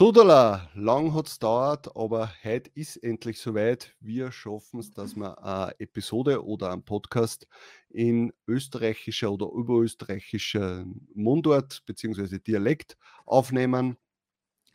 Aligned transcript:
Sodala, 0.00 0.70
lang 0.74 1.12
hat 1.12 1.28
es 1.28 1.38
dauert, 1.38 1.94
aber 1.94 2.32
heute 2.42 2.70
ist 2.72 2.96
endlich 2.96 3.38
soweit. 3.38 3.94
Wir 4.00 4.32
schaffen 4.32 4.80
es, 4.80 4.90
dass 4.90 5.14
wir 5.14 5.38
eine 5.44 5.78
Episode 5.78 6.42
oder 6.42 6.72
einen 6.72 6.82
Podcast 6.82 7.46
in 7.90 8.32
österreichischer 8.46 9.30
oder 9.30 9.50
überösterreichischer 9.52 10.86
Mundart 11.14 11.82
bzw. 11.84 12.38
Dialekt 12.38 12.96
aufnehmen. 13.26 13.98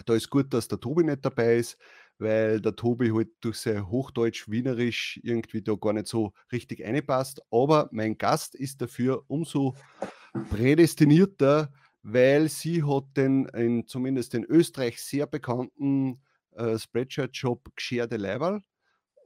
Da 0.06 0.14
ist 0.14 0.30
gut, 0.30 0.54
dass 0.54 0.68
der 0.68 0.80
Tobi 0.80 1.04
nicht 1.04 1.26
dabei 1.26 1.56
ist, 1.56 1.80
weil 2.20 2.62
der 2.62 2.76
Tobi 2.76 3.10
halt 3.12 3.30
durch 3.42 3.58
sein 3.58 3.90
Hochdeutsch-Wienerisch 3.90 5.22
irgendwie 5.24 5.64
da 5.64 5.74
gar 5.74 5.94
nicht 5.94 6.06
so 6.06 6.34
richtig 6.52 6.86
einpasst. 6.86 7.42
Aber 7.50 7.90
mein 7.92 8.20
Gast 8.20 8.54
ist 8.54 8.80
dafür 8.80 9.24
umso 9.26 9.74
prädestinierter, 10.52 11.72
weil 12.08 12.50
sie 12.50 12.84
hat 12.84 13.18
den 13.18 13.46
in, 13.48 13.88
zumindest 13.88 14.36
in 14.36 14.46
Österreich 14.46 15.02
sehr 15.02 15.26
bekannten 15.26 16.22
äh, 16.52 16.78
Spreadshirt-Shop 16.78 17.76
Gescherte 17.76 18.18
Leiberl. 18.18 18.62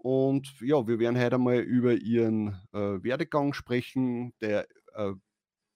Und 0.01 0.55
ja, 0.61 0.87
wir 0.87 0.97
werden 0.97 1.19
heute 1.19 1.35
einmal 1.35 1.59
über 1.59 1.93
ihren 1.93 2.57
äh, 2.71 3.03
Werdegang 3.03 3.51
sprechen, 3.51 4.33
der 4.39 4.65
äh, 4.93 5.11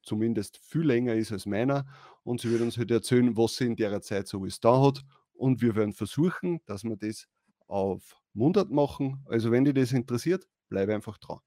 zumindest 0.01 0.59
viel 0.63 0.83
länger 0.83 1.15
ist 1.15 1.33
als 1.33 1.45
meiner. 1.45 1.85
Und 2.23 2.39
sie 2.39 2.49
wird 2.49 2.61
uns 2.61 2.77
heute 2.77 2.93
erzählen, 2.93 3.35
was 3.35 3.57
sie 3.57 3.65
in 3.65 3.75
der 3.75 4.01
Zeit 4.01 4.29
so 4.29 4.39
alles 4.39 4.61
da 4.61 4.81
hat. 4.81 5.01
Und 5.33 5.61
wir 5.61 5.75
werden 5.75 5.91
versuchen, 5.91 6.61
dass 6.67 6.85
wir 6.85 6.95
das 6.95 7.27
auf 7.67 8.15
Mundart 8.31 8.71
machen. 8.71 9.25
Also 9.25 9.51
wenn 9.51 9.65
dich 9.65 9.73
das 9.73 9.91
interessiert, 9.91 10.47
bleibe 10.69 10.95
einfach 10.95 11.17
dran. 11.17 11.39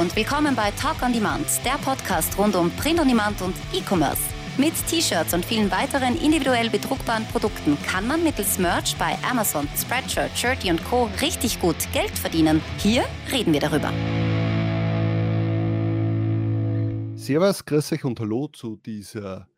Und 0.00 0.16
willkommen 0.16 0.56
bei 0.56 0.70
Talk 0.70 1.02
on 1.02 1.12
Demand, 1.12 1.46
der 1.62 1.76
Podcast 1.84 2.38
rund 2.38 2.56
um 2.56 2.70
Print 2.70 2.98
on 3.00 3.06
Demand 3.06 3.42
und 3.42 3.54
E-Commerce. 3.74 4.22
Mit 4.56 4.72
T-Shirts 4.88 5.34
und 5.34 5.44
vielen 5.44 5.70
weiteren 5.70 6.16
individuell 6.16 6.70
bedruckbaren 6.70 7.26
Produkten 7.26 7.76
kann 7.82 8.06
man 8.06 8.24
mittels 8.24 8.58
Merch 8.58 8.96
bei 8.96 9.18
Amazon, 9.30 9.68
Spreadshirt, 9.76 10.30
Shirty 10.34 10.70
und 10.70 10.82
Co. 10.84 11.10
richtig 11.20 11.60
gut 11.60 11.76
Geld 11.92 12.12
verdienen. 12.12 12.62
Hier 12.78 13.04
reden 13.30 13.52
wir 13.52 13.60
darüber. 13.60 13.92
Servus, 17.14 17.62
grüß 17.62 17.92
euch 17.92 18.04
und 18.06 18.18
hallo 18.20 18.48
zu 18.48 18.76
dieser 18.76 19.48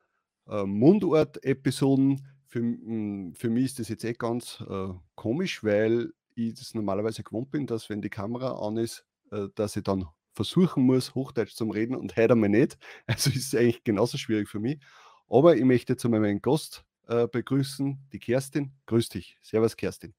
äh, 0.49 0.65
Mundort-Episode. 0.65 2.17
Für, 2.49 2.63
mm, 2.63 3.35
für 3.37 3.49
mich 3.49 3.67
ist 3.67 3.79
das 3.79 3.89
jetzt 3.91 4.05
eh 4.05 4.15
ganz 4.15 4.61
äh, 4.69 4.89
komisch, 5.15 5.63
weil 5.63 6.13
ich 6.35 6.55
das 6.55 6.75
normalerweise 6.75 7.23
gewohnt 7.23 7.53
bin, 7.53 7.65
dass 7.65 7.89
wenn 7.89 8.03
die 8.03 8.11
Kamera 8.11 8.59
an 8.67 8.77
ist, 8.77 9.05
äh, 9.31 9.47
dass 9.55 9.77
ich 9.77 9.85
dann 9.85 10.09
versuchen 10.35 10.85
muss, 10.85 11.15
Hochdeutsch 11.15 11.55
zu 11.55 11.65
reden 11.71 11.95
und 11.95 12.17
heute 12.17 12.33
einmal 12.33 12.49
nicht. 12.49 12.79
Also 13.07 13.31
ist 13.31 13.53
es 13.53 13.55
eigentlich 13.55 13.85
genauso 13.85 14.19
schwierig 14.19 14.49
für 14.49 14.61
mich. 14.61 14.81
Aber 15.29 15.57
ich 15.57 15.65
möchte 15.65 15.95
jetzt 15.95 16.05
einmal 16.05 16.21
meinen 16.21 16.43
Gast 16.43 16.85
äh, 17.09 17.27
begrüßen, 17.27 17.99
die 18.13 18.19
Kerstin. 18.19 18.73
Grüß 18.87 19.09
dich. 19.09 19.39
Servus, 19.43 19.77
Kerstin. 19.77 20.15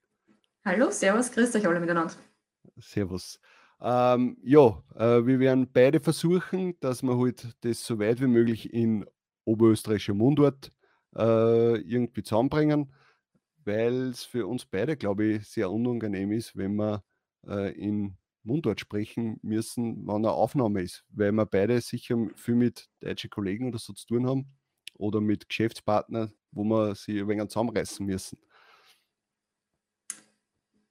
Hallo, 0.66 0.92
servus, 0.92 1.32
grüß 1.32 1.56
euch 1.56 1.68
alle 1.68 1.80
miteinander. 1.80 2.14
Servus. 2.78 3.40
Ähm, 3.82 4.38
ja, 4.44 4.82
äh, 4.96 5.26
wir 5.26 5.40
werden 5.40 5.70
beide 5.72 6.00
versuchen, 6.00 6.80
dass 6.80 7.04
wir 7.04 7.18
halt 7.18 7.54
das 7.62 7.86
so 7.86 8.00
weit 8.00 8.22
wie 8.22 8.28
möglich 8.28 8.74
in 8.74 9.06
oberösterreichischer 9.44 10.14
Mundart 10.14 10.72
äh, 11.16 11.78
irgendwie 11.82 12.24
zusammenbringen, 12.24 12.94
weil 13.66 14.10
es 14.10 14.24
für 14.24 14.48
uns 14.48 14.66
beide, 14.66 14.96
glaube 14.96 15.26
ich, 15.26 15.48
sehr 15.48 15.70
unangenehm 15.70 16.32
ist, 16.32 16.56
wenn 16.56 16.76
wir 16.76 17.04
äh, 17.46 17.74
in 17.74 18.16
Mundart 18.44 18.80
sprechen 18.80 19.40
müssen, 19.42 20.06
wann 20.06 20.26
eine 20.26 20.32
Aufnahme 20.32 20.82
ist, 20.82 21.04
weil 21.10 21.32
wir 21.32 21.46
beide 21.46 21.80
sicher 21.82 22.18
viel 22.36 22.56
mit 22.56 22.90
deutschen 23.00 23.30
Kollegen 23.30 23.70
oder 23.70 23.80
so 23.80 23.94
zu 23.94 24.06
tun 24.06 24.28
haben 24.28 24.46
oder 24.96 25.22
mit 25.22 25.48
Geschäftspartnern, 25.50 26.34
wo 26.52 26.64
wir 26.64 26.96
sie 26.96 27.20
ein 27.20 27.28
wenig 27.28 27.48
zusammenreißen 27.50 28.06
müssen. 28.06 28.38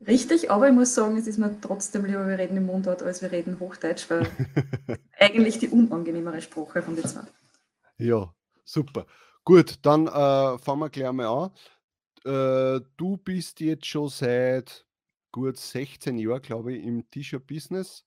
Richtig, 0.07 0.51
aber 0.51 0.69
ich 0.69 0.75
muss 0.75 0.95
sagen, 0.95 1.17
es 1.17 1.29
ist 1.29 1.39
mir 1.39 1.61
trotzdem 1.61 2.05
lieber, 2.05 2.27
wir 2.27 2.37
reden 2.37 2.57
im 2.57 2.67
Mundart, 2.67 3.03
als 3.03 3.23
wir 3.23 3.31
reden 3.31 3.61
Hochdeutsch, 3.61 4.11
weil 4.11 4.27
eigentlich 5.19 5.59
die 5.59 5.69
unangenehmere 5.69 6.43
Sprache 6.43 6.83
von 6.83 6.97
den 6.97 7.05
zwei. 7.05 7.23
Ja, 7.99 8.35
super. 8.65 9.07
Gut, 9.45 9.79
dann 9.83 10.09
äh, 10.09 10.59
fangen 10.59 10.81
wir 10.81 10.91
gleich 10.91 11.13
mal 11.13 11.27
an. 11.27 11.51
Äh, 12.25 12.85
du 12.97 13.17
bist 13.17 13.61
jetzt 13.61 13.87
schon 13.87 14.09
seit 14.09 14.85
gut 15.33 15.57
16 15.57 16.19
Jahre, 16.19 16.41
glaube 16.41 16.75
ich, 16.75 16.85
im 16.85 17.09
T-Shirt-Business. 17.11 18.05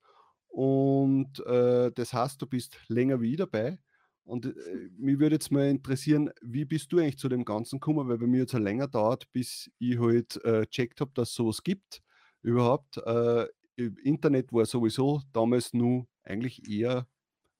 Und 0.47 1.45
äh, 1.45 1.91
das 1.91 2.13
heißt, 2.13 2.41
du 2.41 2.47
bist 2.47 2.79
länger 2.87 3.19
wie 3.19 3.31
ich 3.31 3.37
dabei. 3.37 3.79
Und 4.23 4.45
äh, 4.45 4.89
mich 4.97 5.19
würde 5.19 5.35
jetzt 5.35 5.51
mal 5.51 5.67
interessieren, 5.67 6.31
wie 6.41 6.65
bist 6.65 6.91
du 6.91 6.99
eigentlich 6.99 7.17
zu 7.17 7.29
dem 7.29 7.43
Ganzen 7.45 7.79
gekommen? 7.79 8.07
Weil 8.07 8.17
bei 8.17 8.27
mir 8.27 8.41
jetzt 8.41 8.53
ja 8.53 8.59
länger 8.59 8.87
dauert, 8.87 9.31
bis 9.33 9.69
ich 9.79 9.99
halt 9.99 10.43
äh, 10.45 10.65
checkt 10.67 11.01
habe, 11.01 11.11
dass 11.13 11.29
es 11.29 11.35
sowas 11.35 11.63
gibt 11.63 12.01
überhaupt. 12.41 12.97
Äh, 12.97 13.47
Internet 13.75 14.53
war 14.53 14.65
sowieso 14.65 15.21
damals 15.33 15.73
nur 15.73 16.07
eigentlich 16.23 16.69
eher 16.69 17.07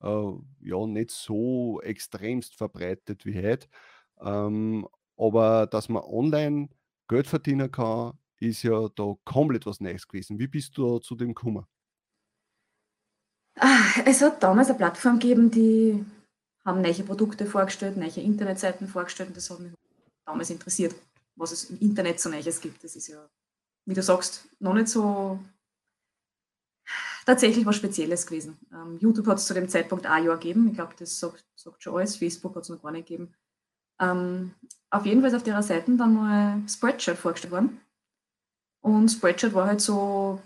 äh, 0.00 0.32
ja, 0.60 0.86
nicht 0.86 1.10
so 1.10 1.80
extremst 1.82 2.54
verbreitet 2.54 3.26
wie 3.26 3.36
heute. 3.42 3.68
Ähm, 4.20 4.86
aber 5.16 5.66
dass 5.66 5.88
man 5.88 6.02
online 6.02 6.68
Geld 7.08 7.26
verdienen 7.26 7.70
kann, 7.70 8.18
ist 8.40 8.62
ja 8.62 8.88
da 8.88 9.14
komplett 9.24 9.66
was 9.66 9.80
Neues 9.80 10.06
gewesen. 10.06 10.38
Wie 10.38 10.46
bist 10.46 10.76
du 10.76 10.98
zu 10.98 11.14
dem 11.14 11.34
gekommen? 11.34 11.66
Ah, 13.58 14.02
es 14.04 14.20
hat 14.20 14.42
damals 14.42 14.68
eine 14.68 14.76
Plattform 14.76 15.18
gegeben, 15.18 15.50
die 15.50 16.04
haben 16.64 16.82
neue 16.82 17.02
Produkte 17.04 17.46
vorgestellt, 17.46 17.96
neue 17.96 18.20
Internetseiten 18.20 18.86
vorgestellt 18.86 19.30
und 19.30 19.36
das 19.36 19.48
hat 19.48 19.60
mich 19.60 19.72
damals 20.26 20.50
interessiert, 20.50 20.94
was 21.36 21.52
es 21.52 21.70
im 21.70 21.78
Internet 21.78 22.20
so 22.20 22.28
Neues 22.28 22.60
gibt. 22.60 22.84
Das 22.84 22.96
ist 22.96 23.08
ja, 23.08 23.26
wie 23.86 23.94
du 23.94 24.02
sagst, 24.02 24.46
noch 24.58 24.74
nicht 24.74 24.88
so 24.88 25.38
tatsächlich 27.24 27.64
was 27.64 27.76
Spezielles 27.76 28.26
gewesen. 28.26 28.58
Ähm, 28.72 28.98
YouTube 29.00 29.26
hat 29.26 29.38
es 29.38 29.46
zu 29.46 29.54
dem 29.54 29.68
Zeitpunkt 29.68 30.06
ein 30.06 30.24
Jahr 30.24 30.36
gegeben. 30.36 30.68
Ich 30.68 30.74
glaube, 30.74 30.94
das 30.98 31.18
sagt, 31.18 31.44
sagt, 31.56 31.82
schon 31.82 31.94
alles. 31.94 32.16
Facebook 32.16 32.54
hat 32.56 32.62
es 32.62 32.68
noch 32.68 32.82
gar 32.82 32.92
nicht 32.92 33.08
gegeben. 33.08 33.34
Ähm, 34.00 34.54
auf 34.90 35.06
jeden 35.06 35.20
Fall 35.20 35.30
ist 35.30 35.36
auf 35.36 35.46
ihrer 35.46 35.62
Seite 35.62 35.96
dann 35.96 36.14
mal 36.14 36.62
Spreadshirt 36.68 37.18
vorgestellt 37.18 37.52
worden. 37.52 37.80
Und 38.86 39.08
Spreadshirt 39.08 39.52
war 39.52 39.66
halt 39.66 39.80
so 39.80 40.40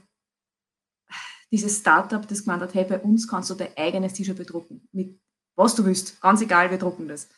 dieses 1.53 1.81
Startup, 1.81 2.27
das 2.27 2.43
gemeint 2.43 2.63
hat, 2.63 2.73
hey, 2.73 2.87
bei 2.89 2.99
uns 2.99 3.29
kannst 3.29 3.51
du 3.51 3.55
dein 3.55 3.77
eigenes 3.77 4.15
T-Shirt 4.15 4.39
bedrucken. 4.39 4.89
Mit 4.93 5.21
was 5.57 5.75
du 5.75 5.85
willst. 5.85 6.19
Ganz 6.23 6.41
egal, 6.41 6.71
wir 6.71 6.79
drucken 6.79 7.07
das. 7.07 7.29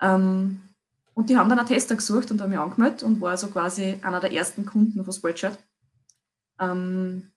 Ähm, 0.00 0.60
und 1.14 1.28
die 1.28 1.36
haben 1.36 1.48
dann 1.48 1.58
einen 1.58 1.66
Tester 1.66 1.96
gesucht 1.96 2.30
und 2.30 2.40
haben 2.40 2.50
mich 2.50 2.58
angemeldet 2.60 3.02
und 3.02 3.20
war 3.20 3.32
also 3.32 3.48
quasi 3.48 3.98
einer 4.00 4.20
der 4.20 4.32
ersten 4.32 4.64
Kunden 4.64 5.02
von 5.02 5.12
Spreadshirt. 5.12 5.58
Ähm, 6.60 7.32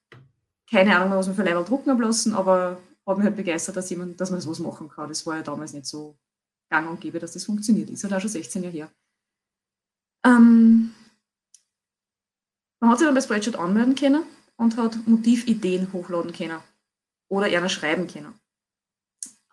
keine 0.69 0.95
Ahnung 0.95 1.17
was 1.17 1.25
man 1.25 1.35
für 1.35 1.44
Level 1.44 1.66
drucken 1.66 1.90
haben 1.90 2.01
lassen, 2.01 2.35
aber 2.35 2.79
hat 3.07 3.17
mich 3.17 3.25
halt 3.25 3.35
begeistert, 3.35 3.78
dass, 3.78 3.90
jemand, 3.90 4.22
dass 4.22 4.29
man 4.29 4.41
sowas 4.41 4.59
machen 4.59 4.90
kann. 4.90 5.09
Das 5.09 5.25
war 5.25 5.38
ja 5.38 5.41
damals 5.41 5.73
nicht 5.73 5.88
so 5.88 6.19
gang 6.69 6.88
und 6.88 7.01
gäbe, 7.01 7.17
dass 7.17 7.34
das 7.34 7.45
funktioniert. 7.45 7.90
Ist 7.90 8.03
halt 8.03 8.13
auch 8.13 8.22
schon 8.22 8.29
16 8.29 8.61
Jahre 8.61 8.75
her. 8.75 8.91
Ähm, 10.23 10.94
man 12.81 12.89
hat 12.89 12.99
sich 12.99 13.07
dann 13.07 13.15
bei 13.15 13.21
Spreadshirt 13.21 13.55
anmelden 13.55 13.95
können 13.95 14.23
und 14.57 14.75
hat 14.75 15.07
Motivideen 15.07 15.93
hochladen 15.93 16.33
können 16.33 16.59
oder 17.29 17.47
eher 17.47 17.69
schreiben 17.69 18.07
können. 18.07 18.33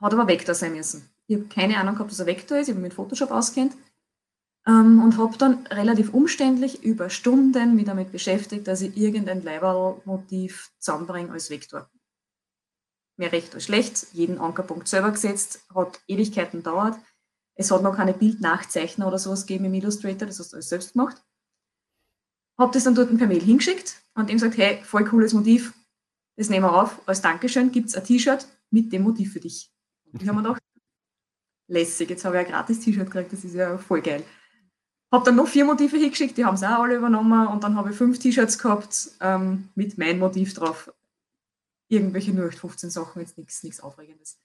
Hat 0.00 0.12
aber 0.12 0.26
Vektor 0.26 0.54
sein 0.54 0.74
müssen. 0.74 1.08
Ich 1.26 1.36
habe 1.36 1.46
keine 1.46 1.78
Ahnung 1.78 1.94
gehabt, 1.94 2.10
was 2.10 2.20
ein 2.20 2.26
Vektor 2.26 2.58
ist, 2.58 2.68
ich 2.68 2.74
habe 2.74 2.82
mit 2.82 2.94
Photoshop 2.94 3.30
auskennt 3.30 3.76
ähm, 4.66 5.02
und 5.02 5.18
habe 5.18 5.36
dann 5.36 5.66
relativ 5.66 6.14
umständlich 6.14 6.82
über 6.82 7.10
Stunden 7.10 7.76
mich 7.76 7.84
damit 7.84 8.12
beschäftigt, 8.12 8.66
dass 8.66 8.80
ich 8.80 8.96
irgendein 8.96 9.42
Leiberl-Motiv 9.42 10.72
zusammenbringe 10.78 11.30
als 11.30 11.50
Vektor. 11.50 11.90
Mehr 13.18 13.32
recht 13.32 13.54
als 13.54 13.64
schlecht, 13.64 14.06
jeden 14.12 14.38
Ankerpunkt 14.38 14.88
selber 14.88 15.10
gesetzt, 15.10 15.66
hat 15.74 16.00
Ewigkeiten 16.06 16.62
dauert. 16.62 16.98
Es 17.56 17.70
hat 17.70 17.82
noch 17.82 17.96
keine 17.96 18.14
Bildnachzeichner 18.14 19.06
oder 19.06 19.18
sowas 19.18 19.44
gegeben 19.44 19.66
im 19.66 19.74
Illustrator, 19.74 20.26
das 20.26 20.38
hast 20.38 20.52
du 20.52 20.56
alles 20.56 20.68
selbst 20.68 20.92
gemacht. 20.92 21.22
Habe 22.58 22.72
das 22.72 22.84
dann 22.84 22.94
dort 22.94 23.16
per 23.16 23.26
Mail 23.26 23.42
hingeschickt 23.42 24.02
und 24.14 24.30
ihm 24.30 24.36
gesagt, 24.36 24.56
hey, 24.56 24.82
voll 24.82 25.04
cooles 25.04 25.32
Motiv, 25.32 25.72
das 26.36 26.50
nehmen 26.50 26.66
wir 26.66 26.82
auf. 26.82 27.00
Als 27.06 27.22
Dankeschön 27.22 27.70
gibt 27.70 27.88
es 27.88 27.94
ein 27.94 28.04
T-Shirt 28.04 28.46
mit 28.70 28.92
dem 28.92 29.02
Motiv 29.02 29.32
für 29.32 29.40
dich. 29.40 29.70
Und 30.12 30.22
ich 30.22 30.28
habe 30.28 30.38
mir 30.38 30.42
gedacht, 30.42 30.62
lässig, 31.68 32.10
jetzt 32.10 32.24
habe 32.24 32.36
ich 32.36 32.46
ein 32.46 32.52
gratis 32.52 32.80
T-Shirt 32.80 33.06
gekriegt, 33.06 33.32
das 33.32 33.44
ist 33.44 33.54
ja 33.54 33.78
voll 33.78 34.02
geil. 34.02 34.24
Habe 35.12 35.24
dann 35.24 35.36
noch 35.36 35.48
vier 35.48 35.64
Motive 35.64 35.96
hingeschickt, 35.96 36.36
die 36.36 36.44
haben 36.44 36.56
es 36.56 36.62
auch 36.62 36.82
alle 36.82 36.96
übernommen 36.96 37.46
und 37.48 37.62
dann 37.62 37.76
habe 37.76 37.90
ich 37.90 37.96
fünf 37.96 38.18
T-Shirts 38.18 38.58
gehabt 38.58 39.12
ähm, 39.20 39.68
mit 39.74 39.96
meinem 39.96 40.18
Motiv 40.18 40.52
drauf. 40.54 40.92
Irgendwelche 41.88 42.34
nur 42.34 42.52
15 42.52 42.90
Sachen, 42.90 43.22
jetzt 43.22 43.38
nichts 43.38 43.80
Aufregendes. 43.80 44.38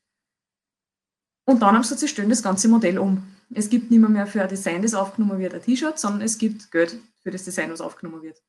Und 1.45 1.61
dann 1.61 1.75
haben 1.75 1.83
sie 1.83 1.89
gesagt, 1.89 1.99
sie 1.99 2.07
stellen 2.07 2.29
das 2.29 2.43
ganze 2.43 2.69
Modell 2.69 2.97
um. 2.97 3.27
Es 3.55 3.69
gibt 3.69 3.91
nicht 3.91 3.99
mehr, 3.99 4.09
mehr 4.09 4.27
für 4.27 4.41
ein 4.41 4.49
Design, 4.49 4.81
das 4.81 4.93
aufgenommen 4.93 5.39
wird, 5.39 5.53
ein 5.53 5.61
T-Shirt, 5.61 5.99
sondern 5.99 6.21
es 6.21 6.37
gibt 6.37 6.71
Geld 6.71 6.97
für 7.19 7.31
das 7.31 7.43
Design, 7.43 7.71
was 7.71 7.81
aufgenommen 7.81 8.21
wird. 8.21 8.41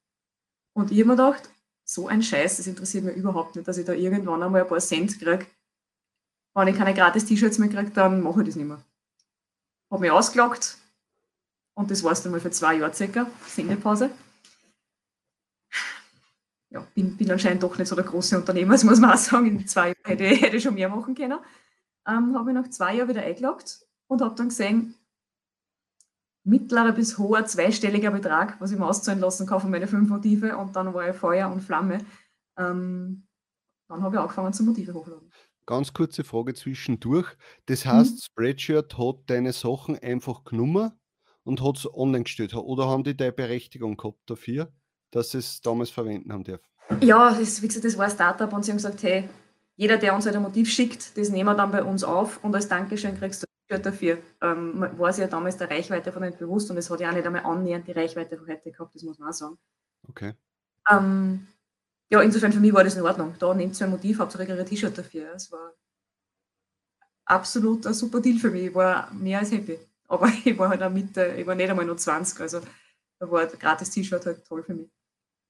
Und 0.75 0.91
ich 0.91 0.99
habe 0.99 1.09
mir 1.09 1.17
gedacht, 1.17 1.51
so 1.85 2.09
ein 2.09 2.23
Scheiß, 2.23 2.57
das 2.57 2.67
interessiert 2.67 3.05
mich 3.05 3.17
überhaupt 3.17 3.57
nicht, 3.57 3.69
dass 3.69 3.77
ich 3.77 3.85
da 3.85 3.93
irgendwann 3.93 4.43
einmal 4.43 4.63
ein 4.63 4.69
paar 4.69 4.79
Cent 4.81 5.19
kriege. 5.19 5.47
wenn 6.55 6.69
ich 6.69 6.77
keine 6.77 6.95
gratis 6.95 7.27
T-Shirts 7.27 7.59
mehr 7.59 7.69
kriege, 7.69 7.91
dann 7.91 8.23
mache 8.23 8.41
ich 8.41 8.47
das 8.47 8.57
nicht 8.57 8.67
mehr. 8.67 8.83
Habe 9.91 10.01
mich 10.01 10.11
ausgelockt 10.11 10.79
und 11.75 11.91
das 11.91 12.03
war 12.03 12.13
es 12.13 12.23
dann 12.23 12.33
mal 12.33 12.41
für 12.41 12.51
zwei 12.51 12.77
Jahre 12.77 12.95
circa, 12.95 13.27
Sendepause. 13.47 14.11
Ja, 16.71 16.87
bin, 16.95 17.17
bin 17.17 17.31
anscheinend 17.31 17.63
doch 17.63 17.77
nicht 17.79 17.89
so 17.89 17.95
der 17.95 18.05
große 18.05 18.37
Unternehmer, 18.37 18.73
das 18.73 18.85
muss 18.85 18.99
man 18.99 19.13
auch 19.13 19.17
sagen. 19.17 19.47
In 19.47 19.67
zwei 19.69 19.89
Jahren 19.89 20.05
hätte, 20.05 20.25
hätte 20.25 20.57
ich 20.57 20.63
schon 20.63 20.75
mehr 20.75 20.89
machen 20.89 21.15
können. 21.15 21.39
Ähm, 22.07 22.35
habe 22.35 22.53
mich 22.53 22.55
nach 22.55 22.71
zwei 22.71 22.97
Jahren 22.97 23.09
wieder 23.09 23.23
eingeloggt 23.23 23.84
und 24.09 24.23
habe 24.23 24.35
dann 24.35 24.49
gesehen, 24.49 24.95
mittlerer 26.45 26.93
bis 26.93 27.19
hoher 27.19 27.47
zweistelliger 27.47 28.11
Betrag, 28.11 28.61
was 28.61 28.71
ich 28.71 28.79
mir 28.79 28.87
auszahlen 28.87 29.21
lassen 29.21 29.47
kann 29.47 29.61
von 29.61 29.71
meinen 29.71 29.89
fünf 29.89 30.09
Motive 30.09 30.57
und 30.57 30.77
dann 30.77 30.93
war 30.93 31.09
ich 31.09 31.17
Feuer 31.17 31.51
und 31.51 31.63
Flamme. 31.63 31.99
Ähm, 32.59 33.27
dann 33.89 34.03
habe 34.03 34.17
ich 34.17 34.21
angefangen 34.21 34.53
zu 34.53 34.63
Motive 34.63 34.95
hochladen. 34.95 35.31
Ganz 35.67 35.95
kurze 35.95 36.25
Frage 36.25 36.53
zwischendurch. 36.53 37.35
Das 37.67 37.87
heißt, 37.87 38.15
mhm. 38.15 38.21
Spreadshirt 38.21 38.99
hat 38.99 39.17
deine 39.27 39.53
Sachen 39.53 39.99
einfach 39.99 40.45
genommen 40.45 40.93
und 41.43 41.63
hat 41.63 41.79
es 41.79 41.93
online 41.93 42.25
gestellt. 42.25 42.55
Oder 42.55 42.87
haben 42.87 43.05
die 43.05 43.17
deine 43.17 43.33
Berechtigung 43.33 43.97
gehabt 43.97 44.21
dafür, 44.27 44.71
dass 45.11 45.31
sie 45.31 45.39
es 45.39 45.63
damals 45.63 45.91
verwenden 45.91 46.33
haben 46.33 46.45
dürfen? 46.45 46.67
Ja, 47.01 47.31
das, 47.31 47.63
wie 47.63 47.69
gesagt, 47.69 47.87
das 47.87 47.97
war 47.97 48.05
ein 48.05 48.11
Startup 48.11 48.53
und 48.53 48.63
sie 48.65 48.73
haben 48.73 48.77
gesagt, 48.77 49.03
hey, 49.03 49.29
jeder, 49.77 49.97
der 49.97 50.15
uns 50.15 50.27
halt 50.27 50.37
ein 50.37 50.43
Motiv 50.43 50.71
schickt, 50.71 51.17
das 51.17 51.31
nehmen 51.31 51.49
wir 51.49 51.55
dann 51.55 51.71
bei 51.71 51.83
uns 51.83 52.05
auf 52.05 52.45
und 52.45 52.55
als 52.55 52.69
Dankeschön 52.69 53.19
kriegst 53.19 53.43
du 53.43 53.44
dafür. 53.69 54.19
Ähm, 54.41 54.81
war 54.99 55.13
sich 55.13 55.23
ja 55.23 55.29
damals 55.29 55.57
der 55.57 55.71
Reichweite 55.71 56.13
von 56.13 56.23
nicht 56.23 56.39
bewusst 56.39 56.71
und 56.71 56.77
es 56.77 56.91
hat 56.91 57.01
ja 57.01 57.11
auch 57.11 57.15
nicht 57.15 57.27
einmal 57.27 57.45
annähernd 57.45 57.87
die 57.87 57.93
Reichweite 57.93 58.37
von 58.37 58.47
heute 58.49 58.71
gehabt, 58.71 58.95
das 58.95 59.03
muss 59.03 59.19
man 59.19 59.31
auch 59.31 59.33
sagen. 59.33 59.59
Okay. 60.09 60.35
Ähm, 60.91 61.47
ja, 62.11 62.21
insofern 62.21 62.53
für 62.53 62.61
mich 62.61 62.73
war 62.73 62.85
das 62.85 62.97
in 62.97 63.03
Ordnung. 63.03 63.35
Da 63.39 63.55
nimmt 63.55 63.81
ein 63.81 63.91
Motiv, 63.91 64.19
hauptsächlich 64.19 64.59
ein 64.59 64.67
T-Shirt 64.67 64.97
dafür. 64.97 65.33
Es 65.35 65.51
war 65.51 65.73
absolut 67.25 67.87
ein 67.87 67.95
super 67.95 68.21
Deal 68.21 68.39
für 68.39 68.51
mich. 68.51 68.65
Ich 68.65 68.75
war 68.75 69.13
mehr 69.15 69.39
als 69.39 69.53
happy. 69.53 69.79
Aber 70.09 70.29
ich 70.45 70.57
war 70.59 70.69
halt 70.69 70.83
auch 70.83 70.91
mit, 70.91 71.17
ich 71.17 71.47
war 71.47 71.55
nicht 71.55 71.71
einmal 71.71 71.87
nur 71.87 71.97
20, 71.97 72.41
also 72.41 72.61
da 73.19 73.31
war 73.31 73.43
ein 73.43 73.59
gratis 73.59 73.91
T-Shirt 73.91 74.27
halt 74.27 74.45
toll 74.45 74.63
für 74.63 74.75
mich. 74.75 74.91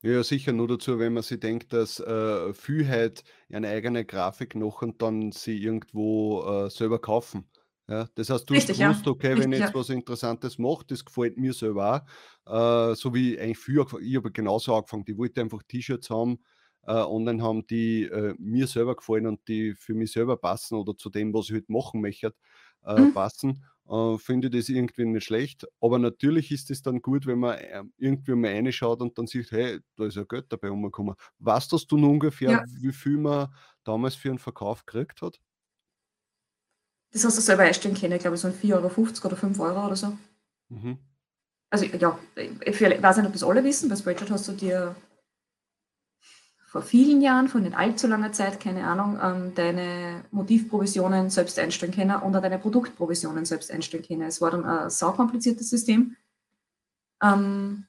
Ja, 0.02 0.22
sicher 0.22 0.52
nur 0.52 0.68
dazu, 0.68 0.98
wenn 0.98 1.14
man 1.14 1.22
sich 1.22 1.40
denkt, 1.40 1.72
dass 1.72 1.98
äh, 1.98 2.52
halt 2.86 3.24
eine 3.50 3.68
eigene 3.68 4.04
Grafik 4.04 4.54
noch 4.54 4.82
und 4.82 5.00
dann 5.00 5.32
sie 5.32 5.56
irgendwo 5.56 6.42
äh, 6.44 6.70
selber 6.70 6.98
kaufen. 7.00 7.48
Ja, 7.88 8.08
das 8.14 8.30
heißt, 8.30 8.48
du 8.48 8.56
Richtig, 8.56 8.78
hast 8.78 8.78
gewusst, 8.78 9.06
okay, 9.06 9.36
Richtig, 9.36 9.38
wenn 9.38 9.52
ich 9.52 9.58
ja. 9.58 9.66
jetzt 9.66 9.74
was 9.74 9.90
Interessantes 9.90 10.56
mache, 10.58 10.84
das 10.86 11.04
gefällt 11.04 11.36
mir 11.36 11.52
selber 11.52 12.06
auch. 12.46 12.90
Äh, 12.92 12.94
so 12.94 13.12
wie 13.14 13.38
eigentlich 13.38 13.58
früher, 13.58 13.86
ich 14.00 14.16
habe 14.16 14.32
genauso 14.32 14.74
angefangen, 14.74 15.04
die 15.04 15.18
wollte 15.18 15.42
einfach 15.42 15.62
T-Shirts 15.68 16.08
haben, 16.08 16.38
äh, 16.84 16.92
online 16.92 17.42
haben, 17.42 17.66
die 17.66 18.04
äh, 18.04 18.34
mir 18.38 18.66
selber 18.68 18.96
gefallen 18.96 19.26
und 19.26 19.46
die 19.48 19.74
für 19.74 19.92
mich 19.94 20.12
selber 20.12 20.38
passen 20.38 20.76
oder 20.76 20.96
zu 20.96 21.10
dem, 21.10 21.34
was 21.34 21.50
ich 21.50 21.56
heute 21.56 21.70
machen 21.72 22.00
möchte, 22.00 22.34
äh, 22.84 23.06
Mhm. 23.06 23.12
passen. 23.12 23.64
Äh, 23.86 24.16
finde 24.16 24.48
das 24.48 24.70
irgendwie 24.70 25.04
nicht 25.04 25.24
schlecht. 25.24 25.66
Aber 25.80 25.98
natürlich 25.98 26.50
ist 26.52 26.70
es 26.70 26.80
dann 26.80 27.02
gut, 27.02 27.26
wenn 27.26 27.38
man 27.40 27.58
äh, 27.58 27.82
irgendwie 27.98 28.34
mal 28.34 28.50
reinschaut 28.52 29.02
und 29.02 29.18
dann 29.18 29.26
sieht, 29.26 29.50
hey, 29.50 29.80
da 29.96 30.06
ist 30.06 30.16
ja 30.16 30.24
Geld 30.24 30.46
dabei 30.48 30.68
rumgekommen. 30.70 31.16
Weißt 31.38 31.70
du 31.72 31.78
nun 31.98 32.04
ungefähr, 32.12 32.54
Ja. 32.54 32.64
wie 32.64 32.92
viel 32.92 33.18
man 33.18 33.48
damals 33.84 34.14
für 34.14 34.30
einen 34.30 34.38
Verkauf 34.38 34.86
gekriegt 34.86 35.20
hat? 35.20 35.38
Das 37.14 37.24
hast 37.24 37.38
du 37.38 37.40
selber 37.40 37.62
einstellen 37.62 37.94
können, 37.94 38.14
ich 38.14 38.22
glaube, 38.22 38.36
so 38.36 38.48
ein 38.48 38.54
4,50 38.54 38.74
Euro 38.74 39.26
oder 39.26 39.36
5 39.36 39.60
Euro 39.60 39.86
oder 39.86 39.94
so. 39.94 40.18
Mhm. 40.68 40.98
Also 41.70 41.86
ja, 41.86 42.18
ich 42.36 42.80
weiß 42.80 43.16
nicht, 43.16 43.26
ob 43.26 43.32
das 43.32 43.44
alle 43.44 43.62
wissen, 43.62 43.88
bei 43.88 43.94
Spreadshirt 43.94 44.32
hast 44.32 44.48
du 44.48 44.52
dir 44.52 44.96
vor 46.74 46.82
vielen 46.82 47.22
Jahren, 47.22 47.46
vor 47.46 47.60
nicht 47.60 47.76
allzu 47.76 48.08
langer 48.08 48.32
Zeit, 48.32 48.58
keine 48.58 48.84
Ahnung, 48.84 49.16
ähm, 49.22 49.54
deine 49.54 50.24
Motivprovisionen 50.32 51.30
selbst 51.30 51.56
einstellen 51.56 51.94
können 51.94 52.20
und 52.20 52.34
auch 52.34 52.42
deine 52.42 52.58
Produktprovisionen 52.58 53.44
selbst 53.44 53.70
einstellen 53.70 54.04
können. 54.04 54.22
Es 54.22 54.40
war 54.40 54.50
dann 54.50 54.64
ein 54.64 54.90
saukompliziertes 54.90 55.70
System. 55.70 56.16
Ähm, 57.22 57.86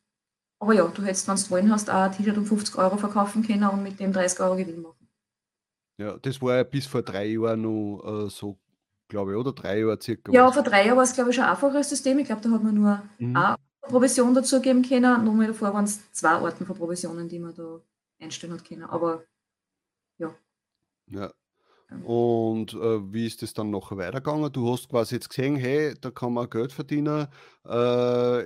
aber 0.60 0.74
ja, 0.74 0.86
du 0.86 1.02
hättest, 1.02 1.28
wenn 1.28 1.36
du 1.36 1.50
wollen 1.50 1.72
hast, 1.72 1.90
auch 1.90 2.04
ein 2.04 2.12
T-Shirt 2.12 2.38
um 2.38 2.46
50 2.46 2.78
Euro 2.78 2.98
verkaufen 2.98 3.42
können 3.42 3.68
und 3.68 3.82
mit 3.82 4.00
dem 4.00 4.14
30 4.14 4.40
Euro 4.42 4.56
Gewinn 4.56 4.84
machen. 4.84 5.08
Ja, 5.98 6.18
das 6.18 6.40
war 6.42 6.58
ja 6.58 6.64
bis 6.64 6.86
vor 6.86 7.02
drei 7.02 7.26
Jahren 7.26 7.62
noch 7.62 8.26
äh, 8.26 8.30
so, 8.30 8.60
glaube 9.08 9.32
ich, 9.32 9.38
oder 9.38 9.54
drei 9.54 9.80
Jahre 9.80 10.00
circa. 10.02 10.32
Ja, 10.32 10.52
vor 10.52 10.64
drei 10.64 10.86
Jahren 10.86 10.98
war 10.98 11.04
es, 11.04 11.14
glaube 11.14 11.30
ich, 11.30 11.36
schon 11.36 11.46
ein 11.46 11.52
einfacheres 11.52 11.90
System. 11.90 12.20
Ich 12.20 12.26
glaube, 12.26 12.42
da 12.42 12.50
hat 12.52 12.64
man 12.64 12.76
nur 12.76 13.02
Mhm. 13.20 13.36
eine 13.36 13.56
Provision 13.82 14.34
dazu 14.34 14.62
geben 14.62 14.82
können. 14.82 15.24
Nochmal 15.24 15.48
davor 15.48 15.74
waren 15.74 15.86
es 15.86 16.12
zwei 16.12 16.30
Arten 16.30 16.66
von 16.66 16.76
Provisionen, 16.76 17.28
die 17.30 17.40
man 17.40 17.54
da 17.54 17.80
einstellen 18.20 18.54
hat 18.54 18.66
können. 18.66 18.84
Aber 18.84 19.24
Ja. 21.08 21.32
ähm, 21.92 22.04
Und 22.06 22.74
äh, 22.74 23.14
wie 23.14 23.28
ist 23.28 23.44
es 23.44 23.54
dann 23.54 23.70
noch 23.70 23.92
weitergegangen? 23.96 24.52
Du 24.52 24.72
hast 24.72 24.90
quasi 24.90 25.16
jetzt 25.16 25.30
gesehen, 25.30 25.56
hey, 25.56 25.94
da 26.00 26.12
kann 26.12 26.34
man 26.34 26.50
Geld 26.50 26.72
verdienen. 26.74 27.28
Äh, 27.64 28.46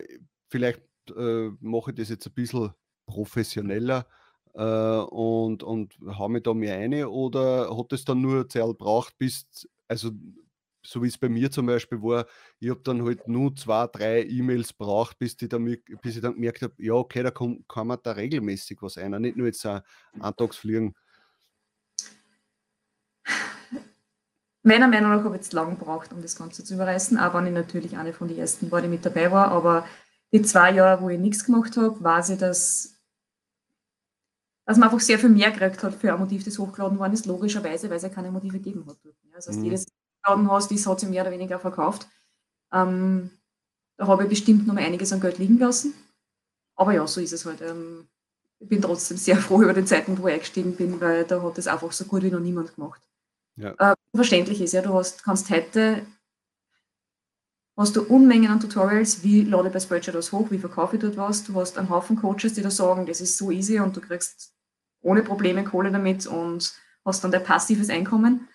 vielleicht 0.50 0.82
äh, 1.16 1.50
mache 1.62 1.92
ich 1.92 1.98
das 1.98 2.10
jetzt 2.10 2.28
ein 2.28 2.34
bisschen 2.34 2.74
professioneller 3.06 4.06
äh, 4.54 4.64
und, 5.10 5.64
und 5.64 5.98
hau 6.06 6.28
mich 6.30 6.44
da 6.44 6.54
mehr 6.54 6.76
ein. 6.78 7.06
Oder 7.06 7.76
hat 7.78 7.94
es 7.94 8.04
dann 8.06 8.22
nur 8.22 8.36
eine 8.36 8.48
Zeit 8.48 8.66
gebraucht, 8.66 9.18
bis, 9.18 9.48
also 9.88 10.12
so 10.90 11.04
wie 11.04 11.08
es 11.08 11.18
bei 11.18 11.30
mir 11.30 11.52
zum 11.52 11.66
Beispiel 11.66 12.02
war, 12.02 12.26
ich 12.60 12.70
habe 12.70 12.82
dann 12.84 13.04
halt 13.04 13.28
nur 13.28 13.56
zwei, 13.56 13.88
drei 13.88 14.24
E-Mails 14.24 14.74
braucht, 14.74 15.20
bis, 15.20 15.36
die 15.38 15.48
dann, 15.48 15.66
bis 16.02 16.16
ich 16.16 16.22
dann 16.22 16.34
gemerkt 16.34 16.62
habe, 16.62 16.74
ja, 16.78 16.94
okay, 16.94 17.24
da 17.24 17.32
kann, 17.32 17.64
kann 17.68 17.88
man 17.88 18.00
da 18.04 18.12
regelmäßig 18.14 18.82
was 18.82 18.98
ein, 18.98 19.12
nicht 19.22 19.38
nur 19.38 19.48
jetzt 19.48 19.66
ein 19.66 19.82
Antagsfliegen. 20.20 20.96
meiner 24.64 24.88
Meinung 24.88 25.12
nach 25.12 25.24
habe 25.24 25.36
ich 25.36 25.42
jetzt 25.42 25.54
lang 25.54 25.78
gebraucht, 25.78 26.14
um 26.14 26.22
das 26.22 26.36
Ganze 26.36 26.64
zu 26.64 26.74
überreißen. 26.76 27.18
Auch 27.18 27.34
wenn 27.34 27.48
ich 27.48 27.54
natürlich 27.54 27.98
eine 27.98 28.14
von 28.14 28.28
den 28.28 28.38
ersten 28.38 28.72
war, 28.72 28.82
die 28.82 28.88
mit 28.88 29.06
dabei 29.06 29.32
war. 29.32 29.50
Aber 29.50 29.86
die 30.32 30.42
zwei 30.42 30.72
Jahre, 30.72 31.02
wo 31.02 31.10
ich 31.10 31.20
nichts 31.20 31.46
gemacht 31.46 31.76
habe, 31.78 32.02
weiß 32.04 32.32
ich, 32.32 32.38
dass, 32.40 32.96
dass 34.66 34.78
man 34.78 34.90
einfach 34.90 35.00
sehr 35.00 35.20
viel 35.20 35.30
mehr 35.30 35.52
gekriegt 35.52 35.84
hat 35.84 35.96
für 35.96 36.14
ein 36.14 36.20
Motiv, 36.20 36.44
das 36.44 36.60
hochgeladen 36.60 37.00
worden 37.00 37.14
ist, 37.14 37.26
logischerweise, 37.26 37.90
weil 37.90 37.98
es 37.98 38.04
ja 38.04 38.10
keine 38.10 38.32
Motive 38.32 38.60
gegeben 38.60 38.86
hat. 38.88 38.98
Ja, 39.04 39.36
das 39.36 39.48
heißt, 39.48 39.60
Mhm. 39.60 39.66
jedes 39.66 39.86
hochgeladen 40.30 40.52
hast, 40.52 40.72
das 40.72 40.86
hat 40.86 41.00
sich 41.00 41.10
mehr 41.10 41.24
oder 41.24 41.32
weniger 41.32 41.60
verkauft. 41.60 42.08
Ähm, 42.72 43.32
da 43.98 44.08
habe 44.08 44.24
ich 44.24 44.30
bestimmt 44.30 44.68
noch 44.68 44.74
mal 44.74 44.84
einiges 44.84 45.12
an 45.12 45.22
Geld 45.22 45.38
liegen 45.38 45.60
lassen. 45.60 45.94
Aber 46.76 46.94
ja, 46.94 47.06
so 47.08 47.20
ist 47.20 47.34
es 47.34 47.46
halt. 47.46 47.62
Ähm, 47.62 48.08
ich 48.60 48.70
bin 48.70 48.82
trotzdem 48.82 49.18
sehr 49.18 49.38
froh 49.38 49.62
über 49.62 49.74
den 49.74 49.88
Zeitpunkt, 49.88 50.22
wo 50.22 50.28
ich 50.28 50.34
eingestiegen 50.34 50.76
bin, 50.76 51.00
weil 51.02 51.26
da 51.26 51.42
hat 51.42 51.58
das 51.58 51.68
einfach 51.68 51.92
so 51.92 52.06
gut 52.06 52.24
wie 52.24 52.32
noch 52.32 52.40
niemand 52.40 52.76
gemacht. 52.76 53.02
Ja. 53.56 53.74
Äh, 53.78 53.96
verständlich 54.16 54.62
ist 54.62 54.74
ja, 54.74 54.82
du 54.82 54.94
hast, 54.94 55.24
kannst 55.24 55.50
heute 55.50 56.06
hast 57.78 57.96
du 57.96 58.04
Unmengen 58.04 58.52
an 58.52 58.60
Tutorials, 58.60 59.24
wie 59.24 59.44
lade 59.44 59.68
ich 59.68 59.74
bei 59.74 59.80
Spreadshirt 59.80 60.16
was 60.16 60.34
hoch, 60.34 60.52
wie 60.52 60.60
verkaufe 60.60 60.98
ich 60.98 61.02
dort 61.02 61.18
was. 61.18 61.46
Du 61.46 61.56
hast 61.56 61.78
einen 61.78 61.90
Haufen 61.90 62.18
Coaches, 62.18 62.54
die 62.54 62.62
da 62.62 62.72
sagen, 62.72 63.06
das 63.06 63.22
ist 63.22 63.38
so 63.38 63.52
easy 63.52 63.80
und 63.80 63.96
du 63.96 64.02
kriegst 64.02 64.54
ohne 65.02 65.24
Probleme 65.24 65.64
Kohle 65.64 65.92
damit 65.92 66.28
und 66.28 66.74
hast 67.06 67.24
dann 67.24 67.32
dein 67.32 67.44
passives 67.44 67.90
Einkommen. 67.90 68.50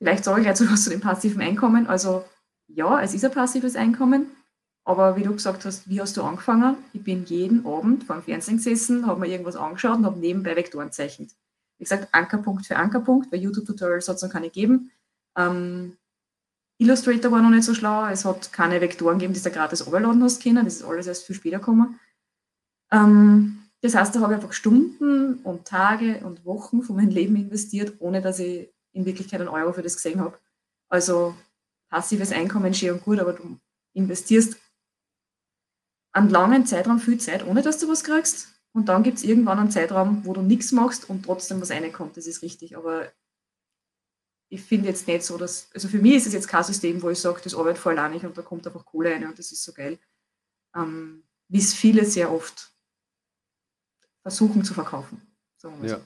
Vielleicht 0.00 0.24
sage 0.24 0.40
ich 0.40 0.46
gleich 0.46 0.56
zu 0.56 0.70
was 0.70 0.84
zu 0.84 0.90
dem 0.90 1.00
passiven 1.00 1.42
Einkommen. 1.42 1.86
Also 1.86 2.24
ja, 2.68 3.00
es 3.02 3.12
ist 3.12 3.24
ein 3.24 3.32
passives 3.32 3.76
Einkommen, 3.76 4.26
aber 4.84 5.16
wie 5.16 5.22
du 5.22 5.32
gesagt 5.32 5.64
hast, 5.66 5.88
wie 5.90 6.00
hast 6.00 6.16
du 6.16 6.22
angefangen? 6.22 6.76
Ich 6.94 7.04
bin 7.04 7.24
jeden 7.26 7.66
Abend 7.66 8.04
vor 8.04 8.16
dem 8.16 8.22
Fernsehen 8.22 8.56
gesessen, 8.56 9.06
habe 9.06 9.20
mir 9.20 9.26
irgendwas 9.26 9.56
angeschaut 9.56 9.98
und 9.98 10.06
habe 10.06 10.18
nebenbei 10.18 10.56
Vektoren 10.56 10.90
zeichnet. 10.90 11.32
Wie 11.78 11.84
gesagt, 11.84 12.08
Ankerpunkt 12.12 12.66
für 12.66 12.76
Ankerpunkt. 12.76 13.30
Bei 13.30 13.36
YouTube-Tutorials 13.36 14.08
hat 14.08 14.16
es 14.16 14.22
noch 14.22 14.30
keine 14.30 14.46
gegeben. 14.46 14.90
Ähm, 15.36 15.96
Illustrator 16.78 17.30
war 17.30 17.42
noch 17.42 17.50
nicht 17.50 17.64
so 17.64 17.74
schlau. 17.74 18.06
Es 18.06 18.24
hat 18.24 18.52
keine 18.52 18.80
Vektoren 18.80 19.18
gegeben, 19.18 19.34
die 19.34 19.42
du 19.42 19.50
gratis 19.50 19.84
runterladen 19.84 20.22
hast 20.22 20.42
können. 20.42 20.64
Das 20.64 20.76
ist 20.76 20.84
alles 20.84 21.06
erst 21.06 21.26
viel 21.26 21.36
später 21.36 21.58
gekommen. 21.58 22.00
Ähm, 22.90 23.58
das 23.82 23.94
heißt, 23.94 24.14
da 24.14 24.20
habe 24.20 24.32
ich 24.32 24.36
einfach 24.36 24.54
Stunden 24.54 25.34
und 25.42 25.66
Tage 25.66 26.20
und 26.24 26.44
Wochen 26.44 26.82
von 26.82 26.96
meinem 26.96 27.10
Leben 27.10 27.36
investiert, 27.36 27.94
ohne 27.98 28.22
dass 28.22 28.38
ich 28.38 28.70
in 28.92 29.04
Wirklichkeit 29.04 29.40
einen 29.40 29.48
Euro 29.48 29.72
für 29.72 29.82
das 29.82 29.96
gesehen 29.96 30.20
habe. 30.20 30.38
Also 30.88 31.34
passives 31.88 32.32
Einkommen 32.32 32.74
schön 32.74 32.92
und 32.92 33.04
gut, 33.04 33.18
aber 33.18 33.32
du 33.32 33.58
investierst 33.92 34.56
einen 36.12 36.30
langen 36.30 36.66
Zeitraum 36.66 36.98
viel 36.98 37.18
Zeit, 37.18 37.46
ohne 37.46 37.62
dass 37.62 37.78
du 37.78 37.88
was 37.88 38.04
kriegst. 38.04 38.48
Und 38.72 38.88
dann 38.88 39.02
gibt 39.02 39.18
es 39.18 39.24
irgendwann 39.24 39.58
einen 39.58 39.70
Zeitraum, 39.70 40.24
wo 40.24 40.32
du 40.32 40.42
nichts 40.42 40.72
machst 40.72 41.08
und 41.08 41.24
trotzdem 41.24 41.60
was 41.60 41.70
reinkommt. 41.70 42.16
Das 42.16 42.26
ist 42.26 42.42
richtig. 42.42 42.76
Aber 42.76 43.10
ich 44.48 44.62
finde 44.62 44.88
jetzt 44.88 45.06
nicht 45.06 45.24
so, 45.24 45.38
dass, 45.38 45.70
also 45.72 45.88
für 45.88 45.98
mich 45.98 46.14
ist 46.14 46.26
es 46.26 46.32
jetzt 46.32 46.48
kein 46.48 46.64
System, 46.64 47.02
wo 47.02 47.10
ich 47.10 47.18
sage, 47.18 47.40
das 47.42 47.54
arbeitet 47.54 47.78
voll 47.78 48.10
nicht 48.10 48.24
und 48.24 48.36
da 48.36 48.42
kommt 48.42 48.66
einfach 48.66 48.84
Kohle 48.84 49.12
rein 49.12 49.26
und 49.26 49.38
das 49.38 49.52
ist 49.52 49.64
so 49.64 49.72
geil. 49.72 49.98
Ähm, 50.74 51.24
Wie 51.48 51.58
es 51.58 51.74
viele 51.74 52.04
sehr 52.04 52.32
oft 52.32 52.72
versuchen 54.22 54.64
zu 54.64 54.74
verkaufen. 54.74 55.22
Ja. 55.62 55.98
so. 55.98 56.04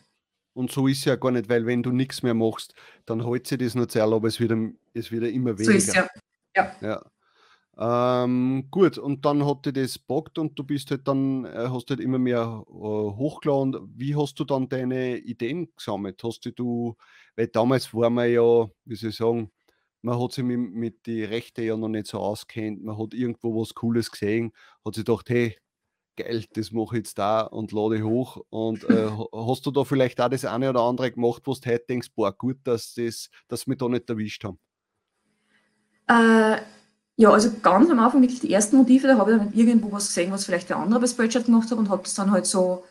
Und 0.55 0.71
so 0.71 0.87
ist 0.87 1.05
ja 1.05 1.17
gar 1.17 1.33
nicht, 1.33 1.49
weil 1.49 1.67
wenn 1.67 1.83
du 1.83 1.91
nichts 1.91 2.23
mehr 2.23 2.35
machst, 2.35 2.75
dann 3.07 3.27
hält 3.27 3.47
sich 3.47 3.59
das 3.59 3.75
nur 3.75 3.89
Zeit, 3.89 4.03
aber 4.03 4.29
es 4.29 4.41
wird, 4.41 4.53
es 4.95 5.11
wird 5.11 5.25
ja 5.25 5.29
immer 5.29 5.59
So 5.59 5.71
ist 5.71 5.89
weniger. 5.89 6.09
ja. 6.57 6.73
Ja. 6.81 7.05
Ähm, 7.77 8.69
gut, 8.71 8.99
und 8.99 9.25
dann 9.25 9.45
hat 9.45 9.67
dir 9.67 9.73
das 9.73 9.99
bockt 9.99 10.39
und 10.39 10.57
du 10.57 10.63
bist 10.63 10.93
halt 10.93 11.09
dann, 11.09 11.45
äh, 11.45 11.69
hast 11.71 11.91
halt 11.91 11.99
immer 11.99 12.19
mehr 12.21 12.65
äh, 12.69 12.73
hochgeladen. 12.73 13.93
Wie 13.97 14.15
hast 14.15 14.39
du 14.39 14.45
dann 14.45 14.69
deine 14.69 15.17
Ideen 15.17 15.69
gesammelt? 15.77 16.23
Hast 16.23 16.45
du, 16.47 16.53
du 16.53 16.97
weil 17.35 17.49
damals 17.49 17.93
war 17.93 18.11
man 18.11 18.31
ja, 18.31 18.69
wie 18.85 18.95
soll 18.95 19.11
ich 19.11 19.17
sagen, 19.17 19.51
man 20.03 20.21
hat 20.23 20.33
sich 20.33 20.45
mit, 20.45 20.59
mit 20.73 21.07
den 21.07 21.25
Rechten 21.25 21.65
ja 21.65 21.77
noch 21.77 21.89
nicht 21.89 22.07
so 22.07 22.21
auskennt, 22.21 22.85
man 22.85 22.97
hat 22.97 23.13
irgendwo 23.13 23.61
was 23.61 23.75
Cooles 23.75 24.11
gesehen, 24.11 24.53
hat 24.85 24.95
sich 24.95 25.05
gedacht, 25.05 25.29
hey, 25.31 25.57
geil, 26.17 26.45
das 26.55 26.73
mache 26.73 26.97
ich 26.97 27.01
jetzt 27.01 27.19
da 27.19 27.43
und 27.43 27.73
lade 27.73 28.03
hoch. 28.03 28.45
Und 28.51 28.85
äh, 28.85 29.11
hast 29.33 29.67
du 29.67 29.71
da 29.71 29.85
vielleicht 29.85 30.21
auch 30.21 30.29
das 30.29 30.45
eine 30.45 30.71
oder 30.71 30.83
andere 30.83 31.11
gemacht, 31.13 31.43
wo 31.47 31.55
du 31.55 31.61
heute 31.71 31.85
denkst, 31.89 32.09
boah, 32.15 32.33
gut, 32.33 32.59
dass, 32.65 32.95
das, 32.95 33.31
dass 33.49 33.67
wir 33.67 33.77
da 33.77 33.89
nicht 33.89 34.09
erwischt 34.09 34.45
haben? 34.45 34.59
Äh, 36.09 36.61
ja, 37.17 37.31
also 37.31 37.51
ganz 37.63 37.91
am 37.91 37.99
Anfang 37.99 38.23
wirklich 38.23 38.41
die 38.41 38.53
ersten 38.53 38.77
Motive, 38.77 39.07
da 39.07 39.19
habe 39.19 39.33
ich 39.33 39.39
dann 39.39 39.53
irgendwo 39.53 39.93
was 39.93 40.09
gesehen, 40.09 40.33
was 40.33 40.45
vielleicht 40.45 40.69
der 40.69 40.79
andere 40.79 41.01
bei 41.01 41.07
Spreadshirt 41.07 41.47
gemacht 41.47 41.71
hat 41.71 41.79
und 41.79 41.89
habe 41.89 42.03
das 42.03 42.15
dann 42.15 42.31
halt 42.31 42.47
so 42.47 42.85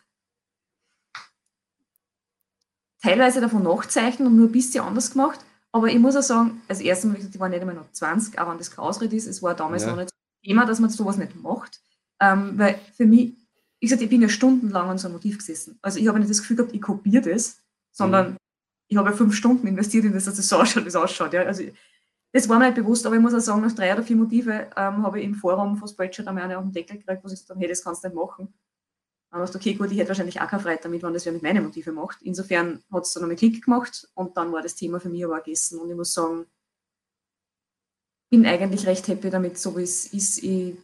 teilweise 3.02 3.42
davon 3.42 3.64
nachzeichnen 3.64 4.28
und 4.28 4.38
nur 4.38 4.48
ein 4.48 4.52
bisschen 4.52 4.84
anders 4.84 5.12
gemacht. 5.12 5.40
Aber 5.74 5.88
ich 5.88 6.00
muss 6.00 6.16
auch 6.16 6.22
sagen, 6.22 6.62
als 6.68 6.80
erstes 6.80 7.12
Mal, 7.12 7.20
die 7.20 7.40
waren 7.40 7.52
nicht 7.52 7.62
einmal 7.62 7.76
noch 7.76 7.92
20, 7.92 8.40
auch 8.40 8.50
wenn 8.50 8.58
das 8.58 8.72
kein 8.72 8.86
Ausred 8.86 9.12
ist, 9.12 9.28
es 9.28 9.44
war 9.44 9.56
damals 9.56 9.84
ja. 9.84 9.90
noch 9.90 9.98
nicht 9.98 10.12
Thema, 10.44 10.66
dass 10.66 10.80
man 10.80 10.90
sowas 10.90 11.18
nicht 11.18 11.36
macht. 11.42 11.82
Ähm, 12.24 12.58
weil 12.58 12.80
für 12.96 13.06
mich, 13.06 13.34
ich 13.80 13.90
sag, 13.90 14.02
ich 14.02 14.10
bin 14.10 14.22
ja 14.22 14.30
stundenlang 14.30 14.90
an 14.90 14.98
so 14.98 15.08
einem 15.08 15.16
Motiv 15.16 15.38
gesessen. 15.40 15.78
Also 15.82 16.00
ich 16.00 16.08
habe 16.08 16.20
nicht 16.20 16.32
das 16.32 16.40
Gefühl 16.40 16.56
gehabt, 16.56 16.74
ich 16.74 16.82
kopiere 16.82 17.30
das, 17.30 17.62
sondern 17.92 18.32
mhm. 18.32 18.38
ich 18.88 18.98
habe 18.98 19.10
ja 19.10 19.16
fünf 19.16 19.36
Stunden 19.36 19.68
investiert 19.68 20.06
in 20.06 20.14
das, 20.14 20.26
dass 20.26 20.36
das 20.36 20.48
so 20.48 20.58
ausschaut, 20.58 20.86
wie 20.86 20.88
es 20.88 20.96
ausschaut. 20.96 21.34
Ja. 21.34 21.44
Also 21.44 21.64
das 22.32 22.48
war 22.48 22.60
mir 22.60 22.68
nicht 22.68 22.76
bewusst, 22.76 23.06
aber 23.06 23.16
ich 23.16 23.22
muss 23.22 23.34
auch 23.34 23.40
sagen, 23.40 23.62
nach 23.62 23.74
drei 23.74 23.94
oder 23.94 24.04
vier 24.04 24.16
Motive 24.16 24.70
ähm, 24.76 25.04
habe 25.04 25.20
ich 25.20 25.26
im 25.26 25.36
Forum 25.36 25.76
von 25.76 25.88
Spreadshirt 25.88 26.28
einmal 26.28 26.46
eine 26.46 26.58
auf 26.58 26.64
den 26.64 26.72
Deckel 26.72 26.98
gekriegt, 26.98 27.24
wo 27.24 27.28
ich 27.28 27.34
gesagt 27.34 27.50
habe, 27.50 27.60
hey, 27.60 27.68
das 27.68 27.84
kannst 27.84 28.04
du 28.04 28.08
nicht 28.08 28.16
machen. 28.16 28.54
Dann 29.30 29.44
ich 29.44 29.56
okay, 29.56 29.74
gut, 29.74 29.92
ich 29.92 29.98
hätte 29.98 30.10
wahrscheinlich 30.10 30.40
auch 30.40 30.48
keine 30.48 30.62
Freude 30.62 30.80
damit, 30.84 31.04
wenn 31.04 31.14
das 31.14 31.26
wer 31.26 31.34
mit 31.34 31.44
meinen 31.44 31.64
Motive 31.64 31.92
macht. 31.92 32.22
Insofern 32.22 32.84
hat 32.92 33.04
es 33.04 33.14
dann 33.14 33.24
einmal 33.24 33.36
Klick 33.36 33.64
gemacht 33.66 34.08
und 34.14 34.38
dann 34.38 34.52
war 34.52 34.62
das 34.62 34.76
Thema 34.76 35.00
für 35.00 35.10
mich 35.10 35.26
aber 35.26 35.42
gegessen. 35.42 35.80
Und 35.80 35.90
ich 35.90 35.96
muss 35.96 36.14
sagen, 36.14 36.46
bin 38.30 38.46
eigentlich 38.46 38.88
recht 38.88 39.08
happy 39.08 39.30
damit, 39.30 39.58
so 39.58 39.76
wie 39.78 39.84
es 39.84 40.08
ist. 40.08 40.42
Ich 40.42 40.76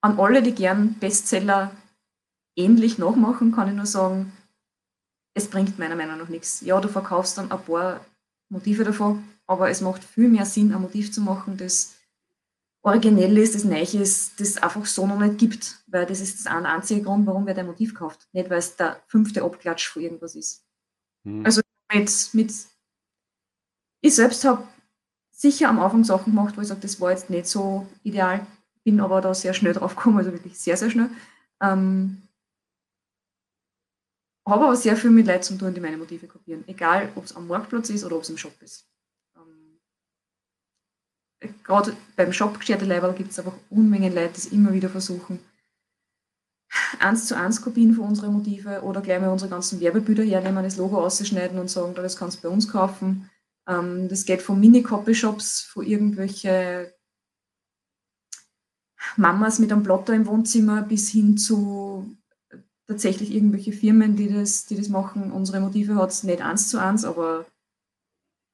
an 0.00 0.18
alle, 0.18 0.42
die 0.42 0.54
gern 0.54 0.94
Bestseller 0.94 1.70
ähnlich 2.56 2.98
nachmachen, 2.98 3.52
kann 3.52 3.68
ich 3.68 3.74
nur 3.74 3.86
sagen, 3.86 4.32
es 5.34 5.48
bringt 5.48 5.78
meiner 5.78 5.96
Meinung 5.96 6.18
nach 6.18 6.28
nichts. 6.28 6.60
Ja, 6.62 6.80
du 6.80 6.88
verkaufst 6.88 7.38
dann 7.38 7.50
ein 7.50 7.62
paar 7.62 8.04
Motive 8.48 8.84
davon, 8.84 9.24
aber 9.46 9.70
es 9.70 9.80
macht 9.80 10.02
viel 10.02 10.28
mehr 10.28 10.46
Sinn, 10.46 10.74
ein 10.74 10.82
Motiv 10.82 11.12
zu 11.12 11.20
machen, 11.20 11.56
das 11.56 11.96
originell 12.82 13.36
ist, 13.38 13.54
das 13.54 13.64
neu 13.64 13.80
ist, 13.82 14.40
das 14.40 14.48
es 14.48 14.62
einfach 14.62 14.86
so 14.86 15.06
noch 15.06 15.18
nicht 15.18 15.38
gibt, 15.38 15.82
weil 15.86 16.06
das 16.06 16.20
ist 16.20 16.46
der 16.46 16.54
einzige 16.54 17.02
Grund, 17.02 17.26
warum 17.26 17.46
wer 17.46 17.54
dein 17.54 17.66
Motiv 17.66 17.94
kauft. 17.94 18.28
Nicht, 18.32 18.48
weil 18.48 18.58
es 18.58 18.76
der 18.76 19.02
fünfte 19.06 19.42
Abklatsch 19.42 19.88
von 19.88 20.02
irgendwas 20.02 20.34
ist. 20.34 20.64
Hm. 21.24 21.44
Also 21.44 21.60
mit, 21.92 22.30
mit 22.32 22.52
ich 24.00 24.14
selbst 24.14 24.44
habe 24.44 24.66
sicher 25.30 25.68
am 25.68 25.78
Anfang 25.78 26.04
Sachen 26.04 26.32
gemacht, 26.34 26.56
wo 26.56 26.62
ich 26.62 26.68
sage, 26.68 26.80
das 26.80 27.00
war 27.00 27.10
jetzt 27.10 27.28
nicht 27.28 27.46
so 27.46 27.86
ideal, 28.02 28.46
bin 28.84 29.00
aber 29.00 29.20
da 29.20 29.34
sehr 29.34 29.54
schnell 29.54 29.72
drauf 29.72 29.96
gekommen, 29.96 30.18
also 30.18 30.32
wirklich 30.32 30.58
sehr, 30.58 30.76
sehr 30.76 30.90
schnell. 30.90 31.10
Ähm, 31.60 32.22
habe 34.46 34.64
aber 34.64 34.76
sehr 34.76 34.96
viel 34.96 35.10
mit 35.10 35.26
Leuten 35.26 35.42
zu 35.42 35.58
tun, 35.58 35.74
die 35.74 35.80
meine 35.80 35.96
Motive 35.96 36.26
kopieren. 36.26 36.64
Egal, 36.66 37.12
ob 37.14 37.24
es 37.24 37.36
am 37.36 37.46
Marktplatz 37.46 37.90
ist 37.90 38.04
oder 38.04 38.16
ob 38.16 38.22
es 38.22 38.30
im 38.30 38.38
Shop 38.38 38.60
ist. 38.62 38.86
Ähm, 39.36 39.80
Gerade 41.62 41.96
beim 42.16 42.32
Shop 42.32 42.58
gescherte 42.58 42.84
Leiberl 42.84 43.14
gibt 43.14 43.30
es 43.30 43.38
einfach 43.38 43.56
Unmengen 43.68 44.14
Leute, 44.14 44.40
die 44.40 44.54
immer 44.54 44.72
wieder 44.72 44.88
versuchen, 44.88 45.38
eins 46.98 47.26
zu 47.26 47.36
eins 47.36 47.62
Kopien 47.62 47.94
von 47.94 48.06
unseren 48.06 48.32
Motive 48.32 48.82
oder 48.82 49.00
gleich 49.00 49.20
mal 49.20 49.30
unsere 49.30 49.50
ganzen 49.50 49.80
Werbebilder 49.80 50.24
hernehmen, 50.24 50.64
das 50.64 50.76
Logo 50.76 50.98
ausschneiden 50.98 51.58
und 51.58 51.70
sagen, 51.70 51.94
das 51.94 52.16
kannst 52.16 52.38
du 52.38 52.48
bei 52.48 52.54
uns 52.54 52.68
kaufen. 52.68 53.30
Ähm, 53.68 54.08
das 54.08 54.24
geht 54.24 54.42
von 54.42 54.58
Mini-Copy-Shops, 54.58 55.62
von 55.62 55.84
irgendwelche 55.84 56.94
Mamas 59.16 59.58
mit 59.58 59.72
einem 59.72 59.82
Plotter 59.82 60.14
im 60.14 60.26
Wohnzimmer 60.26 60.82
bis 60.82 61.10
hin 61.10 61.36
zu 61.36 62.16
tatsächlich 62.86 63.32
irgendwelche 63.32 63.72
Firmen, 63.72 64.16
die 64.16 64.32
das, 64.32 64.66
die 64.66 64.76
das 64.76 64.88
machen. 64.88 65.30
Unsere 65.30 65.60
Motive 65.60 65.94
hat 65.94 66.10
es 66.10 66.24
nicht 66.24 66.42
eins 66.42 66.68
zu 66.68 66.78
eins, 66.78 67.04
aber 67.04 67.46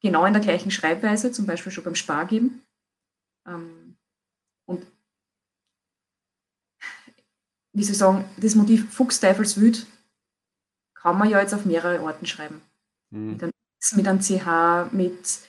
genau 0.02 0.26
in 0.26 0.34
der 0.34 0.42
gleichen 0.42 0.70
Schreibweise, 0.70 1.32
zum 1.32 1.46
Beispiel 1.46 1.72
schon 1.72 1.84
beim 1.84 1.94
Spar 1.94 2.26
geben. 2.26 2.62
Ähm, 3.46 3.96
und 4.66 4.86
wie 7.72 7.84
Sie 7.84 7.94
sagen, 7.94 8.24
das 8.36 8.54
Motiv 8.54 8.92
Fuchsteufelswüt 8.92 9.86
kann 10.94 11.18
man 11.18 11.30
ja 11.30 11.40
jetzt 11.40 11.54
auf 11.54 11.64
mehrere 11.64 12.02
Orten 12.02 12.26
schreiben. 12.26 12.60
Mhm. 13.10 13.32
Mit, 13.32 13.42
einem, 13.42 13.52
mit 13.94 14.08
einem 14.08 14.20
CH, 14.20 14.92
mit 14.92 15.40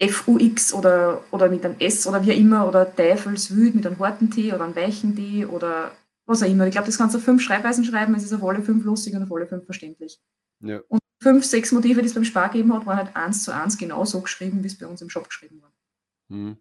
FUX 0.00 0.72
oder, 0.72 1.24
oder 1.30 1.48
mit 1.48 1.64
einem 1.64 1.76
S 1.80 2.06
oder 2.06 2.24
wie 2.24 2.32
immer 2.32 2.68
oder 2.68 2.94
Teufelswüt 2.94 3.74
mit 3.74 3.86
einem 3.86 3.98
harten 3.98 4.30
T 4.30 4.52
oder 4.52 4.64
einem 4.64 4.76
weichen 4.76 5.16
T 5.16 5.44
oder 5.46 5.92
was 6.26 6.42
auch 6.42 6.46
immer. 6.46 6.66
Ich 6.66 6.72
glaube, 6.72 6.86
das 6.86 6.98
kannst 6.98 7.14
du 7.14 7.18
auf 7.18 7.24
fünf 7.24 7.42
Schreibweisen 7.42 7.84
schreiben, 7.84 8.14
es 8.14 8.22
ist 8.22 8.32
auf 8.32 8.44
alle 8.44 8.62
fünf 8.62 8.84
lustig 8.84 9.14
und 9.14 9.24
auf 9.24 9.32
alle 9.32 9.46
fünf 9.46 9.64
verständlich. 9.64 10.20
Ja. 10.60 10.80
Und 10.88 11.00
fünf, 11.20 11.44
sechs 11.44 11.72
Motive, 11.72 12.00
die 12.00 12.06
es 12.06 12.14
beim 12.14 12.24
Spar 12.24 12.48
gegeben 12.48 12.72
hat, 12.74 12.86
waren 12.86 12.96
halt 12.96 13.16
eins 13.16 13.42
zu 13.42 13.52
eins 13.52 13.76
genau 13.76 14.04
so 14.04 14.20
geschrieben, 14.20 14.62
wie 14.62 14.68
es 14.68 14.78
bei 14.78 14.86
uns 14.86 15.02
im 15.02 15.10
Shop 15.10 15.28
geschrieben 15.28 15.62
war. 15.62 15.72
Hm. 16.30 16.58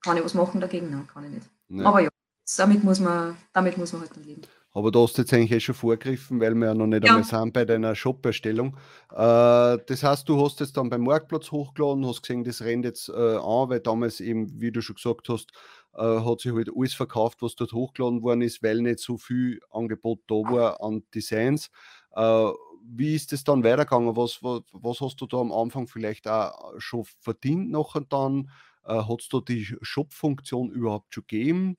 Kann 0.00 0.16
ich 0.16 0.24
was 0.24 0.34
machen 0.34 0.60
dagegen? 0.60 0.90
Nein, 0.90 1.06
kann 1.12 1.24
ich 1.24 1.30
nicht. 1.30 1.50
Nee. 1.68 1.84
Aber 1.84 2.00
ja, 2.00 2.08
damit 2.56 2.84
muss 2.84 3.00
man, 3.00 3.36
damit 3.52 3.76
muss 3.76 3.92
man 3.92 4.02
halt 4.02 4.16
dann 4.16 4.24
leben. 4.24 4.42
Aber 4.78 4.92
du 4.92 5.02
hast 5.02 5.18
jetzt 5.18 5.34
eigentlich 5.34 5.50
eh 5.50 5.58
schon 5.58 5.74
vorgegriffen, 5.74 6.38
weil 6.38 6.54
wir 6.54 6.66
ja 6.66 6.74
noch 6.74 6.86
nicht 6.86 7.02
ja. 7.04 7.10
einmal 7.10 7.24
sind 7.24 7.52
bei 7.52 7.64
deiner 7.64 7.96
Shop-Erstellung. 7.96 8.76
Äh, 9.10 9.16
das 9.16 10.04
heißt, 10.04 10.28
du 10.28 10.40
hast 10.40 10.60
jetzt 10.60 10.76
dann 10.76 10.88
beim 10.88 11.02
Marktplatz 11.02 11.50
hochgeladen, 11.50 12.06
hast 12.06 12.22
gesehen, 12.22 12.44
das 12.44 12.62
rennt 12.62 12.84
jetzt 12.84 13.08
äh, 13.08 13.12
an, 13.12 13.70
weil 13.70 13.80
damals 13.80 14.20
eben, 14.20 14.60
wie 14.60 14.70
du 14.70 14.80
schon 14.80 14.94
gesagt 14.94 15.28
hast, 15.30 15.50
äh, 15.96 16.20
hat 16.20 16.42
sich 16.42 16.52
halt 16.52 16.70
alles 16.72 16.94
verkauft, 16.94 17.42
was 17.42 17.56
dort 17.56 17.72
hochgeladen 17.72 18.22
worden 18.22 18.42
ist, 18.42 18.62
weil 18.62 18.80
nicht 18.80 19.00
so 19.00 19.18
viel 19.18 19.58
Angebot 19.72 20.20
da 20.28 20.36
war 20.36 20.80
an 20.80 21.02
Designs. 21.12 21.72
Äh, 22.12 22.48
wie 22.84 23.16
ist 23.16 23.32
es 23.32 23.42
dann 23.42 23.64
weitergegangen? 23.64 24.16
Was, 24.16 24.44
was, 24.44 24.62
was, 24.70 25.00
hast 25.00 25.20
du 25.20 25.26
da 25.26 25.38
am 25.38 25.50
Anfang 25.50 25.88
vielleicht 25.88 26.28
auch 26.28 26.78
schon 26.78 27.02
verdient 27.18 27.72
nachher 27.72 28.02
dann? 28.08 28.48
Äh, 28.84 28.94
Hat 28.94 29.22
es 29.22 29.28
da 29.28 29.40
die 29.40 29.76
Shop-Funktion 29.82 30.70
überhaupt 30.70 31.12
schon 31.14 31.24
gegeben? 31.26 31.78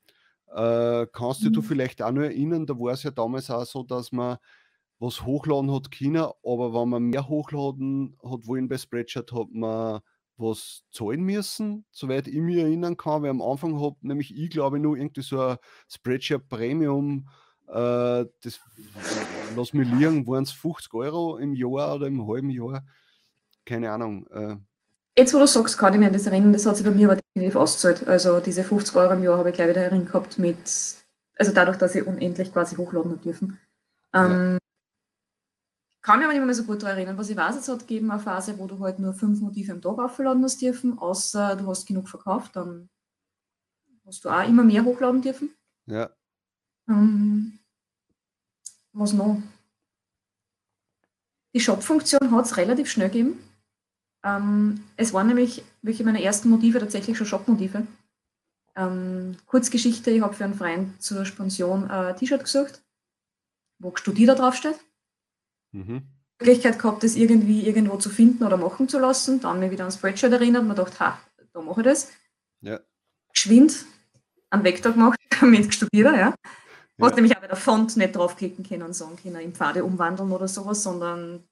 Äh, 0.53 1.07
kannst 1.11 1.43
du 1.43 1.49
mhm. 1.49 1.53
du 1.53 1.61
vielleicht 1.61 2.01
auch 2.01 2.11
noch 2.11 2.23
erinnern, 2.23 2.65
da 2.65 2.73
war 2.73 2.93
es 2.93 3.03
ja 3.03 3.11
damals 3.11 3.49
auch 3.51 3.65
so, 3.65 3.83
dass 3.83 4.11
man 4.11 4.37
was 4.99 5.25
hochladen 5.25 5.71
hat 5.71 5.91
können, 5.91 6.17
aber 6.43 6.73
wenn 6.73 6.89
man 6.89 7.03
mehr 7.03 7.27
hochladen 7.27 8.17
hat 8.23 8.47
wollen 8.47 8.67
bei 8.67 8.77
Spreadshirt, 8.77 9.31
hat 9.31 9.47
man 9.51 10.01
was 10.37 10.83
zahlen 10.91 11.21
müssen, 11.23 11.85
soweit 11.91 12.27
ich 12.27 12.39
mich 12.39 12.57
erinnern 12.57 12.97
kann, 12.97 13.23
weil 13.23 13.29
am 13.29 13.41
Anfang 13.41 13.79
habe 13.79 13.97
nämlich 14.01 14.35
ich 14.35 14.49
glaube 14.49 14.79
nur 14.79 14.97
irgendwie 14.97 15.21
so 15.21 15.39
ein 15.39 15.57
Spreadshirt 15.87 16.47
Premium, 16.49 17.29
äh, 17.67 18.25
das 18.41 18.59
lass 19.55 19.73
mich 19.73 19.89
liegen, 19.89 20.25
waren 20.27 20.43
es 20.43 20.51
50 20.51 20.93
Euro 20.93 21.37
im 21.37 21.53
Jahr 21.53 21.95
oder 21.95 22.07
im 22.07 22.27
halben 22.27 22.49
Jahr, 22.49 22.85
keine 23.65 23.91
Ahnung. 23.91 24.27
Äh, 24.27 24.57
Jetzt, 25.19 25.33
wo 25.33 25.39
du 25.39 25.47
sagst, 25.47 25.77
kann 25.77 25.91
ich 25.91 25.99
mich 25.99 26.07
an 26.07 26.13
das 26.13 26.27
erinnern, 26.27 26.53
das 26.53 26.65
hat 26.65 26.77
sich 26.77 26.85
bei 26.85 26.93
mir 26.93 27.11
aber 27.11 27.19
definitiv 27.19 27.57
ausgezahlt. 27.57 28.07
Also 28.07 28.39
diese 28.39 28.63
50 28.63 28.95
Euro 28.95 29.15
im 29.15 29.23
Jahr 29.23 29.37
habe 29.37 29.49
ich 29.49 29.55
gleich 29.55 29.67
wieder 29.67 29.81
erinnert 29.81 30.07
gehabt 30.07 30.39
mit, 30.39 30.57
also 31.37 31.51
dadurch, 31.51 31.75
dass 31.75 31.93
ich 31.93 32.07
unendlich 32.07 32.53
quasi 32.53 32.77
hochladen 32.77 33.11
habe 33.11 33.21
dürfen. 33.21 33.59
Ähm, 34.13 34.53
ja. 34.53 34.57
Kann 36.01 36.19
mich 36.19 36.25
aber 36.25 36.33
nicht 36.33 36.45
mehr 36.45 36.55
so 36.55 36.63
gut 36.63 36.81
daran 36.81 36.95
erinnern. 36.95 37.17
Was 37.17 37.29
ich 37.29 37.35
weiß, 37.35 37.57
es 37.57 37.67
hat 37.67 37.79
gegeben 37.79 38.09
eine 38.11 38.21
Phase, 38.21 38.57
wo 38.57 38.65
du 38.65 38.79
halt 38.79 38.99
nur 38.99 39.13
fünf 39.13 39.41
Motive 39.41 39.73
am 39.73 39.81
Tag 39.81 39.99
aufladen 39.99 40.41
hast 40.41 40.61
dürfen, 40.61 40.97
außer 40.97 41.57
du 41.57 41.67
hast 41.67 41.85
genug 41.85 42.07
verkauft, 42.07 42.55
dann 42.55 42.89
hast 44.05 44.23
du 44.23 44.29
auch 44.29 44.47
immer 44.47 44.63
mehr 44.63 44.85
hochladen 44.85 45.21
dürfen. 45.21 45.53
Ja. 45.85 46.11
Ähm, 46.87 47.59
was 48.93 49.11
noch? 49.11 49.41
Die 51.53 51.59
Shop-Funktion 51.59 52.31
hat 52.31 52.45
es 52.45 52.55
relativ 52.55 52.89
schnell 52.89 53.09
gegeben. 53.09 53.48
Ähm, 54.23 54.83
es 54.97 55.13
waren 55.13 55.27
nämlich 55.27 55.63
welche 55.81 56.03
meiner 56.03 56.21
ersten 56.21 56.49
Motive 56.49 56.79
tatsächlich 56.79 57.17
schon 57.17 57.27
Shop-Motive. 57.27 57.87
Ähm, 58.75 59.37
Kurzgeschichte, 59.45 60.11
ich 60.11 60.21
habe 60.21 60.33
für 60.33 60.45
einen 60.45 60.55
Freund 60.55 61.01
zur 61.01 61.25
Spension 61.25 61.89
ein 61.89 62.15
T-Shirt 62.15 62.43
gesucht, 62.43 62.81
wo 63.79 63.95
Studierer 63.95 64.35
draufsteht. 64.35 64.79
Mhm. 65.71 66.03
Möglichkeit 66.39 66.79
gehabt, 66.79 67.03
das 67.03 67.15
irgendwie 67.15 67.67
irgendwo 67.67 67.97
zu 67.97 68.09
finden 68.09 68.43
oder 68.43 68.57
machen 68.57 68.87
zu 68.87 68.97
lassen. 68.97 69.41
Dann 69.41 69.59
mir 69.59 69.71
wieder 69.71 69.85
an 69.85 69.91
Spreadshirt 69.91 70.31
erinnert 70.31 70.61
und 70.61 70.69
mir 70.69 70.75
gedacht, 70.75 70.99
ha, 70.99 71.19
da 71.53 71.61
mache 71.61 71.81
ich 71.81 71.85
das. 71.85 72.11
Ja. 72.61 72.79
Geschwind 73.33 73.85
einen 74.49 74.63
Vektor 74.63 74.93
gemacht 74.93 75.19
mit 75.41 75.73
Studierer, 75.73 76.17
ja. 76.17 76.35
Du 76.97 77.05
hast 77.05 77.15
nämlich 77.15 77.35
auch 77.35 77.41
bei 77.41 77.47
der 77.47 77.55
Font 77.55 77.95
nicht 77.95 78.15
draufklicken 78.15 78.65
können 78.65 78.83
und 78.83 78.93
sagen 78.93 79.15
können, 79.15 79.39
im 79.39 79.53
Pfade 79.53 79.85
umwandeln 79.85 80.31
oder 80.31 80.49
sowas, 80.49 80.83
sondern 80.83 81.47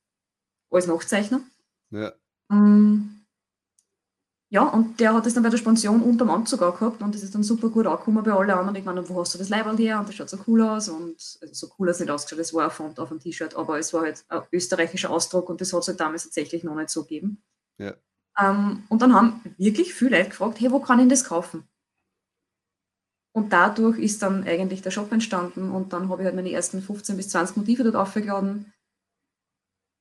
alles 0.70 0.88
nachzeichnen. 0.88 1.50
Ja. 1.90 2.12
Ähm, 2.52 3.26
Ja, 4.50 4.64
und 4.64 5.02
der 5.02 5.14
hat 5.14 5.26
das 5.26 5.34
dann 5.34 5.44
bei 5.44 5.50
der 5.50 5.58
Spension 5.58 6.02
unterm 6.02 6.30
Anzug 6.30 6.62
auch 6.62 6.80
gehabt 6.80 7.02
und 7.02 7.14
das 7.14 7.22
ist 7.22 7.36
dann 7.36 7.44
super 7.44 7.68
gut 7.70 7.86
angekommen 7.86 8.24
bei 8.24 8.32
allen 8.32 8.50
anderen. 8.50 8.76
Ich 8.78 8.86
meine, 8.86 9.08
wo 9.10 9.20
hast 9.20 9.34
du 9.34 9.38
das 9.38 9.50
Leiberl 9.50 9.78
her? 9.78 10.00
Und 10.00 10.08
das 10.08 10.16
schaut 10.16 10.30
so 10.30 10.40
cool 10.48 10.62
aus 10.62 10.88
und 10.88 11.16
also 11.42 11.54
so 11.54 11.70
cool 11.78 11.90
ist 11.90 12.00
nicht 12.00 12.10
ausgeschaut, 12.10 12.40
das 12.40 12.54
war 12.54 12.64
ein 12.66 12.72
Font 12.72 12.98
auf 13.00 13.10
dem 13.10 13.20
T-Shirt, 13.20 13.56
aber 13.56 13.78
es 13.78 13.94
war 13.94 14.04
halt 14.04 14.24
ein 14.30 14.44
österreichischer 14.54 15.10
Ausdruck 15.10 15.50
und 15.50 15.60
das 15.60 15.74
hat 15.74 15.82
es 15.82 15.90
halt 15.90 16.00
damals 16.00 16.24
tatsächlich 16.24 16.64
noch 16.64 16.76
nicht 16.76 16.90
so 16.90 17.02
gegeben. 17.04 17.44
Ja. 17.78 17.96
Ähm, 18.40 18.84
und 18.88 19.02
dann 19.02 19.14
haben 19.14 19.42
wirklich 19.58 19.94
viele 19.94 20.18
Leute 20.18 20.30
gefragt, 20.30 20.62
hey, 20.62 20.72
wo 20.72 20.80
kann 20.80 21.00
ich 21.02 21.10
das 21.10 21.26
kaufen? 21.26 21.68
Und 23.34 23.52
dadurch 23.52 24.00
ist 24.00 24.22
dann 24.22 24.46
eigentlich 24.46 24.82
der 24.82 24.92
Shop 24.92 25.12
entstanden 25.12 25.72
und 25.72 25.92
dann 25.92 26.08
habe 26.10 26.22
ich 26.22 26.26
halt 26.26 26.36
meine 26.36 26.52
ersten 26.52 26.82
15 26.82 27.18
bis 27.18 27.30
20 27.30 27.58
Motive 27.58 27.84
dort 27.84 27.96
aufgeladen, 27.96 28.74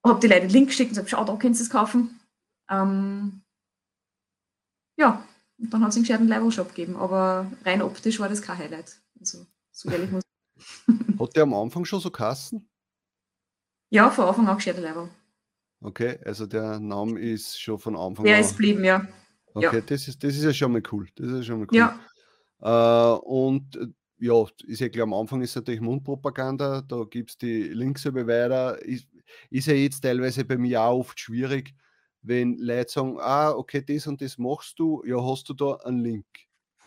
habe 0.04 0.20
die 0.20 0.28
Leute 0.28 0.42
den 0.42 0.50
Link 0.50 0.68
geschickt 0.68 0.90
und 0.90 0.94
gesagt, 0.94 1.10
schau, 1.10 1.24
da 1.24 1.36
kannst 1.36 1.60
du 1.60 1.64
es 1.64 1.70
kaufen. 1.70 2.20
Ähm, 2.70 3.42
ja, 4.98 5.26
und 5.58 5.72
dann 5.72 5.82
hat 5.82 5.90
es 5.90 5.96
einen 5.96 6.04
gescheiten 6.04 6.28
Level-Shop 6.28 6.68
gegeben, 6.68 6.96
aber 6.96 7.50
rein 7.64 7.82
optisch 7.82 8.20
war 8.20 8.28
das 8.28 8.42
kein 8.42 8.58
Highlight. 8.58 9.00
Also, 9.18 9.46
so 9.70 9.90
ehrlich 9.90 10.10
muss 10.10 10.24
Hat 11.18 11.36
der 11.36 11.44
am 11.44 11.54
Anfang 11.54 11.84
schon 11.84 12.00
so 12.00 12.10
Kassen? 12.10 12.68
Ja, 13.90 14.10
von 14.10 14.26
Anfang 14.26 14.48
an 14.48 14.56
gescheite 14.56 14.80
Level. 14.80 15.08
Okay, 15.80 16.18
also 16.24 16.46
der 16.46 16.80
Name 16.80 17.20
ist 17.20 17.60
schon 17.60 17.78
von 17.78 17.96
Anfang 17.96 18.24
der 18.24 18.36
an. 18.36 18.40
Der 18.40 18.46
ist 18.46 18.56
geblieben, 18.56 18.84
ja. 18.84 19.06
Okay, 19.54 19.76
ja. 19.76 19.80
Das, 19.80 20.08
ist, 20.08 20.22
das 20.22 20.34
ist 20.34 20.44
ja 20.44 20.52
schon 20.52 20.72
mal 20.72 20.82
cool. 20.92 21.08
Das 21.14 21.30
ist 21.30 21.46
schon 21.46 21.60
mal 21.60 21.68
cool. 21.70 21.78
Ja. 21.78 22.00
Äh, 22.60 23.18
und 23.20 23.76
äh, 23.76 23.86
ja, 24.18 24.44
ist 24.64 24.80
ja 24.80 24.88
klar, 24.88 25.04
am 25.04 25.14
Anfang 25.14 25.42
ist 25.42 25.54
natürlich 25.54 25.80
Mundpropaganda, 25.80 26.82
da 26.82 27.04
gibt 27.04 27.30
es 27.30 27.38
die 27.38 27.62
Links 27.64 28.04
über 28.06 28.26
weiter. 28.26 28.82
Ist, 28.82 29.08
ist 29.50 29.66
ja 29.66 29.74
jetzt 29.74 30.00
teilweise 30.00 30.44
bei 30.44 30.56
mir 30.56 30.82
auch 30.82 31.00
oft 31.00 31.20
schwierig, 31.20 31.74
wenn 32.26 32.58
Leute 32.58 32.90
sagen, 32.90 33.18
ah, 33.20 33.52
okay, 33.52 33.82
das 33.86 34.06
und 34.06 34.20
das 34.20 34.38
machst 34.38 34.78
du, 34.78 35.02
ja, 35.06 35.16
hast 35.22 35.48
du 35.48 35.54
da 35.54 35.74
einen 35.84 36.00
Link? 36.00 36.26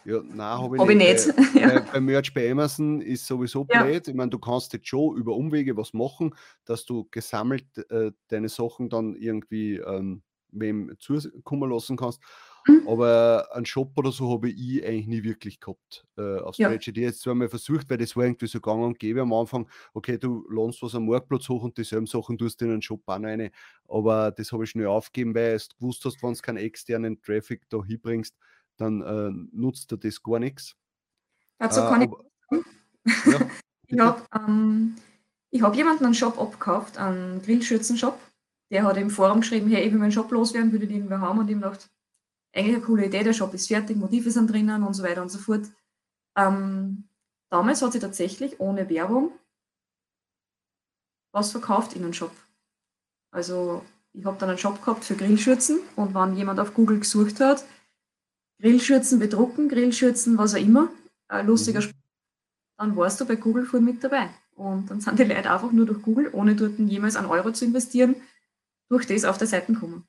Ja, 0.05 0.21
nein, 0.23 0.39
habe 0.39 0.75
ich, 0.75 0.81
hab 0.81 0.87
nicht. 0.87 1.27
ich 1.27 1.35
nicht. 1.35 1.53
Bei, 1.53 1.79
bei, 1.79 1.79
bei, 1.79 1.99
Merch 1.99 2.33
bei 2.33 2.51
Amazon 2.51 3.01
ist 3.01 3.27
sowieso 3.27 3.65
ja. 3.69 3.83
blöd. 3.83 4.07
Ich 4.07 4.15
meine, 4.15 4.29
du 4.29 4.39
kannst 4.39 4.73
jetzt 4.73 4.87
schon 4.87 5.17
über 5.17 5.35
Umwege 5.35 5.75
was 5.75 5.93
machen, 5.93 6.33
dass 6.65 6.85
du 6.85 7.07
gesammelt 7.11 7.65
äh, 7.89 8.11
deine 8.27 8.49
Sachen 8.49 8.89
dann 8.89 9.15
irgendwie 9.15 9.75
ähm, 9.75 10.23
wem 10.51 10.93
zukommen 10.99 11.69
lassen 11.69 11.97
kannst. 11.97 12.21
Mhm. 12.67 12.87
Aber 12.87 13.47
einen 13.53 13.65
Shop 13.65 13.91
oder 13.97 14.11
so 14.11 14.31
habe 14.31 14.49
ich 14.49 14.85
eigentlich 14.85 15.07
nie 15.07 15.23
wirklich 15.23 15.59
gehabt 15.59 16.05
äh, 16.17 16.39
auf 16.39 16.55
Spreadsheet. 16.55 16.97
Ja. 16.97 17.03
Ich 17.03 17.09
jetzt 17.09 17.21
zweimal 17.21 17.49
versucht, 17.49 17.89
weil 17.89 17.97
das 17.97 18.15
war 18.15 18.25
irgendwie 18.25 18.47
so 18.47 18.59
gang 18.59 18.83
und 18.83 18.99
gäbe 18.99 19.21
am 19.21 19.33
Anfang. 19.33 19.67
Okay, 19.93 20.17
du 20.17 20.45
lohnst 20.49 20.81
was 20.81 20.95
am 20.95 21.05
Marktplatz 21.05 21.47
hoch 21.49 21.63
und 21.63 21.77
dieselben 21.77 22.07
Sachen 22.07 22.37
tust 22.37 22.61
du 22.61 22.65
in 22.65 22.71
einen 22.71 22.81
Shop 22.81 23.01
auch 23.05 23.21
rein. 23.21 23.49
Aber 23.87 24.31
das 24.31 24.51
habe 24.51 24.63
ich 24.63 24.71
schnell 24.71 24.87
aufgegeben, 24.87 25.33
weil 25.35 25.57
du 25.57 25.75
gewusst 25.79 26.03
hast, 26.05 26.21
wenn 26.21 26.33
du 26.33 26.39
keinen 26.39 26.57
externen 26.57 27.21
Traffic 27.21 27.69
da 27.69 27.83
hinbringst, 27.83 28.35
dann 28.77 29.01
äh, 29.01 29.31
nutzt 29.51 29.91
dir 29.91 29.97
das 29.97 30.21
gar 30.21 30.39
nichts. 30.39 30.75
Dazu 31.57 31.81
kann 31.81 32.01
äh, 32.01 32.05
aber, 32.05 32.25
ich. 33.05 33.25
Ja, 33.25 33.49
ich 33.87 33.99
habe 33.99 34.23
ähm, 34.35 34.95
hab 35.61 35.75
jemanden 35.75 36.05
einen 36.05 36.13
Shop 36.13 36.39
abgekauft, 36.39 36.97
einen 36.97 37.41
Grillschürzen-Shop. 37.41 38.19
Der 38.71 38.83
hat 38.83 38.97
im 38.97 39.09
Forum 39.09 39.41
geschrieben, 39.41 39.69
hey, 39.69 39.85
ich 39.85 39.91
will 39.91 39.99
meinen 39.99 40.11
Shop 40.11 40.31
loswerden, 40.31 40.71
würde 40.71 40.87
den 40.87 40.97
irgendwer 40.97 41.21
haben 41.21 41.39
und 41.39 41.49
ihm 41.49 41.61
gedacht, 41.61 41.89
eigentlich 42.53 42.75
eine 42.75 42.85
coole 42.85 43.05
Idee, 43.05 43.23
der 43.23 43.33
Shop 43.33 43.53
ist 43.53 43.67
fertig, 43.67 43.97
Motive 43.97 44.31
sind 44.31 44.51
drinnen 44.51 44.83
und 44.83 44.93
so 44.93 45.03
weiter 45.03 45.21
und 45.21 45.29
so 45.29 45.39
fort. 45.39 45.65
Ähm, 46.35 47.07
damals 47.49 47.81
hat 47.81 47.93
sie 47.93 47.99
tatsächlich 47.99 48.59
ohne 48.59 48.89
Werbung 48.89 49.31
was 51.31 51.51
verkauft 51.51 51.95
in 51.95 52.03
einem 52.03 52.13
Shop. 52.13 52.31
Also 53.31 53.83
ich 54.13 54.25
habe 54.25 54.37
dann 54.39 54.49
einen 54.49 54.57
Shop 54.57 54.83
gehabt 54.83 55.05
für 55.05 55.15
Grillschürzen 55.15 55.79
und 55.95 56.15
wenn 56.15 56.35
jemand 56.35 56.59
auf 56.59 56.73
Google 56.73 56.99
gesucht 56.99 57.39
hat, 57.39 57.63
Grillschürzen 58.59 59.19
bedrucken, 59.19 59.69
Grillschürzen, 59.69 60.37
was 60.37 60.55
auch 60.55 60.59
immer, 60.59 60.89
ein 61.27 61.47
lustiger 61.47 61.79
mhm. 61.79 61.83
Spruch, 61.83 61.95
dann 62.77 62.95
warst 62.95 63.21
du 63.21 63.25
bei 63.25 63.35
Google 63.35 63.65
voll 63.65 63.81
mit 63.81 64.03
dabei. 64.03 64.29
Und 64.55 64.89
dann 64.89 64.99
sind 64.99 65.19
die 65.19 65.23
Leute 65.23 65.51
einfach 65.51 65.71
nur 65.71 65.85
durch 65.85 66.01
Google, 66.01 66.29
ohne 66.33 66.55
dort 66.55 66.77
jemals 66.79 67.15
einen 67.15 67.27
Euro 67.27 67.51
zu 67.51 67.65
investieren, 67.65 68.15
durch 68.89 69.05
das 69.07 69.25
auf 69.25 69.37
der 69.37 69.47
Seite 69.47 69.73
kommen. 69.73 70.07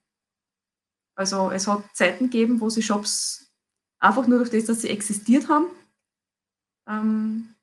Also 1.14 1.50
es 1.50 1.66
hat 1.66 1.84
Zeiten 1.94 2.24
gegeben, 2.24 2.60
wo 2.60 2.70
sie 2.70 2.82
Shops 2.82 3.52
einfach 3.98 4.26
nur 4.26 4.38
durch 4.38 4.50
das, 4.50 4.64
dass 4.64 4.82
sie 4.82 4.88
existiert 4.88 5.48
haben, 5.48 5.66
ähm, 6.88 7.54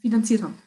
finanziert 0.00 0.42
haben. 0.42 0.58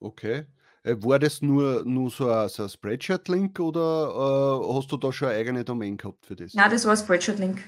Okay. 0.00 0.46
Äh, 0.84 0.96
war 1.00 1.18
das 1.18 1.42
nur, 1.42 1.84
nur 1.84 2.10
so 2.10 2.30
ein, 2.30 2.48
so 2.48 2.62
ein 2.62 2.68
Spreadshirt-Link 2.68 3.58
oder 3.58 4.62
äh, 4.62 4.74
hast 4.74 4.92
du 4.92 4.96
da 4.96 5.12
schon 5.12 5.28
eine 5.28 5.38
eigene 5.38 5.64
Domain 5.64 5.96
gehabt 5.96 6.24
für 6.24 6.36
das? 6.36 6.54
Nein, 6.54 6.70
das 6.70 6.84
war 6.84 6.92
ein 6.92 6.98
Spreadshirt-Link. 6.98 7.62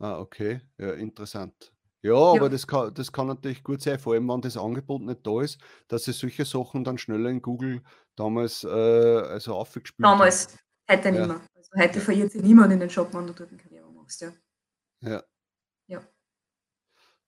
Ah, 0.00 0.18
okay. 0.18 0.60
Ja, 0.78 0.92
interessant. 0.94 1.72
Ja, 2.02 2.12
ja, 2.12 2.40
aber 2.40 2.48
das 2.48 2.66
kann, 2.66 2.94
das 2.94 3.12
kann 3.12 3.26
natürlich 3.26 3.62
gut 3.62 3.82
sein, 3.82 3.98
vor 3.98 4.14
allem 4.14 4.26
wenn 4.28 4.40
das 4.40 4.56
Angebot 4.56 5.02
nicht 5.02 5.26
da 5.26 5.42
ist, 5.42 5.58
dass 5.86 6.04
sie 6.04 6.12
solche 6.12 6.46
Sachen 6.46 6.82
dann 6.82 6.96
schneller 6.96 7.28
in 7.28 7.42
Google 7.42 7.82
damals 8.16 8.64
äh, 8.64 8.68
also 8.68 9.54
aufgespielt 9.54 10.06
Damals, 10.06 10.48
haben. 10.48 10.58
Heute 10.90 11.12
nicht 11.12 11.26
mehr. 11.26 11.40
Also 11.54 11.70
heute 11.76 12.00
verliert 12.00 12.32
sich 12.32 12.42
niemand 12.42 12.72
in 12.72 12.80
den 12.80 12.90
Shop, 12.90 13.12
wenn 13.14 13.26
du 13.26 13.32
dort 13.32 13.50
eine 13.50 13.58
Karriere 13.58 13.90
machst, 13.92 14.20
ja. 14.20 14.32
Ja. 15.00 15.22
Ja. 15.86 16.02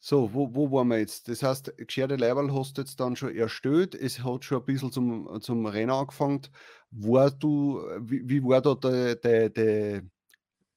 So, 0.04 0.34
wo, 0.34 0.52
wo 0.52 0.70
waren 0.72 0.88
wir 0.88 0.98
jetzt? 0.98 1.28
Das 1.28 1.44
heißt, 1.44 1.76
gescherte 1.76 2.16
Leiberl 2.16 2.52
hast 2.52 2.76
du 2.76 2.82
jetzt 2.82 2.98
dann 2.98 3.14
schon 3.14 3.36
erstellt, 3.36 3.94
es 3.94 4.24
hat 4.24 4.44
schon 4.44 4.58
ein 4.58 4.64
bisschen 4.64 4.90
zum, 4.90 5.40
zum 5.40 5.64
Rennen 5.66 5.90
angefangen. 5.90 6.42
War 6.90 7.30
du, 7.30 7.80
wie, 8.00 8.28
wie 8.28 8.42
war 8.42 8.60
da 8.60 8.74
der, 8.74 9.14
der, 9.14 9.48
der, 9.48 10.02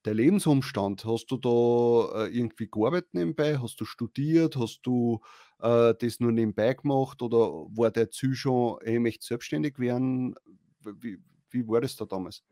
der 0.05 0.13
Lebensumstand? 0.13 1.05
Hast 1.05 1.25
du 1.31 1.37
da 1.37 2.25
äh, 2.25 2.37
irgendwie 2.37 2.67
gearbeitet 2.69 3.13
nebenbei? 3.13 3.57
Hast 3.57 3.81
du 3.81 3.85
studiert? 3.85 4.57
Hast 4.57 4.81
du 4.83 5.21
äh, 5.59 5.95
das 5.99 6.19
nur 6.19 6.31
nebenbei 6.31 6.75
gemacht? 6.75 7.23
Oder 7.23 7.37
war 7.75 7.89
der 7.89 8.11
Ziel 8.11 8.35
schon, 8.35 8.77
ich 8.85 8.99
möchte 8.99 9.25
selbstständig 9.25 9.79
werden? 9.79 10.35
Wie, 10.83 11.17
wie 11.49 11.67
war 11.67 11.81
das 11.81 11.95
da 11.95 12.05
damals? 12.05 12.43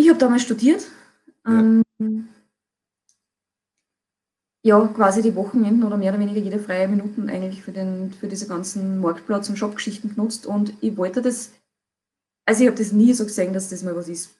Ich 0.00 0.08
habe 0.08 0.18
damals 0.18 0.42
studiert. 0.42 0.82
Ja. 1.46 1.60
Ähm, 1.60 2.28
ja, 4.62 4.86
quasi 4.86 5.20
die 5.20 5.34
Wochenenden 5.34 5.84
oder 5.84 5.98
mehr 5.98 6.12
oder 6.12 6.20
weniger 6.20 6.40
jede 6.40 6.58
freie 6.58 6.88
Minuten 6.88 7.28
eigentlich 7.28 7.62
für, 7.62 7.72
den, 7.72 8.10
für 8.10 8.26
diese 8.26 8.46
ganzen 8.46 9.00
Marktplatz- 9.00 9.50
und 9.50 9.56
Shopgeschichten 9.56 10.14
genutzt. 10.14 10.46
Und 10.46 10.72
ich 10.80 10.96
wollte 10.96 11.20
das, 11.20 11.52
also 12.46 12.62
ich 12.62 12.68
habe 12.68 12.78
das 12.78 12.92
nie 12.92 13.12
so 13.12 13.24
gesehen, 13.24 13.52
dass 13.52 13.68
das 13.68 13.82
mal 13.82 13.94
was 13.94 14.08
ist, 14.08 14.34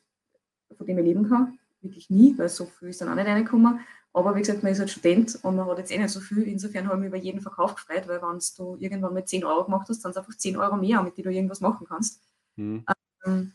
von 0.79 0.87
dem 0.87 0.96
ich 0.99 1.05
leben 1.05 1.29
kann. 1.29 1.59
Wirklich 1.83 2.09
nie, 2.09 2.38
weil 2.38 2.49
so 2.49 2.64
viel 2.64 2.88
ist 2.88 3.03
dann 3.03 3.11
auch 3.11 3.14
nicht 3.14 3.27
reingekommen. 3.27 3.81
Aber 4.14 4.35
wie 4.35 4.40
gesagt, 4.40 4.62
man 4.62 4.73
ist 4.73 4.79
halt 4.79 4.90
Student 4.90 5.38
und 5.42 5.57
man 5.57 5.66
hat 5.66 5.77
jetzt 5.77 5.92
eh 5.92 5.99
nicht 5.99 6.09
so 6.09 6.20
viel. 6.20 6.42
Insofern 6.44 6.87
habe 6.87 6.96
ich 6.96 7.01
mich 7.01 7.09
über 7.09 7.18
jeden 7.18 7.42
Verkauf 7.42 7.75
gefreut, 7.75 8.09
weil 8.09 8.23
wenn 8.23 8.40
du 8.57 8.77
irgendwann 8.79 9.12
mit 9.12 9.29
10 9.29 9.44
Euro 9.44 9.64
gemacht 9.64 9.90
hast, 9.90 10.03
dann 10.07 10.14
sind 10.14 10.23
es 10.23 10.27
einfach 10.27 10.38
10 10.38 10.57
Euro 10.57 10.77
mehr, 10.77 11.03
mit 11.03 11.18
denen 11.18 11.29
du 11.29 11.35
irgendwas 11.35 11.61
machen 11.61 11.87
kannst. 11.87 12.23
Mhm. 12.57 12.85
Ähm, 13.27 13.53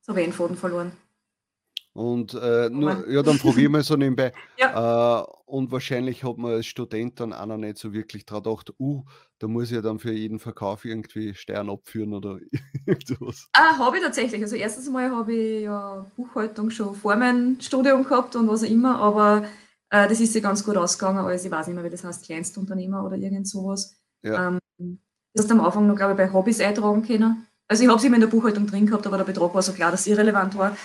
so 0.00 0.12
habe 0.12 0.20
ich 0.20 0.26
den 0.26 0.32
Faden 0.32 0.56
verloren. 0.56 0.92
Und 1.92 2.34
äh, 2.34 2.70
nur, 2.70 3.08
ja, 3.10 3.22
dann 3.22 3.40
ich 3.44 3.68
mal 3.68 3.82
so 3.82 3.96
nebenbei. 3.96 4.32
Ja. 4.58 5.22
Äh, 5.22 5.26
und 5.46 5.72
wahrscheinlich 5.72 6.22
hat 6.22 6.38
man 6.38 6.52
als 6.52 6.66
Student 6.66 7.18
dann 7.18 7.32
auch 7.32 7.46
noch 7.46 7.56
nicht 7.56 7.78
so 7.78 7.92
wirklich 7.92 8.24
dran 8.24 8.42
gedacht, 8.44 8.72
uh, 8.78 9.02
da 9.40 9.48
muss 9.48 9.70
ich 9.70 9.72
ja 9.72 9.82
dann 9.82 9.98
für 9.98 10.12
jeden 10.12 10.38
Verkauf 10.38 10.84
irgendwie 10.84 11.34
Steuern 11.34 11.68
abführen 11.68 12.14
oder 12.14 12.38
irgendwas. 12.86 13.48
Ah, 13.52 13.76
habe 13.78 13.96
ich 13.96 14.02
tatsächlich. 14.04 14.40
Also 14.42 14.54
erstens 14.54 14.88
mal 14.88 15.10
habe 15.10 15.34
ich 15.34 15.62
ja 15.64 16.06
Buchhaltung 16.16 16.70
schon 16.70 16.94
vor 16.94 17.16
meinem 17.16 17.60
Studium 17.60 18.04
gehabt 18.04 18.36
und 18.36 18.46
was 18.48 18.62
auch 18.62 18.68
immer, 18.68 19.00
aber 19.00 19.44
äh, 19.90 20.08
das 20.08 20.20
ist 20.20 20.34
ja 20.34 20.40
ganz 20.40 20.64
gut 20.64 20.76
ausgegangen, 20.76 21.24
als 21.24 21.44
ich 21.44 21.50
weiß 21.50 21.66
nicht 21.66 21.74
mehr, 21.74 21.84
wie 21.84 21.90
das 21.90 22.04
heißt, 22.04 22.24
Kleinstunternehmer 22.24 23.04
oder 23.04 23.16
irgend 23.16 23.48
sowas. 23.48 24.00
Ja. 24.22 24.48
Ähm, 24.48 25.00
das 25.34 25.44
hast 25.44 25.50
du 25.50 25.54
am 25.54 25.64
Anfang 25.64 25.86
noch, 25.86 25.96
glaube 25.96 26.12
ich, 26.12 26.18
bei 26.18 26.32
Hobbys 26.32 26.60
eintragen 26.60 27.02
können. 27.02 27.46
Also 27.70 27.84
ich 27.84 27.88
habe 27.88 28.00
es 28.00 28.04
immer 28.04 28.16
in 28.16 28.20
der 28.20 28.26
Buchhaltung 28.26 28.66
drin 28.66 28.84
gehabt, 28.84 29.06
aber 29.06 29.18
der 29.18 29.24
Betrag 29.24 29.54
war 29.54 29.62
so 29.62 29.72
klar, 29.72 29.92
dass 29.92 30.00
es 30.00 30.06
irrelevant 30.08 30.58
war. 30.58 30.76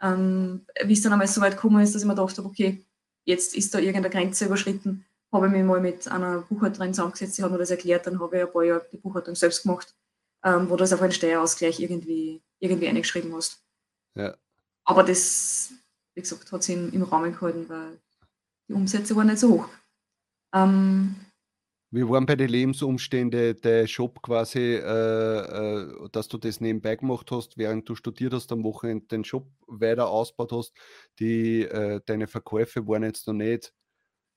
Ähm, 0.00 0.66
wie 0.82 0.92
es 0.92 1.00
dann 1.00 1.12
einmal 1.12 1.28
so 1.28 1.40
weit 1.40 1.54
gekommen 1.54 1.80
ist, 1.80 1.94
dass 1.94 2.02
ich 2.02 2.08
mir 2.08 2.16
gedacht 2.16 2.36
habe, 2.36 2.48
okay, 2.48 2.84
jetzt 3.24 3.54
ist 3.54 3.72
da 3.72 3.78
irgendeine 3.78 4.10
Grenze 4.10 4.46
überschritten, 4.46 5.04
habe 5.30 5.46
ich 5.46 5.52
mich 5.52 5.62
mal 5.62 5.80
mit 5.80 6.08
einer 6.08 6.40
Buchhalterin 6.40 6.94
zusammengesetzt, 6.94 7.38
die 7.38 7.44
hat 7.44 7.52
mir 7.52 7.58
das 7.58 7.70
erklärt, 7.70 8.08
dann 8.08 8.18
habe 8.18 8.36
ich 8.36 8.42
ein 8.42 8.52
paar 8.52 8.64
Jahre 8.64 8.84
die 8.92 8.96
Buchhaltung 8.96 9.36
selbst 9.36 9.62
gemacht, 9.62 9.94
ähm, 10.42 10.68
wo 10.68 10.74
du 10.74 10.78
das 10.78 10.92
auf 10.92 11.00
einen 11.00 11.12
Steuerausgleich 11.12 11.78
irgendwie, 11.78 12.42
irgendwie 12.58 12.88
eingeschrieben 12.88 13.32
hast. 13.36 13.62
Ja. 14.16 14.34
Aber 14.84 15.04
das, 15.04 15.70
wie 16.14 16.22
gesagt, 16.22 16.50
hat 16.50 16.64
sich 16.64 16.74
im, 16.74 16.92
im 16.92 17.04
Rahmen 17.04 17.36
gehalten, 17.36 17.68
weil 17.68 18.00
die 18.66 18.72
Umsätze 18.72 19.14
waren 19.14 19.28
nicht 19.28 19.38
so 19.38 19.48
hoch. 19.50 19.68
Ähm, 20.52 21.14
wie 21.92 22.08
waren 22.08 22.24
bei 22.24 22.36
den 22.36 22.48
Lebensumständen 22.48 23.60
der 23.60 23.86
Shop 23.86 24.22
quasi, 24.22 24.76
äh, 24.76 24.80
äh, 24.80 26.08
dass 26.10 26.26
du 26.26 26.38
das 26.38 26.58
nebenbei 26.58 26.96
gemacht 26.96 27.30
hast, 27.30 27.58
während 27.58 27.86
du 27.86 27.94
studiert 27.94 28.32
hast, 28.32 28.50
am 28.50 28.64
Wochenende 28.64 29.06
den 29.08 29.24
Shop 29.24 29.46
weiter 29.66 30.08
ausgebaut 30.08 30.52
hast? 30.52 30.72
Die, 31.18 31.62
äh, 31.62 32.00
deine 32.06 32.28
Verkäufe 32.28 32.88
waren 32.88 33.02
jetzt 33.02 33.26
noch 33.26 33.34
nicht 33.34 33.74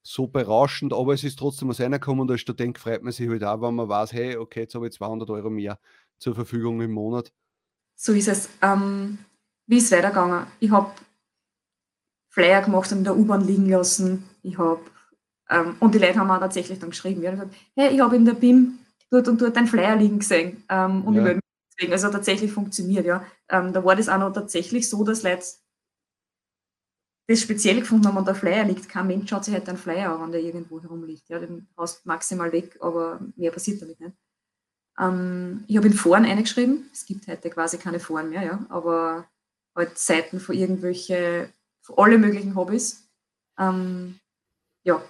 so 0.04 0.28
berauschend, 0.28 0.92
aber 0.92 1.14
es 1.14 1.24
ist 1.24 1.40
trotzdem 1.40 1.70
was 1.70 1.80
reingekommen 1.80 2.22
und 2.22 2.32
als 2.32 2.42
Student 2.42 2.78
freut 2.78 3.04
man 3.04 3.14
sich 3.14 3.30
halt 3.30 3.44
auch, 3.46 3.62
wenn 3.62 3.74
man 3.74 3.88
weiß, 3.88 4.12
hey, 4.12 4.36
okay, 4.36 4.62
jetzt 4.62 4.76
habe 4.76 4.88
ich 4.88 4.94
200 4.94 5.30
Euro 5.30 5.50
mehr 5.50 5.80
zur 6.18 6.36
Verfügung 6.36 6.82
im 6.82 6.92
Monat. 6.92 7.32
So 7.96 8.12
ist 8.12 8.28
es. 8.28 8.50
Ähm, 8.62 9.18
wie 9.66 9.78
ist 9.78 9.86
es 9.86 9.92
weitergegangen? 9.94 10.46
Ich 10.60 10.72
habe 10.72 10.92
Flyer 12.28 12.62
gemacht 12.62 12.92
und 12.92 12.98
in 12.98 13.04
der 13.06 13.16
U-Bahn 13.16 13.48
liegen 13.48 13.70
lassen. 13.70 14.30
Ich 14.44 14.58
habe 14.58 14.82
ähm, 15.50 15.76
und 15.80 15.94
die 15.94 16.00
Leute 16.00 16.20
haben 16.20 16.32
auch 16.32 16.40
tatsächlich 16.40 16.80
dann 16.80 16.90
geschrieben, 16.90 17.22
ja, 17.22 17.32
gesagt, 17.32 17.56
hey, 17.76 17.94
ich 17.94 18.00
habe 18.00 18.16
in 18.16 18.26
der 18.26 18.34
BIM 18.34 18.80
dort 19.12 19.28
und 19.28 19.42
dort 19.42 19.58
ein 19.58 19.68
Flyer 19.68 19.96
liegen 19.96 20.20
gesehen 20.20 20.64
ähm, 20.70 21.04
und 21.06 21.16
ja. 21.16 21.28
ich 21.28 21.36
mich 21.36 21.44
deswegen. 21.72 21.94
Also 21.94 22.10
tatsächlich 22.10 22.52
funktioniert, 22.52 23.06
ja. 23.06 23.26
Ähm, 23.50 23.74
da 23.74 23.84
war 23.84 23.96
das 23.96 24.10
auch 24.10 24.18
noch 24.18 24.34
tatsächlich 24.34 24.90
so, 24.90 25.04
dass 25.04 25.24
Leute 25.24 25.46
das 27.28 27.42
speziell 27.42 27.80
gefunden 27.80 28.08
haben 28.08 28.18
und 28.18 28.28
der 28.28 28.36
Flyer 28.36 28.64
liegt. 28.66 28.88
Kein 28.88 29.08
Mensch 29.08 29.30
schaut 29.30 29.46
sich 29.46 29.54
halt 29.54 29.68
einen 29.68 29.78
Flyer 29.78 30.12
an, 30.12 30.22
wenn 30.22 30.32
der 30.32 30.42
irgendwo 30.42 30.82
herumliegt. 30.82 31.28
Ja, 31.30 31.40
den 31.40 31.68
hast 31.78 32.06
du 32.06 32.08
maximal 32.08 32.52
weg, 32.52 32.78
aber 32.82 33.20
mehr 33.36 33.52
passiert 33.52 33.82
damit 33.82 34.00
nicht. 34.00 34.16
Ähm, 35.00 35.64
ich 35.68 35.78
habe 35.78 35.88
in 35.88 35.94
Foren 35.94 36.26
eingeschrieben. 36.26 36.90
Es 36.94 37.06
gibt 37.06 37.28
heute 37.28 37.50
quasi 37.50 37.78
keine 37.78 38.00
Foren 38.00 38.30
mehr, 38.30 38.44
ja, 38.44 38.66
aber 38.70 39.28
halt 39.76 39.98
Seiten 39.98 40.40
für 40.40 40.54
irgendwelche, 40.54 41.52
für 41.82 41.98
alle 41.98 42.18
möglichen 42.18 42.56
Hobbys. 42.56 43.10
Ähm, 43.58 44.20
ja, 44.84 45.04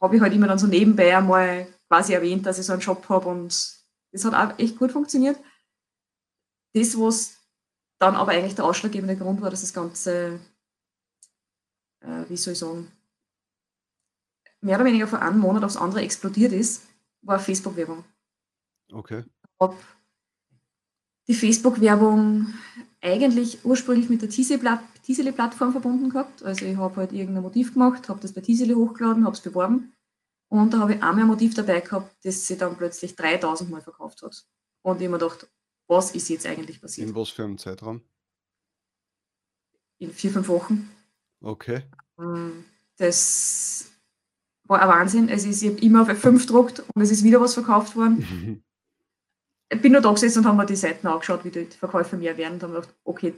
habe 0.00 0.16
ich 0.16 0.22
halt 0.22 0.32
immer 0.32 0.48
dann 0.48 0.58
so 0.58 0.66
nebenbei 0.66 1.16
einmal 1.16 1.66
quasi 1.88 2.12
erwähnt, 2.14 2.46
dass 2.46 2.58
ich 2.58 2.66
so 2.66 2.72
einen 2.72 2.82
Job 2.82 3.08
habe 3.08 3.28
und 3.28 3.48
das 4.12 4.24
hat 4.24 4.34
auch 4.34 4.58
echt 4.58 4.78
gut 4.78 4.92
funktioniert. 4.92 5.38
Das, 6.74 6.98
was 6.98 7.38
dann 7.98 8.16
aber 8.16 8.32
eigentlich 8.32 8.54
der 8.54 8.64
ausschlaggebende 8.64 9.16
Grund 9.16 9.40
war, 9.40 9.50
dass 9.50 9.60
das 9.60 9.74
Ganze, 9.74 10.40
äh, 12.00 12.24
wie 12.28 12.36
soll 12.36 12.52
ich 12.52 12.58
sagen, 12.58 12.90
mehr 14.60 14.76
oder 14.76 14.84
weniger 14.84 15.06
von 15.06 15.20
einem 15.20 15.38
Monat 15.38 15.64
aufs 15.64 15.76
andere 15.76 16.02
explodiert 16.02 16.52
ist, 16.52 16.82
war 17.22 17.38
Facebook-Werbung. 17.38 18.04
Okay. 18.90 19.24
Ob 19.58 19.76
die 21.28 21.34
Facebook-Werbung 21.34 22.52
eigentlich 23.00 23.64
ursprünglich 23.64 24.08
mit 24.08 24.22
der 24.22 24.30
Teasely-Plattform 25.02 25.72
verbunden 25.72 26.10
gehabt. 26.10 26.42
Also 26.42 26.64
ich 26.64 26.76
habe 26.76 26.96
halt 26.96 27.12
irgendein 27.12 27.42
Motiv 27.42 27.72
gemacht, 27.74 28.08
habe 28.08 28.20
das 28.20 28.32
bei 28.32 28.40
Teasely 28.40 28.74
hochgeladen, 28.74 29.24
habe 29.24 29.34
es 29.34 29.40
beworben 29.40 29.92
und 30.52 30.74
da 30.74 30.80
habe 30.80 30.92
ich 30.92 31.02
einmal 31.02 31.24
ein 31.24 31.28
Motiv 31.28 31.54
dabei 31.54 31.80
gehabt, 31.80 32.14
das 32.24 32.46
sich 32.46 32.58
dann 32.58 32.76
plötzlich 32.76 33.16
3000 33.16 33.70
Mal 33.70 33.80
verkauft 33.80 34.20
hat. 34.20 34.44
Und 34.82 35.00
ich 35.00 35.08
mir 35.08 35.18
gedacht, 35.18 35.50
was 35.86 36.14
ist 36.14 36.28
jetzt 36.28 36.44
eigentlich 36.44 36.78
passiert? 36.78 37.08
In 37.08 37.14
was 37.14 37.30
für 37.30 37.44
einem 37.44 37.56
Zeitraum? 37.56 38.02
In 39.98 40.12
vier, 40.12 40.30
fünf 40.30 40.48
Wochen. 40.48 40.90
Okay. 41.40 41.84
Ähm, 42.18 42.66
das 42.98 43.92
war 44.64 44.82
ein 44.82 44.88
Wahnsinn. 44.88 45.30
Es 45.30 45.46
ist, 45.46 45.62
ich 45.62 45.70
habe 45.70 45.80
immer 45.80 46.02
auf 46.02 46.10
F5 46.10 46.40
gedruckt 46.40 46.80
und 46.80 47.00
es 47.00 47.10
ist 47.10 47.24
wieder 47.24 47.40
was 47.40 47.54
verkauft 47.54 47.96
worden. 47.96 48.62
ich 49.70 49.80
bin 49.80 49.92
nur 49.92 50.02
da 50.02 50.12
gesessen 50.12 50.40
und 50.40 50.44
habe 50.44 50.58
mir 50.58 50.66
die 50.66 50.76
Seiten 50.76 51.06
angeschaut, 51.06 51.46
wie 51.46 51.50
die 51.50 51.64
Verkäufe 51.64 52.18
mehr 52.18 52.36
werden 52.36 52.56
und 52.56 52.62
habe 52.64 52.74
gedacht, 52.74 52.94
okay, 53.04 53.32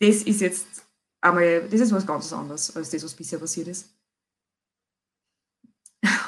das 0.00 0.22
ist 0.22 0.40
jetzt 0.40 0.86
einmal, 1.20 1.68
das 1.68 1.80
ist 1.80 1.92
was 1.92 2.06
ganz 2.06 2.32
anderes 2.32 2.74
als 2.76 2.90
das, 2.90 3.04
was 3.04 3.14
bisher 3.14 3.38
passiert 3.38 3.68
ist. 3.68 3.90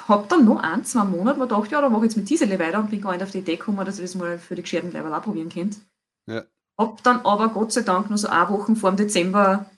Habe 0.09 0.27
dann 0.29 0.45
noch 0.45 0.61
ein, 0.61 0.85
zwei 0.85 1.05
Monate 1.05 1.39
mir 1.39 1.47
gedacht, 1.47 1.71
ja, 1.71 1.81
da 1.81 1.89
mache 1.89 2.07
ich 2.07 2.11
jetzt 2.11 2.17
mit 2.17 2.29
Diesel 2.29 2.59
weiter 2.59 2.81
und 2.81 2.91
bin 2.91 3.01
gar 3.01 3.13
nicht 3.13 3.23
auf 3.23 3.31
die 3.31 3.39
Idee 3.39 3.57
gekommen, 3.57 3.85
dass 3.87 3.99
ich 3.99 4.05
das 4.05 4.17
mal 4.17 4.39
für 4.39 4.57
die 4.57 4.63
gescherten 4.63 4.91
Level 4.91 5.15
auch 5.15 5.23
probieren 5.23 5.49
könnte. 5.49 5.79
Ja. 6.27 6.45
Hab 6.77 7.03
dann 7.05 7.21
aber 7.21 7.49
Gott 7.51 7.73
sei 7.73 7.83
Dank 7.83 8.09
nur 8.09 8.19
so 8.19 8.29
eine 8.29 8.49
Woche 8.49 8.75
vor 8.75 8.91
dem 8.91 8.97
Dezember 8.97 9.71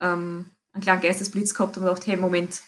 ähm, 0.00 0.46
einen 0.72 0.82
kleinen 0.82 1.02
Geistesblitz 1.02 1.54
gehabt 1.54 1.76
und 1.76 1.84
gedacht, 1.84 2.06
hey, 2.06 2.16
Moment, 2.16 2.62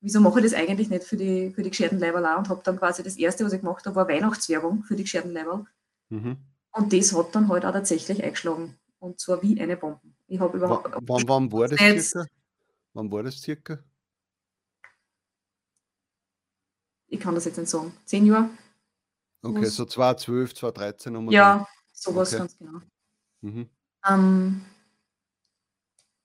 wieso 0.00 0.20
mache 0.20 0.38
ich 0.40 0.44
das 0.44 0.54
eigentlich 0.54 0.88
nicht 0.88 1.04
für 1.04 1.16
die, 1.16 1.50
für 1.50 1.62
die 1.62 1.70
gescherten 1.70 1.98
Level 1.98 2.24
auch? 2.24 2.38
Und 2.38 2.48
habe 2.48 2.62
dann 2.64 2.78
quasi 2.78 3.02
das 3.02 3.16
erste, 3.16 3.44
was 3.44 3.52
ich 3.52 3.60
gemacht 3.60 3.84
habe, 3.86 3.96
war 3.96 4.08
Weihnachtswerbung 4.08 4.84
für 4.84 4.96
die 4.96 5.02
gescherten 5.02 5.32
Level. 5.32 5.66
Mhm. 6.10 6.36
Und 6.72 6.92
das 6.92 7.12
hat 7.12 7.34
dann 7.34 7.48
halt 7.48 7.64
auch 7.64 7.72
tatsächlich 7.72 8.22
eingeschlagen. 8.22 8.78
Und 9.00 9.20
zwar 9.20 9.42
wie 9.42 9.60
eine 9.60 9.76
Bombe. 9.76 10.00
Ich 10.26 10.40
habe 10.40 10.56
überhaupt. 10.56 10.92
W 10.92 10.98
wann, 11.02 11.28
wann 11.28 11.52
war 11.52 11.68
das 11.68 11.78
circa? 11.78 12.26
Wann 12.94 13.10
war 13.10 13.22
das 13.22 13.40
circa? 13.40 13.78
Ich 17.08 17.20
kann 17.20 17.34
das 17.34 17.44
jetzt 17.46 17.58
nicht 17.58 17.70
sagen. 17.70 17.92
Zehn 18.04 18.26
Jahre? 18.26 18.50
Okay, 19.42 19.64
so 19.66 19.84
2012, 19.84 20.54
2013 20.54 21.16
um 21.16 21.30
Ja, 21.30 21.66
sowas 21.92 22.32
okay. 22.32 22.38
ganz 22.38 22.58
genau. 22.58 22.80
Mhm. 23.40 23.68
Ähm, 24.06 24.64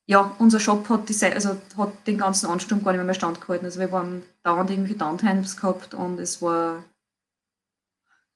ja, 0.05 0.35
unser 0.39 0.59
Shop 0.59 0.89
hat, 0.89 1.07
die, 1.07 1.25
also 1.25 1.57
hat 1.77 2.07
den 2.07 2.17
ganzen 2.17 2.47
Ansturm 2.47 2.83
gar 2.83 2.91
nicht 2.91 2.97
mehr, 2.97 3.05
mehr 3.05 3.13
standgehalten. 3.13 3.65
Also 3.65 3.79
wir 3.79 3.91
waren 3.91 4.23
dauernd 4.43 4.69
irgendwie 4.69 4.95
Downtimes 4.95 5.55
gehabt 5.57 5.93
und 5.93 6.19
es 6.19 6.41
war, 6.41 6.83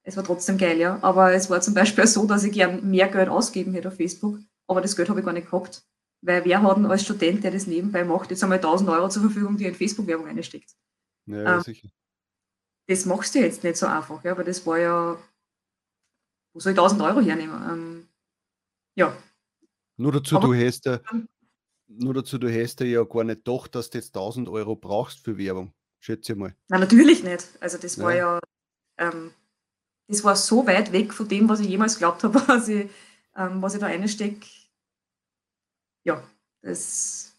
es 0.08 0.16
war 0.16 0.24
trotzdem 0.24 0.58
geil, 0.58 0.78
ja. 0.78 0.98
Aber 1.02 1.34
es 1.34 1.50
war 1.50 1.60
zum 1.60 1.74
Beispiel 1.74 2.08
so, 2.08 2.26
dass 2.26 2.46
ich 2.46 2.54
gern 2.54 2.90
mehr 2.90 3.10
Geld 3.10 3.28
ausgeben 3.28 3.74
hätte 3.74 3.90
auf 3.90 3.96
Facebook, 3.96 4.40
aber 4.66 4.80
das 4.80 4.96
Geld 4.96 5.10
habe 5.10 5.20
ich 5.20 5.26
gar 5.26 5.34
nicht 5.34 5.52
gehabt. 5.52 5.84
Weil 6.22 6.46
wer 6.46 6.62
hat 6.62 6.78
denn 6.78 6.86
als 6.86 7.04
Student, 7.04 7.44
der 7.44 7.52
das 7.52 7.68
nebenbei 7.68 8.06
macht, 8.06 8.32
jetzt 8.32 8.42
einmal 8.42 8.58
1000 8.58 8.90
Euro 8.90 9.10
zur 9.10 9.24
Verfügung, 9.24 9.58
die 9.58 9.66
in 9.66 9.76
Facebook-Werbung 9.76 10.28
einsteckt? 10.28 10.72
Ja, 11.26 11.58
ähm, 11.58 11.62
sicher. 11.62 11.90
Das 12.88 13.06
machst 13.06 13.36
du 13.36 13.40
jetzt 13.40 13.66
nicht 13.66 13.76
so 13.76 13.86
einfach, 13.86 14.24
ja, 14.24 14.32
aber 14.32 14.46
das 14.46 14.66
war 14.66 14.80
ja, 14.80 15.20
wo 16.54 16.60
soll 16.62 16.72
ich 16.72 16.80
1000 16.80 17.02
Euro 17.02 17.20
hernehmen? 17.20 17.62
Ähm, 17.70 18.08
ja. 18.96 19.16
Nur 19.98 20.14
dazu, 20.14 20.38
aber, 20.38 20.48
du 20.48 20.54
hast 20.54 20.86
ja, 20.86 21.02
nur 21.88 22.14
dazu, 22.14 22.38
du 22.38 22.50
hast 22.50 22.80
ja 22.80 23.04
gar 23.04 23.26
nicht 23.26 23.44
gedacht, 23.44 23.76
dass 23.76 23.90
du 23.90 23.98
jetzt 23.98 24.16
1000 24.16 24.48
Euro 24.48 24.78
brauchst 24.78 25.20
für 25.26 25.38
Werbung. 25.38 25.74
Schätze 26.00 26.32
ich 26.32 26.40
mal. 26.40 26.56
Nein, 26.70 26.80
natürlich 26.80 27.26
nicht. 27.26 27.50
Also 27.60 27.78
das 27.78 28.00
war 28.00 28.16
ja, 28.16 28.40
ähm, 28.98 29.34
das 30.08 30.24
war 30.24 30.36
so 30.36 30.66
weit 30.66 30.92
weg 30.92 31.14
von 31.14 31.28
dem, 31.28 31.50
was 31.50 31.60
ich 31.60 31.68
jemals 31.68 31.96
geglaubt 31.96 32.24
habe, 32.24 32.36
was 32.48 32.68
ich, 32.68 32.90
ähm, 33.36 33.62
was 33.62 33.74
ich 33.74 33.80
da 33.80 33.88
reinstecke. 33.88 34.48
Ja, 36.04 36.24
das 36.62 37.34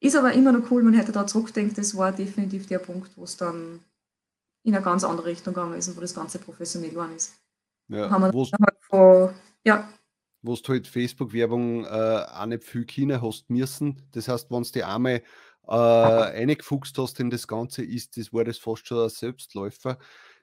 ist 0.00 0.16
aber 0.16 0.32
immer 0.32 0.52
noch 0.52 0.70
cool, 0.70 0.84
wenn 0.84 0.92
man 0.92 1.00
heute 1.00 1.12
da 1.12 1.26
zurückdenkt, 1.26 1.78
das 1.78 1.96
war 1.96 2.12
definitiv 2.12 2.66
der 2.66 2.78
Punkt, 2.78 3.16
wo 3.16 3.24
es 3.24 3.36
dann 3.36 3.80
in 4.62 4.74
eine 4.74 4.84
ganz 4.84 5.04
andere 5.04 5.26
Richtung 5.28 5.54
gegangen 5.54 5.74
ist 5.74 5.88
und 5.88 5.96
wo 5.96 6.00
das 6.00 6.14
Ganze 6.14 6.38
professionell 6.38 6.90
geworden 6.90 7.16
ist. 7.16 7.34
Ja, 7.88 8.10
haben 8.10 8.22
wir 8.22 8.32
halt 8.32 8.76
von, 8.80 9.34
ja, 9.64 9.88
wo 10.46 10.54
du 10.54 10.68
halt 10.68 10.86
Facebook-Werbung 10.86 11.84
äh, 11.84 11.88
auch 11.88 12.46
nicht 12.46 12.64
viel 12.64 12.84
China 12.84 13.20
hast 13.20 13.50
müssen. 13.50 14.02
Das 14.12 14.28
heißt, 14.28 14.50
wenn 14.50 14.62
du 14.62 14.70
die 14.70 14.84
einmal 14.84 15.22
äh, 15.66 15.74
reingefuchst 15.74 16.96
hast 16.98 17.20
in 17.20 17.30
das 17.30 17.48
Ganze, 17.48 17.84
ist 17.84 18.16
das, 18.16 18.32
war 18.32 18.44
das 18.44 18.58
fast 18.58 18.86
schon 18.86 19.02
ein 19.02 19.08
Selbstläufer. 19.08 19.98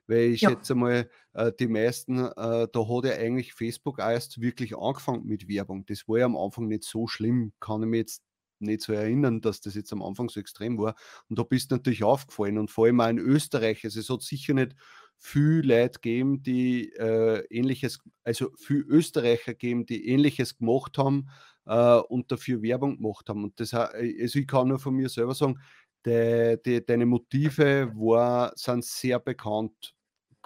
Weil 0.08 0.32
ich 0.32 0.42
ja. 0.42 0.50
schätze 0.50 0.76
mal, 0.76 1.10
äh, 1.34 1.52
die 1.60 1.68
meisten, 1.68 2.20
äh, 2.20 2.68
da 2.72 2.88
hat 2.88 3.06
ja 3.06 3.14
eigentlich 3.14 3.54
Facebook 3.54 4.00
auch 4.00 4.10
erst 4.10 4.42
wirklich 4.42 4.76
angefangen 4.78 5.26
mit 5.26 5.48
Werbung. 5.48 5.86
Das 5.86 6.08
war 6.08 6.20
ja 6.20 6.26
am 6.26 6.38
Anfang 6.38 6.68
nicht 6.68 6.84
so 6.84 7.08
schlimm, 7.08 7.54
kann 7.60 7.84
ich 7.84 7.90
mir 7.90 7.98
jetzt 7.98 8.22
nicht 8.60 8.82
so 8.82 8.94
erinnern, 8.94 9.42
dass 9.42 9.62
das 9.62 9.76
jetzt 9.76 9.94
am 9.94 10.02
Anfang 10.02 10.30
so 10.30 10.40
extrem 10.40 10.78
war. 10.78 10.96
Und 11.30 11.38
da 11.40 11.44
bist 11.44 11.72
du 11.72 11.76
natürlich 11.76 12.04
aufgefallen. 12.04 12.58
Und 12.58 12.72
vor 12.72 12.86
allem 12.86 13.02
auch 13.02 13.10
in 13.10 13.20
Österreich, 13.20 13.84
also 13.84 14.00
es 14.00 14.10
hat 14.10 14.22
sicher 14.22 14.54
nicht 14.54 14.76
viel 15.18 15.62
Leute 15.66 16.00
geben, 16.02 16.44
die 16.44 16.92
äh, 16.94 17.46
ähnliches, 17.50 18.00
also 18.24 18.50
viel 18.58 18.82
Österreicher 18.82 19.54
geben, 19.54 19.86
die 19.86 20.08
ähnliches 20.08 20.58
gemacht 20.58 20.98
haben 20.98 21.30
äh, 21.66 21.96
und 21.96 22.32
dafür 22.32 22.62
Werbung 22.62 22.98
gemacht 22.98 23.30
haben. 23.30 23.44
Und 23.44 23.60
das, 23.60 23.74
äh, 23.74 24.22
also 24.22 24.40
ich 24.40 24.48
kann 24.48 24.68
nur 24.68 24.80
von 24.80 24.94
mir 24.94 25.10
selber 25.10 25.34
sagen, 25.34 25.60
de, 26.06 26.58
de, 26.58 26.82
deine 26.82 27.06
Motive 27.06 27.92
war, 27.96 28.52
sind 28.56 28.84
sehr 28.84 29.20
bekannt. 29.20 29.96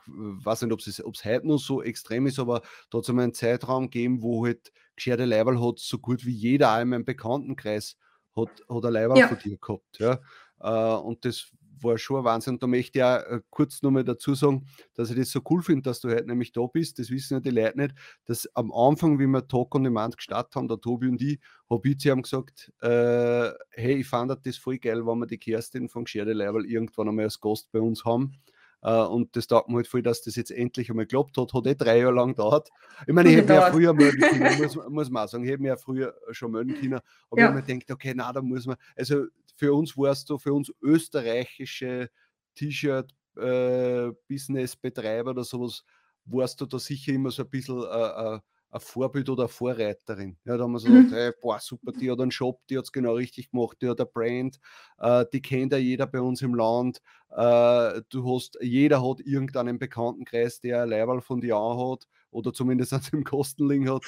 Ich 0.06 0.46
weiß 0.46 0.62
nicht, 0.62 0.72
ob 0.72 0.80
es, 0.80 1.04
ob 1.04 1.16
es 1.16 1.26
heute 1.26 1.48
noch 1.48 1.58
so 1.58 1.82
extrem 1.84 2.28
ist, 2.28 2.40
aber 2.40 2.62
da 2.90 2.98
hat 2.98 3.04
es 3.04 3.10
einen 3.10 3.34
Zeitraum 3.34 3.90
gegeben, 3.90 4.22
wo 4.22 4.46
halt 4.46 4.72
gescherte 4.96 5.26
Leiberl 5.26 5.62
hat, 5.62 5.80
so 5.80 6.00
gut 6.00 6.26
wie 6.26 6.32
jeder 6.32 6.76
auch 6.76 6.82
in 6.82 6.90
meinem 6.90 7.06
Bekanntenkreis 7.06 7.98
hat, 8.36 8.50
hat 8.70 8.86
ein 8.86 8.94
Leiberl 8.94 9.18
ja. 9.18 9.28
von 9.28 9.40
dir 9.40 9.58
gehabt. 9.58 10.00
Ja? 10.00 10.20
Uh, 10.60 11.00
und 11.06 11.24
das 11.26 11.52
war 11.84 11.98
schon 11.98 12.18
ein 12.18 12.24
Wahnsinn. 12.24 12.56
Und 12.56 12.64
da 12.64 12.68
möchte 12.68 13.00
ich 13.00 13.04
auch 13.04 13.18
äh, 13.18 13.42
kurz 13.50 13.82
nochmal 13.82 14.04
dazu 14.04 14.36
sagen, 14.36 14.68
dass 14.96 15.10
ich 15.10 15.18
das 15.18 15.32
so 15.32 15.42
cool 15.50 15.62
finde, 15.62 15.84
dass 15.84 16.02
du 16.02 16.10
heute 16.10 16.26
nämlich 16.26 16.52
da 16.52 16.66
bist. 16.66 17.00
Das 17.00 17.10
wissen 17.10 17.36
ja 17.36 17.40
die 17.40 17.50
Leute 17.50 17.78
nicht, 17.78 17.96
dass 18.26 18.48
am 18.56 18.72
Anfang, 18.72 19.20
wie 19.20 19.28
wir 19.28 19.48
Talk 19.48 19.76
on 19.76 19.84
Demand 19.84 20.18
gestartet 20.18 20.56
haben, 20.56 20.68
der 20.68 20.80
Tobi 20.80 21.08
und 21.08 21.22
ich, 21.22 21.40
habe 21.70 21.88
ich 21.90 22.00
zu 22.00 22.10
ihm 22.10 22.22
gesagt, 22.22 22.72
äh, 22.82 23.52
hey, 23.72 23.98
ich 23.98 24.08
fand 24.08 24.36
das 24.46 24.58
voll 24.58 24.78
geil, 24.78 25.06
wenn 25.06 25.20
wir 25.20 25.28
die 25.28 25.38
Kerstin 25.38 25.90
von 25.90 26.06
Gescherde 26.06 26.34
Level 26.34 26.66
irgendwann 26.66 27.10
einmal 27.10 27.26
als 27.26 27.40
Gast 27.40 27.72
bei 27.72 27.80
uns 27.80 28.06
haben. 28.06 28.38
Uh, 28.86 29.08
und 29.08 29.36
das 29.36 29.48
taugt 29.48 29.70
mir 29.70 29.78
halt 29.78 29.88
voll, 29.88 30.04
dass 30.04 30.22
das 30.22 30.36
jetzt 30.36 30.52
endlich 30.52 30.90
einmal 30.92 31.06
geklappt 31.06 31.36
hat. 31.38 31.52
Hat 31.54 31.66
eh 31.66 31.74
drei 31.74 32.00
Jahre 32.00 32.14
lang 32.14 32.30
gedauert. 32.30 32.70
Ich 33.08 33.14
meine, 33.14 33.30
ich 33.30 33.36
hätte 33.36 33.54
mir 33.54 33.60
ja 33.60 33.72
früher 33.72 33.94
melden 33.94 34.22
können, 34.22 34.58
muss, 34.62 34.76
muss 34.90 35.10
man 35.10 35.26
auch 35.26 35.28
sagen. 35.28 35.44
Ich 35.44 35.50
hätte 35.50 35.64
mir 35.64 35.70
ja 35.70 35.78
früher 35.78 36.14
schon 36.32 36.52
melden 36.52 36.76
können. 36.76 37.00
Aber 37.30 37.42
ja. 37.42 37.46
ich 37.46 37.56
habe 37.56 37.56
mir 37.56 37.64
gedacht, 37.64 37.92
okay, 37.92 38.14
na, 38.16 38.32
da 38.32 38.42
muss 38.42 38.68
man. 38.68 38.76
Also 38.96 39.26
für 39.58 39.74
uns 39.74 39.98
warst 39.98 40.30
du, 40.30 40.38
für 40.38 40.54
uns 40.54 40.72
österreichische 40.82 42.10
T-Shirt-Business-Betreiber 42.56 45.30
äh, 45.30 45.34
oder 45.34 45.44
sowas, 45.44 45.84
warst 46.26 46.62
du 46.62 46.66
da 46.66 46.80
sicher 46.80 47.12
immer 47.14 47.32
so 47.32 47.44
ein 47.44 47.50
bisschen 47.50 47.82
äh, 47.82 48.36
äh, 48.36 48.40
ein 48.70 48.82
Vorbild 48.82 49.30
oder 49.30 49.44
eine 49.44 49.50
Vorreiterin. 49.50 50.38
Ja, 50.46 50.58
da 50.58 50.64
haben 50.64 50.74
wir 50.74 50.80
so 50.80 50.90
mhm. 50.90 51.08
gedacht, 51.08 51.14
hey, 51.14 51.32
boah, 51.42 51.60
super, 51.60 51.92
die 51.92 52.12
hat 52.12 52.20
einen 52.20 52.32
Shop, 52.32 52.60
die 52.70 52.78
hat 52.78 52.86
es 52.86 52.92
genau 52.92 53.14
richtig 53.14 53.52
gemacht, 53.52 53.78
die 53.82 53.90
hat 53.90 54.00
ein 54.00 54.08
Brand, 54.14 54.60
äh, 55.00 55.26
die 55.32 55.42
kennt 55.42 55.72
ja 55.72 55.78
jeder 55.78 56.06
bei 56.06 56.22
uns 56.22 56.42
im 56.42 56.54
Land. 56.54 57.02
Äh, 57.30 58.02
du 58.10 58.36
hast, 58.36 58.58
jeder 58.62 59.02
hat 59.02 59.22
irgendeinen 59.22 59.80
Bekanntenkreis, 59.80 60.60
der 60.60 60.84
ein 60.84 60.90
Leiberl 60.90 61.22
von 61.22 61.42
dir 61.42 61.58
hat 61.58 62.08
oder 62.30 62.54
zumindest 62.54 62.94
an 62.94 63.02
dem 63.12 63.24
Kostenling 63.24 63.90
hat. 63.90 64.04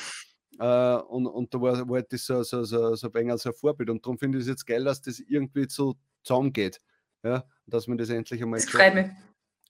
Äh, 0.59 0.95
und, 1.07 1.25
und 1.25 1.53
da 1.53 1.61
war, 1.61 1.87
war 1.87 1.95
halt 1.95 2.11
das 2.11 2.25
so, 2.25 2.43
so, 2.43 2.63
so, 2.63 2.95
so, 2.95 3.11
ein 3.13 3.37
so 3.37 3.49
ein 3.49 3.55
Vorbild. 3.55 3.89
Und 3.89 4.05
darum 4.05 4.17
finde 4.17 4.37
ich 4.37 4.43
es 4.43 4.49
jetzt 4.49 4.67
geil, 4.67 4.83
dass 4.83 5.01
das 5.01 5.19
irgendwie 5.19 5.67
so 5.69 5.95
zusammengeht. 6.23 6.81
Ja, 7.23 7.43
dass 7.65 7.87
man 7.87 7.97
das 7.97 8.09
endlich 8.09 8.41
einmal. 8.41 8.59
Das 8.59 8.69
freut 8.69 8.93
mich. 8.93 9.07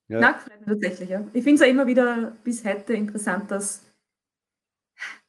Ja. 0.08 0.20
Nein, 0.20 0.36
freut 0.40 0.60
mich 0.60 0.68
tatsächlich, 0.68 1.10
ja. 1.10 1.28
Ich 1.34 1.44
finde 1.44 1.62
es 1.62 1.68
auch 1.68 1.72
immer 1.72 1.86
wieder 1.86 2.36
bis 2.44 2.66
heute 2.66 2.94
interessant, 2.94 3.52
dass, 3.52 3.86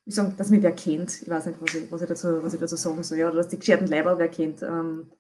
wie 0.07 0.13
sagen, 0.13 0.35
dass 0.37 0.51
mich 0.51 0.63
wer 0.63 0.73
kennt. 0.73 1.23
Ich 1.23 1.29
weiß 1.29 1.47
nicht, 1.47 1.61
was 1.61 1.75
ich, 1.75 1.93
was 1.93 2.03
ich, 2.03 2.09
dazu, 2.09 2.43
was 2.43 2.55
ich 2.55 2.61
dazu 2.61 2.77
sagen 2.77 3.03
soll. 3.03 3.19
Ja, 3.19 3.29
oder 3.29 3.37
dass 3.37 3.49
die 3.49 3.59
gescherten 3.59 3.87
Leiber 3.87 4.19
wer 4.19 4.29
kennt. 4.29 4.63
Ähm, 4.63 5.11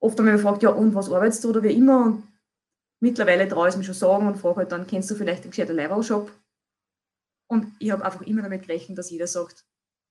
oft 0.00 0.18
haben 0.18 0.26
wir 0.26 0.32
gefragt, 0.32 0.62
ja, 0.62 0.70
und 0.70 0.94
was 0.94 1.10
arbeitest 1.10 1.42
du 1.42 1.50
oder 1.50 1.62
wie 1.64 1.72
immer? 1.72 2.06
Und 2.06 2.22
mittlerweile 3.00 3.48
traue 3.48 3.68
ich 3.68 3.76
mich 3.76 3.86
schon 3.86 3.94
sagen 3.94 4.28
und 4.28 4.38
frage 4.38 4.58
halt 4.58 4.72
dann, 4.72 4.86
kennst 4.86 5.10
du 5.10 5.16
vielleicht 5.16 5.44
den 5.44 5.50
gescherten 5.50 5.74
Leiberl-Shop? 5.74 6.30
Und 7.48 7.74
ich 7.78 7.90
habe 7.90 8.04
einfach 8.04 8.22
immer 8.22 8.42
damit 8.42 8.62
gerechnet, 8.62 8.98
dass 8.98 9.10
jeder 9.10 9.26
sagt, 9.26 9.64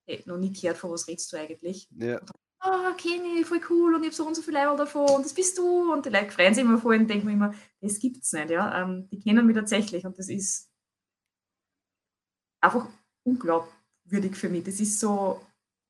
hey, 0.07 0.23
noch 0.25 0.37
nie 0.37 0.53
gehört, 0.53 0.77
von 0.77 0.91
was 0.91 1.07
redest 1.07 1.31
du 1.33 1.37
eigentlich? 1.37 1.89
Ja. 1.97 2.21
Ah, 2.59 2.91
oh, 2.91 2.95
kenne 2.95 3.39
ich, 3.39 3.45
voll 3.45 3.61
cool 3.69 3.95
und 3.95 4.01
ich 4.01 4.07
habe 4.07 4.15
so 4.15 4.25
und 4.25 4.35
so 4.35 4.41
viele 4.41 4.59
Level 4.59 4.77
davon 4.77 5.09
und 5.09 5.25
das 5.25 5.33
bist 5.33 5.57
du. 5.57 5.91
Und 5.91 6.05
die 6.05 6.09
Leute 6.09 6.31
freuen 6.31 6.53
sich 6.53 6.63
immer 6.63 6.77
voll 6.77 6.97
und 6.97 7.07
denken 7.07 7.29
immer, 7.29 7.53
das 7.81 7.99
gibt 7.99 8.23
es 8.23 8.33
nicht. 8.33 8.49
Ja? 8.49 8.81
Ähm, 8.81 9.07
die 9.09 9.19
kennen 9.19 9.45
mich 9.45 9.55
tatsächlich 9.55 10.05
und 10.05 10.17
das 10.17 10.29
ist 10.29 10.71
einfach 12.61 12.87
unglaubwürdig 13.23 14.35
für 14.35 14.49
mich. 14.49 14.63
Das 14.63 14.79
ist 14.79 14.99
so, 14.99 15.41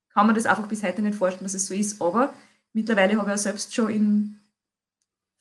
kann 0.09 0.25
man 0.25 0.35
das 0.35 0.45
einfach 0.45 0.67
bis 0.67 0.83
heute 0.83 1.01
nicht 1.01 1.17
vorstellen, 1.17 1.45
dass 1.45 1.53
es 1.53 1.67
so 1.67 1.73
ist. 1.73 2.01
Aber 2.01 2.33
mittlerweile 2.73 3.17
habe 3.17 3.27
ich 3.27 3.31
ja 3.31 3.37
selbst 3.37 3.73
schon 3.73 3.89
in 3.89 4.39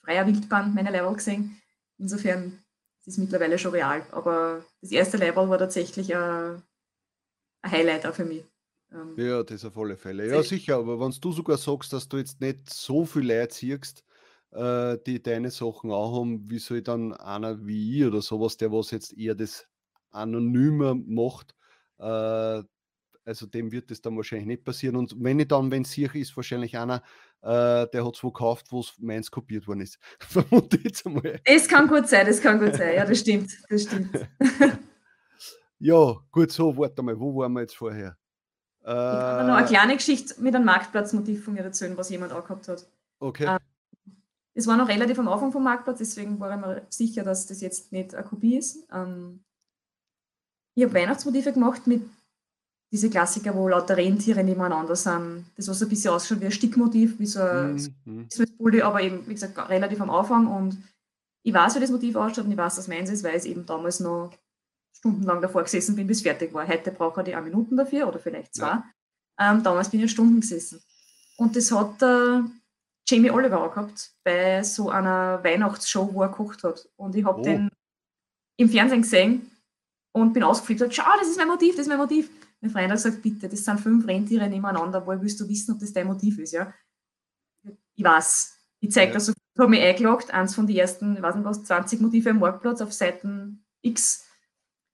freier 0.04 0.26
Wildbahn 0.26 0.74
meine 0.74 0.90
Level 0.90 1.14
gesehen. 1.14 1.60
Insofern 1.98 2.63
ist 3.06 3.18
mittlerweile 3.18 3.58
schon 3.58 3.72
real. 3.72 4.06
Aber 4.12 4.64
das 4.80 4.90
erste 4.90 5.16
Level 5.16 5.48
war 5.48 5.58
tatsächlich 5.58 6.14
ein, 6.14 6.62
ein 7.62 7.70
Highlight 7.70 8.06
auch 8.06 8.14
für 8.14 8.24
mich. 8.24 8.44
Ähm, 8.92 9.14
ja, 9.16 9.42
das 9.42 9.64
auf 9.64 9.76
alle 9.76 9.96
Fälle. 9.96 10.28
Ja, 10.28 10.42
sicher, 10.42 10.76
aber 10.76 10.98
wenn 11.00 11.14
du 11.20 11.32
sogar 11.32 11.58
sagst, 11.58 11.92
dass 11.92 12.08
du 12.08 12.16
jetzt 12.16 12.40
nicht 12.40 12.70
so 12.70 13.04
viel 13.04 13.26
Leute 13.26 13.54
siehst, 13.54 14.04
äh, 14.52 14.98
die 15.06 15.22
deine 15.22 15.50
Sachen 15.50 15.90
auch 15.90 16.20
haben, 16.20 16.48
wie 16.48 16.58
soll 16.58 16.82
dann 16.82 17.12
einer 17.12 17.66
wie 17.66 18.00
ich 18.00 18.06
oder 18.06 18.22
sowas, 18.22 18.56
der 18.56 18.72
was 18.72 18.90
jetzt 18.90 19.12
eher 19.16 19.34
das 19.34 19.66
anonymer 20.10 20.94
macht, 20.94 21.54
äh, 21.98 22.62
also 23.26 23.46
dem 23.46 23.72
wird 23.72 23.90
das 23.90 24.00
dann 24.00 24.16
wahrscheinlich 24.16 24.46
nicht 24.46 24.64
passieren. 24.64 24.96
Und 24.96 25.14
wenn 25.18 25.40
ich 25.40 25.48
dann, 25.48 25.70
wenn 25.70 25.82
es 25.82 25.92
hier 25.92 26.14
ist, 26.14 26.36
wahrscheinlich 26.36 26.76
einer, 26.76 27.02
äh, 27.44 27.86
der 27.92 28.06
hat 28.06 28.16
es 28.16 28.24
wo 28.24 28.30
gekauft, 28.30 28.66
wo 28.70 28.80
es 28.80 28.94
meins 28.98 29.30
kopiert 29.30 29.68
worden 29.68 29.82
ist. 29.82 29.98
Vermute 30.18 30.78
ich 30.78 30.84
jetzt 30.84 31.06
einmal. 31.06 31.40
Es 31.44 31.68
kann 31.68 31.86
gut 31.86 32.08
sein, 32.08 32.26
das 32.26 32.40
kann 32.40 32.58
gut 32.58 32.74
sein. 32.74 32.94
Ja, 32.96 33.04
das 33.04 33.20
stimmt. 33.20 33.50
Das 33.68 33.82
stimmt. 33.82 34.26
ja, 35.78 36.16
gut, 36.32 36.50
so, 36.50 36.74
warte 36.76 37.02
mal, 37.02 37.18
wo 37.18 37.36
waren 37.36 37.52
wir 37.52 37.60
jetzt 37.60 37.76
vorher? 37.76 38.16
Ich 38.80 38.86
kann 38.86 39.46
noch 39.46 39.56
eine 39.56 39.66
äh, 39.66 39.68
kleine 39.68 39.96
Geschichte 39.96 40.40
mit 40.42 40.54
einem 40.54 40.66
Marktplatzmotiv 40.66 41.44
von 41.44 41.54
mir 41.54 41.62
erzählen, 41.62 41.96
was 41.96 42.10
jemand 42.10 42.32
auch 42.32 42.44
gehabt 42.44 42.68
hat. 42.68 42.86
Okay. 43.18 43.46
Ähm, 43.46 43.58
es 44.54 44.66
war 44.66 44.76
noch 44.76 44.88
relativ 44.88 45.18
am 45.18 45.28
Anfang 45.28 45.52
vom 45.52 45.64
Marktplatz, 45.64 45.98
deswegen 45.98 46.38
war 46.38 46.54
ich 46.54 46.60
mir 46.60 46.86
sicher, 46.88 47.24
dass 47.24 47.46
das 47.46 47.60
jetzt 47.60 47.92
nicht 47.92 48.14
eine 48.14 48.24
Kopie 48.24 48.56
ist. 48.56 48.86
Ähm, 48.92 49.42
ich 50.74 50.84
habe 50.84 50.94
Weihnachtsmotive 50.94 51.52
gemacht 51.52 51.86
mit 51.86 52.02
diese 52.94 53.10
Klassiker, 53.10 53.56
wo 53.56 53.66
lauter 53.66 53.96
Rentiere 53.96 54.44
nebeneinander 54.44 54.94
sind. 54.94 55.46
Das, 55.56 55.66
was 55.66 55.82
ein 55.82 55.88
bisschen 55.88 56.12
ausschaut 56.12 56.40
wie 56.40 56.44
ein 56.44 56.52
Stickmotiv, 56.52 57.18
wie 57.18 57.26
so 57.26 57.40
ein 57.40 57.74
mhm. 58.04 58.28
Bulli, 58.56 58.82
aber 58.82 59.02
eben, 59.02 59.26
wie 59.26 59.34
gesagt, 59.34 59.58
relativ 59.68 60.00
am 60.00 60.10
Anfang. 60.10 60.46
Und 60.46 60.78
ich 61.42 61.52
weiß, 61.52 61.74
wie 61.74 61.80
das 61.80 61.90
Motiv 61.90 62.14
ausschaut 62.14 62.44
und 62.44 62.52
ich 62.52 62.56
weiß, 62.56 62.76
dass 62.76 62.86
meins 62.86 63.10
ist, 63.10 63.24
weil 63.24 63.34
es 63.34 63.46
eben 63.46 63.66
damals 63.66 63.98
noch 63.98 64.30
stundenlang 64.96 65.42
davor 65.42 65.64
gesessen 65.64 65.96
bin, 65.96 66.06
bis 66.06 66.22
fertig 66.22 66.54
war. 66.54 66.68
Heute 66.68 66.92
brauche 66.92 67.20
ich 67.20 67.24
die 67.24 67.34
ein 67.34 67.42
Minuten 67.42 67.76
dafür 67.76 68.06
oder 68.06 68.20
vielleicht 68.20 68.54
zwei. 68.54 68.66
Ja. 68.66 68.84
Ähm, 69.40 69.64
damals 69.64 69.88
bin 69.88 69.98
ich 69.98 70.12
Stunden 70.12 70.40
gesessen. 70.40 70.80
Und 71.36 71.56
das 71.56 71.72
hat 71.72 72.00
äh, 72.00 72.42
Jamie 73.08 73.32
Oliver 73.32 73.60
auch 73.60 73.74
gehabt 73.74 74.12
bei 74.22 74.62
so 74.62 74.90
einer 74.90 75.42
Weihnachtsshow, 75.42 76.10
wo 76.12 76.22
er 76.22 76.28
gekocht 76.28 76.62
hat. 76.62 76.88
Und 76.94 77.16
ich 77.16 77.24
habe 77.24 77.40
oh. 77.40 77.42
den 77.42 77.70
im 78.56 78.68
Fernsehen 78.68 79.02
gesehen 79.02 79.50
und 80.12 80.32
bin 80.32 80.44
ausgeflippt 80.44 80.82
und 80.82 80.90
gesagt, 80.90 81.08
schau, 81.08 81.18
das 81.18 81.28
ist 81.28 81.38
mein 81.38 81.48
Motiv, 81.48 81.74
das 81.74 81.86
ist 81.86 81.88
mein 81.88 81.98
Motiv. 81.98 82.30
Mein 82.64 82.70
Freund 82.70 82.90
hat 82.90 82.96
gesagt, 82.96 83.20
bitte, 83.20 83.46
das 83.46 83.62
sind 83.62 83.78
fünf 83.78 84.08
Rentiere 84.08 84.48
nebeneinander, 84.48 85.06
woher 85.06 85.20
willst 85.20 85.38
du 85.38 85.46
wissen, 85.46 85.72
ob 85.72 85.80
das 85.80 85.92
dein 85.92 86.06
Motiv 86.06 86.38
ist, 86.38 86.52
ja? 86.52 86.72
Ich 87.94 88.02
weiß. 88.02 88.58
Ich 88.80 88.90
zeige 88.90 89.12
ja. 89.12 89.14
das, 89.18 89.28
ich 89.28 89.34
habe 89.58 89.68
mich 89.68 89.82
eingeloggt, 89.82 90.30
eins 90.30 90.54
von 90.54 90.66
den 90.66 90.76
ersten, 90.76 91.14
ich 91.14 91.20
weiß 91.22 91.34
nicht 91.34 91.44
was, 91.44 91.62
20 91.62 92.00
Motive 92.00 92.30
am 92.30 92.38
Marktplatz 92.38 92.80
auf 92.80 92.90
Seiten 92.94 93.66
X 93.82 94.24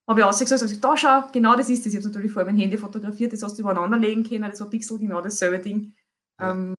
habe 0.09 0.21
ich 0.21 0.27
ausgesagt, 0.27 0.63
also, 0.63 0.81
da 0.81 0.97
schau, 0.97 1.31
genau 1.31 1.55
das 1.55 1.71
ist 1.71 1.87
das. 1.87 1.93
Ich 1.93 1.99
habe 2.01 2.09
natürlich 2.09 2.33
vor 2.33 2.45
meinem 2.45 2.59
Handy 2.59 2.77
fotografiert, 2.77 3.33
das 3.33 3.45
hast 3.45 3.57
du 3.57 3.63
übereinander 3.63 3.99
legen 3.99 4.25
können, 4.25 4.51
das 4.51 4.59
war 4.59 4.69
Pixel, 4.69 4.99
genau 4.99 5.21
dasselbe 5.21 5.61
Ding. 5.61 5.95
Ja. 6.41 6.51
Ähm, 6.51 6.75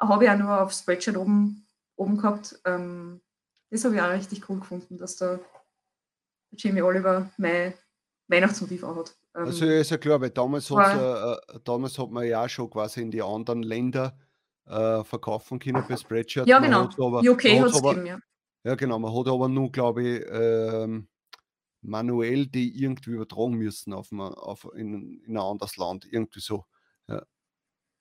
habe 0.00 0.24
ich 0.24 0.30
auch 0.30 0.38
nur 0.38 0.62
auf 0.62 0.72
Spreadshirt 0.72 1.18
oben, 1.18 1.66
oben 1.96 2.16
gehabt. 2.16 2.58
Ähm, 2.64 3.20
das 3.68 3.84
habe 3.84 3.96
ich 3.96 4.00
auch 4.00 4.10
richtig 4.10 4.48
cool 4.48 4.60
gefunden, 4.60 4.96
dass 4.96 5.16
da 5.16 5.38
Jamie 6.52 6.80
Oliver 6.80 7.30
mein 7.36 7.74
Weihnachtsmotiv 8.28 8.82
auch 8.84 8.96
hat. 8.96 9.16
Ähm, 9.34 9.44
also 9.46 9.66
ist 9.66 9.90
ja 9.90 9.98
klar, 9.98 10.20
weil 10.20 10.30
damals, 10.30 10.70
äh, 10.70 10.74
äh, 10.74 11.36
damals 11.64 11.98
hat 11.98 12.10
man 12.10 12.26
ja 12.26 12.44
auch 12.44 12.48
schon 12.48 12.70
quasi 12.70 13.00
in 13.00 13.10
die 13.10 13.22
anderen 13.22 13.62
Länder 13.62 14.16
äh, 14.66 15.02
verkaufen 15.04 15.58
können 15.58 15.84
bei 15.88 15.96
Spreadshirt. 15.96 16.46
Ja, 16.46 16.58
genau. 16.58 16.88
Aber, 16.98 17.20
UK 17.20 17.44
hat 17.60 17.70
es 17.70 17.82
gegeben, 17.82 18.06
ja. 18.06 18.18
Ja, 18.64 18.74
genau. 18.74 18.98
Man 18.98 19.16
hat 19.16 19.28
aber 19.28 19.48
nur, 19.48 19.72
glaube 19.72 20.02
ich, 20.02 20.26
ähm, 20.30 21.08
manuell 21.80 22.46
die 22.46 22.82
irgendwie 22.82 23.12
übertragen 23.12 23.54
müssen 23.54 23.92
auf, 23.92 24.10
ein, 24.12 24.20
auf 24.20 24.68
in, 24.74 25.20
in 25.20 25.36
ein 25.36 25.42
anderes 25.42 25.76
Land, 25.76 26.06
irgendwie 26.10 26.40
so. 26.40 26.64
Ja. 27.08 27.22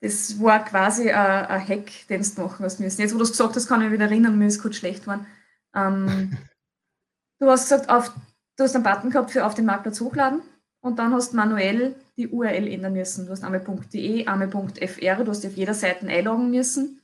Das 0.02 0.42
war 0.42 0.66
quasi 0.66 1.10
ein, 1.10 1.46
ein 1.46 1.68
Hack, 1.68 2.08
den 2.10 2.22
du 2.22 2.42
machen 2.42 2.66
hast 2.66 2.80
müssen. 2.80 3.02
Jetzt, 3.02 3.14
wo 3.14 3.18
du 3.18 3.24
es 3.24 3.32
gesagt 3.32 3.56
hast, 3.56 3.68
kann 3.68 3.82
ich 3.82 3.90
mich 3.90 3.94
wieder 3.94 4.10
erinnern, 4.10 4.38
mir 4.38 4.48
ist 4.48 4.62
kurz 4.62 4.76
schlecht 4.76 5.04
geworden. 5.04 5.26
Ähm, 5.74 6.38
du 7.40 7.48
hast 7.48 7.70
gesagt, 7.70 7.90
auf, 7.90 8.12
du 8.58 8.64
hast 8.64 8.76
einen 8.76 8.84
Button 8.84 9.10
gehabt 9.10 9.32
für 9.32 9.46
auf 9.46 9.56
den 9.56 9.66
Marktplatz 9.66 10.02
hochladen 10.02 10.42
und 10.82 11.00
dann 11.00 11.14
hast 11.14 11.32
du 11.32 11.38
manuell 11.38 11.96
die 12.18 12.28
URL 12.28 12.68
ändern 12.68 12.94
müssen. 12.94 13.26
Du 13.26 13.32
hast 13.32 13.44
einmal.de, 13.44 14.26
einmal.fr, 14.26 15.24
du 15.24 15.32
hast 15.32 15.46
auf 15.46 15.54
jeder 15.54 15.74
Seite 15.74 16.08
einloggen 16.08 16.52
müssen. 16.52 17.02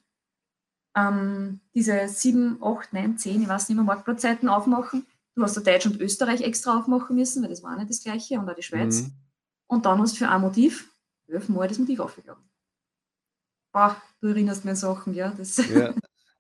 Ähm, 0.96 1.62
diese 1.74 2.08
7, 2.08 2.60
8, 2.62 2.94
9, 2.94 3.18
10, 3.18 3.42
ich 3.42 3.48
weiß 3.48 3.70
nicht 3.70 3.76
mehr, 3.76 3.86
Marktplatzseiten 3.86 4.50
aufmachen 4.50 5.06
Du 5.36 5.42
hast 5.42 5.58
da 5.58 5.62
Deutsch 5.62 5.88
und 5.88 6.00
Österreich 6.00 6.42
extra 6.42 6.78
aufmachen 6.78 7.16
müssen, 7.16 7.42
weil 7.42 7.50
das 7.50 7.64
war 7.64 7.76
nicht 7.76 7.90
das 7.90 8.04
gleiche, 8.04 8.40
und 8.40 8.50
auch 8.50 8.56
die 8.56 8.62
Schweiz. 8.62 9.02
Mhm. 9.02 9.14
Und 9.68 9.86
dann 9.86 10.00
hast 10.00 10.14
du 10.14 10.18
für 10.20 10.30
ein 10.30 10.42
Motiv 10.42 10.92
elfmal 11.28 11.68
das 11.68 11.80
Motiv 11.80 12.00
aufgegangen. 12.00 12.44
Boah, 13.72 14.00
du 14.22 14.28
erinnerst 14.28 14.64
mich 14.64 14.72
an 14.72 14.76
Sachen, 14.76 15.16
ja. 15.16 15.34
Das, 15.36 15.58
ja. 15.58 15.94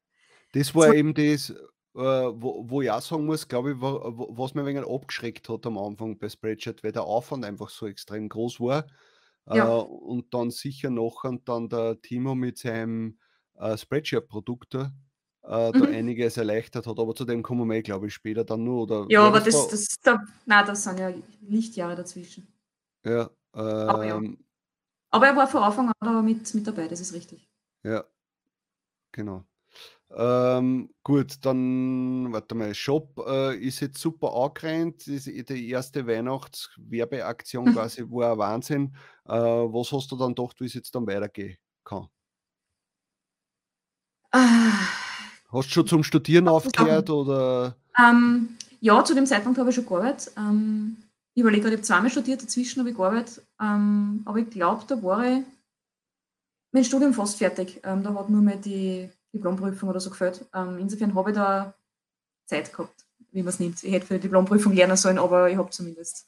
das 0.53 0.75
war 0.75 0.93
eben 0.93 1.15
das, 1.15 1.53
äh, 1.95 1.99
wo, 1.99 2.69
wo 2.69 2.81
ich 2.81 2.89
auch 2.89 3.01
sagen 3.01 3.25
muss, 3.25 3.47
glaube 3.47 3.71
ich, 3.71 3.77
was 3.79 4.53
mir 4.53 4.61
ein 4.61 4.67
wenig 4.67 4.87
abgeschreckt 4.87 5.47
hat 5.49 5.65
am 5.65 5.77
Anfang 5.77 6.17
bei 6.17 6.29
Spreadshirt, 6.29 6.83
weil 6.83 6.91
der 6.91 7.03
Aufwand 7.03 7.45
einfach 7.45 7.69
so 7.69 7.87
extrem 7.87 8.29
groß 8.29 8.59
war. 8.59 8.87
Ja. 9.47 9.77
Äh, 9.77 9.83
und 9.83 10.33
dann 10.33 10.51
sicher 10.51 10.89
noch 10.89 11.23
und 11.23 11.47
dann 11.47 11.69
der 11.69 12.01
Timo 12.01 12.33
mit 12.33 12.57
seinem 12.57 13.19
äh, 13.55 13.77
Spreadshirt-Produkt 13.77 14.75
äh, 14.75 14.89
da 15.43 15.71
mhm. 15.71 15.93
einiges 15.93 16.37
erleichtert 16.37 16.87
hat. 16.87 16.97
Aber 16.97 17.13
zu 17.13 17.25
dem 17.25 17.43
kommen 17.43 17.69
wir, 17.69 17.81
glaube 17.83 18.07
ich, 18.07 18.13
später 18.13 18.43
dann 18.43 18.63
nur. 18.63 18.83
Oder 18.83 19.05
ja, 19.09 19.21
aber 19.27 19.39
das, 19.39 19.53
da? 19.53 19.71
das, 19.71 19.87
da, 20.01 20.23
nein, 20.45 20.65
das 20.65 20.83
sind 20.83 20.99
ja 20.99 21.13
Lichtjahre 21.41 21.95
dazwischen. 21.95 22.47
Ja, 23.05 23.29
aber, 23.51 24.05
ja. 24.05 24.15
Ähm 24.17 24.37
aber 25.11 25.27
er 25.27 25.35
war 25.35 25.47
von 25.47 25.61
Anfang 25.61 25.91
an 25.99 26.25
mit, 26.25 26.53
mit 26.55 26.65
dabei, 26.65 26.87
das 26.87 26.99
ist 26.99 27.13
richtig. 27.13 27.47
Ja, 27.83 28.03
genau. 29.11 29.45
Ähm, 30.15 30.89
gut, 31.03 31.43
dann, 31.43 32.31
warte 32.31 32.55
mal, 32.55 32.73
Shop 32.75 33.19
äh, 33.27 33.57
ist 33.57 33.79
jetzt 33.79 33.99
super 33.99 34.33
angerannt. 34.33 35.05
Die 35.07 35.69
erste 35.69 36.05
Weihnachtswerbeaktion 36.05 37.65
quasi 37.73 38.03
war 38.09 38.33
ein 38.33 38.37
Wahnsinn. 38.37 38.95
Äh, 39.25 39.33
was 39.33 39.91
hast 39.91 40.11
du 40.11 40.15
dann 40.15 40.35
gedacht, 40.35 40.59
wie 40.59 40.65
es 40.65 40.73
jetzt 40.73 40.93
dann 40.93 41.07
weitergehen 41.07 41.57
kann? 41.83 42.07
Ah 44.31 44.71
Hast 45.53 45.69
du 45.69 45.73
schon 45.73 45.87
zum 45.87 46.03
Studieren 46.03 46.47
aufgehört 46.47 47.11
oder? 47.11 47.75
Ähm, 47.99 48.57
ja, 48.81 49.03
zu 49.05 49.13
dem 49.13 49.27
Zeitpunkt 49.27 49.59
habe 49.59 49.69
ich 49.69 49.75
schon 49.75 49.85
gearbeitet. 49.85 50.31
Ähm, 50.35 50.97
ich 51.35 51.41
überlege 51.41 51.61
gerade, 51.61 51.75
ich 51.75 51.79
habe 51.79 51.87
zweimal 51.87 52.09
studiert, 52.09 52.41
dazwischen 52.41 52.79
habe 52.79 52.89
ich 52.89 52.95
gearbeitet. 52.95 53.41
Ähm, 53.61 54.23
aber 54.25 54.39
ich 54.39 54.49
glaube, 54.49 54.83
da 54.87 55.01
war 55.03 55.25
ich 55.25 55.43
mein 56.71 56.83
Studium 56.83 57.13
fast 57.13 57.37
fertig. 57.37 57.81
Ähm, 57.83 58.01
da 58.01 58.15
hat 58.15 58.29
nur 58.31 58.41
mehr 58.41 58.57
die 58.57 59.09
Diplomprüfung 59.33 59.89
oder 59.89 59.99
so 59.99 60.09
gefällt. 60.09 60.45
Ähm, 60.53 60.77
insofern 60.79 61.15
habe 61.15 61.31
ich 61.31 61.35
da 61.35 61.73
Zeit 62.45 62.71
gehabt, 62.71 63.05
wie 63.31 63.41
man 63.41 63.49
es 63.49 63.59
nimmt. 63.59 63.83
Ich 63.83 63.91
hätte 63.91 64.05
für 64.05 64.15
die 64.15 64.21
Diplomprüfung 64.21 64.73
lernen 64.73 64.97
sollen, 64.97 65.17
aber 65.17 65.49
ich 65.49 65.57
habe 65.57 65.69
zumindest 65.69 66.27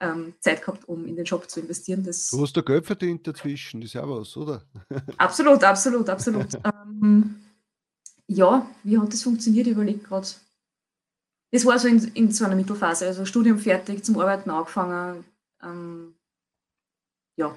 ähm, 0.00 0.34
Zeit 0.40 0.62
gehabt, 0.62 0.86
um 0.88 1.06
in 1.06 1.16
den 1.16 1.24
Job 1.24 1.48
zu 1.48 1.60
investieren. 1.60 2.04
Das 2.04 2.28
du 2.28 2.42
hast 2.42 2.56
da 2.56 2.60
Geld 2.60 2.84
verdient 2.84 3.26
dazwischen, 3.26 3.80
das 3.80 3.90
ist 3.90 3.94
ja 3.94 4.08
was, 4.08 4.36
oder? 4.36 4.62
absolut, 5.16 5.62
absolut, 5.64 6.08
absolut. 6.08 6.54
ähm, 6.64 7.36
ja, 8.26 8.68
wie 8.82 8.98
hat 8.98 9.12
das 9.12 9.22
funktioniert? 9.22 9.66
Ich 9.66 9.72
überlege 9.72 10.00
gerade. 10.00 10.26
Das 11.52 11.64
war 11.64 11.78
so 11.78 11.88
in, 11.88 12.02
in 12.14 12.32
so 12.32 12.44
einer 12.44 12.56
Mittelphase, 12.56 13.06
also 13.06 13.24
Studium 13.24 13.58
fertig, 13.58 14.04
zum 14.04 14.18
Arbeiten 14.18 14.50
angefangen. 14.50 15.24
Ähm, 15.62 16.14
ja, 17.36 17.56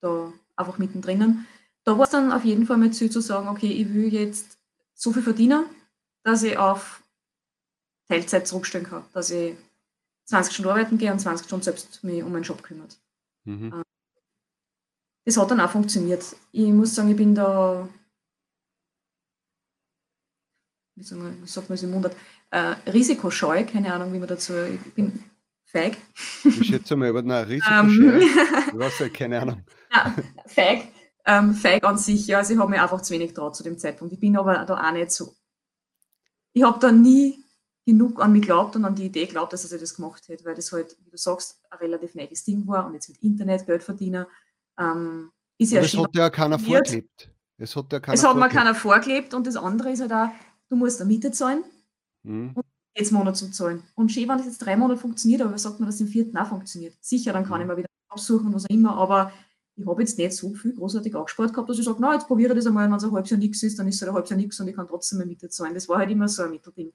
da 0.00 0.32
einfach 0.56 0.78
mittendrin. 0.78 1.46
Da 1.86 1.96
war 1.96 2.04
es 2.04 2.10
dann 2.10 2.32
auf 2.32 2.44
jeden 2.44 2.66
Fall 2.66 2.78
mein 2.78 2.92
Ziel 2.92 3.10
zu 3.10 3.20
sagen, 3.20 3.46
okay, 3.46 3.70
ich 3.70 3.94
will 3.94 4.12
jetzt 4.12 4.58
so 4.92 5.12
viel 5.12 5.22
verdienen, 5.22 5.66
dass 6.24 6.42
ich 6.42 6.58
auf 6.58 7.00
Teilzeit 8.08 8.48
zurückstellen 8.48 8.86
kann, 8.86 9.04
dass 9.12 9.30
ich 9.30 9.54
20 10.24 10.52
Stunden 10.52 10.70
arbeiten 10.72 10.98
gehe 10.98 11.12
und 11.12 11.20
20 11.20 11.46
Stunden 11.46 11.62
selbst 11.62 12.02
mich 12.02 12.24
um 12.24 12.32
meinen 12.32 12.42
Job 12.42 12.60
kümmert. 12.64 12.98
Mhm. 13.44 13.72
Ähm, 13.72 13.82
das 15.24 15.36
hat 15.36 15.48
dann 15.48 15.60
auch 15.60 15.70
funktioniert. 15.70 16.24
Ich 16.50 16.66
muss 16.72 16.92
sagen, 16.92 17.10
ich 17.10 17.16
bin 17.16 17.36
da, 17.36 17.88
wie, 20.96 21.04
sagt 21.04 21.68
man 21.68 21.74
es 21.74 21.82
im 21.84 21.92
Mundart, 21.92 22.16
äh, 22.50 22.74
risikoscheu, 22.90 23.64
keine 23.64 23.92
Ahnung, 23.92 24.12
wie 24.12 24.18
man 24.18 24.28
dazu, 24.28 24.54
ich 24.54 24.92
bin 24.94 25.22
feig. 25.64 25.98
Ich 26.42 26.66
schätze 26.66 26.96
mal, 26.96 27.10
aber 27.10 27.22
nein, 27.22 27.44
risikoscheu, 27.44 28.10
ähm. 28.10 28.20
ich 28.22 28.78
weiß 28.78 28.98
ja, 28.98 29.08
keine 29.08 29.40
Ahnung. 29.40 29.62
Ja, 29.92 30.16
feig, 30.46 30.88
ähm, 31.26 31.54
feig 31.54 31.84
an 31.84 31.98
sich, 31.98 32.26
ja, 32.28 32.38
also 32.38 32.54
ich 32.54 32.58
habe 32.58 32.70
mir 32.70 32.82
einfach 32.82 33.02
zu 33.02 33.12
wenig 33.12 33.34
traut 33.34 33.56
zu 33.56 33.64
dem 33.64 33.78
Zeitpunkt. 33.78 34.14
Ich 34.14 34.20
bin 34.20 34.36
aber 34.36 34.64
da 34.64 34.88
auch 34.88 34.92
nicht 34.92 35.10
so, 35.10 35.34
ich 36.52 36.62
habe 36.62 36.78
da 36.78 36.92
nie 36.92 37.44
genug 37.84 38.20
an 38.20 38.32
mich 38.32 38.42
glaubt 38.42 38.74
und 38.76 38.84
an 38.84 38.94
die 38.94 39.06
Idee 39.06 39.26
glaubt, 39.26 39.52
dass 39.52 39.70
er 39.70 39.78
das 39.78 39.94
gemacht 39.94 40.28
hätte, 40.28 40.44
weil 40.44 40.54
das 40.54 40.72
halt, 40.72 40.96
wie 41.04 41.10
du 41.10 41.16
sagst, 41.16 41.60
ein 41.70 41.78
relativ 41.78 42.14
neues 42.14 42.44
Ding 42.44 42.66
war 42.66 42.86
und 42.86 42.94
jetzt 42.94 43.08
mit 43.08 43.22
Internet 43.22 43.66
Geld 43.66 43.82
verdienen, 43.82 44.26
ähm, 44.78 45.30
ist 45.58 45.72
ja. 45.72 45.80
Es 45.80 45.96
hat 45.96 46.14
ja 46.14 46.30
keiner 46.30 46.58
vorgelebt. 46.58 47.30
Es 47.58 47.74
hat 47.74 47.92
ja 47.92 48.00
keiner 48.00 48.14
Es 48.14 48.24
hat 48.24 48.36
mir 48.36 48.48
keiner 48.48 48.74
vorgelebt 48.74 49.34
und 49.34 49.46
das 49.46 49.56
andere 49.56 49.90
ist 49.92 50.00
halt 50.00 50.12
auch, 50.12 50.28
du 50.68 50.76
musst 50.76 51.00
eine 51.00 51.08
Miete 51.08 51.30
zahlen 51.30 51.64
mhm. 52.22 52.52
und 52.54 52.64
jetzt 52.96 53.12
Monat 53.12 53.36
zu 53.36 53.50
zahlen. 53.50 53.82
Und 53.94 54.10
schön, 54.10 54.28
wenn 54.28 54.38
das 54.38 54.46
jetzt 54.46 54.58
drei 54.58 54.76
Monate 54.76 55.00
funktioniert, 55.00 55.42
aber 55.42 55.56
sagt 55.58 55.80
man, 55.80 55.88
dass 55.88 56.00
im 56.00 56.08
vierten 56.08 56.36
auch 56.36 56.48
funktioniert. 56.48 56.94
Sicher, 57.00 57.32
dann 57.32 57.44
kann 57.44 57.58
mhm. 57.58 57.62
ich 57.62 57.68
mal 57.68 57.76
wieder 57.76 57.88
absuchen, 58.08 58.52
was 58.52 58.64
auch 58.64 58.70
immer, 58.70 58.96
aber 58.96 59.32
ich 59.76 59.86
habe 59.86 60.02
jetzt 60.02 60.18
nicht 60.18 60.32
so 60.32 60.54
viel 60.54 60.74
großartig 60.74 61.14
angespart 61.14 61.52
gehabt, 61.52 61.68
dass 61.68 61.78
ich 61.78 61.84
sage, 61.84 61.98
na, 62.00 62.14
jetzt 62.14 62.26
probiere 62.26 62.52
ich 62.52 62.56
das 62.56 62.66
einmal, 62.66 62.88
wenn 62.88 62.96
es 62.96 63.04
ein 63.04 63.12
halbes 63.12 63.30
Jahr 63.30 63.38
nichts 63.38 63.62
ist, 63.62 63.78
dann 63.78 63.86
ist 63.86 63.96
es 63.96 64.08
ein 64.08 64.14
halbes 64.14 64.30
Jahr 64.30 64.38
nichts 64.38 64.58
und 64.58 64.68
ich 64.68 64.74
kann 64.74 64.88
trotzdem 64.88 65.20
eine 65.20 65.26
Miete 65.26 65.48
zahlen. 65.50 65.74
Das 65.74 65.88
war 65.88 65.98
halt 65.98 66.10
immer 66.10 66.28
so 66.28 66.44
ein 66.44 66.50
Mittelding. 66.50 66.92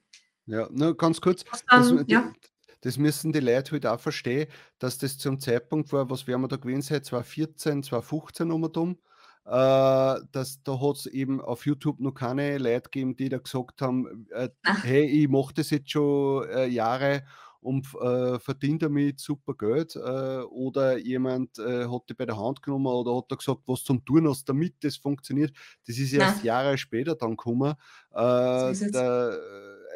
Ja, 0.48 0.68
nur 0.72 0.98
ganz 0.98 1.22
kurz. 1.22 1.44
Dann, 1.70 1.98
das, 1.98 2.06
ja. 2.08 2.34
das, 2.82 2.98
müssen 2.98 3.32
die 3.32 3.40
Leute 3.40 3.72
halt 3.74 3.86
auch 3.86 4.00
verstehen, 4.00 4.48
dass 4.80 4.98
das 4.98 5.20
zum 5.20 5.40
Zeitpunkt 5.40 5.94
war, 5.94 6.10
was 6.10 6.26
werden 6.26 6.42
wir 6.42 6.48
da 6.48 6.56
gewesen 6.56 6.82
sein, 6.82 7.04
2014, 7.04 7.84
2015 7.84 8.52
um 8.52 8.64
und 8.64 8.78
um, 8.78 8.98
äh, 9.46 10.20
dass 10.32 10.64
da 10.64 10.80
hat 10.82 10.96
es 10.98 11.06
eben 11.06 11.40
auf 11.40 11.68
YouTube 11.68 12.00
noch 12.00 12.14
keine 12.14 12.58
Leute 12.58 12.90
gegeben, 12.90 13.16
die 13.16 13.30
da 13.30 13.38
gesagt 13.38 13.82
haben, 13.82 14.28
äh, 14.32 14.50
hey, 14.64 15.06
ich 15.06 15.30
mache 15.30 15.54
das 15.54 15.70
jetzt 15.70 15.92
schon 15.92 16.50
äh, 16.50 16.66
Jahre 16.66 17.24
und 17.62 17.88
äh, 18.02 18.40
verdient 18.40 18.82
damit 18.82 19.20
super 19.20 19.54
Geld. 19.54 19.96
Äh, 19.96 20.42
oder 20.50 20.98
jemand 20.98 21.60
äh, 21.60 21.88
hat 21.88 22.10
die 22.10 22.14
bei 22.14 22.26
der 22.26 22.38
Hand 22.38 22.62
genommen 22.64 22.88
oder 22.88 23.16
hat 23.16 23.26
da 23.30 23.36
gesagt, 23.36 23.62
was 23.68 23.84
zum 23.84 24.04
Tun 24.04 24.28
hast, 24.28 24.50
damit 24.50 24.84
das 24.84 24.98
funktioniert. 24.98 25.56
Das 25.88 25.98
ist 25.98 26.12
erst 26.12 26.38
Nein. 26.38 26.46
Jahre 26.46 26.78
später 26.78 27.16
dann 27.16 27.32
gekommen. 27.32 27.76
Äh, 28.12 28.74
der, 28.92 29.40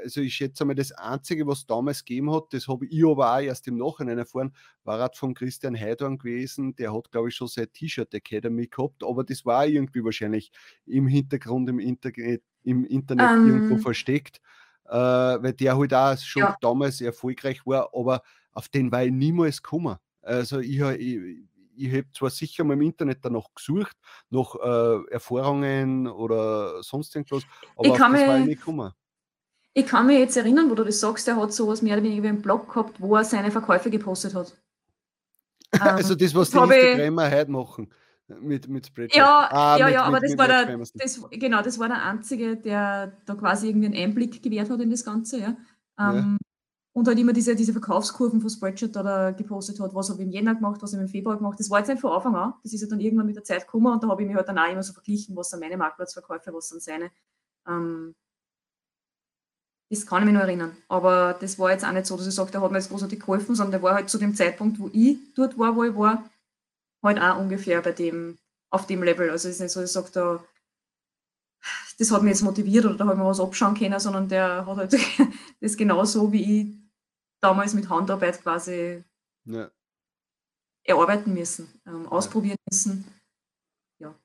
also 0.04 0.22
ich 0.22 0.36
schätze 0.36 0.64
mal, 0.64 0.76
das 0.76 0.92
Einzige, 0.92 1.48
was 1.48 1.66
damals 1.66 2.06
gegeben 2.06 2.32
hat, 2.32 2.54
das 2.54 2.68
habe 2.68 2.86
ich 2.86 3.04
aber 3.04 3.36
auch 3.36 3.42
erst 3.42 3.68
im 3.68 3.78
Nachhinein 3.78 4.20
erfahren, 4.20 4.56
war 4.84 5.00
halt 5.00 5.18
von 5.18 5.34
Christian 5.34 5.80
Heidorn 5.80 6.20
gewesen. 6.20 6.76
Der 6.76 6.94
hat, 6.94 7.12
glaube 7.12 7.30
ich, 7.30 7.36
schon 7.36 7.48
sein 7.48 7.68
T-Shirt 7.74 8.14
Academy 8.14 8.68
gehabt, 8.68 9.04
aber 9.04 9.24
das 9.24 9.44
war 9.46 9.66
irgendwie 9.66 10.04
wahrscheinlich 10.04 10.52
im 10.86 11.08
Hintergrund, 11.08 11.68
im 11.70 11.80
Internet, 11.80 12.44
im 12.64 12.86
Internet 12.86 13.38
um. 13.38 13.48
irgendwo 13.48 13.76
ähm. 13.76 13.82
versteckt 13.82 14.40
äh, 14.88 14.94
weil 14.94 15.54
der 15.54 15.78
halt 15.78 15.94
auch 15.94 16.18
schon 16.18 16.44
ja. 16.44 16.58
damals 16.62 17.02
erfolgreich 17.02 17.66
war, 17.66 17.90
aber 17.94 18.22
auf 18.54 18.70
den 18.70 18.92
war 18.92 19.04
ich 19.04 19.12
niemals 19.12 19.62
gekommen. 19.62 19.98
Also 20.22 20.60
ich, 20.60 20.80
ich, 20.80 21.20
ich 21.76 21.92
habe 21.92 22.12
zwar 22.14 22.30
sicher 22.30 22.64
mal 22.64 22.74
im 22.74 22.82
Internet 22.82 23.20
danach 23.22 23.48
gesucht, 23.54 23.96
nach 24.30 24.56
äh, 24.56 25.12
Erfahrungen 25.12 26.08
oder 26.08 26.82
sonst 26.84 27.16
irgendwas, 27.16 27.44
aber 27.76 27.86
ich 27.86 27.92
auf 27.92 27.98
das 27.98 28.12
mich, 28.12 28.28
war 28.28 28.40
ich 28.40 28.46
nicht 28.46 28.60
gekommen. 28.60 28.92
Ich 29.74 29.86
kann 29.86 30.08
mich 30.08 30.20
jetzt 30.20 30.38
erinnern, 30.38 30.70
wo 30.70 30.76
du 30.76 30.86
das 30.86 31.00
sagst, 31.00 31.28
er 31.28 31.36
hat 31.36 31.54
sowas 31.54 31.82
mehr 31.82 31.96
oder 31.96 32.04
weniger 32.04 32.24
wie 32.24 32.30
einen 32.30 32.42
Blog 32.42 32.74
gehabt, 32.74 33.02
wo 33.02 33.16
er 33.16 33.26
seine 33.26 33.52
Verkäufe 33.52 33.90
gepostet 33.90 34.34
hat. 34.34 34.56
also 35.80 36.16
das, 36.16 36.34
was 36.34 36.50
die 36.50 36.58
Instagramer 36.58 37.30
heute 37.30 37.52
machen 37.52 37.92
mit, 38.28 38.68
mit 38.68 38.88
Spreadshirt. 38.88 39.24
Ja, 39.24 39.48
ah, 39.52 39.78
ja, 39.78 39.86
mit, 39.86 39.94
ja, 39.94 40.04
aber 40.04 40.20
mit, 40.20 40.30
das 40.30 40.38
war 40.38 40.48
der, 40.48 40.78
das, 40.78 41.30
genau, 41.32 41.62
das 41.62 41.80
war 41.80 41.88
der 41.88 42.04
Einzige, 42.04 42.58
der 42.58 43.14
da 43.26 43.36
quasi 43.36 43.70
irgendwie 43.70 43.88
einen 43.88 43.96
Einblick 43.96 44.42
gewährt 44.42 44.70
hat 44.70 44.82
in 44.82 44.90
das 44.90 45.06
Ganze, 45.06 45.40
ja. 45.40 45.58
Ähm, 46.00 46.16
ja. 46.16 46.38
Und 46.94 47.08
halt 47.10 47.20
immer 47.20 47.34
diese, 47.34 47.56
diese 47.56 47.74
Verkaufskurven 47.74 48.40
von 48.40 48.50
Spreadshirt 48.50 48.96
da 48.96 49.32
gepostet 49.32 49.80
hat, 49.82 49.94
was 49.94 50.10
habe 50.10 50.22
ich 50.22 50.28
im 50.28 50.32
Jänner 50.32 50.56
gemacht, 50.56 50.82
was 50.82 50.94
habe 50.94 51.04
ich 51.04 51.10
im 51.10 51.12
Februar 51.12 51.36
gemacht. 51.36 51.60
Das 51.60 51.70
war 51.70 51.80
jetzt 51.80 51.90
nicht 51.90 52.00
von 52.00 52.14
Anfang 52.14 52.36
an. 52.36 52.54
Das 52.64 52.72
ist 52.72 52.82
ja 52.82 52.88
dann 52.88 53.02
irgendwann 53.02 53.26
mit 53.26 53.36
der 53.36 53.44
Zeit 53.44 53.66
gekommen 53.66 53.88
und 53.88 54.02
da 54.02 54.08
habe 54.08 54.22
ich 54.22 54.28
mich 54.28 54.38
halt 54.38 54.48
dann 54.48 54.58
auch 54.58 54.72
immer 54.72 54.82
so 54.82 54.94
verglichen, 54.94 55.36
was 55.36 55.50
sind 55.50 55.60
meine 55.60 55.76
Marktplatzverkäufe, 55.76 56.54
was 56.54 56.70
sind 56.70 56.82
seine. 56.82 57.12
Ähm, 57.68 58.16
das 59.90 60.06
kann 60.06 60.22
ich 60.22 60.26
mich 60.26 60.34
nur 60.34 60.44
erinnern. 60.44 60.76
Aber 60.88 61.36
das 61.40 61.60
war 61.60 61.72
jetzt 61.72 61.86
auch 61.86 61.92
nicht 61.92 62.06
so, 62.06 62.18
dass 62.18 62.28
ich 62.28 62.34
sage, 62.34 62.52
der 62.52 62.62
hat 62.62 62.72
mir 62.72 62.78
jetzt 62.78 62.90
großartig 62.90 63.20
geholfen, 63.20 63.56
sondern 63.56 63.72
der 63.72 63.84
war 63.84 63.96
halt 63.96 64.10
zu 64.10 64.18
dem 64.18 64.34
Zeitpunkt, 64.34 64.80
wo 64.80 64.90
ich 64.94 65.18
dort 65.36 65.60
war, 65.60 65.76
wo 65.76 65.84
ich 65.84 65.96
war, 65.96 66.24
halt 67.04 67.20
auch 67.20 67.40
ungefähr 67.40 67.82
bei 67.82 67.92
dem, 67.92 68.38
auf 68.70 68.88
dem 68.88 69.04
Level. 69.04 69.30
Also 69.30 69.48
es 69.48 69.56
ist 69.56 69.62
nicht 69.62 69.72
so, 69.72 69.84
ich 69.84 69.92
sage 69.92 70.10
da, 70.14 70.44
das 71.98 72.12
hat 72.12 72.24
mich 72.24 72.32
jetzt 72.32 72.42
motiviert 72.42 72.86
oder 72.86 72.96
da 72.96 73.06
habe 73.06 73.14
ich 73.14 73.20
mir 73.20 73.26
was 73.26 73.40
abschauen 73.40 73.76
können, 73.76 74.00
sondern 74.00 74.28
der 74.28 74.66
hat 74.66 74.78
halt 74.78 74.94
das 75.62 75.78
genauso 75.78 76.32
wie 76.32 76.62
ich 76.62 76.76
damals 77.42 77.74
mit 77.74 77.90
Handarbeit 77.90 78.42
quasi 78.42 79.04
ja. 79.46 79.72
erarbeiten 80.84 81.34
müssen, 81.34 81.68
ähm, 81.86 82.08
ausprobieren 82.08 82.58
müssen. 82.70 83.06
Ja. 84.00 84.16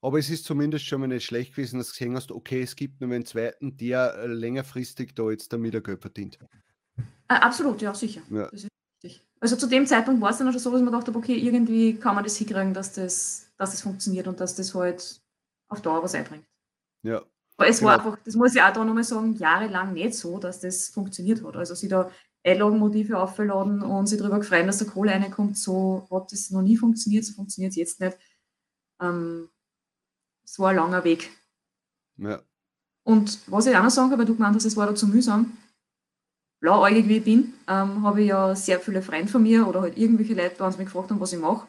Aber 0.00 0.18
es 0.18 0.30
ist 0.30 0.44
zumindest 0.44 0.86
schon 0.86 1.00
mal 1.00 1.08
nicht 1.08 1.24
schlecht 1.24 1.52
gewesen, 1.52 1.78
dass 1.78 1.88
du 1.88 1.92
gesehen 1.92 2.16
hast, 2.16 2.30
okay, 2.30 2.62
es 2.62 2.76
gibt 2.76 3.00
nur 3.00 3.12
einen 3.12 3.26
zweiten, 3.26 3.76
der 3.76 4.14
äh, 4.14 4.26
längerfristig 4.26 5.14
da 5.14 5.30
jetzt 5.30 5.52
damit 5.52 5.72
Geld 5.84 6.00
verdient. 6.00 6.38
Äh, 7.28 7.34
absolut, 7.34 7.82
ja, 7.82 7.94
sicher. 7.94 8.22
Ja. 8.30 8.48
Das 8.50 8.64
ist. 8.64 8.77
Also 9.40 9.56
zu 9.56 9.66
dem 9.66 9.86
Zeitpunkt 9.86 10.20
war 10.20 10.30
es 10.30 10.38
dann 10.38 10.50
schon 10.52 10.60
so, 10.60 10.70
dass 10.70 10.80
man 10.80 10.92
gedacht 10.92 11.06
habe, 11.06 11.18
okay, 11.18 11.36
irgendwie 11.36 11.94
kann 11.94 12.14
man 12.14 12.24
das 12.24 12.36
hinkriegen, 12.36 12.74
dass 12.74 12.92
das, 12.92 13.50
dass 13.56 13.70
das 13.70 13.82
funktioniert 13.82 14.26
und 14.26 14.40
dass 14.40 14.54
das 14.54 14.74
halt 14.74 15.20
auf 15.68 15.80
Dauer 15.80 16.02
was 16.02 16.14
einbringt. 16.14 16.44
Ja. 17.02 17.22
Aber 17.56 17.68
es 17.68 17.78
genau. 17.78 17.90
war 17.90 17.98
einfach, 17.98 18.18
das 18.24 18.34
muss 18.34 18.54
ich 18.54 18.62
auch 18.62 18.72
da 18.72 18.84
nochmal 18.84 19.04
sagen, 19.04 19.34
jahrelang 19.34 19.92
nicht 19.92 20.14
so, 20.14 20.38
dass 20.38 20.60
das 20.60 20.88
funktioniert 20.88 21.42
hat. 21.44 21.56
Also 21.56 21.74
sie 21.74 21.88
da 21.88 22.10
Einlagenmotive 22.44 23.18
aufgeladen 23.18 23.82
und 23.82 24.06
sich 24.06 24.18
darüber 24.18 24.38
gefreut, 24.38 24.66
dass 24.66 24.78
der 24.78 24.86
Kohle 24.86 25.12
reinkommt, 25.12 25.58
so 25.58 26.06
hat 26.10 26.32
das 26.32 26.50
noch 26.50 26.62
nie 26.62 26.76
funktioniert, 26.76 27.24
so 27.24 27.34
funktioniert 27.34 27.72
es 27.72 27.76
jetzt 27.76 28.00
nicht. 28.00 28.16
Ähm, 29.00 29.48
es 30.44 30.58
war 30.58 30.70
ein 30.70 30.76
langer 30.76 31.04
Weg. 31.04 31.30
Ja. 32.16 32.40
Und 33.04 33.38
was 33.46 33.66
ich 33.66 33.76
auch 33.76 33.82
noch 33.82 33.90
sagen 33.90 34.10
kann, 34.10 34.18
weil 34.18 34.26
du 34.26 34.34
gemeint 34.34 34.54
hast, 34.54 34.64
es 34.64 34.76
war 34.76 34.86
da 34.86 34.94
zu 34.94 35.08
mühsam, 35.08 35.56
blauäugig 36.60 37.08
wie 37.08 37.18
ich 37.18 37.24
bin, 37.24 37.54
ähm, 37.66 38.02
habe 38.02 38.22
ich 38.22 38.28
ja 38.28 38.54
sehr 38.54 38.80
viele 38.80 39.02
Freunde 39.02 39.30
von 39.30 39.42
mir 39.42 39.66
oder 39.66 39.82
halt 39.82 39.96
irgendwelche 39.96 40.34
Leute 40.34 40.56
bei 40.58 40.66
uns 40.66 40.78
mich 40.78 40.86
gefragt 40.86 41.10
haben, 41.10 41.20
was 41.20 41.32
ich 41.32 41.38
mache, 41.38 41.68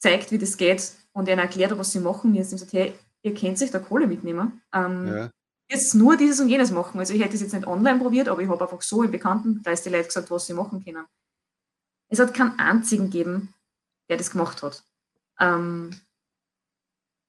zeigt, 0.00 0.30
wie 0.30 0.38
das 0.38 0.56
geht 0.56 0.92
und 1.12 1.28
ihnen 1.28 1.38
erklärt 1.38 1.76
was 1.78 1.92
sie 1.92 2.00
machen. 2.00 2.32
Mir 2.32 2.42
ist 2.42 2.50
gesagt, 2.50 2.72
hey, 2.72 2.94
ihr 3.22 3.34
könnt 3.34 3.58
sich 3.58 3.70
da 3.70 3.78
Kohle 3.78 4.06
mitnehmen. 4.06 4.62
Ähm, 4.72 5.06
ja. 5.06 5.30
Jetzt 5.70 5.94
nur 5.94 6.16
dieses 6.16 6.40
und 6.40 6.48
jenes 6.48 6.70
machen. 6.70 6.98
Also 6.98 7.14
ich 7.14 7.22
hätte 7.22 7.34
es 7.34 7.40
jetzt 7.40 7.54
nicht 7.54 7.66
online 7.66 7.98
probiert, 7.98 8.28
aber 8.28 8.42
ich 8.42 8.48
habe 8.48 8.62
einfach 8.62 8.82
so 8.82 9.02
im 9.02 9.10
Bekanntenkreis 9.10 9.82
die 9.82 9.88
Leute 9.88 10.06
gesagt, 10.06 10.30
was 10.30 10.46
sie 10.46 10.52
machen 10.52 10.84
können. 10.84 11.06
Es 12.10 12.18
hat 12.18 12.34
keinen 12.34 12.58
einzigen 12.58 13.04
gegeben, 13.04 13.54
der 14.10 14.18
das 14.18 14.30
gemacht 14.30 14.62
hat. 14.62 14.84
Ähm, 15.40 15.98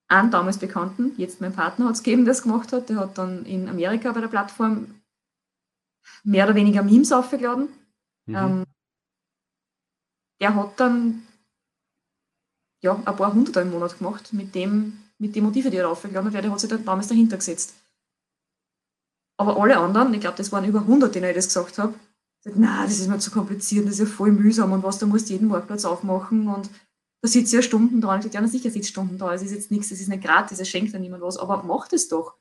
einen 0.07 0.31
damals 0.31 0.57
Bekannten, 0.57 1.13
jetzt 1.17 1.41
mein 1.41 1.53
Partner, 1.53 1.85
hat 1.85 1.95
es 1.95 2.03
gegeben, 2.03 2.25
der 2.25 2.33
es 2.33 2.43
gemacht 2.43 2.73
hat. 2.73 2.89
Der 2.89 2.97
hat 2.97 3.17
dann 3.17 3.45
in 3.45 3.69
Amerika 3.69 4.11
bei 4.11 4.21
der 4.21 4.27
Plattform 4.27 5.01
mehr 6.23 6.45
oder 6.45 6.55
weniger 6.55 6.83
Memes 6.83 7.11
aufgeladen. 7.11 7.69
Mhm. 8.25 8.35
Ähm, 8.35 8.65
der 10.41 10.55
hat 10.55 10.79
dann 10.79 11.25
ja, 12.81 12.93
ein 12.93 13.15
paar 13.15 13.33
Hundert 13.33 13.57
im 13.57 13.71
Monat 13.71 13.97
gemacht 13.97 14.31
mit 14.33 14.53
dem, 14.53 14.97
mit 15.17 15.35
den 15.35 15.43
Motiven, 15.43 15.71
die 15.71 15.77
er 15.77 15.89
aufgeladen 15.89 16.33
hat, 16.33 16.43
der 16.43 16.51
hat 16.51 16.59
sich 16.59 16.69
dann 16.69 16.85
damals 16.85 17.07
dahinter 17.07 17.37
gesetzt. 17.37 17.73
Aber 19.37 19.57
alle 19.57 19.77
anderen, 19.77 20.13
ich 20.13 20.21
glaube, 20.21 20.37
das 20.37 20.51
waren 20.51 20.65
über 20.65 20.79
100, 20.81 21.13
denen 21.13 21.29
ich 21.29 21.35
das 21.35 21.47
gesagt 21.47 21.77
habe, 21.77 21.93
gesagt, 22.43 22.57
na, 22.59 22.83
das 22.83 22.99
ist 22.99 23.07
mir 23.07 23.19
zu 23.19 23.31
kompliziert, 23.31 23.85
das 23.85 23.93
ist 23.93 23.99
ja 23.99 24.05
voll 24.05 24.31
mühsam 24.31 24.71
und 24.71 24.83
was, 24.83 24.99
da 24.99 25.05
musst 25.05 25.29
du 25.29 25.33
jeden 25.33 25.47
Marktplatz 25.47 25.83
aufmachen 25.83 26.47
und 26.47 26.69
da 27.21 27.27
sitzt 27.27 27.51
ja 27.51 27.61
Stunden 27.61 28.01
dran. 28.01 28.19
Ich 28.19 28.25
sage, 28.25 28.35
ja, 28.35 28.41
na 28.41 28.47
sicher 28.47 28.69
sitzt 28.69 28.89
Stunden 28.89 29.17
da, 29.17 29.33
es 29.33 29.41
ist 29.41 29.51
jetzt 29.51 29.71
nichts, 29.71 29.91
es 29.91 29.99
ist 29.99 30.07
nicht 30.07 30.23
gratis, 30.23 30.59
es 30.59 30.69
schenkt 30.69 30.93
ja 30.93 30.99
niemand 30.99 31.23
was, 31.23 31.37
aber 31.37 31.63
mach 31.63 31.87
das 31.87 32.07
doch. 32.07 32.37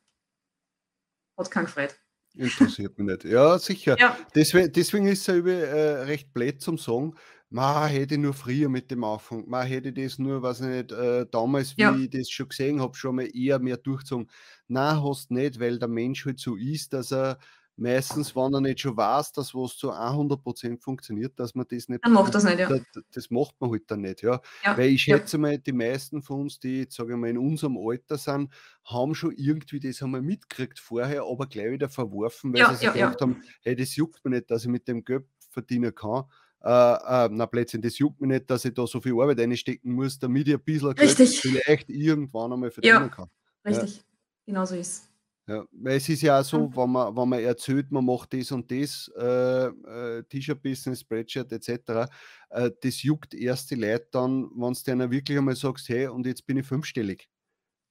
Hat 1.39 1.51
keinen 1.51 1.65
gefreut. 1.65 1.99
Interessiert 2.37 2.99
mich 2.99 3.07
nicht. 3.07 3.25
Ja, 3.25 3.59
sicher. 3.59 3.97
Ja. 3.99 4.17
Deswegen, 4.35 4.73
deswegen 4.73 5.07
ist 5.07 5.21
es 5.21 5.27
ja 5.27 5.35
äh, 5.35 6.03
recht 6.05 6.33
blöd 6.33 6.61
zum 6.61 6.79
Sagen, 6.79 7.15
ma 7.51 7.87
hätte 7.87 8.19
nur 8.19 8.35
früher 8.35 8.69
mit 8.69 8.91
dem 8.91 9.05
Anfang, 9.05 9.49
ma 9.49 9.63
hätte 9.63 9.93
das 9.93 10.19
nur, 10.19 10.43
was 10.43 10.61
nicht, 10.61 10.91
äh, 10.91 11.27
damals, 11.31 11.77
wie 11.77 11.83
ja. 11.83 11.95
ich 11.95 12.11
das 12.11 12.29
schon 12.29 12.49
gesehen 12.49 12.81
habe, 12.81 12.97
schon 12.97 13.17
mal 13.17 13.29
eher 13.33 13.61
mehr 13.61 13.77
durchgezogen. 13.77 14.29
Na, 14.67 15.01
hast 15.03 15.31
nicht, 15.31 15.61
weil 15.61 15.79
der 15.79 15.89
Mensch 15.89 16.27
halt 16.27 16.41
so 16.41 16.57
ist, 16.57 16.93
dass 16.93 17.13
er 17.13 17.39
meistens, 17.77 18.35
wenn 18.37 18.55
er 18.55 18.61
nicht 18.61 18.81
schon 18.81 18.97
weiß, 18.97 19.33
dass 19.33 19.55
was 19.55 19.77
zu 19.77 19.91
100% 19.91 20.81
funktioniert, 20.81 21.39
dass 21.39 21.55
man 21.55 21.67
das 21.69 21.89
nicht. 21.89 22.05
Dann 22.05 22.13
macht 22.13 22.35
das 22.35 22.45
nicht, 22.45 22.59
ja. 22.59 22.69
Das, 22.69 22.83
das 23.13 23.31
macht 23.31 23.61
man 23.61 23.71
halt 23.71 23.91
dann 23.91 24.03
nicht, 24.03 24.23
ja. 24.23 24.41
ja 24.65 24.77
Weil 24.77 24.91
ich 24.91 25.03
schätze 25.03 25.37
ja. 25.37 25.41
mal, 25.41 25.59
die 25.59 25.73
meisten 25.73 26.23
von 26.23 26.43
uns, 26.43 26.61
die 26.61 26.87
sage 26.89 27.13
ich 27.13 27.19
mal, 27.19 27.31
in 27.31 27.39
unserem 27.39 27.77
Alter 27.79 28.17
sind, 28.17 28.53
haben 28.85 29.15
schon 29.15 29.33
irgendwie 29.37 29.81
das 29.81 30.03
einmal 30.03 30.23
mitgekriegt 30.23 30.79
vorher, 30.79 31.23
aber 31.23 31.47
gleich 31.47 31.73
wieder 31.73 31.89
verworfen, 31.89 32.53
weil 32.53 32.61
ja, 32.61 32.71
sie 32.71 32.85
sich 32.85 32.93
gedacht 32.93 33.21
haben, 33.21 33.43
hey, 33.63 33.75
das 33.75 33.97
juckt 33.97 34.25
mir 34.25 34.33
nicht, 34.33 34.51
dass 34.51 34.63
ich 34.63 34.69
mit 34.69 34.87
dem 34.87 35.05
Geld 35.05 35.25
verdienen 35.51 35.95
kann. 35.95 36.25
Äh, 36.63 36.69
äh, 36.69 37.29
na 37.31 37.47
Plätzchen, 37.47 37.83
das 37.83 37.99
juckt 37.99 38.21
mir 38.21 38.29
nicht, 38.29 38.49
dass 38.51 38.65
ich 38.65 38.73
da 38.73 38.87
so 38.87 39.01
viel 39.01 39.13
Arbeit 39.13 39.41
einstecken 39.41 39.93
muss, 39.93 40.19
damit 40.19 40.49
ich 40.49 40.55
ein 40.55 40.63
bisschen 40.63 40.95
Geld 40.95 41.17
vielleicht 41.17 41.91
irgendwann 41.91 42.53
einmal 42.53 42.71
verdienen 42.71 42.95
ja, 42.95 43.09
kann. 43.09 43.29
Richtig, 43.67 44.03
genau 44.47 44.65
so 44.65 44.75
ist 44.75 45.14
ja, 45.47 45.63
weil 45.73 45.97
es 45.97 46.09
ist 46.09 46.23
ja 46.23 46.41
auch 46.41 46.45
so, 46.45 46.75
wenn 46.75 46.91
man, 46.91 47.15
wenn 47.15 47.29
man 47.29 47.41
erzählt, 47.41 47.93
man 47.93 48.07
macht 48.07 48.33
das 48.33 48.51
und 48.51 48.71
das, 48.71 49.11
äh, 49.17 49.67
äh, 49.67 50.23
T-Shirt-Business, 50.23 51.01
Spreadshirt 51.01 51.53
etc., 51.53 52.11
äh, 52.49 52.71
das 52.81 53.03
juckt 53.03 53.35
erst 53.35 53.71
die 53.71 53.75
Leute 53.75 54.09
dann, 54.11 54.49
wenn 54.55 54.73
du 54.73 54.81
denen 54.87 55.11
wirklich 55.11 55.37
einmal 55.37 55.55
sagst, 55.55 55.89
hey, 55.91 56.07
und 56.07 56.27
jetzt 56.27 56.47
bin 56.47 56.57
ich 56.57 56.67
fünfstellig. 56.67 57.29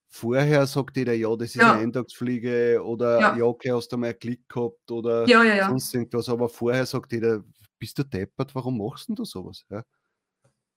Vorher 0.10 0.66
sagt 0.66 0.98
jeder, 0.98 1.14
ja, 1.14 1.36
das 1.36 1.50
ist 1.50 1.56
ja. 1.56 1.74
eine 1.74 1.82
Eintagsfliege 1.82 2.84
oder 2.84 3.20
ja, 3.20 3.38
ja 3.38 3.44
okay, 3.44 3.72
hast 3.72 3.90
du 3.90 3.98
mal 3.98 4.08
einen 4.08 4.20
Klick 4.20 4.48
gehabt 4.50 4.90
oder 4.90 5.28
ja, 5.28 5.70
sonst 5.70 5.94
irgendwas, 5.94 6.30
aber 6.30 6.50
vorher 6.50 6.86
sagt 6.86 7.12
jeder, 7.12 7.44
bist 7.78 8.00
du 8.00 8.04
deppert, 8.04 8.54
warum 8.56 8.80
machst 8.80 9.10
du 9.10 9.26
sowas? 9.26 9.64
Ja? 9.70 9.84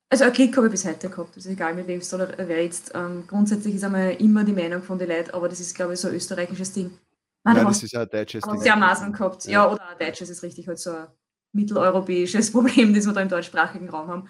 Also 0.09 0.25
ein 0.25 0.33
Klick 0.33 0.57
habe 0.57 0.67
ich 0.67 0.73
bis 0.73 0.85
heute 0.85 1.09
gehabt, 1.09 1.35
also 1.35 1.51
egal 1.51 1.75
mit 1.75 1.89
wem 1.89 1.99
es 1.99 2.13
wer 2.13 2.63
jetzt. 2.63 2.93
Ähm, 2.95 3.25
grundsätzlich 3.27 3.75
ist 3.75 3.85
einmal 3.85 4.13
immer 4.13 4.45
die 4.45 4.53
Meinung 4.53 4.83
von 4.83 4.99
den 4.99 5.09
Leuten, 5.09 5.33
aber 5.33 5.49
das 5.49 5.59
ist, 5.59 5.75
glaube 5.75 5.95
ich, 5.95 6.01
so 6.01 6.09
ein 6.09 6.15
österreichisches 6.15 6.73
Ding. 6.73 6.97
Nein, 7.43 7.65
das 7.65 7.83
ist 7.83 7.95
ein 7.95 8.09
deutsches 8.09 8.43
Ding. 8.43 8.61
Sehr 8.61 8.77
Maßen 8.77 9.13
gehabt, 9.13 9.45
ja. 9.47 9.51
ja, 9.53 9.73
oder 9.73 9.89
ein 9.89 9.99
deutsches 9.99 10.31
ist 10.31 10.43
richtig 10.45 10.69
halt 10.69 10.79
so 10.79 10.91
ein 10.91 11.07
mitteleuropäisches 11.53 12.51
Problem, 12.53 12.95
das 12.95 13.07
wir 13.07 13.13
da 13.13 13.21
im 13.21 13.29
deutschsprachigen 13.29 13.89
Raum 13.89 14.09
haben. 14.09 14.29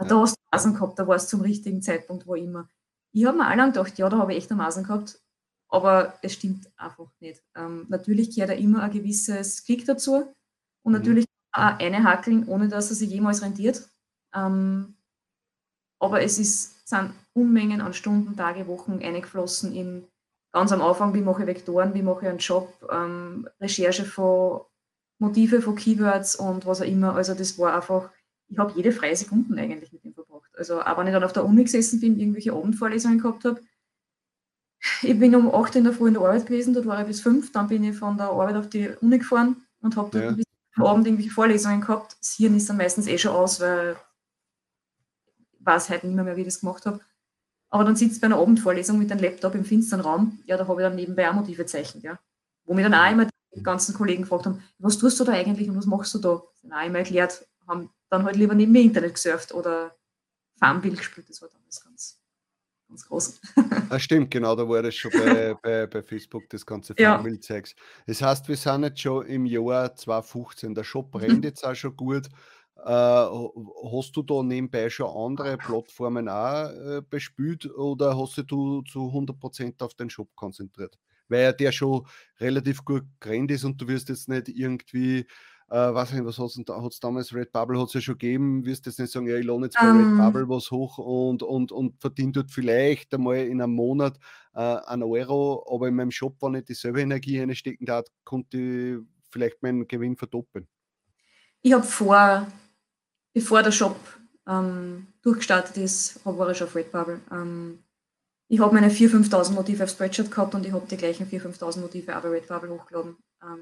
Ja. 0.00 0.06
Da 0.06 0.20
hast 0.20 0.36
du 0.36 0.40
Maßen 0.50 0.74
gehabt, 0.74 0.98
da 0.98 1.06
war 1.06 1.16
es 1.16 1.28
zum 1.28 1.42
richtigen 1.42 1.82
Zeitpunkt, 1.82 2.26
wo 2.26 2.34
immer. 2.34 2.68
Ich 3.12 3.26
habe 3.26 3.36
mir 3.36 3.50
auch 3.50 3.54
lange 3.54 3.72
gedacht, 3.72 3.98
ja, 3.98 4.08
da 4.08 4.18
habe 4.18 4.32
ich 4.32 4.38
echt 4.38 4.50
eine 4.50 4.62
Maßen 4.62 4.84
gehabt, 4.84 5.20
aber 5.68 6.14
es 6.22 6.34
stimmt 6.34 6.70
einfach 6.78 7.10
nicht. 7.20 7.42
Ähm, 7.54 7.84
natürlich 7.88 8.34
gehört 8.34 8.50
da 8.50 8.54
immer 8.54 8.82
ein 8.82 8.90
gewisses 8.90 9.64
Klick 9.64 9.84
dazu 9.84 10.32
und 10.82 10.92
mhm. 10.92 10.98
natürlich 10.98 11.26
auch 11.52 11.78
eine 11.78 12.04
hackeln, 12.04 12.46
ohne 12.48 12.68
dass 12.68 12.90
er 12.90 12.96
sich 12.96 13.10
jemals 13.10 13.42
rentiert. 13.42 13.88
Ähm, 14.34 14.97
aber 15.98 16.22
es 16.22 16.38
ist, 16.38 16.88
sind 16.88 17.12
Unmengen 17.32 17.80
an 17.80 17.92
Stunden, 17.92 18.36
Tage, 18.36 18.66
Wochen 18.66 19.00
eingeflossen 19.02 19.72
in 19.74 20.04
ganz 20.52 20.72
am 20.72 20.82
Anfang, 20.82 21.14
wie 21.14 21.20
mache 21.20 21.42
ich 21.42 21.48
Vektoren, 21.48 21.94
wie 21.94 22.02
mache 22.02 22.22
ich 22.22 22.28
einen 22.28 22.38
Job, 22.38 22.72
ähm, 22.90 23.48
Recherche 23.60 24.04
von 24.04 24.62
Motive, 25.18 25.60
von 25.60 25.74
Keywords 25.74 26.36
und 26.36 26.66
was 26.66 26.80
auch 26.80 26.86
immer. 26.86 27.14
Also 27.14 27.34
das 27.34 27.58
war 27.58 27.74
einfach, 27.74 28.10
ich 28.48 28.58
habe 28.58 28.72
jede 28.74 28.92
freie 28.92 29.16
Sekunden 29.16 29.58
eigentlich 29.58 29.92
mit 29.92 30.04
ihm 30.04 30.14
verbracht. 30.14 30.50
Also 30.56 30.80
auch 30.80 30.98
wenn 30.98 31.06
ich 31.06 31.12
dann 31.12 31.24
auf 31.24 31.32
der 31.32 31.44
Uni 31.44 31.64
gesessen 31.64 32.00
bin, 32.00 32.18
irgendwelche 32.18 32.52
Abendvorlesungen 32.52 33.20
gehabt 33.20 33.44
habe. 33.44 33.60
Ich 35.02 35.18
bin 35.18 35.34
um 35.34 35.52
8 35.52 35.76
in 35.76 35.84
der 35.84 35.92
Früh 35.92 36.08
in 36.08 36.14
der 36.14 36.22
Arbeit 36.22 36.46
gewesen, 36.46 36.72
dort 36.72 36.86
war 36.86 37.00
ich 37.00 37.06
bis 37.06 37.20
5, 37.20 37.50
dann 37.52 37.66
bin 37.66 37.82
ich 37.82 37.96
von 37.96 38.16
der 38.16 38.30
Arbeit 38.30 38.54
auf 38.56 38.68
die 38.68 38.88
Uni 39.00 39.18
gefahren 39.18 39.56
und 39.80 39.96
habe 39.96 40.10
dort 40.12 40.24
ja. 40.24 40.30
bis 40.30 40.44
Abend 40.76 41.06
irgendwelche 41.06 41.32
Vorlesungen 41.32 41.80
gehabt. 41.80 42.16
Das 42.20 42.34
Hirn 42.34 42.56
ist 42.56 42.70
dann 42.70 42.76
meistens 42.76 43.08
eh 43.08 43.18
schon 43.18 43.32
aus, 43.32 43.60
weil 43.60 43.96
weiß 45.68 45.90
heute 45.90 46.06
nicht 46.06 46.16
mehr, 46.16 46.24
mehr, 46.24 46.36
wie 46.36 46.40
ich 46.40 46.46
das 46.46 46.60
gemacht 46.60 46.86
habe. 46.86 47.00
Aber 47.70 47.84
dann 47.84 47.96
sitzt 47.96 48.20
bei 48.20 48.26
einer 48.26 48.38
Abendvorlesung 48.38 48.98
mit 48.98 49.12
einem 49.12 49.20
Laptop 49.20 49.54
im 49.54 49.64
finsteren 49.64 50.00
Raum, 50.00 50.40
ja, 50.46 50.56
da 50.56 50.66
habe 50.66 50.80
ich 50.80 50.88
dann 50.88 50.96
nebenbei 50.96 51.28
auch 51.28 51.34
Motive 51.34 51.62
gezeichnet, 51.62 52.02
ja. 52.02 52.18
Wo 52.64 52.74
mir 52.74 52.88
dann 52.88 52.94
auch 52.94 53.10
immer 53.10 53.28
die 53.54 53.62
ganzen 53.62 53.94
Kollegen 53.94 54.22
gefragt 54.22 54.46
haben, 54.46 54.62
was 54.78 54.98
tust 54.98 55.20
du 55.20 55.24
da 55.24 55.32
eigentlich 55.32 55.68
und 55.68 55.76
was 55.76 55.86
machst 55.86 56.14
du 56.14 56.18
da? 56.18 56.42
Dann 56.62 56.72
auch 56.72 56.86
immer 56.86 56.98
erklärt, 56.98 57.46
haben 57.66 57.90
dann 58.08 58.24
halt 58.24 58.36
lieber 58.36 58.54
neben 58.54 58.72
mir 58.72 58.82
Internet 58.82 59.14
gesurft 59.14 59.52
oder 59.52 59.94
Farmbild 60.58 60.96
gespielt, 60.96 61.28
das 61.28 61.42
war 61.42 61.48
damals 61.50 61.84
ganz, 61.84 62.20
ganz 62.88 63.06
groß. 63.06 63.40
ah, 63.90 63.98
stimmt, 63.98 64.30
genau, 64.30 64.56
da 64.56 64.66
war 64.66 64.82
das 64.82 64.94
schon 64.94 65.12
bei, 65.12 65.54
bei, 65.62 65.86
bei 65.86 66.02
Facebook, 66.02 66.48
das 66.48 66.64
ganze 66.64 66.94
Farmbild-Zeugs. 66.94 67.74
Ja. 67.76 68.04
Das 68.06 68.22
heißt, 68.22 68.48
wir 68.48 68.56
sind 68.56 68.82
jetzt 68.84 69.00
schon 69.00 69.26
im 69.26 69.44
Jahr 69.44 69.94
2015, 69.94 70.74
der 70.74 70.84
Shop 70.84 71.10
brennt 71.10 71.44
jetzt 71.44 71.64
auch 71.64 71.74
schon 71.74 71.94
gut. 71.96 72.28
Äh, 72.84 72.90
hast 72.90 74.16
du 74.16 74.22
da 74.22 74.42
nebenbei 74.42 74.88
schon 74.88 75.10
andere 75.10 75.58
Plattformen 75.58 76.28
auch 76.28 76.70
äh, 76.70 77.02
bespielt 77.08 77.66
oder 77.74 78.16
hast 78.16 78.38
du 78.46 78.82
zu 78.82 79.00
100% 79.00 79.82
auf 79.82 79.94
den 79.94 80.10
Shop 80.10 80.28
konzentriert? 80.36 80.96
Weil 81.28 81.52
der 81.54 81.72
schon 81.72 82.06
relativ 82.38 82.84
gut 82.84 83.04
gerannt 83.20 83.50
ist 83.50 83.64
und 83.64 83.80
du 83.80 83.88
wirst 83.88 84.08
jetzt 84.10 84.28
nicht 84.28 84.48
irgendwie, 84.48 85.26
äh, 85.68 85.92
weiß 85.92 86.12
nicht, 86.12 86.24
was 86.24 86.38
hat 86.38 86.92
es 86.92 87.00
damals, 87.00 87.34
Red 87.34 87.50
Bubble 87.50 87.80
hat 87.80 87.88
es 87.88 87.94
ja 87.94 88.00
schon 88.00 88.14
gegeben, 88.16 88.64
wirst 88.64 88.86
jetzt 88.86 89.00
nicht 89.00 89.12
sagen, 89.12 89.26
ja, 89.26 89.36
ich 89.36 89.44
lohne 89.44 89.66
jetzt 89.66 89.76
bei 89.76 89.90
um. 89.90 89.96
Red 89.96 90.06
ähm. 90.06 90.18
Bubble 90.18 90.48
was 90.48 90.70
hoch 90.70 90.98
und, 90.98 91.42
und, 91.42 91.72
und 91.72 92.00
verdiene 92.00 92.32
dort 92.32 92.52
vielleicht 92.52 93.12
einmal 93.12 93.38
in 93.38 93.60
einem 93.60 93.74
Monat 93.74 94.18
äh, 94.54 94.60
einen 94.60 95.02
Euro, 95.02 95.66
aber 95.68 95.88
in 95.88 95.96
meinem 95.96 96.12
Shop, 96.12 96.36
wenn 96.40 96.54
ich 96.54 96.64
dieselbe 96.64 97.00
Energie 97.00 97.40
einstecken 97.40 97.86
darf, 97.86 98.06
konnte 98.22 98.56
ich 98.56 98.98
vielleicht 99.30 99.62
meinen 99.62 99.88
Gewinn 99.88 100.16
verdoppeln. 100.16 100.68
Ich 101.60 101.72
habe 101.72 101.82
vor 101.82 102.46
bevor 103.38 103.62
der 103.62 103.70
Shop 103.70 103.96
ähm, 104.48 105.06
durchgestartet 105.22 105.76
ist, 105.76 106.24
war 106.24 106.50
ich 106.50 106.58
schon 106.58 106.66
auf 106.66 106.74
Redbubble. 106.74 107.20
Ähm, 107.30 107.78
ich 108.48 108.58
habe 108.60 108.74
meine 108.74 108.88
4.000, 108.88 109.30
5.000 109.30 109.52
Motive 109.52 109.84
auf 109.84 109.90
Spreadshirt 109.90 110.30
gehabt 110.30 110.54
und 110.54 110.66
ich 110.66 110.72
habe 110.72 110.86
die 110.90 110.96
gleichen 110.96 111.26
4.000, 111.28 111.58
5.000 111.58 111.80
Motive 111.80 112.16
auch 112.16 112.22
bei 112.22 112.30
Redbubble 112.30 112.70
hochgeladen. 112.70 113.16
Ähm, 113.42 113.60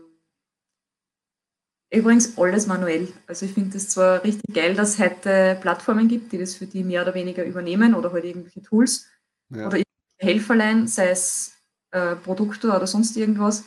übrigens 1.93 2.39
alles 2.39 2.67
manuell. 2.67 3.09
Also 3.27 3.45
ich 3.45 3.53
finde 3.53 3.77
es 3.77 3.91
zwar 3.91 4.25
richtig 4.25 4.55
geil, 4.55 4.75
dass 4.75 4.95
es 4.95 4.99
heute 4.99 5.59
Plattformen 5.61 6.09
gibt, 6.09 6.33
die 6.33 6.39
das 6.39 6.55
für 6.55 6.67
die 6.67 6.83
mehr 6.83 7.03
oder 7.03 7.15
weniger 7.15 7.45
übernehmen 7.45 7.95
oder 7.95 8.13
halt 8.13 8.25
irgendwelche 8.25 8.63
Tools 8.63 9.07
ja. 9.51 9.67
oder 9.67 9.83
Helferlein, 10.19 10.87
sei 10.87 11.11
es 11.11 11.53
äh, 11.91 12.17
Produkte 12.17 12.69
oder 12.69 12.87
sonst 12.87 13.15
irgendwas. 13.19 13.65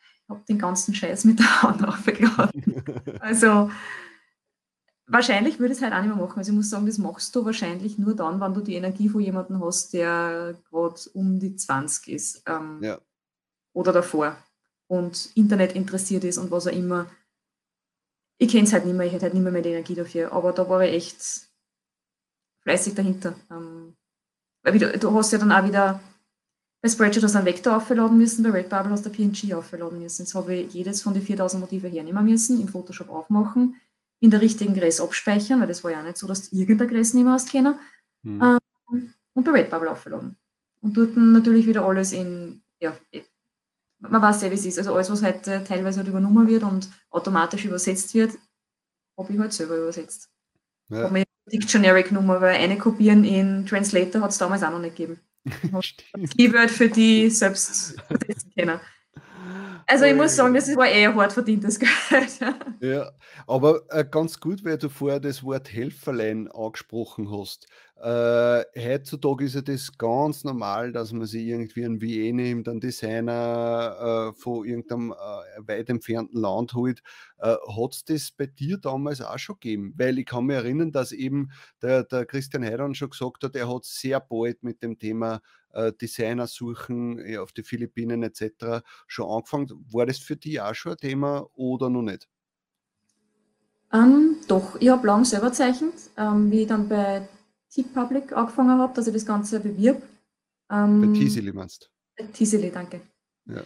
Ich 0.00 0.28
habe 0.28 0.44
den 0.46 0.58
ganzen 0.58 0.92
Scheiß 0.94 1.24
mit 1.24 1.38
der 1.38 1.62
Hand 1.62 1.82
aufgeladen. 1.88 2.84
also 3.20 3.70
Wahrscheinlich 5.08 5.60
würde 5.60 5.72
ich 5.72 5.78
es 5.78 5.84
halt 5.84 5.92
auch 5.92 6.00
nicht 6.02 6.14
mehr 6.14 6.24
machen. 6.24 6.38
Also 6.38 6.50
ich 6.50 6.56
muss 6.56 6.70
sagen, 6.70 6.86
das 6.86 6.98
machst 6.98 7.34
du 7.36 7.44
wahrscheinlich 7.44 7.96
nur 7.96 8.14
dann, 8.16 8.40
wenn 8.40 8.54
du 8.54 8.60
die 8.60 8.74
Energie 8.74 9.08
von 9.08 9.20
jemandem 9.20 9.64
hast, 9.64 9.92
der 9.92 10.56
gerade 10.68 11.00
um 11.14 11.38
die 11.38 11.54
20 11.54 12.08
ist. 12.08 12.42
Ähm, 12.46 12.82
ja. 12.82 12.98
Oder 13.72 13.92
davor. 13.92 14.36
Und 14.88 15.30
Internet 15.36 15.74
interessiert 15.74 16.24
ist 16.24 16.38
und 16.38 16.50
was 16.50 16.66
auch 16.66 16.72
immer. 16.72 17.06
Ich 18.38 18.50
kenne 18.50 18.64
es 18.64 18.72
halt 18.72 18.84
nicht 18.84 18.96
mehr, 18.96 19.06
ich 19.06 19.12
hätte 19.12 19.24
halt 19.24 19.34
nicht 19.34 19.42
mehr, 19.42 19.52
mehr 19.52 19.62
die 19.62 19.70
Energie 19.70 19.94
dafür. 19.94 20.32
Aber 20.32 20.52
da 20.52 20.68
war 20.68 20.82
ich 20.82 20.92
echt 20.92 21.48
fleißig 22.62 22.94
dahinter. 22.94 23.36
Ähm, 23.50 23.96
weil 24.64 24.74
wieder, 24.74 24.92
du 24.92 25.14
hast 25.14 25.32
ja 25.32 25.38
dann 25.38 25.52
auch 25.52 25.64
wieder 25.64 26.00
bei 26.82 26.88
Spreadshirt 26.88 27.24
hast 27.24 27.34
du 27.34 27.38
einen 27.38 27.46
Vektor 27.46 27.76
aufladen 27.76 28.18
müssen, 28.18 28.42
bei 28.42 28.50
Redbubble 28.50 28.90
hast 28.90 29.06
du 29.06 29.10
PNG 29.10 29.54
aufladen 29.54 30.00
müssen. 30.00 30.22
Jetzt 30.22 30.34
habe 30.34 30.54
ich 30.54 30.74
jedes 30.74 31.02
von 31.02 31.14
den 31.14 31.22
4000 31.22 31.60
Motive 31.60 31.88
hernehmen 31.88 32.24
müssen, 32.24 32.60
im 32.60 32.68
Photoshop 32.68 33.08
aufmachen 33.08 33.76
in 34.20 34.30
der 34.30 34.40
richtigen 34.40 34.74
Größe 34.74 35.02
abspeichern, 35.02 35.60
weil 35.60 35.68
das 35.68 35.84
war 35.84 35.90
ja 35.90 36.02
nicht 36.02 36.16
so, 36.16 36.26
dass 36.26 36.48
du 36.48 36.56
irgendeine 36.56 36.90
Größe 36.90 37.16
nicht 37.16 37.24
mehr 37.24 37.34
hast 37.34 37.52
können. 37.52 37.78
Mhm. 38.22 38.42
Ähm, 38.42 39.12
und 39.34 39.44
bei 39.44 39.52
Redbubble 39.52 39.90
aufladen. 39.90 40.36
Und 40.80 40.96
dort 40.96 41.16
natürlich 41.16 41.66
wieder 41.66 41.84
alles 41.84 42.12
in, 42.12 42.62
ja, 42.80 42.96
man 43.98 44.22
weiß 44.22 44.42
ja, 44.42 44.50
wie 44.50 44.54
es 44.54 44.64
ist. 44.64 44.78
Also 44.78 44.94
alles, 44.94 45.10
was 45.10 45.22
heute 45.22 45.62
teilweise 45.64 45.98
halt 45.98 46.08
übernommen 46.08 46.48
wird 46.48 46.62
und 46.62 46.88
automatisch 47.10 47.64
übersetzt 47.64 48.14
wird, 48.14 48.32
habe 49.18 49.32
ich 49.32 49.38
halt 49.38 49.52
selber 49.52 49.76
übersetzt. 49.76 50.30
Ja. 50.88 51.04
Habe 51.04 51.12
mir 51.12 52.02
genommen, 52.02 52.40
weil 52.40 52.56
eine 52.56 52.78
kopieren 52.78 53.24
in 53.24 53.66
Translator 53.66 54.22
hat 54.22 54.30
es 54.30 54.38
damals 54.38 54.62
auch 54.62 54.70
noch 54.70 54.80
nicht 54.80 54.96
gegeben. 54.96 55.20
Keyword 56.36 56.70
für 56.70 56.88
die 56.88 57.30
selbst 57.30 57.96
übersetzen 58.10 58.52
können. 58.56 58.80
Also 59.88 60.04
ich 60.04 60.16
muss 60.16 60.34
sagen, 60.34 60.52
das 60.52 60.74
war 60.74 60.88
eher 60.88 61.14
hart 61.14 61.32
verdientes 61.32 61.78
Geld. 62.10 62.40
Ja, 62.80 63.12
aber 63.46 63.82
äh, 63.90 64.04
ganz 64.04 64.40
gut, 64.40 64.64
weil 64.64 64.78
du 64.78 64.88
vorher 64.88 65.20
das 65.20 65.44
Wort 65.44 65.72
Helferlein 65.72 66.50
angesprochen 66.50 67.30
hast. 67.30 67.68
Äh, 67.98 68.64
heutzutage 68.78 69.44
ist 69.46 69.54
ja 69.54 69.62
das 69.62 69.96
ganz 69.96 70.44
normal, 70.44 70.92
dass 70.92 71.12
man 71.12 71.26
sich 71.26 71.46
irgendwie 71.46 71.84
ein 71.84 72.02
VA 72.02 72.32
nimmt, 72.32 72.68
einen 72.68 72.80
Designer 72.80 74.32
äh, 74.34 74.38
von 74.38 74.66
irgendeinem 74.66 75.12
äh, 75.12 75.68
weit 75.68 75.88
entfernten 75.88 76.38
Land 76.38 76.74
holt. 76.74 77.00
Äh, 77.38 77.54
hat 77.54 77.94
es 77.94 78.04
das 78.04 78.30
bei 78.32 78.46
dir 78.46 78.76
damals 78.76 79.22
auch 79.22 79.38
schon 79.38 79.54
gegeben? 79.54 79.94
Weil 79.96 80.18
ich 80.18 80.26
kann 80.26 80.44
mich 80.46 80.56
erinnern, 80.56 80.92
dass 80.92 81.12
eben 81.12 81.50
der, 81.80 82.04
der 82.04 82.26
Christian 82.26 82.64
Heidan 82.64 82.94
schon 82.94 83.10
gesagt 83.10 83.44
hat, 83.44 83.56
er 83.56 83.72
hat 83.72 83.84
sehr 83.84 84.20
bald 84.20 84.62
mit 84.62 84.82
dem 84.82 84.98
Thema 84.98 85.40
äh, 85.72 85.92
Designer 85.92 86.46
suchen 86.46 87.38
auf 87.38 87.52
die 87.52 87.62
Philippinen 87.62 88.22
etc. 88.22 88.82
schon 89.06 89.30
angefangen. 89.30 89.75
War 89.90 90.06
das 90.06 90.18
für 90.18 90.36
dich 90.36 90.60
auch 90.60 90.74
schon 90.74 90.92
ein 90.92 90.98
Thema 90.98 91.46
oder 91.54 91.88
noch 91.90 92.02
nicht? 92.02 92.28
Ähm, 93.92 94.36
doch, 94.48 94.76
ich 94.80 94.88
habe 94.88 95.06
lange 95.06 95.24
selber 95.24 95.48
gezeichnet, 95.48 95.94
ähm, 96.16 96.50
wie 96.50 96.62
ich 96.62 96.68
dann 96.68 96.88
bei 96.88 97.28
T-Public 97.70 98.32
angefangen 98.32 98.78
habe, 98.78 98.92
dass 98.94 99.06
ich 99.06 99.12
das 99.12 99.24
Ganze 99.24 99.60
bewirb. 99.60 100.02
Ähm, 100.70 101.00
bei 101.00 101.18
Tisili 101.18 101.52
meinst 101.52 101.90
du? 102.16 102.24
Tisili, 102.32 102.70
danke. 102.70 103.00
Ja. 103.46 103.62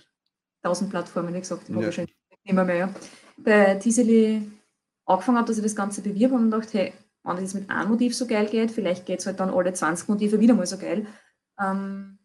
tausend 0.63 0.91
Plattformen, 0.91 1.33
wie 1.35 1.41
gesagt, 1.41 1.69
ja. 1.69 1.77
wahrscheinlich 1.77 2.15
immer 2.45 2.65
mehr. 2.65 2.77
Ja. 2.77 2.95
Bei 3.39 3.75
Tiseli 3.77 4.51
angefangen 5.07 5.39
habe, 5.39 5.49
dass 5.49 5.57
ich 5.57 5.63
das 5.63 5.75
Ganze 5.75 6.03
bewirbe 6.03 6.35
und 6.35 6.51
gedacht, 6.51 6.75
hey, 6.75 6.93
wenn 7.23 7.37
das 7.37 7.55
mit 7.55 7.69
einem 7.71 7.91
Motiv 7.91 8.15
so 8.15 8.27
geil 8.27 8.47
geht, 8.47 8.71
vielleicht 8.71 9.07
geht 9.07 9.21
es 9.21 9.27
halt 9.27 9.41
dann 9.41 9.51
alle 9.51 9.73
20 9.73 10.09
Motive 10.09 10.41
wieder 10.41 10.55
mal 10.55 10.67
so 10.67 10.79
geil. 10.79 11.07
Ähm, 11.59 12.19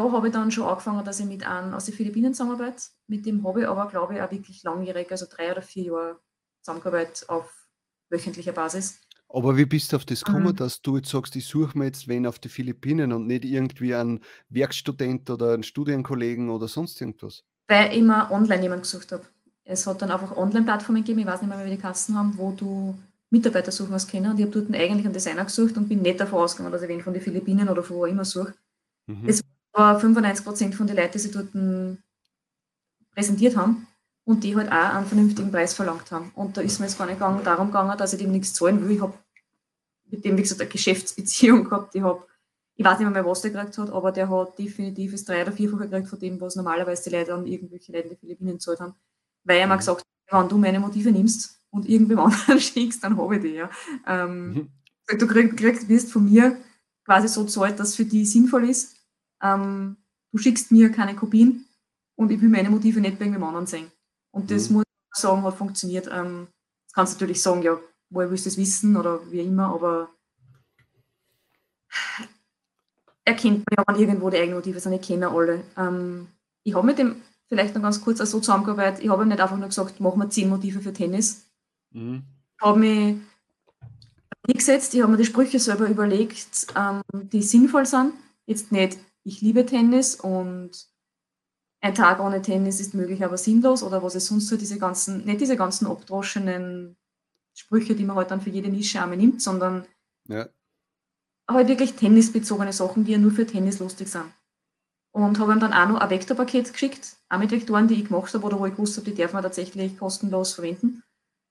da 0.00 0.12
habe 0.12 0.28
ich 0.28 0.32
dann 0.32 0.50
schon 0.50 0.64
angefangen, 0.64 1.04
dass 1.04 1.20
ich 1.20 1.26
mit 1.26 1.46
einem 1.46 1.74
aus 1.74 1.84
den 1.84 1.94
Philippinen 1.94 2.32
zusammenarbeite. 2.32 2.84
Mit 3.06 3.26
dem 3.26 3.46
habe 3.46 3.60
ich 3.60 3.68
aber, 3.68 3.86
glaube 3.86 4.14
ich, 4.14 4.22
auch 4.22 4.30
wirklich 4.30 4.62
langjährig, 4.62 5.10
also 5.10 5.26
drei 5.28 5.52
oder 5.52 5.60
vier 5.60 5.84
Jahre 5.84 6.20
Zusammenarbeit 6.62 7.24
auf 7.28 7.68
wöchentlicher 8.08 8.52
Basis. 8.52 9.00
Aber 9.28 9.56
wie 9.58 9.66
bist 9.66 9.92
du 9.92 9.96
auf 9.96 10.06
das 10.06 10.24
gekommen, 10.24 10.46
mhm. 10.46 10.56
dass 10.56 10.80
du 10.80 10.96
jetzt 10.96 11.10
sagst, 11.10 11.36
ich 11.36 11.46
suche 11.46 11.78
mir 11.78 11.84
jetzt 11.84 12.08
wen 12.08 12.26
auf 12.26 12.38
die 12.38 12.48
Philippinen 12.48 13.12
und 13.12 13.26
nicht 13.26 13.44
irgendwie 13.44 13.94
einen 13.94 14.20
Werkstudent 14.48 15.28
oder 15.28 15.52
einen 15.52 15.62
Studienkollegen 15.62 16.48
oder 16.48 16.66
sonst 16.66 16.98
irgendwas? 17.00 17.44
Weil 17.68 17.92
ich 17.92 17.98
immer 17.98 18.30
online 18.30 18.62
jemanden 18.62 18.82
gesucht 18.82 19.12
habe. 19.12 19.24
Es 19.64 19.86
hat 19.86 20.00
dann 20.00 20.10
einfach 20.10 20.36
Online-Plattformen 20.36 21.02
gegeben, 21.02 21.20
ich 21.20 21.26
weiß 21.26 21.42
nicht 21.42 21.54
mehr, 21.54 21.64
wie 21.64 21.70
die 21.70 21.76
Kassen 21.76 22.16
haben, 22.16 22.36
wo 22.38 22.52
du 22.52 22.96
Mitarbeiter 23.28 23.70
suchen 23.70 23.92
was 23.92 24.08
kennen. 24.08 24.30
Und 24.30 24.40
ich 24.40 24.46
habe 24.46 24.58
dort 24.58 24.74
eigentlich 24.74 25.04
einen 25.04 25.12
Designer 25.12 25.44
gesucht 25.44 25.76
und 25.76 25.88
bin 25.88 26.00
nicht 26.00 26.18
davon 26.18 26.40
ausgegangen, 26.40 26.72
dass 26.72 26.82
ich 26.82 26.88
wen 26.88 27.02
von 27.02 27.12
den 27.12 27.22
Philippinen 27.22 27.68
oder 27.68 27.82
von 27.82 27.96
wo 27.98 28.06
immer 28.06 28.24
suche. 28.24 28.54
Mhm. 29.06 29.28
Es 29.28 29.42
war 29.42 29.59
95 29.98 30.44
Prozent 30.44 30.74
von 30.74 30.86
den 30.86 30.96
Leuten, 30.96 31.12
die 31.12 31.18
sie 31.18 31.30
dort 31.30 31.48
präsentiert 33.14 33.56
haben 33.56 33.86
und 34.24 34.44
die 34.44 34.54
halt 34.56 34.70
auch 34.70 34.94
einen 34.94 35.06
vernünftigen 35.06 35.50
Preis 35.50 35.74
verlangt 35.74 36.10
haben. 36.10 36.30
Und 36.34 36.56
da 36.56 36.60
ist 36.60 36.78
mir 36.78 36.86
jetzt 36.86 36.98
gar 36.98 37.06
nicht 37.06 37.20
darum 37.20 37.68
gegangen, 37.68 37.96
dass 37.98 38.12
ich 38.12 38.20
dem 38.20 38.32
nichts 38.32 38.54
zahlen 38.54 38.82
will. 38.82 38.94
Ich 38.94 39.00
habe 39.00 39.14
mit 40.10 40.24
dem, 40.24 40.36
wie 40.36 40.42
gesagt, 40.42 40.60
eine 40.60 40.70
Geschäftsbeziehung 40.70 41.64
gehabt. 41.68 41.94
Ich, 41.94 42.02
hab, 42.02 42.26
ich 42.76 42.84
weiß 42.84 42.98
nicht 42.98 43.10
mehr, 43.10 43.24
was 43.24 43.42
der 43.42 43.50
gekriegt 43.50 43.78
hat, 43.78 43.90
aber 43.90 44.12
der 44.12 44.28
hat 44.28 44.58
definitiv 44.58 45.12
das 45.12 45.24
drei- 45.24 45.42
oder 45.42 45.52
vierfache 45.52 45.88
gekriegt 45.88 46.08
von 46.08 46.18
dem, 46.18 46.40
was 46.40 46.56
normalerweise 46.56 47.10
die 47.10 47.16
Leute 47.16 47.34
an 47.34 47.46
irgendwelche 47.46 47.92
Leute 47.92 48.04
in 48.04 48.10
den 48.10 48.18
Philippinen 48.18 48.52
gezahlt 48.52 48.80
haben. 48.80 48.94
Weil 49.44 49.58
er 49.58 49.66
mir 49.66 49.74
mhm. 49.74 49.78
gesagt 49.78 50.00
hat, 50.00 50.42
wenn 50.42 50.48
du 50.48 50.58
meine 50.58 50.80
Motive 50.80 51.10
nimmst 51.10 51.60
und 51.70 51.88
irgendwem 51.88 52.18
anderen 52.20 52.60
schickst, 52.60 53.02
dann 53.02 53.16
habe 53.16 53.36
ich 53.36 53.42
die. 53.42 53.54
Ja. 53.54 53.70
Ähm, 54.06 54.52
mhm. 54.52 54.68
Du 55.18 55.26
kriegst, 55.26 55.56
kriegst, 55.56 55.88
wirst 55.88 56.12
von 56.12 56.24
mir 56.24 56.56
quasi 57.04 57.26
so 57.26 57.44
zahlt, 57.44 57.80
dass 57.80 57.96
für 57.96 58.04
die 58.04 58.24
sinnvoll 58.24 58.68
ist. 58.68 58.99
Ähm, 59.42 59.96
du 60.32 60.38
schickst 60.38 60.72
mir 60.72 60.90
keine 60.90 61.16
Kopien 61.16 61.66
und 62.16 62.30
ich 62.30 62.40
will 62.40 62.48
meine 62.48 62.70
Motive 62.70 63.00
nicht 63.00 63.18
bei 63.18 63.24
irgendjemand 63.24 63.50
anderen 63.50 63.66
sehen. 63.66 63.90
Und 64.30 64.50
das 64.50 64.68
mhm. 64.68 64.76
muss 64.76 64.84
ich 64.84 65.20
sagen, 65.20 65.42
hat 65.42 65.54
funktioniert. 65.54 66.08
Ähm, 66.12 66.48
das 66.86 66.94
kannst 66.94 67.12
du 67.12 67.24
natürlich 67.24 67.42
sagen, 67.42 67.62
ja, 67.62 67.78
woher 68.10 68.30
willst 68.30 68.46
du 68.46 68.50
das 68.50 68.58
wissen 68.58 68.96
oder 68.96 69.20
wie 69.30 69.40
immer, 69.40 69.72
aber 69.74 70.10
erkennt 73.24 73.64
man 73.70 73.78
ja, 73.78 73.84
wenn 73.86 74.00
irgendwo 74.00 74.30
die 74.30 74.38
Eigenmotive 74.38 74.80
sind, 74.80 74.92
ich 74.92 75.02
kenne 75.02 75.30
alle. 75.30 75.62
Ähm, 75.76 76.28
ich 76.64 76.74
habe 76.74 76.86
mit 76.86 76.98
dem 76.98 77.22
vielleicht 77.48 77.74
noch 77.74 77.82
ganz 77.82 78.00
kurz 78.00 78.18
so 78.18 78.38
zusammengearbeitet, 78.38 79.02
ich 79.02 79.10
habe 79.10 79.26
nicht 79.26 79.40
einfach 79.40 79.56
nur 79.56 79.68
gesagt, 79.68 80.00
machen 80.00 80.20
wir 80.20 80.30
zehn 80.30 80.48
Motive 80.48 80.80
für 80.80 80.92
Tennis. 80.92 81.46
Mhm. 81.90 82.22
Ich 82.56 82.62
habe 82.62 82.78
mich 82.78 83.16
hingesetzt, 84.46 84.94
ich 84.94 85.02
habe 85.02 85.12
mir 85.12 85.18
die 85.18 85.24
Sprüche 85.24 85.58
selber 85.58 85.88
überlegt, 85.88 86.66
ähm, 86.76 87.02
die 87.12 87.42
sinnvoll 87.42 87.86
sind. 87.86 88.12
Jetzt 88.46 88.72
nicht, 88.72 88.98
ich 89.24 89.40
liebe 89.40 89.66
Tennis 89.66 90.14
und 90.14 90.88
ein 91.82 91.94
Tag 91.94 92.20
ohne 92.20 92.42
Tennis 92.42 92.80
ist 92.80 92.94
möglich, 92.94 93.24
aber 93.24 93.38
sinnlos 93.38 93.82
oder 93.82 94.02
was 94.02 94.14
es 94.14 94.26
sonst 94.26 94.48
so 94.48 94.56
diese 94.56 94.78
ganzen, 94.78 95.24
nicht 95.24 95.40
diese 95.40 95.56
ganzen 95.56 95.86
abdroschenen 95.86 96.96
Sprüche, 97.54 97.94
die 97.94 98.04
man 98.04 98.16
halt 98.16 98.30
dann 98.30 98.40
für 98.40 98.50
jede 98.50 98.68
Nische 98.68 99.02
einmal 99.02 99.16
nimmt, 99.16 99.42
sondern 99.42 99.86
ja. 100.28 100.48
halt 101.48 101.68
wirklich 101.68 101.94
tennisbezogene 101.94 102.72
Sachen, 102.72 103.04
die 103.04 103.12
ja 103.12 103.18
nur 103.18 103.32
für 103.32 103.46
Tennis 103.46 103.78
lustig 103.78 104.08
sind. 104.08 104.26
Und 105.12 105.38
habe 105.38 105.52
ihm 105.52 105.60
dann 105.60 105.72
auch 105.72 105.88
noch 105.88 106.00
ein 106.00 106.10
Vektorpaket 106.10 106.72
geschickt, 106.72 107.16
auch 107.28 107.38
mit 107.38 107.50
Vektoren, 107.50 107.88
die 107.88 107.94
ich 107.94 108.08
gemacht 108.08 108.32
habe 108.32 108.46
oder 108.46 108.60
wo 108.60 108.66
ich 108.66 108.78
wusste, 108.78 109.02
die 109.02 109.14
darf 109.14 109.32
man 109.32 109.42
tatsächlich 109.42 109.98
kostenlos 109.98 110.52
verwenden. 110.52 111.02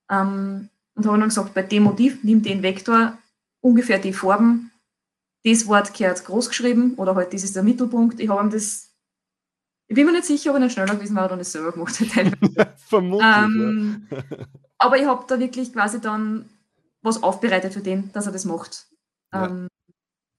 Ähm, 0.10 0.70
und 0.96 1.06
habe 1.06 1.18
dann 1.18 1.30
gesagt, 1.30 1.54
bei 1.54 1.64
dem 1.64 1.84
Motiv 1.84 2.24
nimm 2.24 2.42
den 2.42 2.64
Vektor, 2.64 3.18
ungefähr 3.62 4.00
die 4.00 4.14
Farben, 4.14 4.69
das 5.44 5.68
Wort 5.68 5.94
gehört 5.94 6.24
groß 6.26 6.50
geschrieben 6.50 6.96
oder 6.96 7.16
halt 7.16 7.34
das 7.34 7.44
ist 7.44 7.56
der 7.56 7.64
Mittelpunkt. 7.64 8.20
Ich 8.20 8.30
habe 8.30 8.42
ihm 8.42 8.50
das 8.50 8.90
ich 9.90 9.96
bin 9.96 10.06
mir 10.06 10.12
nicht 10.12 10.26
sicher, 10.26 10.52
ob 10.52 10.58
er 10.58 10.60
nicht 10.60 10.74
schneller 10.74 10.96
gewesen 10.96 11.16
war 11.16 11.26
oder 11.26 11.36
nicht 11.36 11.50
selber 11.50 11.72
gemacht 11.72 12.00
hat. 12.00 12.78
Vermutlich. 12.78 13.36
Ähm, 13.38 14.08
ja. 14.12 14.24
aber 14.78 14.98
ich 15.00 15.06
habe 15.06 15.26
da 15.28 15.40
wirklich 15.40 15.74
quasi 15.74 16.00
dann 16.00 16.48
was 17.02 17.24
aufbereitet 17.24 17.74
für 17.74 17.82
den, 17.82 18.12
dass 18.12 18.28
er 18.28 18.32
das 18.32 18.46
macht. 18.46 18.88
Ja. 19.34 19.48
Ähm, 19.48 19.68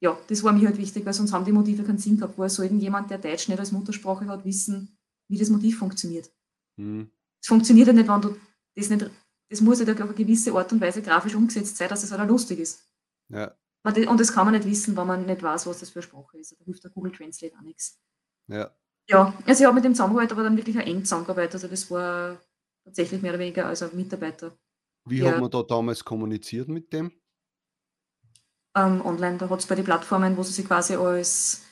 ja, 0.00 0.16
das 0.28 0.44
war 0.44 0.52
mir 0.52 0.68
halt 0.68 0.78
wichtig, 0.78 1.04
weil 1.04 1.12
sonst 1.12 1.32
haben 1.32 1.44
die 1.44 1.52
Motive 1.52 1.82
keinen 1.82 1.98
Sinn 1.98 2.16
gehabt. 2.16 2.38
Woher 2.38 2.48
soll 2.48 2.68
denn 2.68 2.78
jemand, 2.78 3.10
der 3.10 3.18
Deutsch 3.18 3.48
nicht 3.48 3.58
als 3.58 3.72
Muttersprache 3.72 4.26
hat, 4.28 4.44
wissen, 4.44 4.96
wie 5.28 5.36
das 5.36 5.50
Motiv 5.50 5.78
funktioniert? 5.78 6.26
Es 6.26 6.32
mhm. 6.76 7.10
funktioniert 7.42 7.88
ja 7.88 7.92
nicht, 7.92 8.08
wenn 8.08 8.20
du 8.20 8.36
das 8.76 8.88
nicht, 8.88 9.10
das 9.48 9.60
muss 9.60 9.80
ja 9.80 9.92
auf 9.92 10.00
eine 10.00 10.14
gewisse 10.14 10.52
Art 10.54 10.72
und 10.72 10.80
Weise 10.80 11.02
grafisch 11.02 11.34
umgesetzt 11.34 11.76
sein, 11.76 11.88
dass 11.88 12.04
es 12.04 12.12
halt 12.12 12.20
auch 12.20 12.28
lustig 12.28 12.60
ist. 12.60 12.88
Ja. 13.28 13.52
Und 13.82 14.20
das 14.20 14.32
kann 14.32 14.44
man 14.44 14.54
nicht 14.54 14.66
wissen, 14.66 14.96
wenn 14.96 15.06
man 15.06 15.24
nicht 15.24 15.42
weiß, 15.42 15.66
was 15.66 15.80
das 15.80 15.90
für 15.90 16.00
eine 16.00 16.02
Sprache 16.02 16.38
ist. 16.38 16.52
Da 16.52 16.64
hilft 16.64 16.84
der 16.84 16.90
Google 16.90 17.12
Translate 17.12 17.54
auch 17.56 17.62
nichts. 17.62 17.98
Ja. 18.48 18.70
Ja, 19.08 19.34
also 19.46 19.62
ich 19.62 19.66
habe 19.66 19.74
mit 19.74 19.84
dem 19.84 19.94
zusammengearbeitet, 19.94 20.32
aber 20.32 20.44
dann 20.44 20.56
wirklich 20.56 20.78
ein 20.78 20.86
eng 20.86 21.04
zusammengearbeitet. 21.04 21.54
Also 21.54 21.68
das 21.68 21.90
war 21.90 22.38
tatsächlich 22.84 23.22
mehr 23.22 23.32
oder 23.32 23.40
weniger 23.40 23.66
als 23.66 23.82
ein 23.82 23.90
Mitarbeiter. 23.94 24.52
Wie 25.06 25.20
der, 25.20 25.32
hat 25.32 25.40
man 25.40 25.50
da 25.50 25.62
damals 25.62 26.04
kommuniziert 26.04 26.68
mit 26.68 26.92
dem? 26.92 27.10
Ähm, 28.76 29.04
online, 29.04 29.38
da 29.38 29.48
hat 29.50 29.58
es 29.58 29.66
bei 29.66 29.74
den 29.74 29.84
Plattformen, 29.84 30.36
wo 30.36 30.42
sie 30.42 30.52
sich 30.52 30.66
quasi 30.66 30.94
als 30.94 31.62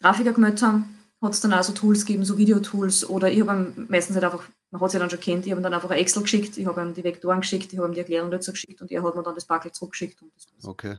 Grafiker 0.00 0.32
gemeldet 0.32 0.62
haben, 0.62 0.98
hat 1.22 1.32
es 1.32 1.40
dann 1.40 1.54
auch 1.54 1.62
so 1.62 1.72
Tools 1.72 2.04
gegeben, 2.04 2.24
so 2.24 2.36
Videotools 2.36 3.08
oder 3.08 3.30
ich 3.30 3.40
habe 3.40 3.72
meistens 3.88 4.16
halt 4.16 4.24
einfach, 4.24 4.46
man 4.70 4.80
hat 4.80 4.90
sie 4.90 4.98
dann 4.98 5.10
schon 5.10 5.20
kennt, 5.20 5.46
ich 5.46 5.52
habe 5.52 5.62
dann 5.62 5.72
einfach 5.72 5.90
ein 5.90 5.98
Excel 5.98 6.22
geschickt, 6.22 6.58
ich 6.58 6.66
habe 6.66 6.82
ihm 6.82 6.92
die 6.92 7.04
Vektoren 7.04 7.40
geschickt, 7.40 7.72
ich 7.72 7.78
habe 7.78 7.88
ihm 7.88 7.94
die 7.94 8.00
Erklärung 8.00 8.30
dazu 8.30 8.50
geschickt 8.52 8.82
und 8.82 8.90
er 8.90 9.02
hat 9.02 9.14
mir 9.14 9.22
dann 9.22 9.34
das 9.34 9.46
Backel 9.46 9.72
zurückgeschickt. 9.72 10.22
okay. 10.64 10.98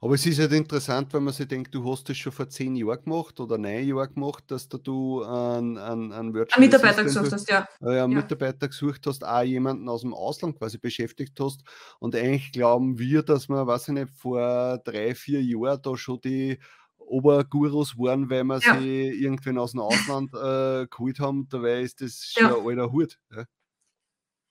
Aber 0.00 0.14
es 0.14 0.24
ist 0.26 0.38
halt 0.38 0.52
interessant, 0.52 1.12
wenn 1.12 1.24
man 1.24 1.34
sich 1.34 1.48
denkt, 1.48 1.74
du 1.74 1.90
hast 1.90 2.08
das 2.08 2.16
schon 2.16 2.32
vor 2.32 2.48
zehn 2.48 2.76
Jahren 2.76 3.02
gemacht 3.02 3.40
oder 3.40 3.58
neun 3.58 3.86
Jahren 3.86 4.14
gemacht, 4.14 4.44
dass 4.46 4.68
da 4.68 4.78
du 4.78 5.24
einen, 5.24 5.76
einen, 5.76 6.12
einen 6.12 6.34
Virtual 6.34 6.60
Mitarbeiter 6.60 7.02
gesucht 7.02 7.32
hast, 7.32 7.50
ja. 7.50 7.66
Äh, 7.80 7.86
einen 7.86 8.12
ja. 8.12 8.20
Mitarbeiter 8.20 8.68
gesucht 8.68 9.06
hast, 9.06 9.24
auch 9.24 9.42
jemanden 9.42 9.88
aus 9.88 10.02
dem 10.02 10.14
Ausland 10.14 10.58
quasi 10.58 10.78
beschäftigt 10.78 11.38
hast. 11.40 11.62
Und 11.98 12.14
eigentlich 12.14 12.52
glauben 12.52 12.98
wir, 12.98 13.22
dass 13.22 13.48
wir, 13.48 13.66
weiß 13.66 13.88
ich 13.88 13.94
nicht, 13.94 14.10
vor 14.10 14.78
drei, 14.84 15.14
vier 15.14 15.42
Jahren 15.42 15.82
da 15.82 15.96
schon 15.96 16.20
die 16.20 16.58
Obergurus 16.98 17.96
waren, 17.96 18.30
weil 18.30 18.44
wir 18.44 18.60
ja. 18.60 18.78
sie 18.78 19.08
irgendwann 19.08 19.58
aus 19.58 19.72
dem 19.72 19.80
Ausland 19.80 20.32
äh, 20.34 20.86
geholt 20.86 21.18
haben. 21.18 21.48
Dabei 21.48 21.80
ist 21.80 22.00
das 22.00 22.32
schon 22.32 22.48
ja. 22.48 22.56
ein 22.56 22.66
alter 22.66 22.92
Hut. 22.92 23.18
Ja. 23.34 23.44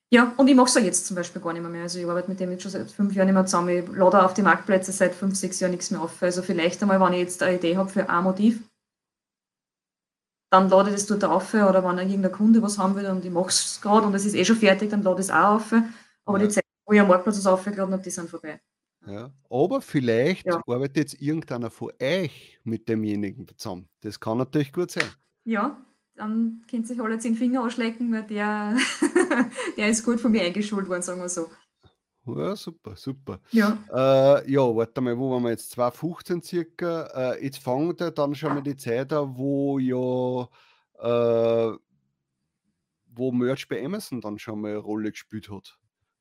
Ja, 0.09 0.33
und 0.37 0.47
ich 0.47 0.55
mache 0.55 0.67
es 0.67 0.75
ja 0.75 0.81
jetzt 0.81 1.05
zum 1.05 1.15
Beispiel 1.15 1.41
gar 1.41 1.51
nicht 1.51 1.67
mehr. 1.67 1.81
Also 1.81 1.99
ich 1.99 2.05
arbeite 2.05 2.29
mit 2.29 2.39
dem 2.39 2.51
jetzt 2.51 2.63
schon 2.63 2.71
seit 2.71 2.89
fünf 2.89 3.13
Jahren 3.13 3.27
nicht 3.27 3.33
mehr 3.33 3.45
zusammen. 3.45 3.69
Ich 3.69 3.87
lade 3.89 4.23
auf 4.23 4.33
die 4.33 4.41
Marktplätze 4.41 4.93
seit 4.93 5.13
fünf, 5.13 5.35
sechs 5.35 5.59
Jahren 5.59 5.71
nichts 5.71 5.91
mehr 5.91 6.01
auf. 6.01 6.23
Also 6.23 6.41
vielleicht 6.41 6.81
einmal, 6.81 6.99
wenn 7.01 7.13
ich 7.13 7.19
jetzt 7.19 7.43
eine 7.43 7.57
Idee 7.57 7.75
habe 7.75 7.89
für 7.89 8.09
ein 8.09 8.23
Motiv, 8.23 8.61
dann 10.49 10.69
lade 10.69 10.89
ich 10.89 10.95
das 10.95 11.07
dort 11.07 11.25
auf 11.25 11.53
oder 11.53 11.83
wenn 11.83 11.97
irgendein 11.97 12.31
Kunde 12.31 12.61
was 12.61 12.77
haben 12.77 12.95
will 12.95 13.07
und 13.07 13.25
ich 13.25 13.31
mache 13.31 13.49
es 13.49 13.81
gerade 13.81 14.07
und 14.07 14.15
es 14.15 14.25
ist 14.25 14.35
eh 14.35 14.45
schon 14.45 14.55
fertig, 14.55 14.89
dann 14.89 15.03
lade 15.03 15.19
ich 15.19 15.27
es 15.27 15.31
auch 15.31 15.55
auf. 15.55 15.73
Aber 16.23 16.39
ja. 16.39 16.45
die 16.45 16.53
Zeit, 16.53 16.63
wo 16.85 16.93
ich 16.93 17.01
am 17.01 17.09
Marktplatz 17.09 17.37
was 17.37 17.47
aufgeladen 17.47 17.93
habe, 17.93 18.03
die 18.03 18.09
sind 18.09 18.29
vorbei. 18.29 18.61
Ja, 19.05 19.31
aber 19.49 19.81
vielleicht 19.81 20.45
ja. 20.45 20.61
arbeitet 20.65 20.97
jetzt 20.97 21.21
irgendeiner 21.21 21.69
von 21.69 21.91
euch 22.01 22.59
mit 22.63 22.87
demjenigen 22.87 23.47
zusammen. 23.57 23.89
Das 24.01 24.19
kann 24.19 24.37
natürlich 24.37 24.71
gut 24.71 24.91
sein. 24.91 25.09
Ja, 25.43 25.77
dann 26.18 26.63
könnt 26.70 26.88
sich 26.88 26.99
alle 26.99 27.20
zehn 27.20 27.36
Finger 27.36 27.63
ausschlecken, 27.63 28.11
weil 28.11 28.24
der, 28.24 28.76
der 29.78 29.89
ist 29.89 30.03
gut 30.03 30.20
von 30.20 30.32
mir 30.32 30.41
eingeschult 30.41 30.89
worden, 30.89 31.01
sagen 31.01 31.22
wir 31.22 31.30
so. 31.30 31.47
Ja, 32.26 32.55
super, 32.57 32.95
super. 32.97 33.39
Ja, 33.51 33.78
äh, 33.89 34.51
ja 34.51 34.61
warte 34.76 34.99
mal, 34.99 35.18
wo 35.18 35.32
waren 35.32 35.43
wir 35.43 35.51
jetzt? 35.51 35.72
2015 35.72 36.41
circa. 36.41 37.34
Äh, 37.34 37.45
jetzt 37.45 37.59
fängt 37.59 38.01
ja 38.01 38.11
dann 38.11 38.36
schon 38.36 38.55
mal 38.55 38.61
die 38.61 38.76
Zeit 38.76 39.13
an, 39.13 39.38
wo 39.38 39.80
ja 39.80 40.47
äh, 40.99 41.78
wo 43.18 43.32
Merch 43.32 43.68
bei 43.68 43.84
Amazon 43.84 44.22
dann 44.22 44.38
schon 44.39 44.61
mal 44.61 44.72
eine 44.72 44.78
Rolle 44.78 45.11
gespielt 45.11 45.49
hat. 45.49 45.76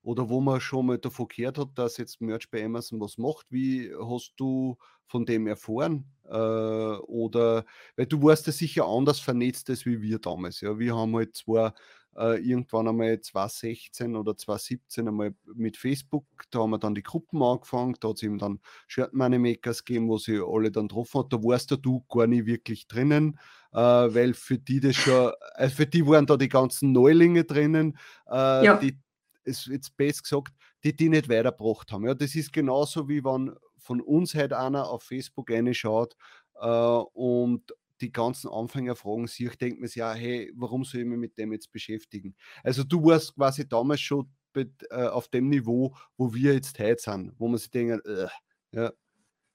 Oder 0.06 0.28
wo 0.28 0.40
man 0.40 0.60
schon 0.60 0.86
mal 0.86 0.98
davon 0.98 1.26
gehört 1.26 1.58
hat, 1.58 1.70
dass 1.74 1.96
jetzt 1.96 2.20
Merch 2.20 2.48
bei 2.48 2.64
Amazon 2.64 3.00
was 3.00 3.18
macht. 3.18 3.50
Wie 3.50 3.92
hast 3.92 4.34
du 4.36 4.76
von 5.08 5.26
dem 5.26 5.48
erfahren? 5.48 6.04
Äh, 6.22 6.36
oder, 6.36 7.64
weil 7.96 8.06
du 8.06 8.22
warst 8.22 8.46
ja 8.46 8.52
sicher 8.52 8.86
anders 8.86 9.18
vernetzt 9.18 9.68
als 9.68 9.84
wie 9.84 10.00
wir 10.00 10.20
damals. 10.20 10.60
Ja, 10.60 10.78
wir 10.78 10.94
haben 10.94 11.16
halt 11.16 11.34
zwar 11.34 11.74
äh, 12.16 12.38
irgendwann 12.38 12.86
einmal 12.86 13.20
2016 13.20 14.14
oder 14.14 14.36
2017 14.36 15.08
einmal 15.08 15.34
mit 15.56 15.76
Facebook, 15.76 16.24
da 16.50 16.60
haben 16.60 16.70
wir 16.70 16.78
dann 16.78 16.94
die 16.94 17.02
Gruppen 17.02 17.42
angefangen, 17.42 17.96
da 17.98 18.10
hat 18.10 18.18
es 18.18 18.22
eben 18.22 18.38
dann 18.38 18.60
Shirt 18.86 19.12
Money 19.12 19.40
Makers 19.40 19.84
gegeben, 19.84 20.08
wo 20.08 20.18
sie 20.18 20.40
alle 20.40 20.70
dann 20.70 20.86
getroffen 20.86 21.18
hat. 21.18 21.32
Da 21.32 21.42
warst 21.42 21.72
ja 21.72 21.76
du 21.76 22.04
gar 22.08 22.28
nicht 22.28 22.46
wirklich 22.46 22.86
drinnen, 22.86 23.40
äh, 23.72 23.78
weil 23.80 24.34
für 24.34 24.56
die 24.56 24.78
das 24.78 24.94
schon, 24.94 25.32
also 25.54 25.74
für 25.74 25.86
die 25.86 26.06
waren 26.06 26.26
da 26.26 26.36
die 26.36 26.48
ganzen 26.48 26.92
Neulinge 26.92 27.42
drinnen, 27.42 27.98
äh, 28.30 28.64
ja. 28.64 28.76
die 28.76 29.00
ist 29.46 29.66
jetzt 29.66 29.96
best 29.96 30.24
gesagt, 30.24 30.52
die 30.84 30.94
die 30.94 31.08
nicht 31.08 31.28
weitergebracht 31.28 31.92
haben. 31.92 32.06
Ja, 32.06 32.14
das 32.14 32.34
ist 32.34 32.52
genauso 32.52 33.08
wie 33.08 33.24
wenn 33.24 33.54
von 33.78 34.00
uns 34.00 34.34
halt 34.34 34.52
einer 34.52 34.88
auf 34.88 35.04
Facebook 35.04 35.50
reinschaut 35.50 36.16
äh, 36.60 36.68
und 36.68 37.72
die 38.00 38.12
ganzen 38.12 38.50
Anfängerfragen 38.50 39.26
sehe, 39.26 39.50
denkt 39.50 39.80
man 39.80 39.88
sich 39.88 39.96
ja, 39.96 40.12
hey, 40.12 40.52
warum 40.54 40.84
soll 40.84 41.00
ich 41.00 41.06
mich 41.06 41.18
mit 41.18 41.38
dem 41.38 41.52
jetzt 41.52 41.72
beschäftigen? 41.72 42.34
Also 42.62 42.84
du 42.84 43.02
warst 43.04 43.34
quasi 43.34 43.66
damals 43.66 44.00
schon 44.00 44.28
äh, 44.54 45.06
auf 45.06 45.28
dem 45.28 45.48
Niveau, 45.48 45.94
wo 46.16 46.32
wir 46.32 46.54
jetzt 46.54 46.78
heute 46.78 47.00
sind, 47.00 47.32
wo 47.38 47.48
man 47.48 47.58
sich 47.58 47.70
denkt, 47.70 48.06
äh, 48.06 48.28
ja. 48.72 48.92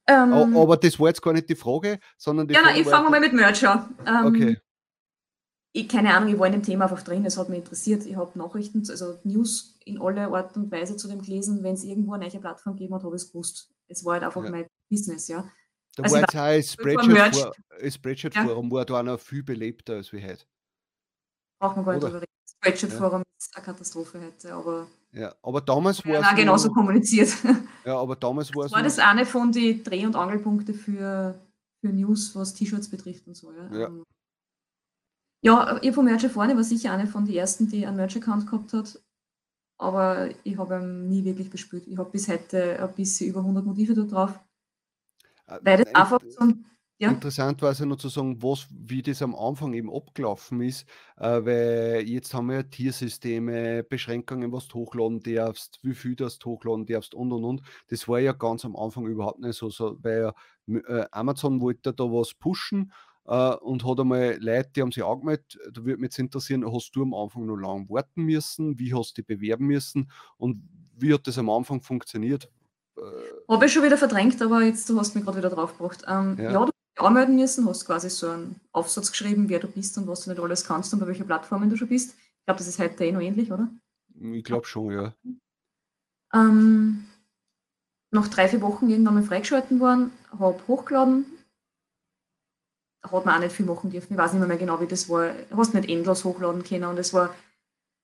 Ähm, 0.08 0.34
aber 0.34 0.78
das 0.78 1.00
war 1.00 1.08
jetzt 1.08 1.22
gar 1.22 1.34
nicht 1.34 1.48
die 1.50 1.56
Frage, 1.56 2.00
sondern 2.18 2.48
die 2.48 2.56
ja, 2.56 2.62
Frage. 2.62 2.76
Ja, 2.76 2.82
ich 2.82 2.88
fange 2.88 3.10
mal 3.10 3.20
mit 3.20 3.34
Merch 3.34 3.68
an. 3.68 3.96
Ähm, 4.06 4.26
okay. 4.26 4.58
Ich, 5.74 5.88
keine 5.88 6.14
Ahnung, 6.14 6.34
ich 6.34 6.38
war 6.38 6.48
in 6.48 6.54
dem 6.54 6.64
Thema 6.64 6.86
einfach 6.86 7.02
drin, 7.02 7.26
es 7.26 7.38
hat 7.38 7.48
mich 7.48 7.60
interessiert. 7.60 8.06
Ich 8.06 8.16
habe 8.18 8.38
Nachrichten, 8.38 8.84
also 8.90 9.20
News 9.24 9.80
in 9.86 10.02
aller 10.02 10.34
Art 10.34 10.56
und 10.58 10.70
Weise 10.70 10.98
zu 10.98 11.08
dem 11.08 11.22
gelesen. 11.22 11.64
Wenn 11.64 11.76
es 11.76 11.84
irgendwo 11.84 12.14
eine 12.14 12.28
neue 12.28 12.40
Plattform 12.40 12.76
gegeben 12.76 12.96
hat, 12.96 13.04
habe 13.04 13.16
ich 13.16 13.22
es 13.22 13.32
gewusst. 13.32 13.72
Es 13.88 14.04
war 14.04 14.14
halt 14.14 14.24
einfach 14.24 14.44
ja. 14.44 14.52
mein 14.52 14.68
Business, 14.90 15.30
ja. 15.30 15.50
Da 15.96 16.04
also 16.04 16.16
war 16.16 16.22
jetzt 16.22 16.36
auch 16.36 17.54
ein 17.82 17.92
Spreadshirt-Forum, 17.92 18.68
ja. 18.68 18.72
war 18.72 18.86
da 18.86 19.00
auch 19.00 19.04
noch 19.04 19.20
viel 19.20 19.44
belebter 19.44 19.96
als 19.96 20.12
wie 20.12 20.24
heute. 20.24 20.46
Braucht 21.60 21.76
man 21.78 21.86
gar 21.86 21.94
nicht 21.94 22.04
drüber 22.04 22.22
reden. 22.22 22.32
Spreadshirt-Forum 22.58 23.20
ja. 23.20 23.38
ist 23.38 23.56
eine 23.56 23.66
Katastrophe 23.66 24.22
heute, 24.22 24.54
aber. 24.54 24.88
Ja, 25.14 25.34
aber 25.42 25.62
damals 25.62 26.06
war 26.06 26.32
es. 26.32 26.36
Genauso 26.36 26.70
kommuniziert. 26.70 27.30
Ja, 27.84 27.98
aber 27.98 28.16
damals 28.16 28.54
war 28.54 28.66
es. 28.66 28.72
War 28.72 28.84
das 28.84 29.00
eine 29.00 29.26
von 29.26 29.52
den 29.52 29.84
Dreh- 29.84 30.06
und 30.06 30.16
Angelpunkte 30.16 30.72
für, 30.76 31.34
für 31.80 31.92
News, 31.92 32.36
was 32.36 32.54
T-Shirts 32.54 32.90
betrifft 32.90 33.26
und 33.26 33.36
so, 33.36 33.52
ja. 33.52 33.76
Ja, 33.76 33.88
um, 33.88 33.98
ähm, 33.98 34.04
ja 35.42 35.80
ich 35.82 35.94
von 35.94 36.06
Merch 36.06 36.28
vorne 36.28 36.56
war 36.56 36.64
sicher 36.64 36.92
eine 36.92 37.08
von 37.08 37.26
den 37.26 37.36
ersten, 37.36 37.68
die 37.68 37.86
einen 37.86 37.98
Merch-Account 37.98 38.48
gehabt 38.48 38.74
hat. 38.74 39.00
Aber 39.78 40.30
ich 40.44 40.58
habe 40.58 40.76
ihn 40.76 41.10
nie 41.10 41.26
wirklich 41.26 41.50
gespürt. 41.50 41.88
Ich 41.88 41.98
habe 41.98 42.12
bis 42.12 42.28
heute 42.28 42.80
ein 42.82 42.94
bisschen 42.94 43.30
über 43.30 43.40
100 43.40 43.66
Motive 43.66 43.96
da 43.96 44.04
drauf. 44.04 44.40
Äh, 45.48 45.60
Weil 45.64 45.78
das 45.84 45.96
einfach 45.96 46.22
so 46.30 46.54
ja. 47.02 47.10
Interessant 47.10 47.60
war 47.64 47.72
es 47.72 47.80
ja 47.80 47.88
nur 47.88 47.98
zu 47.98 48.10
sagen, 48.10 48.44
was, 48.44 48.68
wie 48.70 49.02
das 49.02 49.24
am 49.24 49.34
Anfang 49.34 49.74
eben 49.74 49.92
abgelaufen 49.92 50.62
ist, 50.62 50.88
äh, 51.18 51.44
weil 51.44 52.04
jetzt 52.08 52.32
haben 52.32 52.50
wir 52.50 52.58
ja 52.58 52.62
Tiersysteme, 52.62 53.82
Beschränkungen, 53.82 54.52
was 54.52 54.68
du 54.68 54.76
hochladen 54.76 55.20
darfst, 55.20 55.80
wie 55.82 55.96
viel 55.96 56.16
du 56.16 56.28
hochladen 56.28 56.86
darfst 56.86 57.16
und 57.16 57.32
und 57.32 57.44
und. 57.44 57.64
Das 57.88 58.08
war 58.08 58.20
ja 58.20 58.34
ganz 58.34 58.66
am 58.66 58.76
Anfang 58.76 59.08
überhaupt 59.08 59.40
nicht 59.40 59.56
so, 59.56 59.72
so 59.72 59.98
weil 60.04 60.32
äh, 60.68 61.06
Amazon 61.10 61.60
wollte 61.60 61.92
da 61.92 62.04
was 62.04 62.36
pushen 62.36 62.92
äh, 63.26 63.56
und 63.56 63.86
hat 63.86 64.00
einmal 64.00 64.38
Leute, 64.40 64.70
die 64.76 64.82
haben 64.82 64.92
sich 64.92 65.04
angemeldet, 65.04 65.58
da 65.72 65.84
würde 65.84 65.98
mich 65.98 66.10
jetzt 66.10 66.20
interessieren, 66.20 66.66
hast 66.72 66.92
du 66.96 67.04
am 67.04 67.14
Anfang 67.14 67.46
noch 67.46 67.56
lange 67.56 67.90
warten 67.90 68.24
müssen, 68.24 68.78
wie 68.80 68.94
hast 68.94 69.18
du 69.18 69.22
dich 69.22 69.28
bewerben 69.28 69.68
müssen 69.68 70.12
und 70.38 70.62
wie 70.98 71.14
hat 71.14 71.28
das 71.28 71.38
am 71.38 71.50
Anfang 71.50 71.82
funktioniert? 71.82 72.50
Äh, 72.98 73.02
Habe 73.48 73.66
ich 73.66 73.74
schon 73.74 73.84
wieder 73.84 73.98
verdrängt, 73.98 74.42
aber 74.42 74.62
jetzt 74.62 74.90
du 74.90 75.00
hast 75.00 75.16
mich 75.16 75.24
gerade 75.24 75.38
wieder 75.38 75.50
draufgebracht. 75.50 76.04
Ähm, 76.08 76.38
ja. 76.38 76.52
ja, 76.52 76.52
du 76.54 76.60
hast 76.60 76.74
dich 76.98 77.06
anmelden 77.06 77.36
müssen, 77.36 77.68
hast 77.68 77.86
quasi 77.86 78.10
so 78.10 78.30
einen 78.30 78.60
Aufsatz 78.72 79.12
geschrieben, 79.12 79.50
wer 79.50 79.60
du 79.60 79.68
bist 79.68 79.98
und 79.98 80.08
was 80.08 80.22
du 80.22 80.30
nicht 80.30 80.42
alles 80.42 80.66
kannst 80.66 80.94
und 80.94 81.00
bei 81.00 81.08
welchen 81.08 81.26
Plattformen 81.26 81.70
du 81.70 81.78
schon 81.78 81.90
bist. 81.90 82.16
Ich 82.16 82.46
glaube, 82.46 82.58
das 82.58 82.68
ist 82.68 82.80
heute 82.80 83.04
eh 83.06 83.12
noch 83.12 83.22
ähnlich, 83.22 83.52
oder? 83.52 83.70
Ich 84.20 84.44
glaube 84.44 84.66
schon, 84.66 84.92
ja. 84.92 85.14
Ähm, 86.34 87.06
nach 88.12 88.28
drei, 88.28 88.48
vier 88.48 88.62
Wochen 88.62 88.90
irgendwann 88.90 89.16
mal 89.16 89.24
freigeschalten 89.24 89.80
worden, 89.80 90.12
habe 90.38 90.60
hochgeladen. 90.68 91.26
Hat 93.04 93.26
man 93.26 93.36
auch 93.36 93.40
nicht 93.40 93.56
viel 93.56 93.66
machen 93.66 93.90
dürfen. 93.90 94.14
Ich 94.14 94.18
weiß 94.18 94.34
nicht 94.34 94.48
mehr, 94.48 94.58
genau, 94.58 94.80
wie 94.80 94.88
das 94.88 95.10
war. 95.10 95.34
Du 95.50 95.58
hast 95.58 95.74
nicht 95.74 95.90
endlos 95.90 96.24
hochladen 96.24 96.64
können 96.64 96.86
und 96.86 96.98
es 96.98 97.14
war 97.14 97.34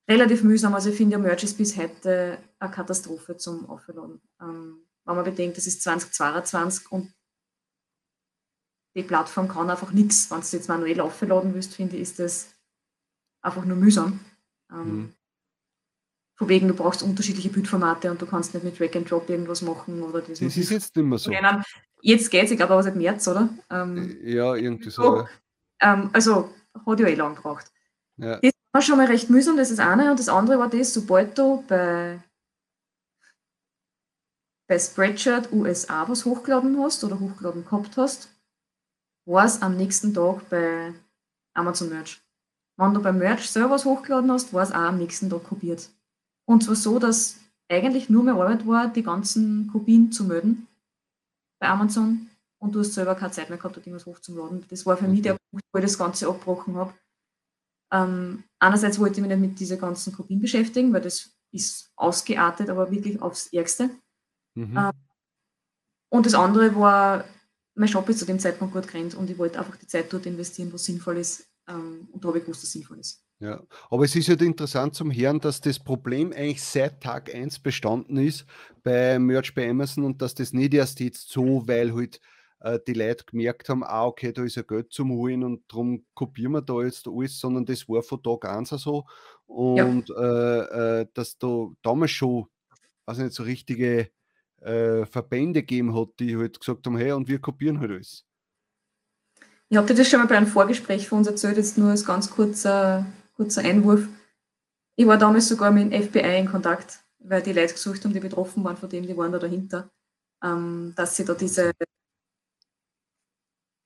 relativ 0.10 0.44
mühsam. 0.44 0.74
Also 0.74 0.90
ich 0.90 0.98
finde, 0.98 1.14
ja, 1.14 1.20
Merch 1.20 1.44
ist 1.44 1.58
bis 1.58 1.78
heute 1.78 2.38
eine 2.60 2.72
Katastrophe 2.72 3.38
zum 3.38 3.70
Aufladen. 3.70 4.22
Ähm, 4.42 4.88
wenn 5.06 5.16
man 5.16 5.26
bedenkt, 5.26 5.58
das 5.58 5.68
ist 5.68 5.82
2022 5.84 6.92
und 6.92 7.14
die 8.96 9.04
Plattform 9.04 9.48
kann 9.48 9.70
einfach 9.70 9.92
nichts. 9.92 10.32
Wenn 10.32 10.42
du 10.42 10.48
jetzt 10.48 10.68
manuell 10.68 11.00
aufladen 11.00 11.54
willst, 11.54 11.76
finde 11.76 11.96
ich, 11.96 12.02
ist 12.02 12.20
das 12.20 12.50
einfach 13.42 13.64
nur 13.64 13.78
mühsam. 13.78 14.20
Ähm, 14.72 14.96
mhm. 14.96 15.14
Von 16.36 16.50
wegen, 16.50 16.68
du 16.68 16.74
brauchst 16.74 17.04
unterschiedliche 17.04 17.50
Bildformate 17.50 18.12
und 18.12 18.22
du 18.22 18.26
kannst 18.26 18.54
nicht 18.54 18.64
mit 18.64 18.80
Drag 18.80 18.96
and 18.96 19.10
Drop 19.10 19.30
irgendwas 19.30 19.62
machen. 19.62 20.02
Oder 20.04 20.22
das, 20.22 20.40
das 20.40 20.58
ist 20.58 20.70
jetzt 20.70 20.96
nicht 20.96 21.06
mehr 21.06 21.18
so. 21.18 21.32
Jetzt 22.02 22.30
geht 22.30 22.46
es, 22.46 22.52
ich 22.52 22.58
glaube 22.58 22.74
aber 22.74 22.84
seit 22.84 22.96
März, 22.96 23.28
oder? 23.28 23.50
Ähm, 23.70 24.18
ja, 24.24 24.56
irgendwie 24.56 24.90
so. 24.90 25.02
so 25.02 25.28
ähm, 25.80 26.10
also 26.14 26.54
hat 26.86 27.00
ja 27.00 27.08
eh 27.08 27.16
lang 27.16 27.36
gebraucht. 27.36 27.72
Ja. 28.18 28.40
Das 28.40 28.54
war 28.72 28.82
schon 28.82 28.98
mal 28.98 29.08
recht 29.08 29.30
mühsam, 29.30 29.58
das 29.58 29.72
ist 29.72 29.80
das 29.80 29.88
eine. 29.88 30.12
Und 30.12 30.20
das 30.20 30.30
andere 30.30 30.60
war 30.60 30.70
das, 30.70 30.94
sobald 30.94 31.38
du 31.38 31.64
bei, 31.68 32.20
bei 34.68 34.80
Spreadshirt 34.80 35.52
USA 35.52 36.08
was 36.08 36.26
hochgeladen 36.26 36.80
hast 36.82 37.04
oder 37.04 37.20
hochgeladen 37.20 37.66
gehabt 37.66 37.98
hast, 37.98 38.30
war 39.26 39.46
es 39.46 39.62
am 39.62 39.76
nächsten 39.76 40.14
Tag 40.14 40.50
bei 40.50 40.94
Amazon 41.54 41.90
Merch. 41.90 42.22
Wenn 42.78 42.94
du 42.94 43.02
beim 43.02 43.18
Merch 43.18 43.50
selber 43.50 43.72
was 43.72 43.86
hochgeladen 43.86 44.32
hast, 44.32 44.54
war 44.54 44.64
es 44.64 44.72
auch 44.72 44.76
am 44.76 45.00
nächsten 45.00 45.30
Tag 45.30 45.44
kopiert. 45.44 45.90
Und 46.46 46.64
zwar 46.64 46.76
so, 46.76 47.00
dass 47.00 47.40
eigentlich 47.70 48.10
nur 48.10 48.24
mehr 48.24 48.36
Arbeit 48.36 48.66
war, 48.66 48.88
die 48.88 49.04
ganzen 49.04 49.70
Kopien 49.72 50.12
zu 50.12 50.24
melden 50.24 50.68
bei 51.60 51.68
Amazon 51.68 52.30
und 52.60 52.74
du 52.74 52.80
hast 52.80 52.94
selber 52.94 53.16
keine 53.16 53.32
Zeit 53.32 53.50
mehr 53.50 53.58
gehabt, 53.58 53.78
da 53.78 53.82
irgendwas 53.82 54.06
hochzuladen. 54.06 54.66
Das 54.70 54.86
war 54.86 54.98
für 54.98 55.08
mich 55.08 55.22
der 55.22 55.38
Punkt, 55.52 55.66
wo 55.72 55.80
ich 55.80 55.86
das 55.86 55.98
Ganze 55.98 56.28
abgebrochen 56.28 56.76
habe. 56.76 56.94
Ähm, 57.92 58.44
einerseits 58.60 59.00
wollte 59.00 59.16
ich 59.16 59.22
mich 59.22 59.30
nicht 59.30 59.50
mit 59.50 59.60
diesen 59.60 59.80
ganzen 59.80 60.14
Kopien 60.14 60.40
beschäftigen, 60.40 60.92
weil 60.94 61.02
das 61.02 61.32
ist 61.52 61.92
ausgeartet, 61.96 62.70
aber 62.70 62.92
wirklich 62.92 63.22
aufs 63.22 63.54
Ärgste. 63.54 63.90
Mhm. 64.56 64.78
Ähm, 64.78 64.92
und 66.10 66.26
das 66.26 66.34
andere 66.34 66.76
war, 66.76 67.26
mein 67.76 67.88
Shop 67.88 68.08
ist 68.10 68.20
zu 68.20 68.26
dem 68.26 68.40
Zeitpunkt 68.40 68.74
gut 68.74 68.88
gerannt 68.88 69.16
und 69.16 69.30
ich 69.30 69.38
wollte 69.38 69.60
einfach 69.60 69.76
die 69.78 69.88
Zeit 69.88 70.12
dort 70.12 70.26
investieren, 70.26 70.72
wo 70.74 70.78
sinnvoll 70.78 71.18
ist. 71.18 71.48
Ähm, 71.68 72.10
und 72.12 72.24
da 72.24 72.30
habe 72.30 72.40
ich 72.40 72.44
gewusst, 72.44 72.64
dass 72.64 72.72
sinnvoll 72.72 73.00
ist. 73.00 73.27
Ja, 73.40 73.62
aber 73.92 74.06
es 74.06 74.16
ist 74.16 74.30
halt 74.30 74.42
interessant 74.42 74.96
zum 74.96 75.12
Hören, 75.12 75.40
dass 75.40 75.62
das 75.62 75.78
Problem 75.78 76.34
eigentlich 76.34 76.64
seit 76.64 77.02
Tag 77.02 77.34
1 77.34 77.60
bestanden 77.60 78.18
ist 78.18 78.46
bei 78.84 79.20
Merch 79.20 79.54
bei 79.54 79.70
Amazon 79.70 80.06
und 80.06 80.22
dass 80.22 80.34
das 80.34 80.54
nicht 80.54 80.74
erst 80.74 81.00
jetzt 81.00 81.30
so, 81.30 81.68
weil 81.68 81.94
halt 81.94 82.20
äh, 82.62 82.80
die 82.88 82.94
Leute 82.94 83.26
gemerkt 83.26 83.70
haben, 83.70 83.84
ah, 83.84 84.06
okay, 84.06 84.34
da 84.34 84.44
ist 84.44 84.56
ja 84.56 84.64
Geld 84.64 84.92
zum 84.92 85.12
Holen 85.12 85.44
und 85.44 85.62
darum 85.68 86.04
kopieren 86.16 86.54
wir 86.54 86.62
da 86.64 86.82
jetzt 86.82 87.08
alles, 87.08 87.40
sondern 87.40 87.66
das 87.66 87.88
war 87.88 88.02
von 88.02 88.24
Tag 88.24 88.46
1 88.46 88.70
so. 88.70 89.06
Und 89.46 90.10
ja. 90.10 90.16
äh, 90.16 91.02
äh, 91.02 91.08
dass 91.14 91.38
da 91.38 91.68
damals 91.84 92.12
schon, 92.12 92.48
also 93.06 93.22
nicht 93.22 93.36
so 93.36 93.44
richtige 93.44 94.10
äh, 94.62 95.06
Verbände 95.06 95.62
gegeben 95.62 95.96
hat, 95.96 96.10
die 96.20 96.36
halt 96.36 96.60
gesagt 96.60 96.88
haben, 96.88 96.98
hey, 96.98 97.12
und 97.12 97.28
wir 97.28 97.40
kopieren 97.40 97.80
halt 97.80 97.92
alles. 97.92 98.26
Ich 99.70 99.78
habe 99.78 99.88
dir 99.88 99.96
das 99.96 100.10
schon 100.10 100.22
mal 100.22 100.28
bei 100.28 100.38
einem 100.38 100.48
Vorgespräch 100.48 101.10
von 101.10 101.20
uns 101.20 101.28
erzählt, 101.28 101.58
jetzt 101.58 101.78
nur 101.78 101.90
als 101.90 102.06
ganz 102.06 102.32
kurzer, 102.32 103.06
kurzer 103.38 103.62
Einwurf. 103.62 104.08
Ich 104.98 105.08
war 105.08 105.18
damals 105.18 105.48
sogar 105.48 105.72
mit 105.72 105.94
dem 105.94 106.04
FBI 106.04 106.40
in 106.40 106.52
Kontakt, 106.52 107.00
weil 107.20 107.42
die 107.42 107.54
Leute 107.54 107.74
gesucht 107.74 108.04
haben, 108.04 108.14
die 108.14 108.20
betroffen 108.20 108.64
waren 108.64 108.76
von 108.76 108.90
dem, 108.90 109.08
die 109.08 109.16
waren 109.16 109.32
da 109.32 109.40
dahinter, 109.40 109.90
ähm, 110.44 110.94
dass 110.96 111.16
sie 111.16 111.24
da 111.24 111.34
diese, 111.34 111.72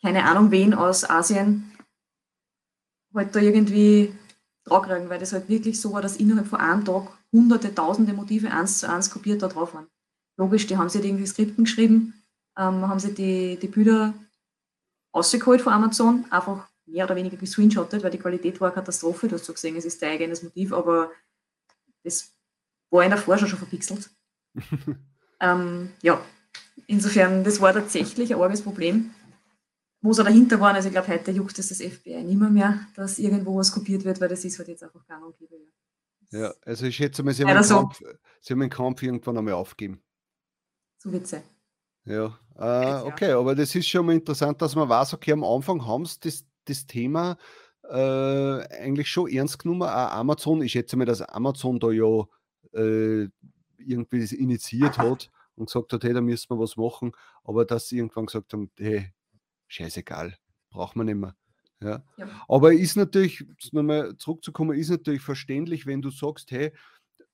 keine 0.02 0.24
Ahnung 0.26 0.50
wen 0.50 0.74
aus 0.74 1.08
Asien, 1.08 1.72
halt 3.14 3.36
da 3.36 3.40
irgendwie 3.40 4.16
draufkriegen, 4.64 5.10
weil 5.10 5.20
das 5.20 5.34
halt 5.34 5.50
wirklich 5.50 5.80
so 5.80 5.94
war, 5.94 6.02
dass 6.02 6.18
innerhalb 6.18 6.48
von 6.48 6.60
einem 6.60 6.86
Tag 6.86 7.10
hunderte, 7.32 7.76
tausende 7.76 8.14
Motive 8.14 8.50
eins 8.50 8.80
zu 8.80 8.90
eins 8.90 9.12
kopiert 9.12 9.42
da 9.42 9.48
drauf 9.48 9.74
waren 9.74 9.88
logisch, 10.42 10.66
die 10.68 10.78
haben 10.78 10.90
sich 10.90 11.04
irgendwie 11.04 11.28
Skripten 11.28 11.66
geschrieben, 11.66 12.14
ähm, 12.58 12.88
haben 12.88 13.00
sie 13.00 13.14
die, 13.14 13.58
die 13.62 13.68
Bilder 13.68 14.14
rausgeholt 15.16 15.62
von 15.62 15.74
Amazon, 15.74 16.26
einfach 16.32 16.68
mehr 16.92 17.06
oder 17.06 17.16
weniger 17.16 17.38
gescreenshottet, 17.38 18.04
weil 18.04 18.12
die 18.12 18.20
Qualität 18.20 18.60
war 18.60 18.70
eine 18.70 18.76
Katastrophe. 18.76 19.28
Du 19.28 19.36
hast 19.36 19.46
so 19.46 19.54
gesehen, 19.54 19.76
es 19.76 19.86
ist 19.86 20.02
dein 20.02 20.12
eigenes 20.12 20.44
Motiv, 20.44 20.74
aber 20.74 21.12
das 22.04 22.34
war 22.90 23.04
in 23.04 23.10
der 23.10 23.20
Vorschau 23.20 23.48
schon 23.48 23.60
verpixelt. 23.60 24.10
ähm, 25.40 25.92
ja, 26.02 26.24
insofern, 26.88 27.44
das 27.44 27.62
war 27.62 27.74
tatsächlich 27.74 28.34
ein 28.34 28.42
arges 28.42 28.62
Problem. 28.62 29.12
Wo 30.04 30.14
sie 30.14 30.24
dahinter 30.24 30.60
waren, 30.60 30.76
also 30.76 30.88
ich 30.88 30.94
glaube, 30.94 31.10
heute 31.10 31.30
juckt 31.30 31.60
es 31.60 31.70
das 31.70 31.78
FBI 31.78 32.24
nicht 32.24 32.40
mehr, 32.40 32.50
mehr, 32.50 32.88
dass 32.96 33.20
irgendwo 33.20 33.56
was 33.56 33.72
kopiert 33.72 34.04
wird, 34.04 34.20
weil 34.20 34.30
das 34.30 34.44
ist 34.44 34.58
halt 34.58 34.68
jetzt 34.68 34.84
einfach 34.84 35.06
gang 35.06 35.24
und 35.24 35.38
gäbe. 35.38 35.56
Ja, 36.32 36.54
also 36.66 36.88
ich 36.88 36.96
schätze 36.96 37.22
mal, 37.22 37.34
Sie 37.34 37.46
haben, 37.46 37.56
den 37.56 37.68
Kampf, 37.68 38.02
Sie 38.40 38.54
haben 38.54 38.60
den 38.62 38.70
Kampf 38.70 39.04
irgendwann 39.04 39.38
einmal 39.38 39.54
aufgeben. 39.54 40.02
So 40.98 41.12
Witze. 41.12 41.44
Ja, 42.06 42.40
äh, 42.56 43.02
okay, 43.06 43.32
aber 43.32 43.54
das 43.54 43.76
ist 43.76 43.88
schon 43.88 44.06
mal 44.06 44.16
interessant, 44.16 44.60
dass 44.62 44.76
man 44.76 44.90
weiß, 44.90 45.14
okay, 45.14 45.34
am 45.34 45.44
Anfang 45.44 45.86
haben 45.86 46.06
sie 46.06 46.20
das, 46.22 46.46
das 46.66 46.86
Thema 46.86 47.38
äh, 47.84 47.96
eigentlich 47.96 49.10
schon 49.10 49.30
ernst 49.30 49.60
genommen. 49.60 49.84
Auch 49.84 50.12
Amazon, 50.12 50.62
ich 50.62 50.72
schätze 50.72 50.98
mal, 50.98 51.06
dass 51.06 51.22
Amazon 51.22 51.80
da 51.80 51.92
ja 51.92 52.24
äh, 52.74 53.28
irgendwie 53.78 54.22
das 54.22 54.32
initiiert 54.32 54.98
hat 54.98 55.30
und 55.56 55.66
gesagt 55.68 55.94
hat, 55.94 56.04
hey, 56.04 56.14
da 56.14 56.22
müssen 56.22 56.50
wir 56.50 56.60
was 56.60 56.78
machen, 56.78 57.12
aber 57.44 57.66
dass 57.66 57.88
sie 57.88 57.98
irgendwann 57.98 58.26
gesagt 58.26 58.54
haben, 58.54 58.72
hey, 58.78 59.12
scheißegal, 59.68 60.38
braucht 60.70 60.96
man 60.96 61.08
nicht 61.08 61.16
mehr. 61.16 61.36
Ja. 61.82 62.04
ja. 62.18 62.28
Aber 62.48 62.74
ist 62.74 62.96
natürlich, 62.96 63.44
nochmal 63.72 64.16
zurückzukommen, 64.18 64.78
ist 64.78 64.90
natürlich 64.90 65.22
verständlich, 65.22 65.86
wenn 65.86 66.02
du 66.02 66.12
sagst, 66.12 66.52
hey, 66.52 66.72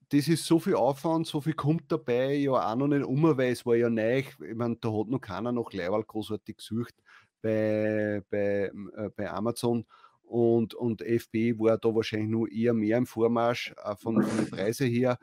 das 0.10 0.30
ist 0.30 0.46
so 0.46 0.58
viel 0.58 0.76
Aufwand, 0.76 1.28
so 1.28 1.42
viel 1.42 1.54
kommt 1.54 1.92
dabei, 1.92 2.36
ja 2.36 2.52
auch 2.52 2.76
noch 2.76 2.88
nicht 2.88 3.04
um, 3.04 3.24
weil 3.24 3.52
es 3.52 3.66
war 3.66 3.76
ja 3.76 3.90
neu. 3.90 4.20
Ich 4.20 4.56
meine, 4.56 4.78
da 4.78 4.90
hat 4.90 5.08
noch 5.08 5.20
keiner 5.20 5.52
noch 5.52 5.74
Leihwahl 5.74 6.04
großartig 6.04 6.58
gesucht, 6.58 6.96
bei, 7.48 8.22
bei, 8.30 8.72
äh, 8.96 9.10
bei 9.16 9.32
Amazon 9.32 9.86
und, 10.24 10.74
und 10.74 11.02
FB 11.02 11.58
war 11.58 11.78
da 11.78 11.96
wahrscheinlich 11.96 12.30
nur 12.30 12.52
eher 12.52 12.74
mehr 12.74 12.98
im 12.98 13.06
Vormarsch 13.06 13.74
äh, 13.84 13.96
von, 13.96 14.22
von 14.22 14.38
den 14.38 14.50
Preisen 14.50 14.88
her. 14.90 15.18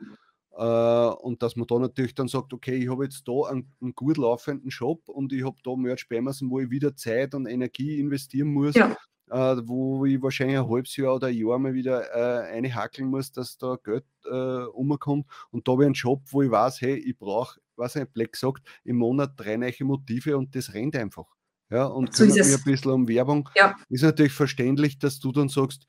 Äh, 0.51 1.15
und 1.21 1.43
dass 1.43 1.55
man 1.55 1.67
da 1.67 1.77
natürlich 1.77 2.15
dann 2.15 2.27
sagt, 2.27 2.53
okay, 2.53 2.75
ich 2.75 2.89
habe 2.89 3.03
jetzt 3.03 3.27
da 3.27 3.49
einen, 3.49 3.71
einen, 3.81 3.93
gut 3.93 4.17
laufenden 4.17 4.71
Shop 4.71 5.07
und 5.09 5.31
ich 5.31 5.45
habe 5.45 5.57
da 5.63 5.75
Merch 5.75 6.07
bei 6.09 6.17
Amazon, 6.17 6.49
wo 6.49 6.59
ich 6.59 6.69
wieder 6.69 6.95
Zeit 6.95 7.35
und 7.35 7.45
Energie 7.45 7.99
investieren 7.99 8.47
muss, 8.47 8.73
ja. 8.73 8.95
äh, 9.29 9.57
wo 9.65 10.05
ich 10.05 10.21
wahrscheinlich 10.21 10.57
ein 10.57 10.69
halbes 10.69 10.95
Jahr 10.95 11.15
oder 11.15 11.27
ein 11.27 11.35
Jahr 11.35 11.59
mal 11.59 11.73
wieder 11.73 12.09
äh, 12.15 12.55
einhackeln 12.57 13.09
muss, 13.09 13.31
dass 13.31 13.57
da 13.57 13.77
Geld 13.83 14.05
äh, 14.25 14.63
umkommt. 14.65 15.27
Und 15.51 15.67
da 15.67 15.73
habe 15.73 15.83
ich 15.83 15.87
einen 15.87 15.95
Shop, 15.95 16.23
wo 16.31 16.41
ich 16.41 16.49
weiß, 16.49 16.81
hey, 16.81 16.95
ich 16.95 17.17
brauche, 17.17 17.59
was 17.75 17.95
ein 17.95 18.07
Black 18.11 18.35
sagt, 18.37 18.63
im 18.85 18.95
Monat 18.97 19.33
drei 19.35 19.57
neue 19.57 19.73
Motive 19.81 20.37
und 20.37 20.55
das 20.55 20.73
rennt 20.73 20.95
einfach. 20.95 21.34
Ja, 21.69 21.85
und 21.85 22.15
so 22.15 22.25
kümmert 22.25 22.45
mich 22.45 22.55
ein 22.55 22.63
bisschen 22.63 22.91
um 22.91 23.07
Werbung. 23.07 23.49
Ja. 23.55 23.75
Ist 23.89 24.03
natürlich 24.03 24.33
verständlich, 24.33 24.99
dass 24.99 25.19
du 25.19 25.31
dann 25.31 25.49
sagst, 25.49 25.87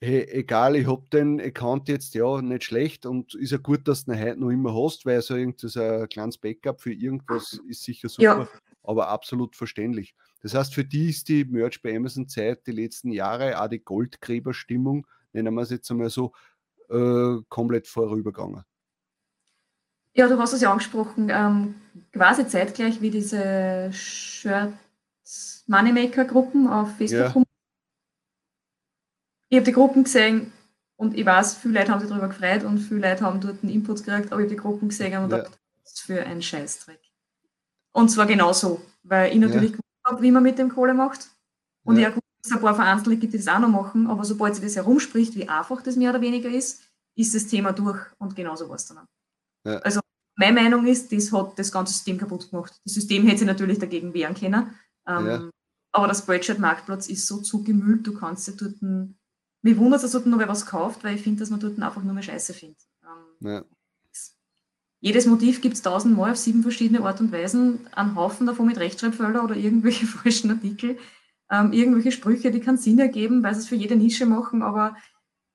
hey, 0.00 0.26
egal, 0.30 0.76
ich 0.76 0.86
habe 0.86 1.08
den 1.10 1.40
Account 1.40 1.88
jetzt 1.88 2.14
ja 2.14 2.40
nicht 2.42 2.64
schlecht 2.64 3.06
und 3.06 3.34
ist 3.34 3.52
ja 3.52 3.58
gut, 3.58 3.88
dass 3.88 4.04
du 4.04 4.12
ihn 4.12 4.20
heute 4.20 4.40
noch 4.40 4.50
immer 4.50 4.74
hast, 4.74 5.06
weil 5.06 5.22
so 5.22 5.34
ein 5.34 5.56
kleines 5.56 6.38
Backup 6.38 6.80
für 6.80 6.92
irgendwas 6.92 7.60
ist 7.68 7.82
sicher 7.82 8.08
super, 8.08 8.22
ja. 8.22 8.48
aber 8.82 9.08
absolut 9.08 9.56
verständlich. 9.56 10.14
Das 10.42 10.54
heißt, 10.54 10.74
für 10.74 10.84
die 10.84 11.10
ist 11.10 11.28
die 11.28 11.44
Merch 11.44 11.82
bei 11.82 11.96
Amazon 11.96 12.28
Zeit 12.28 12.66
die 12.66 12.72
letzten 12.72 13.10
Jahre, 13.10 13.60
auch 13.60 13.68
die 13.68 13.82
Goldgräberstimmung, 13.82 15.06
nennen 15.32 15.54
wir 15.54 15.62
es 15.62 15.70
jetzt 15.70 15.90
einmal 15.90 16.10
so, 16.10 16.32
äh, 16.88 17.36
komplett 17.48 17.88
vorübergegangen. 17.88 18.64
Ja, 20.14 20.28
du 20.28 20.38
hast 20.38 20.54
es 20.54 20.62
ja 20.62 20.70
angesprochen, 20.70 21.30
ähm, 21.30 21.74
quasi 22.12 22.46
zeitgleich 22.46 23.02
wie 23.02 23.10
diese 23.10 23.90
Shirt 23.92 24.72
Moneymaker-Gruppen 25.66 26.68
auf 26.68 26.96
Facebook. 26.96 27.34
Ja. 27.36 27.42
Ich 29.48 29.56
habe 29.58 29.64
die 29.64 29.72
Gruppen 29.72 30.04
gesehen 30.04 30.52
und 30.96 31.16
ich 31.16 31.24
weiß, 31.24 31.56
viele 31.56 31.80
Leute 31.80 31.92
haben 31.92 32.00
sich 32.00 32.08
darüber 32.08 32.28
gefreut 32.28 32.64
und 32.64 32.78
viele 32.78 33.08
Leute 33.08 33.24
haben 33.24 33.40
dort 33.40 33.62
einen 33.62 33.72
Input 33.72 34.04
gekriegt, 34.04 34.32
aber 34.32 34.40
ich 34.40 34.46
habe 34.46 34.54
die 34.54 34.56
Gruppen 34.56 34.88
gesehen 34.88 35.22
und 35.22 35.30
ja. 35.30 35.38
gedacht, 35.38 35.58
das 35.82 35.92
ist 35.92 36.00
für 36.00 36.24
ein 36.24 36.42
Scheißdreck. 36.42 37.00
Und 37.92 38.10
zwar 38.10 38.26
genauso, 38.26 38.82
weil 39.02 39.32
ich 39.32 39.38
natürlich 39.38 39.70
ja. 39.70 39.76
gewusst 39.76 40.04
habe, 40.04 40.22
wie 40.22 40.30
man 40.30 40.42
mit 40.42 40.58
dem 40.58 40.68
Kohle 40.68 40.94
macht. 40.94 41.28
Und 41.84 41.98
ja. 41.98 42.08
ich 42.08 42.14
auch 42.14 42.20
dass 42.46 42.52
es 42.52 42.56
ein 42.58 42.62
paar 42.62 42.74
Vereinzelte 42.74 43.18
gibt, 43.18 43.32
die 43.32 43.38
das 43.38 43.48
auch 43.48 43.58
noch 43.58 43.68
machen, 43.68 44.06
aber 44.06 44.24
sobald 44.24 44.54
sie 44.54 44.62
das 44.62 44.76
herumspricht, 44.76 45.34
wie 45.34 45.48
einfach 45.48 45.82
das 45.82 45.96
mehr 45.96 46.10
oder 46.10 46.20
weniger 46.20 46.48
ist, 46.48 46.82
ist 47.16 47.34
das 47.34 47.46
Thema 47.46 47.72
durch 47.72 48.00
und 48.18 48.36
genauso 48.36 48.68
war 48.68 48.76
es 48.76 48.86
dann 48.86 48.98
auch. 48.98 49.06
Ja. 49.64 49.78
Also 49.78 50.00
meine 50.36 50.60
Meinung 50.60 50.86
ist, 50.86 51.10
das 51.12 51.32
hat 51.32 51.58
das 51.58 51.72
ganze 51.72 51.92
System 51.94 52.18
kaputt 52.18 52.50
gemacht. 52.50 52.78
Das 52.84 52.94
System 52.94 53.26
hätte 53.26 53.38
sich 53.38 53.46
natürlich 53.46 53.78
dagegen 53.78 54.14
wehren 54.14 54.34
können. 54.34 54.70
Ähm, 55.06 55.26
ja. 55.26 55.50
Aber 55.92 56.06
der 56.08 56.14
Spreadshirt-Marktplatz 56.14 57.08
ist 57.08 57.26
so 57.26 57.40
zugemüllt, 57.40 58.06
du 58.06 58.14
kannst 58.14 58.48
ja 58.48 58.54
dort, 58.56 58.82
ein, 58.82 59.18
mich 59.62 59.76
wundert 59.76 60.02
es, 60.02 60.02
dass 60.02 60.12
dort 60.12 60.26
noch 60.26 60.46
was 60.46 60.66
kauft, 60.66 61.04
weil 61.04 61.16
ich 61.16 61.22
finde, 61.22 61.40
dass 61.40 61.50
man 61.50 61.60
dort 61.60 61.80
einfach 61.80 62.02
nur 62.02 62.12
mehr 62.12 62.22
Scheiße 62.22 62.52
findet. 62.54 62.82
Ähm, 63.02 63.48
ja. 63.48 63.64
Jedes 65.00 65.26
Motiv 65.26 65.60
gibt 65.60 65.74
es 65.74 65.82
tausendmal 65.82 66.32
auf 66.32 66.36
sieben 66.36 66.62
verschiedene 66.62 67.00
Art 67.02 67.20
und 67.20 67.30
Weisen, 67.30 67.86
einen 67.92 68.16
Haufen 68.16 68.46
davon 68.46 68.66
mit 68.66 68.78
Rechtschreibfehler 68.78 69.44
oder 69.44 69.54
irgendwelche 69.54 70.06
falschen 70.06 70.50
Artikel, 70.50 70.98
ähm, 71.50 71.72
irgendwelche 71.72 72.12
Sprüche, 72.12 72.50
die 72.50 72.60
keinen 72.60 72.78
Sinn 72.78 72.98
ergeben, 72.98 73.42
weil 73.42 73.54
sie 73.54 73.60
es 73.60 73.68
für 73.68 73.76
jede 73.76 73.96
Nische 73.96 74.26
machen, 74.26 74.62
aber 74.62 74.96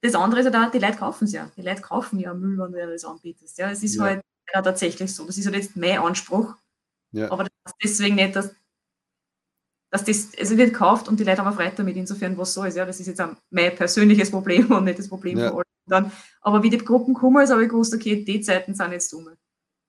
das 0.01 0.15
andere 0.15 0.39
ist 0.41 0.45
ja 0.45 0.51
da, 0.51 0.69
die 0.69 0.79
Leute 0.79 0.97
kaufen 0.97 1.25
es 1.25 1.33
ja. 1.33 1.51
Die 1.55 1.61
Leute 1.61 1.81
kaufen 1.81 2.19
ja 2.19 2.33
Müll, 2.33 2.57
wenn 2.57 2.71
du 2.71 2.91
das 2.91 3.05
anbietest. 3.05 3.57
Ja, 3.59 3.69
es 3.69 3.83
ist 3.83 3.95
ja. 3.95 4.03
halt 4.03 4.21
ja, 4.53 4.61
tatsächlich 4.61 5.13
so. 5.13 5.25
Das 5.25 5.37
ist 5.37 5.45
halt 5.45 5.55
jetzt 5.55 5.77
mein 5.77 5.99
Anspruch. 5.99 6.55
Ja. 7.11 7.31
Aber 7.31 7.43
das 7.43 7.51
heißt 7.67 7.75
deswegen 7.83 8.15
nicht, 8.15 8.35
dass 8.35 8.55
dass 9.91 10.05
das, 10.05 10.29
also 10.39 10.57
wird 10.57 10.71
gekauft 10.73 11.09
und 11.09 11.19
die 11.19 11.25
Leute 11.25 11.43
haben 11.43 11.53
Freude 11.53 11.73
damit, 11.75 11.97
insofern 11.97 12.37
was 12.37 12.53
so 12.53 12.63
ist. 12.63 12.77
Ja, 12.77 12.85
das 12.85 12.99
ist 12.99 13.07
jetzt 13.07 13.21
mein 13.49 13.75
persönliches 13.75 14.31
Problem 14.31 14.71
und 14.71 14.85
nicht 14.85 14.97
das 14.97 15.09
Problem 15.09 15.37
ja. 15.37 15.51
von 15.51 15.63
allen. 15.89 16.11
aber 16.41 16.63
wie 16.63 16.69
die 16.69 16.77
Gruppen 16.77 17.13
kommen, 17.13 17.43
ist, 17.43 17.51
habe 17.51 17.63
ich 17.63 17.69
gewusst, 17.69 17.93
okay, 17.93 18.23
die 18.23 18.39
Zeiten 18.39 18.73
sind 18.73 18.91
jetzt 18.93 19.11
dumm. 19.11 19.29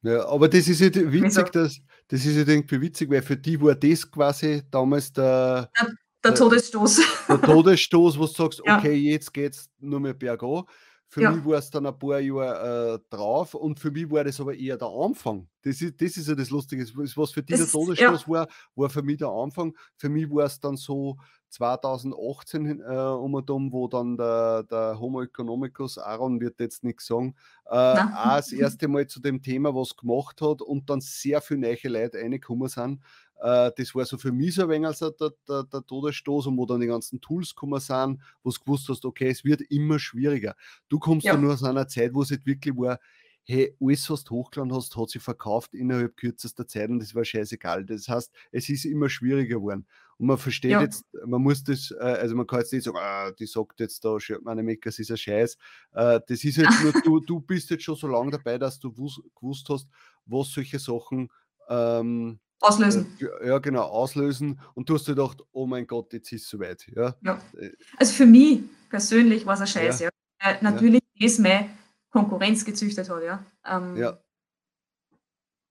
Ja, 0.03 0.27
aber 0.27 0.49
das 0.49 0.67
ist 0.67 0.81
ja 0.81 0.91
witzig, 0.93 1.53
dass, 1.53 1.79
das 2.09 2.27
ist 2.27 2.37
ja 2.37 2.53
irgendwie 2.53 2.81
witzig, 2.81 3.09
weil 3.09 3.23
für 3.23 3.37
die 3.37 3.61
war 3.61 3.77
das 3.77 4.11
quasi 4.11 4.63
damals 4.69 5.13
der, 5.13 5.71
der, 5.81 5.95
der 6.25 6.35
Todesstoß. 6.35 7.01
Der 7.29 7.41
Todesstoß, 7.41 8.19
wo 8.19 8.27
du 8.27 8.33
sagst, 8.33 8.61
okay, 8.69 8.95
ja. 8.95 9.13
jetzt 9.13 9.33
geht 9.33 9.55
es 9.55 9.71
nur 9.79 10.01
mehr 10.01 10.15
bergauf. 10.15 10.65
Für 11.13 11.21
ja. 11.21 11.31
mich 11.31 11.45
war 11.45 11.59
es 11.59 11.69
dann 11.69 11.85
ein 11.85 11.99
paar 11.99 12.21
Jahre 12.21 12.95
äh, 12.95 13.15
drauf 13.15 13.53
und 13.53 13.79
für 13.79 13.91
mich 13.91 14.11
war 14.11 14.25
das 14.25 14.41
aber 14.41 14.55
eher 14.55 14.79
der 14.79 14.89
Anfang. 14.89 15.47
Das 15.61 15.83
ist, 15.83 16.01
das 16.01 16.17
ist 16.17 16.27
ja 16.27 16.35
das 16.35 16.49
Lustige. 16.49 16.87
Was 17.17 17.33
für 17.33 17.43
dieser 17.43 17.67
Todesstoß 17.71 18.23
ja. 18.23 18.33
war, 18.33 18.49
war 18.75 18.89
für 18.89 19.03
mich 19.03 19.19
der 19.19 19.29
Anfang. 19.29 19.77
Für 19.99 20.09
mich 20.09 20.31
war 20.31 20.47
es 20.47 20.59
dann 20.59 20.79
so 20.79 21.19
2018 21.51 22.81
äh, 22.81 22.97
um 22.97 23.35
und 23.35 23.51
um, 23.51 23.71
wo 23.73 23.89
dann 23.89 24.17
der, 24.17 24.63
der 24.63 24.99
Homo 24.99 25.21
economicus, 25.21 25.99
Aaron 25.99 26.41
wird 26.41 26.59
jetzt 26.61 26.83
nichts 26.83 27.09
sagen, 27.09 27.35
äh, 27.67 27.77
auch 27.77 28.37
das 28.37 28.51
erste 28.51 28.89
Mal 28.89 29.07
zu 29.07 29.21
dem 29.21 29.43
Thema 29.43 29.75
was 29.75 29.95
gemacht 29.95 30.41
hat 30.41 30.63
und 30.63 30.89
dann 30.89 31.03
sehr 31.03 31.43
viele 31.43 31.61
neue 31.61 31.89
Leute 31.89 32.21
reingekommen 32.21 32.69
sind. 32.69 33.03
Äh, 33.43 33.73
das 33.77 33.95
war 33.95 34.05
so 34.05 34.17
für 34.19 34.31
mich 34.31 34.55
so 34.55 34.63
ein 34.63 34.69
wenig 34.69 34.87
also 34.87 35.11
der, 35.11 35.33
der, 35.49 35.65
der 35.65 35.85
Todesstoß 35.85 36.47
und 36.47 36.57
wo 36.57 36.65
dann 36.65 36.81
die 36.81 36.87
ganzen 36.87 37.21
Tools 37.21 37.55
gekommen 37.55 37.81
sind, 37.81 38.21
wo 38.45 38.51
du 38.51 38.61
gewusst 38.61 38.89
hast, 38.89 39.05
okay, 39.05 39.29
es 39.29 39.45
wird 39.45 39.63
immer 39.63 39.99
schwieriger. 39.99 40.55
Du 40.89 41.01
kommst 41.01 41.27
ja, 41.27 41.37
nur 41.37 41.53
aus 41.53 41.65
einer 41.65 41.89
Zeit, 41.89 42.15
wo 42.15 42.23
es 42.23 42.31
halt 42.31 42.47
wirklich 42.47 42.77
war, 42.77 43.01
hey, 43.45 43.75
alles, 43.81 44.09
was 44.09 44.23
du 44.23 44.37
hochgeladen 44.37 44.73
hast, 44.73 44.97
hat 44.97 45.11
sich 45.11 45.21
verkauft 45.21 45.75
innerhalb 45.75 46.17
kürzester 46.17 46.69
Zeit 46.69 46.89
und 46.91 47.01
das 47.01 47.17
war 47.17 47.25
scheißegal. 47.25 47.85
Das 47.85 48.07
heißt, 48.07 48.33
es 48.53 48.69
ist 48.69 48.85
immer 48.85 49.09
schwieriger 49.09 49.57
geworden. 49.57 49.87
Und 50.19 50.27
man 50.29 50.39
versteht 50.39 50.71
ja. 50.71 50.83
jetzt, 50.83 51.05
man 51.27 51.43
muss 51.43 51.65
das, 51.65 51.91
äh, 51.91 52.05
also 52.05 52.37
man 52.37 52.47
kann 52.47 52.61
jetzt 52.61 52.73
nicht 52.73 52.85
sagen, 52.85 52.99
ah, 53.01 53.33
die 53.33 53.47
sagt 53.47 53.81
jetzt 53.81 54.05
da, 54.05 54.19
meine 54.43 54.63
Makers 54.63 55.01
ist 55.01 55.11
ein 55.11 55.17
Scheiß. 55.17 55.57
Äh, 55.95 56.21
das 56.29 56.45
ist 56.45 56.59
jetzt 56.59 56.69
nur, 56.85 56.93
du, 57.03 57.19
du 57.19 57.41
bist 57.41 57.71
jetzt 57.71 57.83
schon 57.83 57.97
so 57.97 58.07
lange 58.07 58.31
dabei, 58.31 58.57
dass 58.57 58.79
du 58.79 58.93
gewusst 58.93 59.69
hast, 59.69 59.89
was 60.27 60.51
solche 60.53 60.79
Sachen 60.79 61.29
ähm, 61.69 62.39
Auslösen. 62.63 63.19
Äh, 63.21 63.49
ja, 63.49 63.59
genau, 63.59 63.83
auslösen. 63.83 64.61
Und 64.75 64.89
du 64.89 64.95
hast 64.95 65.09
dir 65.09 65.17
gedacht, 65.17 65.43
oh 65.51 65.67
mein 65.67 65.85
Gott, 65.87 66.13
jetzt 66.13 66.31
ist 66.33 66.45
es 66.45 66.49
soweit. 66.49 66.87
Ja. 66.95 67.15
ja. 67.23 67.41
Äh, 67.59 67.73
also 67.97 68.13
für 68.15 68.27
mich 68.27 68.61
persönlich 68.89 69.45
war 69.45 69.55
es 69.55 69.61
ein 69.63 69.67
Scheiß, 69.67 70.01
ja. 70.01 70.11
ja. 70.41 70.51
Äh, 70.51 70.63
natürlich 70.63 71.03
ja. 71.15 71.27
ist 71.27 71.41
meine 71.41 71.71
Konkurrenz 72.11 72.65
gezüchtet 72.65 73.11
hat, 73.11 73.23
ja. 73.25 73.45
Ähm, 73.67 73.97
ja. 73.97 74.17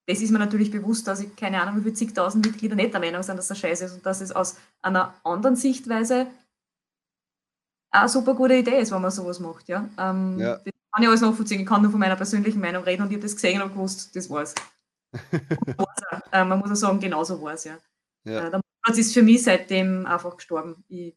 Das 0.05 0.19
ist 0.19 0.31
mir 0.31 0.39
natürlich 0.39 0.69
bewusst, 0.69 1.07
dass 1.07 1.21
ich 1.21 1.33
keine 1.35 1.61
Ahnung, 1.61 1.77
wie 1.77 1.83
viele 1.83 1.93
zigtausend 1.93 2.45
Mitglieder 2.45 2.75
nicht 2.75 2.93
der 2.93 2.99
Meinung 2.99 3.23
sind, 3.23 3.37
dass 3.37 3.47
das 3.47 3.57
Scheiß 3.57 3.81
ist 3.81 3.93
und 3.93 4.05
dass 4.05 4.19
es 4.19 4.33
aus 4.33 4.57
einer 4.81 5.13
anderen 5.23 5.55
Sichtweise 5.55 6.27
eine 7.91 8.09
super 8.09 8.33
gute 8.33 8.55
Idee 8.55 8.79
ist, 8.79 8.91
wenn 8.91 9.01
man 9.01 9.11
sowas 9.11 9.39
macht. 9.39 9.69
Ja? 9.69 9.87
Ähm, 9.97 10.39
ja. 10.39 10.55
Das 10.57 10.73
kann 10.91 11.03
ich 11.03 11.07
alles 11.07 11.21
nachvollziehen. 11.21 11.61
Ich 11.61 11.67
kann 11.67 11.83
nur 11.83 11.91
von 11.91 11.99
meiner 12.01 12.17
persönlichen 12.17 12.59
Meinung 12.59 12.83
reden 12.83 13.03
und 13.03 13.09
ich 13.09 13.15
habe 13.15 13.23
das 13.23 13.35
gesehen 13.35 13.61
und 13.61 13.71
gewusst, 13.71 14.13
das 14.13 14.29
war's 14.29 14.55
äh, 16.31 16.45
man 16.45 16.59
muss 16.59 16.71
auch 16.71 16.75
sagen, 16.75 16.99
genauso 16.99 17.41
war 17.41 17.53
es 17.53 17.65
ja. 17.65 17.77
ja. 18.23 18.47
Äh, 18.47 18.51
der 18.51 18.61
Platz 18.83 18.97
ist 18.97 19.13
für 19.13 19.23
mich 19.23 19.43
seitdem 19.43 20.05
einfach 20.05 20.35
gestorben. 20.35 20.83
Ich, 20.87 21.15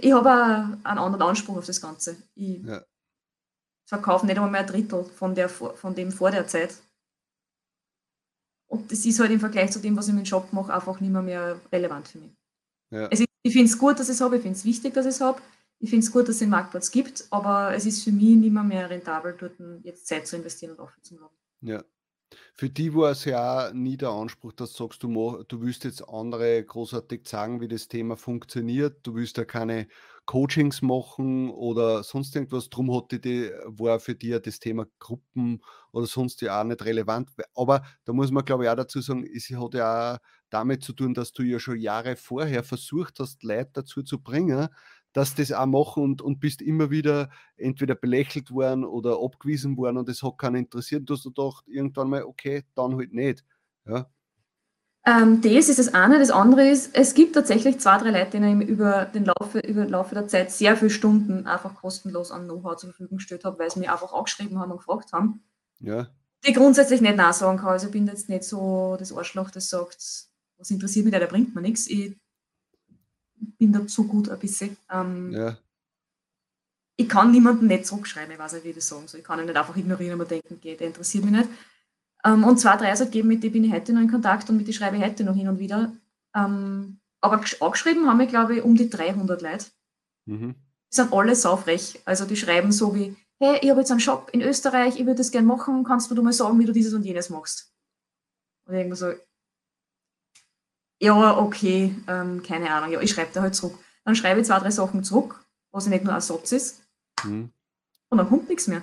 ich 0.00 0.12
habe 0.12 0.30
einen 0.30 0.98
anderen 0.98 1.22
Anspruch 1.22 1.56
auf 1.56 1.66
das 1.66 1.80
Ganze. 1.80 2.16
Ich 2.34 2.62
ja. 2.62 2.82
verkaufe 3.86 4.26
nicht 4.26 4.36
einmal 4.36 4.50
mehr 4.50 4.62
ein 4.62 4.66
Drittel 4.66 5.04
von, 5.04 5.34
der, 5.34 5.48
von 5.48 5.94
dem 5.94 6.10
vor 6.10 6.30
der 6.30 6.46
Zeit. 6.46 6.76
Und 8.68 8.90
das 8.90 9.04
ist 9.04 9.20
halt 9.20 9.30
im 9.30 9.40
Vergleich 9.40 9.70
zu 9.70 9.78
dem, 9.78 9.96
was 9.96 10.08
ich 10.08 10.14
mit 10.14 10.24
dem 10.24 10.26
Shop 10.26 10.52
mache, 10.52 10.74
einfach 10.74 10.98
nicht 11.00 11.12
mehr, 11.12 11.22
mehr 11.22 11.60
relevant 11.70 12.08
für 12.08 12.18
mich. 12.18 12.32
Ja. 12.90 13.06
Ist, 13.06 13.24
ich 13.42 13.52
finde 13.52 13.70
es 13.70 13.78
gut, 13.78 13.98
dass 13.98 14.08
ich 14.08 14.16
es 14.16 14.20
habe, 14.20 14.36
ich 14.36 14.42
finde 14.42 14.58
es 14.58 14.64
wichtig, 14.64 14.94
dass 14.94 15.06
ich 15.06 15.14
es 15.14 15.20
habe. 15.20 15.40
Ich 15.78 15.90
finde 15.90 16.04
es 16.04 16.12
gut, 16.12 16.22
dass 16.22 16.36
es 16.36 16.38
den 16.38 16.50
Marktplatz 16.50 16.90
gibt, 16.90 17.26
aber 17.30 17.74
es 17.74 17.84
ist 17.84 18.02
für 18.02 18.10
mich 18.10 18.36
nicht 18.36 18.52
mehr, 18.52 18.62
mehr 18.62 18.88
rentabel, 18.88 19.36
dort 19.38 19.54
jetzt 19.84 20.06
Zeit 20.06 20.26
zu 20.26 20.36
investieren 20.36 20.72
und 20.72 20.80
offen 20.80 21.02
zu 21.02 21.14
machen. 21.14 21.36
Ja, 21.60 21.84
für 22.54 22.70
die 22.70 22.94
war 22.94 23.10
es 23.12 23.24
ja 23.24 23.68
auch 23.68 23.72
nie 23.72 23.96
der 23.96 24.10
Anspruch, 24.10 24.52
dass 24.52 24.72
du 24.72 24.84
sagst, 24.84 25.02
du, 25.02 25.42
du 25.46 25.60
willst 25.62 25.84
jetzt 25.84 26.08
andere 26.08 26.64
großartig 26.64 27.26
sagen, 27.28 27.60
wie 27.60 27.68
das 27.68 27.88
Thema 27.88 28.16
funktioniert. 28.16 29.06
Du 29.06 29.14
willst 29.14 29.36
ja 29.36 29.44
keine 29.44 29.86
Coachings 30.24 30.82
machen 30.82 31.50
oder 31.50 32.02
sonst 32.02 32.34
irgendwas. 32.34 32.68
Drum 32.68 32.92
hatte 32.94 33.20
die, 33.20 33.50
war 33.66 34.00
für 34.00 34.14
dich 34.14 34.40
das 34.42 34.58
Thema 34.58 34.86
Gruppen 34.98 35.62
oder 35.92 36.06
sonst 36.06 36.40
ja 36.40 36.60
auch 36.60 36.64
nicht 36.64 36.84
relevant. 36.84 37.30
Aber 37.54 37.82
da 38.04 38.12
muss 38.12 38.30
man, 38.32 38.44
glaube 38.44 38.64
ich, 38.64 38.70
auch 38.70 38.76
dazu 38.76 39.00
sagen, 39.00 39.24
es 39.24 39.48
hat 39.50 39.74
ja 39.74 40.14
auch 40.14 40.18
damit 40.50 40.82
zu 40.82 40.92
tun, 40.94 41.14
dass 41.14 41.32
du 41.32 41.42
ja 41.42 41.58
schon 41.60 41.78
Jahre 41.80 42.16
vorher 42.16 42.64
versucht 42.64 43.20
hast, 43.20 43.42
Leute 43.44 43.70
dazu 43.74 44.02
zu 44.02 44.20
bringen, 44.22 44.68
dass 45.16 45.34
das 45.34 45.50
auch 45.50 45.64
machen 45.64 46.02
und, 46.02 46.20
und 46.20 46.40
bist 46.40 46.60
immer 46.60 46.90
wieder 46.90 47.30
entweder 47.56 47.94
belächelt 47.94 48.50
worden 48.50 48.84
oder 48.84 49.18
abgewiesen 49.22 49.74
worden 49.78 49.96
und 49.96 50.10
es 50.10 50.22
hat 50.22 50.36
keinen 50.36 50.56
interessiert. 50.56 51.08
Du 51.08 51.14
hast 51.14 51.24
gedacht, 51.24 51.64
irgendwann 51.66 52.10
mal, 52.10 52.24
okay, 52.24 52.64
dann 52.74 52.98
halt 52.98 53.14
nicht. 53.14 53.42
Ja. 53.86 54.10
Ähm, 55.06 55.40
das 55.40 55.70
ist 55.70 55.78
das 55.78 55.94
eine. 55.94 56.18
Das 56.18 56.30
andere 56.30 56.68
ist, 56.68 56.94
es 56.94 57.14
gibt 57.14 57.34
tatsächlich 57.34 57.78
zwei, 57.80 57.96
drei 57.96 58.10
Leute, 58.10 58.38
die 58.38 58.62
ich 58.62 58.68
über 58.68 59.06
den 59.06 59.24
Laufe, 59.24 59.60
über 59.60 59.84
den 59.84 59.90
Laufe 59.90 60.14
der 60.14 60.28
Zeit 60.28 60.50
sehr 60.50 60.76
viele 60.76 60.90
Stunden 60.90 61.46
einfach 61.46 61.74
kostenlos 61.76 62.30
an 62.30 62.44
Know-how 62.44 62.76
zur 62.76 62.90
Verfügung 62.90 63.16
gestellt 63.16 63.46
habe, 63.46 63.58
weil 63.58 63.70
sie 63.70 63.80
mir 63.80 63.90
einfach 63.90 64.12
angeschrieben 64.12 64.58
haben 64.58 64.72
und 64.72 64.78
gefragt 64.78 65.14
haben. 65.14 65.42
Ja. 65.80 66.08
Die 66.46 66.52
grundsätzlich 66.52 67.00
nicht 67.00 67.16
nachsagen 67.16 67.60
kann. 67.60 67.70
Also 67.70 67.86
ich 67.86 67.92
bin 67.92 68.06
jetzt 68.06 68.28
nicht 68.28 68.44
so 68.44 68.96
das 68.98 69.16
Arschloch, 69.16 69.50
das 69.50 69.70
sagt, 69.70 70.28
was 70.58 70.70
interessiert 70.70 71.06
mich 71.06 71.12
der, 71.12 71.20
der 71.20 71.26
bringt 71.26 71.54
mir 71.54 71.62
nichts. 71.62 71.86
Ich 71.86 72.18
bin 73.58 73.72
da 73.72 73.86
zu 73.86 74.06
gut 74.06 74.28
ein 74.28 74.38
bisschen. 74.38 74.76
Ähm, 74.90 75.32
ja. 75.32 75.56
Ich 76.96 77.08
kann 77.08 77.30
niemanden 77.30 77.66
nicht 77.66 77.86
zurückschreiben, 77.86 78.32
ich 78.32 78.38
weiß 78.38 78.54
nicht, 78.54 78.64
wie 78.64 78.70
ich 78.70 78.76
das 78.76 78.88
sagen 78.88 79.06
soll. 79.06 79.20
Ich 79.20 79.26
kann 79.26 79.38
ihn 79.38 79.46
nicht 79.46 79.56
einfach 79.56 79.76
ignorieren 79.76 80.20
und 80.20 80.30
denken, 80.30 80.54
okay, 80.54 80.76
der 80.76 80.86
interessiert 80.86 81.24
mich 81.24 81.32
nicht. 81.32 81.48
Ähm, 82.24 82.44
und 82.44 82.58
zwei, 82.58 82.76
drei 82.76 82.94
so 82.96 83.06
geben, 83.06 83.28
mit 83.28 83.42
denen 83.42 83.52
bin 83.52 83.64
ich 83.64 83.72
heute 83.72 83.92
noch 83.92 84.00
in 84.00 84.10
Kontakt 84.10 84.48
und 84.48 84.56
mit 84.56 84.66
denen 84.66 84.74
schreibe 84.74 84.96
ich 84.96 85.02
heute 85.02 85.24
noch 85.24 85.34
hin 85.34 85.48
und 85.48 85.58
wieder. 85.58 85.92
Ähm, 86.34 87.00
aber 87.20 87.42
angeschrieben 87.60 88.08
haben 88.08 88.18
wir, 88.18 88.26
glaube 88.26 88.56
ich, 88.56 88.62
um 88.62 88.76
die 88.76 88.88
300 88.88 89.42
Leute. 89.42 89.66
Mhm. 90.26 90.54
Die 90.90 90.96
sind 90.96 91.12
alle 91.12 91.34
saufrech. 91.34 92.00
Also 92.04 92.24
die 92.24 92.36
schreiben 92.36 92.72
so 92.72 92.94
wie, 92.94 93.16
hey, 93.38 93.58
ich 93.60 93.70
habe 93.70 93.80
jetzt 93.80 93.90
einen 93.90 94.00
Shop 94.00 94.30
in 94.32 94.40
Österreich, 94.42 94.98
ich 94.98 95.06
würde 95.06 95.16
das 95.16 95.30
gerne 95.30 95.46
machen, 95.46 95.84
kannst 95.84 96.10
du 96.10 96.22
mal 96.22 96.32
sagen, 96.32 96.58
wie 96.58 96.64
du 96.64 96.72
dieses 96.72 96.94
und 96.94 97.04
jenes 97.04 97.30
machst? 97.30 97.72
Und 98.66 98.74
irgendwie 98.74 98.96
so, 98.96 99.12
ja, 101.00 101.38
okay, 101.38 101.94
ähm, 102.08 102.42
keine 102.42 102.70
Ahnung, 102.70 102.92
ja, 102.92 103.00
ich 103.00 103.10
schreibe 103.10 103.30
da 103.32 103.42
halt 103.42 103.54
zurück. 103.54 103.78
Dann 104.04 104.16
schreibe 104.16 104.40
ich 104.40 104.46
zwei, 104.46 104.58
drei 104.58 104.70
Sachen 104.70 105.04
zurück, 105.04 105.44
was 105.72 105.86
nicht 105.86 106.04
nur 106.04 106.14
ein 106.14 106.20
Satz 106.20 106.52
ist. 106.52 106.82
Mhm. 107.24 107.50
Und 108.08 108.18
dann 108.18 108.28
kommt 108.28 108.48
nichts 108.48 108.68
mehr. 108.68 108.82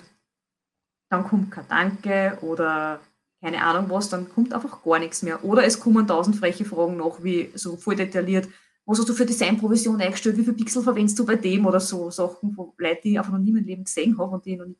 Dann 1.09 1.23
kommt 1.23 1.51
kein 1.51 1.67
Danke 1.67 2.37
oder 2.41 2.99
keine 3.41 3.61
Ahnung 3.61 3.89
was, 3.89 4.09
dann 4.09 4.29
kommt 4.29 4.53
einfach 4.53 4.81
gar 4.83 4.99
nichts 4.99 5.21
mehr. 5.21 5.43
Oder 5.43 5.65
es 5.65 5.79
kommen 5.79 6.07
tausend 6.07 6.37
freche 6.37 6.65
Fragen 6.65 6.97
noch, 6.97 7.23
wie 7.23 7.51
so 7.55 7.75
voll 7.75 7.95
detailliert, 7.95 8.47
was 8.85 8.99
hast 8.99 9.09
du 9.09 9.13
für 9.13 9.25
Designprovision 9.25 9.99
eingestellt, 10.01 10.37
wie 10.37 10.43
viele 10.43 10.55
Pixel 10.55 10.81
verwendest 10.81 11.19
du 11.19 11.25
bei 11.25 11.35
dem 11.35 11.65
oder 11.65 11.79
so 11.79 12.09
Sachen 12.09 12.53
von 12.53 12.71
Leuten, 12.77 13.01
die 13.03 13.11
ich 13.11 13.19
einfach 13.19 13.31
noch 13.31 13.39
nie 13.39 13.49
in 13.49 13.55
meinem 13.55 13.65
Leben 13.65 13.83
gesehen 13.83 14.17
habe 14.17 14.35
und 14.35 14.45
die 14.45 14.55
noch 14.55 14.65
nie, 14.65 14.77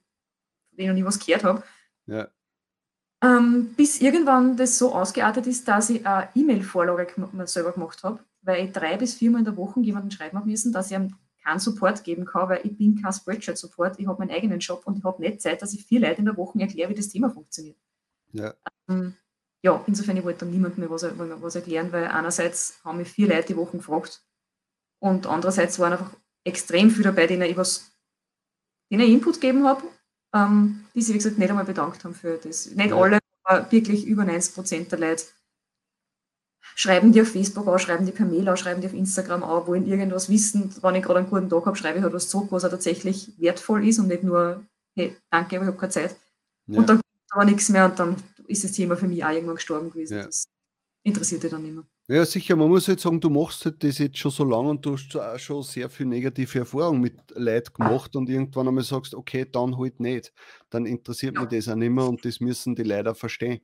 von 0.69 0.77
denen 0.77 0.89
noch 0.89 0.95
nie 0.95 1.05
was 1.05 1.19
gehört 1.19 1.43
habe. 1.43 1.63
Ja. 2.05 2.27
Ähm, 3.24 3.74
bis 3.78 4.01
irgendwann 4.01 4.57
das 4.57 4.78
so 4.78 4.93
ausgeartet 4.93 5.47
ist, 5.47 5.65
dass 5.67 5.89
ich 5.89 6.05
eine 6.05 6.28
E-Mail-Vorlage 6.36 7.07
selber 7.45 7.71
gemacht 7.71 8.03
habe, 8.03 8.19
weil 8.41 8.65
ich 8.65 8.74
drei 8.74 8.97
bis 8.97 9.13
viermal 9.13 9.39
in 9.39 9.45
der 9.45 9.55
Woche 9.55 9.80
jemanden 9.80 10.11
schreiben 10.11 10.38
habe 10.38 10.49
müssen, 10.49 10.74
dass 10.74 10.91
ich 10.91 10.97
ihm 10.97 11.15
keinen 11.41 11.59
Support 11.59 12.03
geben 12.03 12.26
kann, 12.26 12.49
weil 12.49 12.61
ich 12.65 12.78
bin 12.78 13.01
kein 13.01 13.13
Spreadshirt-Support, 13.13 13.97
ich 13.97 14.07
habe 14.07 14.19
meinen 14.19 14.36
eigenen 14.36 14.59
Job 14.59 14.82
und 14.86 14.97
ich 14.97 15.03
habe 15.05 15.21
nicht 15.21 15.41
Zeit, 15.41 15.61
dass 15.61 15.74
ich 15.74 15.86
vier 15.86 16.01
Leute 16.01 16.19
in 16.19 16.26
der 16.26 16.36
Woche 16.36 16.59
erkläre, 16.59 16.89
wie 16.89 16.95
das 16.95 17.07
Thema 17.07 17.30
funktioniert. 17.30 17.78
Ja. 18.34 18.53
Ähm, 18.89 19.15
ja, 19.61 19.82
insofern, 19.88 20.17
ich 20.17 20.26
wollte 20.26 20.39
dann 20.39 20.51
niemandem 20.51 20.82
mehr 20.82 20.89
was, 20.89 21.03
was 21.17 21.55
erklären, 21.55 21.93
weil 21.93 22.07
einerseits 22.07 22.82
haben 22.84 22.97
mich 22.97 23.09
vier 23.09 23.30
Leute 23.30 23.47
die 23.47 23.57
Woche 23.57 23.78
gefragt 23.78 24.21
und 24.99 25.28
andererseits 25.28 25.80
waren 25.80 25.93
einfach 25.93 26.13
extrem 26.43 26.89
viele 26.89 27.05
dabei, 27.05 27.28
denen 27.28 27.43
ich 27.43 27.55
was, 27.55 27.93
denen 28.91 29.03
ich 29.03 29.11
Input 29.11 29.36
gegeben 29.36 29.65
habe, 29.65 29.84
ähm, 30.34 30.86
die 30.93 31.01
sich, 31.01 31.13
wie 31.13 31.19
gesagt, 31.19 31.38
nicht 31.38 31.49
einmal 31.49 31.65
bedankt 31.65 32.03
haben 32.03 32.13
für 32.13 32.38
das. 32.38 32.67
Nicht 32.71 32.89
ja. 32.89 32.95
alle, 32.95 33.19
aber 33.43 33.71
wirklich 33.71 34.05
über 34.05 34.25
90 34.25 34.55
Prozent 34.55 34.91
der 34.91 34.99
Leute 34.99 35.23
schreiben 36.75 37.11
die 37.11 37.21
auf 37.21 37.29
Facebook 37.29 37.67
an, 37.67 37.79
schreiben 37.79 38.05
die 38.05 38.11
per 38.11 38.25
Mail 38.25 38.49
an, 38.49 38.57
schreiben 38.57 38.81
die 38.81 38.88
auf 38.88 38.93
Instagram 38.93 39.43
an, 39.43 39.67
wollen 39.67 39.86
irgendwas 39.86 40.29
wissen. 40.29 40.73
Wenn 40.81 40.95
ich 40.95 41.03
gerade 41.03 41.19
einen 41.19 41.29
guten 41.29 41.49
Tag 41.49 41.65
habe, 41.65 41.77
schreibe 41.77 41.97
ich 41.97 42.03
halt 42.03 42.13
was 42.13 42.29
zurück, 42.29 42.47
was 42.51 42.65
auch 42.65 42.69
tatsächlich 42.69 43.31
wertvoll 43.38 43.88
ist 43.88 43.99
und 43.99 44.07
nicht 44.07 44.23
nur, 44.23 44.65
hey, 44.95 45.15
danke, 45.29 45.57
aber 45.57 45.65
ich 45.65 45.67
habe 45.67 45.77
keine 45.77 45.91
Zeit. 45.91 46.15
Ja. 46.67 46.79
Und 46.79 46.89
dann 46.89 47.01
aber 47.29 47.45
nichts 47.45 47.69
mehr 47.69 47.86
und 47.86 47.99
dann 47.99 48.15
ist 48.47 48.63
das 48.63 48.71
Thema 48.71 48.95
für 48.95 49.07
mich 49.07 49.23
auch 49.23 49.31
irgendwann 49.31 49.55
gestorben 49.55 49.91
gewesen. 49.91 50.17
Ja. 50.17 50.25
Das 50.25 50.45
interessierte 51.03 51.49
dann 51.49 51.63
nicht 51.63 51.75
mehr. 51.75 51.86
Ja, 52.09 52.25
sicher. 52.25 52.57
Man 52.57 52.67
muss 52.67 52.87
jetzt 52.87 53.03
sagen, 53.03 53.21
du 53.21 53.29
machst 53.29 53.63
halt 53.63 53.81
das 53.81 53.97
jetzt 53.97 54.17
schon 54.17 54.29
so 54.31 54.43
lange 54.43 54.69
und 54.71 54.85
du 54.85 54.91
hast 54.93 55.15
auch 55.15 55.39
schon 55.39 55.63
sehr 55.63 55.89
viel 55.89 56.05
negative 56.05 56.59
Erfahrungen 56.59 56.99
mit 56.99 57.15
Leid 57.33 57.73
gemacht 57.73 58.13
und 58.17 58.29
irgendwann 58.29 58.67
einmal 58.67 58.83
sagst, 58.83 59.15
okay, 59.15 59.45
dann 59.49 59.77
halt 59.77 60.01
nicht. 60.01 60.33
Dann 60.69 60.85
interessiert 60.85 61.35
mich 61.37 61.47
das 61.47 61.69
auch 61.69 61.75
nicht 61.75 61.91
mehr 61.91 62.03
und 62.05 62.25
das 62.25 62.41
müssen 62.41 62.75
die 62.75 62.83
Leute 62.83 63.15
verstehen. 63.15 63.61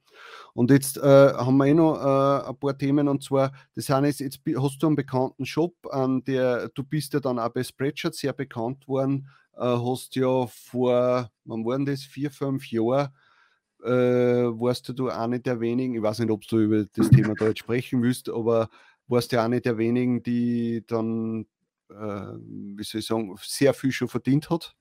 Und 0.54 0.72
jetzt 0.72 0.98
äh, 0.98 1.02
haben 1.02 1.58
wir 1.58 1.66
eh 1.66 1.74
noch 1.74 1.98
äh, 2.00 2.48
ein 2.50 2.58
paar 2.58 2.78
Themen 2.78 3.10
und 3.10 3.24
zwar, 3.26 3.52
das 3.76 3.88
sind 3.88 4.06
jetzt, 4.06 4.22
jetzt 4.22 4.40
hast 4.58 4.82
du 4.84 4.88
einen 4.88 4.96
bekannten 4.96 5.46
Shop, 5.46 5.76
an 5.92 6.24
der 6.24 6.70
du 6.70 6.84
bist 6.84 7.14
ja 7.14 7.20
dann 7.20 7.40
auch 7.40 7.50
bei 7.50 7.64
Spreadshirt 7.64 8.16
sehr 8.16 8.32
bekannt 8.32 8.88
worden, 8.88 9.28
äh, 9.58 9.64
hast 9.66 10.16
ja 10.16 10.48
vor, 10.48 11.30
wann 11.44 11.66
waren 11.66 11.86
das, 11.86 12.04
vier, 12.04 12.32
fünf 12.32 12.72
Jahren 12.72 13.10
äh, 13.84 13.90
warst 13.90 14.90
du 14.90 15.10
eine 15.10 15.40
der 15.40 15.60
wenigen, 15.60 15.96
ich 15.96 16.02
weiß 16.02 16.20
nicht, 16.20 16.32
ob 16.32 16.46
du 16.48 16.60
über 16.60 16.86
das 16.86 17.10
Thema 17.10 17.34
da 17.36 17.48
jetzt 17.48 17.60
sprechen 17.60 18.02
willst, 18.02 18.30
aber 18.30 18.70
warst 19.08 19.32
du 19.32 19.42
eine 19.42 19.62
der 19.62 19.78
wenigen, 19.78 20.22
die 20.24 20.84
dann, 20.86 21.46
äh, 21.90 21.96
wie 21.96 22.84
soll 22.84 23.00
ich 23.00 23.08
sagen, 23.08 23.36
sehr 23.42 23.74
viel 23.74 23.92
schon 23.92 24.08
verdient 24.08 24.50
hat. 24.50 24.76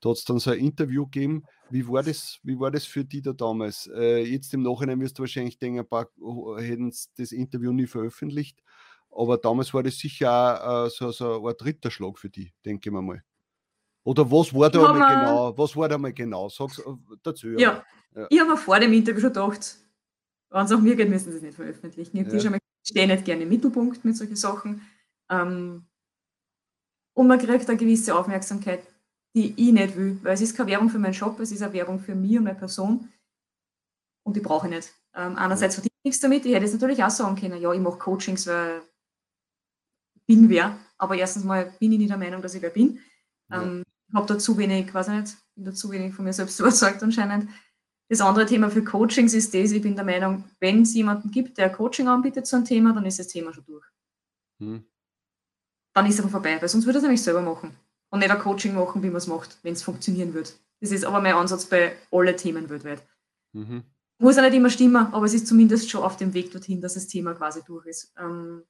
Da 0.00 0.10
hat 0.10 0.18
es 0.18 0.24
dann 0.24 0.38
so 0.38 0.50
ein 0.50 0.58
Interview 0.58 1.04
gegeben. 1.04 1.42
Wie 1.70 1.86
war 1.88 2.02
das, 2.02 2.38
wie 2.42 2.58
war 2.58 2.70
das 2.70 2.84
für 2.84 3.04
die 3.04 3.20
da 3.20 3.32
damals? 3.32 3.90
Äh, 3.92 4.22
jetzt 4.24 4.54
im 4.54 4.62
Nachhinein 4.62 5.00
wirst 5.00 5.18
du 5.18 5.22
wahrscheinlich 5.22 5.58
denken, 5.58 5.80
ein 5.80 5.88
paar 5.88 6.08
hätten 6.56 6.92
das 7.16 7.32
Interview 7.32 7.72
nie 7.72 7.86
veröffentlicht. 7.86 8.62
Aber 9.10 9.38
damals 9.38 9.74
war 9.74 9.82
das 9.82 9.98
sicher 9.98 10.30
auch 10.30 10.86
äh, 10.86 10.90
so, 10.90 11.10
so 11.10 11.46
ein 11.46 11.54
dritter 11.58 11.90
Schlag 11.90 12.18
für 12.18 12.30
die, 12.30 12.52
denke 12.64 12.88
ich 12.88 12.92
mir 12.92 13.02
mal. 13.02 13.24
Oder 14.04 14.30
was 14.30 14.54
war 14.54 14.70
da 14.70 14.80
mal 14.80 15.14
genau? 15.14 15.58
Was 15.58 15.76
war 15.76 15.88
da 15.88 15.98
mal 15.98 16.12
genau? 16.12 16.48
Sag's 16.48 16.78
äh, 16.78 16.82
dazu. 17.22 17.48
Ja, 17.48 17.84
ja. 18.14 18.26
Ich 18.30 18.40
habe 18.40 18.50
mir 18.50 18.56
vor 18.56 18.78
dem 18.80 18.92
Interview 18.92 19.20
schon 19.20 19.32
gedacht, 19.32 19.78
wenn 20.50 20.64
es 20.64 20.72
auch 20.72 20.80
mir 20.80 20.96
geht, 20.96 21.10
müssen 21.10 21.30
sie 21.30 21.36
es 21.36 21.42
nicht 21.42 21.56
veröffentlichen. 21.56 22.16
Ich 22.16 22.42
ja. 22.42 22.58
stehe 22.82 23.06
nicht 23.06 23.24
gerne 23.24 23.42
im 23.42 23.48
Mittelpunkt 23.48 24.04
mit 24.04 24.16
solchen 24.16 24.36
Sachen. 24.36 24.82
Ähm, 25.30 25.86
und 27.14 27.26
man 27.26 27.38
kriegt 27.38 27.68
eine 27.68 27.78
gewisse 27.78 28.14
Aufmerksamkeit, 28.14 28.86
die 29.34 29.52
ich 29.56 29.72
nicht 29.72 29.96
will, 29.96 30.18
weil 30.22 30.34
es 30.34 30.40
ist 30.40 30.56
keine 30.56 30.70
Werbung 30.70 30.88
für 30.88 30.98
meinen 30.98 31.14
Shop, 31.14 31.38
es 31.40 31.52
ist 31.52 31.62
eine 31.62 31.72
Werbung 31.72 31.98
für 31.98 32.14
mich 32.14 32.38
und 32.38 32.44
meine 32.44 32.58
Person. 32.58 33.08
Und 34.24 34.36
die 34.36 34.40
brauche 34.40 34.68
ich 34.68 34.74
nicht. 34.74 34.92
Ähm, 35.14 35.36
einerseits 35.36 35.74
verdiene 35.74 35.92
ich 35.98 36.04
nichts 36.04 36.20
damit. 36.20 36.46
Ich 36.46 36.54
hätte 36.54 36.64
es 36.64 36.72
natürlich 36.72 37.02
auch 37.02 37.10
sagen 37.10 37.36
können, 37.36 37.60
ja, 37.60 37.72
ich 37.72 37.80
mache 37.80 37.98
Coachings, 37.98 38.46
weil 38.46 38.82
ich 40.14 40.22
bin 40.26 40.48
wer. 40.48 40.78
Aber 40.96 41.16
erstens 41.16 41.44
mal 41.44 41.72
bin 41.78 41.92
ich 41.92 41.98
nicht 41.98 42.10
der 42.10 42.18
Meinung, 42.18 42.40
dass 42.40 42.54
ich 42.54 42.62
wer 42.62 42.70
bin. 42.70 43.00
Ähm, 43.50 43.82
ich 44.08 44.14
habe 44.14 44.26
da 44.26 44.38
zu 44.38 44.56
wenig, 44.56 44.92
weiß 44.92 45.08
nicht, 45.08 45.36
bin 45.54 45.64
da 45.64 45.72
zu 45.72 45.90
wenig 45.90 46.14
von 46.14 46.24
mir 46.24 46.32
selbst 46.32 46.58
überzeugt 46.60 47.02
anscheinend. 47.02 47.50
Das 48.08 48.22
andere 48.22 48.46
Thema 48.46 48.70
für 48.70 48.82
Coachings 48.82 49.34
ist 49.34 49.52
das, 49.52 49.70
ich 49.70 49.82
bin 49.82 49.94
der 49.94 50.04
Meinung, 50.04 50.44
wenn 50.60 50.82
es 50.82 50.94
jemanden 50.94 51.30
gibt, 51.30 51.58
der 51.58 51.70
Coaching 51.70 52.08
anbietet 52.08 52.46
zu 52.46 52.56
einem 52.56 52.64
Thema, 52.64 52.94
dann 52.94 53.04
ist 53.04 53.18
das 53.18 53.28
Thema 53.28 53.52
schon 53.52 53.66
durch. 53.66 53.84
Hm. 54.60 54.84
Dann 55.94 56.06
ist 56.06 56.14
es 56.14 56.20
aber 56.20 56.30
vorbei, 56.30 56.56
weil 56.60 56.68
sonst 56.68 56.86
würde 56.86 56.98
er 56.98 57.00
es 57.00 57.02
nämlich 57.02 57.22
selber 57.22 57.42
machen. 57.42 57.76
Und 58.10 58.20
nicht 58.20 58.30
ein 58.30 58.38
Coaching 58.38 58.74
machen, 58.74 59.02
wie 59.02 59.08
man 59.08 59.16
es 59.16 59.26
macht, 59.26 59.58
wenn 59.62 59.74
es 59.74 59.82
funktionieren 59.82 60.32
wird. 60.32 60.58
Das 60.80 60.90
ist 60.90 61.04
aber 61.04 61.20
mein 61.20 61.34
Ansatz 61.34 61.66
bei 61.66 61.96
allen 62.10 62.36
Themen 62.36 62.70
weltweit. 62.70 63.02
Mhm. 63.52 63.82
Muss 64.18 64.36
ja 64.36 64.42
nicht 64.42 64.54
immer 64.54 64.70
stimmen, 64.70 65.12
aber 65.12 65.26
es 65.26 65.34
ist 65.34 65.46
zumindest 65.46 65.90
schon 65.90 66.02
auf 66.02 66.16
dem 66.16 66.32
Weg 66.32 66.50
dorthin, 66.50 66.80
dass 66.80 66.94
das 66.94 67.08
Thema 67.08 67.34
quasi 67.34 67.62
durch 67.62 67.86
ist. 67.86 68.14
Ähm 68.18 68.62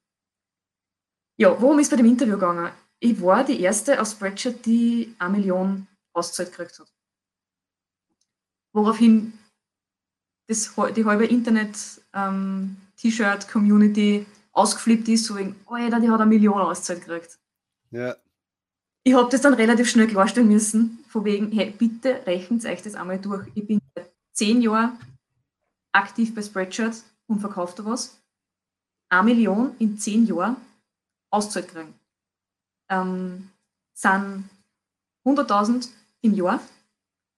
ja, 1.36 1.60
worum 1.60 1.78
ist 1.78 1.90
bei 1.90 1.96
dem 1.96 2.06
Interview 2.06 2.34
gegangen? 2.34 2.72
Ich 2.98 3.22
war 3.22 3.44
die 3.44 3.60
erste 3.60 4.00
aus 4.00 4.12
Spreadshirt, 4.12 4.66
die 4.66 5.14
eine 5.20 5.38
Million 5.38 5.86
Auszeit 6.12 6.50
gekriegt 6.50 6.80
hat 6.80 6.92
woraufhin 8.78 9.32
das, 10.48 10.74
die 10.96 11.04
halbe 11.04 11.26
Internet-T-Shirt-Community 11.26 14.16
ähm, 14.16 14.26
ausgeflippt 14.52 15.08
ist, 15.08 15.26
so 15.26 15.36
wegen, 15.36 15.56
Alter, 15.66 16.00
die 16.00 16.08
hat 16.08 16.20
eine 16.20 16.28
Million 16.28 16.60
Auszeit 16.60 17.00
gekriegt. 17.00 17.38
Ja. 17.90 18.16
Ich 19.04 19.14
habe 19.14 19.30
das 19.30 19.40
dann 19.40 19.54
relativ 19.54 19.88
schnell 19.88 20.06
klarstellen 20.06 20.48
müssen, 20.48 21.04
von 21.08 21.24
wegen, 21.24 21.50
hey, 21.52 21.70
bitte 21.70 22.26
rechnet 22.26 22.66
euch 22.66 22.82
das 22.82 22.94
einmal 22.94 23.18
durch. 23.18 23.48
Ich 23.54 23.66
bin 23.66 23.80
seit 23.94 24.10
zehn 24.32 24.60
Jahren 24.60 24.98
aktiv 25.92 26.34
bei 26.34 26.42
Spreadshirt 26.42 27.02
und 27.26 27.40
verkaufe 27.40 27.76
da 27.76 27.84
was. 27.84 28.20
Eine 29.08 29.24
Million 29.24 29.74
in 29.78 29.98
zehn 29.98 30.26
Jahren 30.26 30.56
Auszeit 31.30 31.68
kriegen. 31.68 31.94
Ähm, 32.90 33.48
sind 33.94 34.48
100.000 35.24 35.88
im 36.22 36.34
Jahr. 36.34 36.60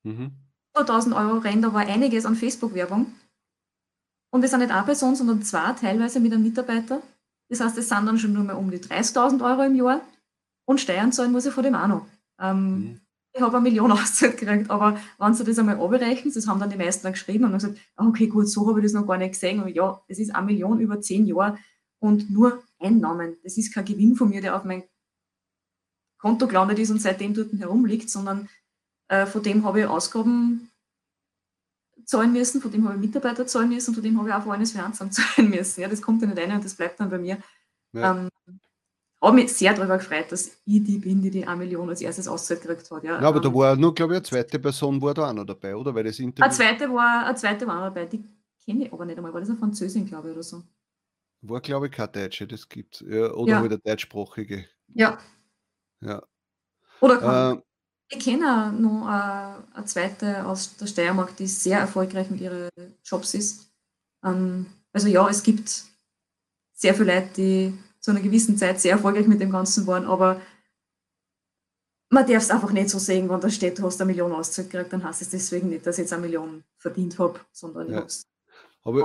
Mhm. 0.02 0.32
100.000 0.74 1.16
Euro 1.16 1.38
rennt 1.38 1.64
aber 1.64 1.78
einiges 1.78 2.26
an 2.26 2.36
Facebook-Werbung. 2.36 3.12
Und 4.32 4.44
es 4.44 4.50
sind 4.50 4.60
nicht 4.60 4.72
eine 4.72 4.84
Person, 4.84 5.16
sondern 5.16 5.42
zwei, 5.42 5.72
teilweise 5.72 6.20
mit 6.20 6.32
einem 6.32 6.44
Mitarbeiter. 6.44 7.02
Das 7.48 7.60
heißt, 7.60 7.76
es 7.78 7.88
sind 7.88 8.06
dann 8.06 8.18
schon 8.18 8.32
nur 8.32 8.44
mal 8.44 8.54
um 8.54 8.70
die 8.70 8.78
30.000 8.78 9.44
Euro 9.44 9.62
im 9.64 9.74
Jahr. 9.74 10.00
Und 10.64 10.80
Steuern 10.80 11.12
zahlen 11.12 11.32
muss 11.32 11.46
ich 11.46 11.52
vor 11.52 11.64
dem 11.64 11.74
auch 11.74 11.88
noch. 11.88 12.06
Ähm, 12.40 12.70
mhm. 12.70 13.00
Ich 13.32 13.40
habe 13.40 13.56
eine 13.56 13.62
Million 13.62 13.90
Auszeit 13.92 14.36
gekriegt, 14.36 14.70
aber 14.70 15.00
wenn 15.18 15.34
Sie 15.34 15.44
das 15.44 15.58
einmal 15.58 15.80
abrechnen, 15.80 16.32
das 16.32 16.46
haben 16.46 16.60
dann 16.60 16.70
die 16.70 16.76
meisten 16.76 17.02
dann 17.02 17.12
geschrieben 17.12 17.44
und 17.44 17.50
haben 17.52 17.58
gesagt, 17.58 17.78
ah, 17.96 18.06
okay, 18.06 18.28
gut, 18.28 18.48
so 18.48 18.68
habe 18.68 18.78
ich 18.78 18.84
das 18.84 18.92
noch 18.92 19.06
gar 19.06 19.18
nicht 19.18 19.32
gesehen. 19.32 19.60
Aber 19.60 19.68
ja, 19.68 20.00
es 20.06 20.18
ist 20.18 20.34
eine 20.34 20.46
Million 20.46 20.80
über 20.80 21.00
zehn 21.00 21.26
Jahre 21.26 21.58
und 21.98 22.30
nur 22.30 22.62
Einnahmen. 22.78 23.36
Das 23.42 23.56
ist 23.56 23.74
kein 23.74 23.84
Gewinn 23.84 24.14
von 24.14 24.28
mir, 24.28 24.40
der 24.40 24.56
auf 24.56 24.64
mein 24.64 24.84
Konto 26.18 26.46
gelandet 26.46 26.78
ist 26.78 26.90
und 26.90 27.00
seitdem 27.00 27.34
dort 27.34 27.52
herumliegt, 27.52 28.10
sondern 28.10 28.48
äh, 29.10 29.26
von 29.26 29.42
dem 29.42 29.64
habe 29.64 29.80
ich 29.80 29.86
Ausgaben 29.86 30.70
zahlen 32.04 32.32
müssen, 32.32 32.60
von 32.60 32.70
dem 32.70 32.84
habe 32.84 32.94
ich 32.94 33.00
Mitarbeiter 33.00 33.46
zahlen 33.46 33.68
müssen, 33.68 33.92
von 33.92 34.02
dem 34.02 34.16
habe 34.18 34.28
ich 34.28 34.34
auch 34.34 34.44
volles 34.44 34.70
Finanzamt 34.70 35.14
zahlen 35.14 35.50
müssen. 35.50 35.80
Ja, 35.80 35.88
das 35.88 36.00
kommt 36.00 36.22
ja 36.22 36.28
nicht 36.28 36.38
rein 36.38 36.52
und 36.52 36.64
das 36.64 36.74
bleibt 36.74 37.00
dann 37.00 37.10
bei 37.10 37.18
mir. 37.18 37.38
Ja. 37.92 38.12
Ähm, 38.12 38.28
habe 39.20 39.36
mich 39.36 39.52
sehr 39.52 39.74
darüber 39.74 39.98
gefreut, 39.98 40.30
dass 40.30 40.46
ich 40.64 40.84
die 40.84 40.98
bin, 40.98 41.20
die 41.20 41.30
die 41.30 41.46
1 41.46 41.58
Million 41.58 41.88
als 41.88 42.00
erstes 42.00 42.26
Auszeit 42.28 42.62
gekriegt 42.62 42.88
hat. 42.90 43.02
Ja, 43.02 43.20
ja 43.20 43.28
aber 43.28 43.38
ähm, 43.38 43.42
da 43.42 43.54
war 43.54 43.76
nur, 43.76 43.92
glaube 43.92 44.14
ich, 44.14 44.18
eine 44.18 44.22
zweite 44.22 44.58
Person 44.60 45.02
war 45.02 45.12
da 45.12 45.28
auch 45.28 45.32
noch 45.34 45.44
dabei, 45.44 45.74
oder? 45.74 45.94
Weil 45.94 46.04
das 46.04 46.20
Interview... 46.20 46.44
Eine 46.44 46.54
zweite 46.54 46.88
war, 46.88 47.26
eine 47.26 47.34
zweite 47.34 47.66
war 47.66 47.82
dabei, 47.82 48.06
die 48.06 48.24
kenne 48.64 48.86
ich 48.86 48.92
aber 48.92 49.04
nicht 49.04 49.18
einmal. 49.18 49.34
War 49.34 49.40
das 49.40 49.50
eine 49.50 49.58
Französin, 49.58 50.06
glaube 50.06 50.28
ich, 50.28 50.34
oder 50.34 50.44
so? 50.44 50.62
War, 51.42 51.60
glaube 51.60 51.86
ich, 51.86 51.92
kein 51.92 52.12
Deutsche, 52.12 52.46
das 52.46 52.68
gibt 52.68 53.00
ja, 53.00 53.32
Oder 53.32 53.50
ja. 53.50 53.60
halt 53.60 53.72
der 53.72 53.78
deutschsprachige. 53.78 54.66
Ja. 54.94 55.18
Ja. 56.00 56.22
Oder 57.00 57.18
kann. 57.18 57.56
Ähm, 57.56 57.62
ich 58.10 58.18
kenne 58.18 58.72
noch 58.72 59.06
eine, 59.06 59.64
eine 59.72 59.84
zweite 59.86 60.44
aus 60.44 60.76
der 60.76 60.86
Steiermark, 60.86 61.36
die 61.36 61.46
sehr 61.46 61.78
erfolgreich 61.78 62.28
mit 62.28 62.40
ihren 62.40 62.68
Jobs 63.04 63.34
ist. 63.34 63.70
Ähm, 64.24 64.66
also 64.92 65.06
ja, 65.06 65.28
es 65.28 65.42
gibt 65.42 65.84
sehr 66.72 66.94
viele 66.94 67.14
Leute, 67.14 67.30
die 67.36 67.78
zu 68.00 68.10
einer 68.10 68.20
gewissen 68.20 68.56
Zeit 68.58 68.80
sehr 68.80 68.92
erfolgreich 68.92 69.26
mit 69.26 69.40
dem 69.40 69.52
Ganzen 69.52 69.86
waren, 69.86 70.06
aber 70.06 70.40
man 72.08 72.26
darf 72.26 72.42
es 72.42 72.50
einfach 72.50 72.72
nicht 72.72 72.90
so 72.90 72.98
sehen, 72.98 73.28
wenn 73.28 73.40
da 73.40 73.48
steht, 73.48 73.78
du 73.78 73.84
hast 73.84 74.00
eine 74.00 74.10
Million 74.10 74.32
ausgekriegt, 74.32 74.92
dann 74.92 75.04
heißt 75.04 75.22
es 75.22 75.30
deswegen 75.30 75.68
nicht, 75.68 75.86
dass 75.86 75.98
ich 75.98 76.02
jetzt 76.02 76.12
eine 76.12 76.22
Million 76.22 76.64
verdient 76.78 77.16
habe, 77.20 77.38
sondern 77.52 77.88
ja. 77.88 77.92
ich 77.92 77.98
habe 77.98 78.06
es 78.06 78.26
aber, 78.82 79.04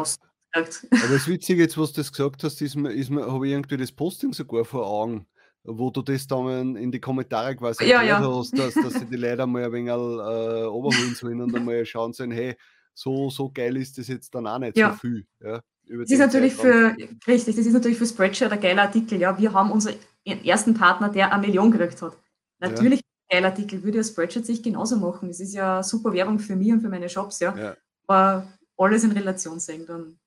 aber 0.51 1.14
das 1.14 1.28
Witzige, 1.28 1.62
jetzt 1.62 1.78
was 1.78 1.91
du 1.91 2.01
das 2.01 2.12
gesagt 2.12 2.43
hast, 2.43 2.62
ist 2.62 2.76
mir, 2.76 2.91
ist 2.91 3.12
mir, 3.12 3.32
habe 3.32 3.45
ich 3.45 3.53
irgendwie 3.53 3.78
das 3.78 3.91
Posting 3.91 4.34
sogar 4.34 4.66
vor 4.66 4.88
Augen, 4.88 5.28
wo 5.66 5.89
du 5.89 6.01
das 6.01 6.28
dann 6.28 6.76
in 6.76 6.91
die 6.91 6.99
Kommentare 6.99 7.55
quasi 7.55 7.86
ja, 7.86 8.01
ja. 8.01 8.20
hast, 8.20 8.57
dass, 8.57 8.74
dass 8.76 8.93
sie 8.93 9.05
die 9.05 9.16
Leute 9.16 9.45
mal 9.47 9.66
ein 9.66 9.72
wenig 9.72 9.89
äh, 9.89 9.93
overholen 9.93 11.16
sollen 11.16 11.41
und 11.41 11.55
einmal 11.55 11.86
schauen 11.86 12.13
sollen, 12.13 12.32
hey, 12.32 12.55
so, 12.93 13.30
so 13.30 13.51
geil 13.51 13.76
ist 13.78 13.97
das 13.97 14.07
jetzt 14.07 14.34
dann 14.34 14.47
auch 14.47 14.59
nicht 14.59 14.78
ja. 14.78 14.91
so 14.91 14.97
viel. 14.99 15.26
Ja, 15.41 15.61
das 15.88 16.11
ist 16.11 16.20
natürlich 16.20 16.53
für, 16.53 16.95
richtig, 17.28 17.55
das 17.55 17.66
ist 17.66 17.74
natürlich 17.74 17.97
für 17.97 18.05
Spreadshirt 18.05 18.51
ein 18.51 18.59
geiler 18.59 18.84
Artikel. 18.84 19.20
Ja, 19.20 19.38
wir 19.38 19.53
haben 19.53 19.72
unseren 19.72 19.95
ersten 20.24 20.74
Partner, 20.74 21.09
der 21.09 21.32
eine 21.32 21.45
Million 21.45 21.72
gekriegt 21.72 22.01
hat. 22.01 22.18
Natürlich 22.59 23.01
ja. 23.01 23.05
ein 23.05 23.38
geiler 23.38 23.47
Artikel, 23.49 23.84
würde 23.84 23.97
ja 23.97 24.03
Spreadshirt 24.03 24.45
sich 24.45 24.63
genauso 24.63 24.97
machen. 24.97 25.30
Es 25.30 25.39
ist 25.39 25.53
ja 25.53 25.84
super 25.84 26.13
Werbung 26.13 26.39
für 26.39 26.55
mich 26.55 26.72
und 26.72 26.82
für 26.82 26.89
meine 26.89 27.09
Shops, 27.09 27.39
ja. 27.39 27.55
ja. 27.55 27.76
Aber 28.07 28.47
alles 28.78 29.03
in 29.03 29.11
Relation 29.11 29.59
sehen, 29.59 29.86
dann 29.86 30.18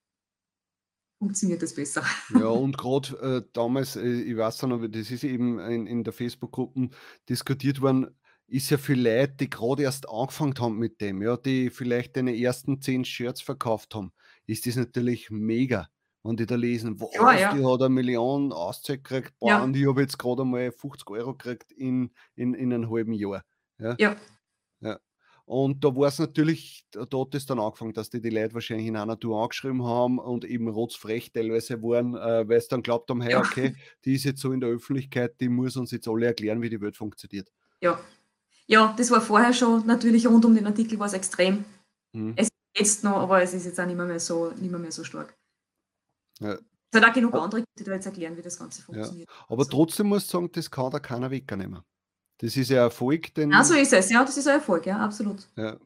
funktioniert 1.18 1.62
das 1.62 1.74
besser. 1.74 2.02
Ja, 2.38 2.48
und 2.48 2.78
gerade 2.78 3.44
äh, 3.44 3.48
damals, 3.52 3.96
äh, 3.96 4.22
ich 4.22 4.36
weiß 4.36 4.62
noch, 4.62 4.86
das 4.88 5.10
ist 5.10 5.24
eben 5.24 5.58
in, 5.58 5.86
in 5.86 6.04
der 6.04 6.12
Facebook-Gruppe 6.12 6.90
diskutiert 7.28 7.80
worden, 7.80 8.08
ist 8.46 8.70
ja 8.70 8.78
für 8.78 8.94
Leute, 8.94 9.34
die 9.40 9.50
gerade 9.50 9.82
erst 9.82 10.08
angefangen 10.08 10.54
haben 10.58 10.78
mit 10.78 11.00
dem, 11.00 11.22
ja, 11.22 11.36
die 11.36 11.70
vielleicht 11.70 12.16
deine 12.16 12.36
ersten 12.36 12.80
zehn 12.80 13.04
Shirts 13.04 13.42
verkauft 13.42 13.94
haben, 13.94 14.12
ist 14.46 14.66
das 14.66 14.76
natürlich 14.76 15.30
mega. 15.30 15.88
Wenn 16.22 16.36
die 16.36 16.46
da 16.46 16.56
lesen, 16.56 16.98
was, 17.00 17.14
ja, 17.14 17.32
ja. 17.32 17.54
die 17.54 17.64
hat 17.64 17.80
eine 17.80 17.90
Million 17.90 18.52
Auszeit 18.52 19.04
gekriegt, 19.04 19.38
boah, 19.38 19.50
ja. 19.50 19.62
und 19.62 19.76
ich 19.76 19.86
habe 19.86 20.00
jetzt 20.00 20.18
gerade 20.18 20.42
einmal 20.42 20.72
50 20.72 21.08
Euro 21.10 21.34
gekriegt 21.34 21.70
in, 21.72 22.10
in, 22.34 22.54
in 22.54 22.72
einem 22.72 22.90
halben 22.90 23.12
Jahr. 23.12 23.44
Ja. 23.78 23.94
ja. 23.98 24.16
Und 25.49 25.82
da 25.82 25.96
war 25.96 26.09
es 26.09 26.18
natürlich, 26.18 26.84
hat 26.94 27.34
es 27.34 27.46
dann 27.46 27.59
angefangen, 27.59 27.94
dass 27.94 28.11
die 28.11 28.20
die 28.20 28.28
Leute 28.28 28.53
wahrscheinlich 28.53 28.86
in 28.86 28.96
einer 28.96 29.18
Tour 29.18 29.42
angeschrieben 29.42 29.82
haben 29.82 30.18
und 30.18 30.44
eben 30.44 30.68
rotzfrech 30.68 31.32
teilweise 31.32 31.82
waren, 31.82 32.14
äh, 32.16 32.46
weil 32.46 32.61
sie 32.61 32.68
dann 32.68 32.82
glaubt 32.82 33.09
haben, 33.09 33.22
hey, 33.22 33.32
ja. 33.32 33.40
okay, 33.40 33.74
die 34.05 34.12
ist 34.12 34.24
jetzt 34.24 34.42
so 34.42 34.53
in 34.53 34.61
der 34.61 34.68
Öffentlichkeit, 34.68 35.40
die 35.40 35.49
muss 35.49 35.78
uns 35.78 35.90
jetzt 35.90 36.07
alle 36.07 36.26
erklären, 36.26 36.61
wie 36.61 36.68
die 36.68 36.78
Welt 36.82 36.99
funktioniert. 36.99 37.51
Ja, 37.80 37.99
ja 38.66 38.94
das 38.99 39.11
war 39.11 39.22
vorher 39.22 39.55
schon, 39.55 39.86
natürlich 39.86 40.26
rund 40.26 40.44
um 40.44 40.55
den 40.55 40.66
Artikel 40.66 40.99
war 40.99 41.07
es 41.07 41.14
extrem. 41.14 41.64
Mhm. 42.12 42.34
Es 42.36 42.49
ist 42.49 42.53
jetzt 42.76 43.05
noch, 43.05 43.16
aber 43.16 43.40
es 43.40 43.55
ist 43.55 43.64
jetzt 43.64 43.80
auch 43.80 43.86
nicht 43.86 43.96
mehr, 43.96 44.20
so, 44.20 44.51
nicht 44.51 44.70
mehr, 44.70 44.78
mehr 44.78 44.92
so 44.92 45.03
stark. 45.03 45.34
Ja. 46.40 46.59
Es 46.92 47.01
hat 47.01 47.09
auch 47.09 47.14
genug 47.14 47.34
andere, 47.34 47.64
die 47.78 47.84
da 47.84 47.94
jetzt 47.94 48.05
erklären, 48.05 48.36
wie 48.36 48.42
das 48.42 48.59
Ganze 48.59 48.82
funktioniert. 48.82 49.30
Ja. 49.30 49.46
Aber 49.49 49.66
trotzdem 49.66 50.09
muss 50.09 50.24
ich 50.24 50.28
sagen, 50.28 50.53
das 50.53 50.70
kann 50.70 50.90
da 50.90 50.99
keiner 50.99 51.30
wegnehmen. 51.30 51.80
Das 52.39 52.57
ist 52.57 52.70
ja 52.70 52.82
Erfolg, 52.82 53.34
den. 53.34 53.51
Ja, 53.51 53.64
so 53.64 53.74
ist 53.74 53.93
es, 53.93 54.11
ja, 54.11 54.24
das 54.24 54.36
ist 54.36 54.47
ein 54.47 54.55
Erfolg, 54.55 54.86
ja, 54.86 54.99
absolut. 54.99 55.49
Ja. 55.57 55.76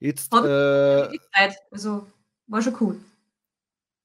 Jetzt. 0.00 0.32
Äh, 0.34 1.08
also 1.70 2.06
war 2.46 2.62
schon 2.62 2.76
cool. 2.80 2.96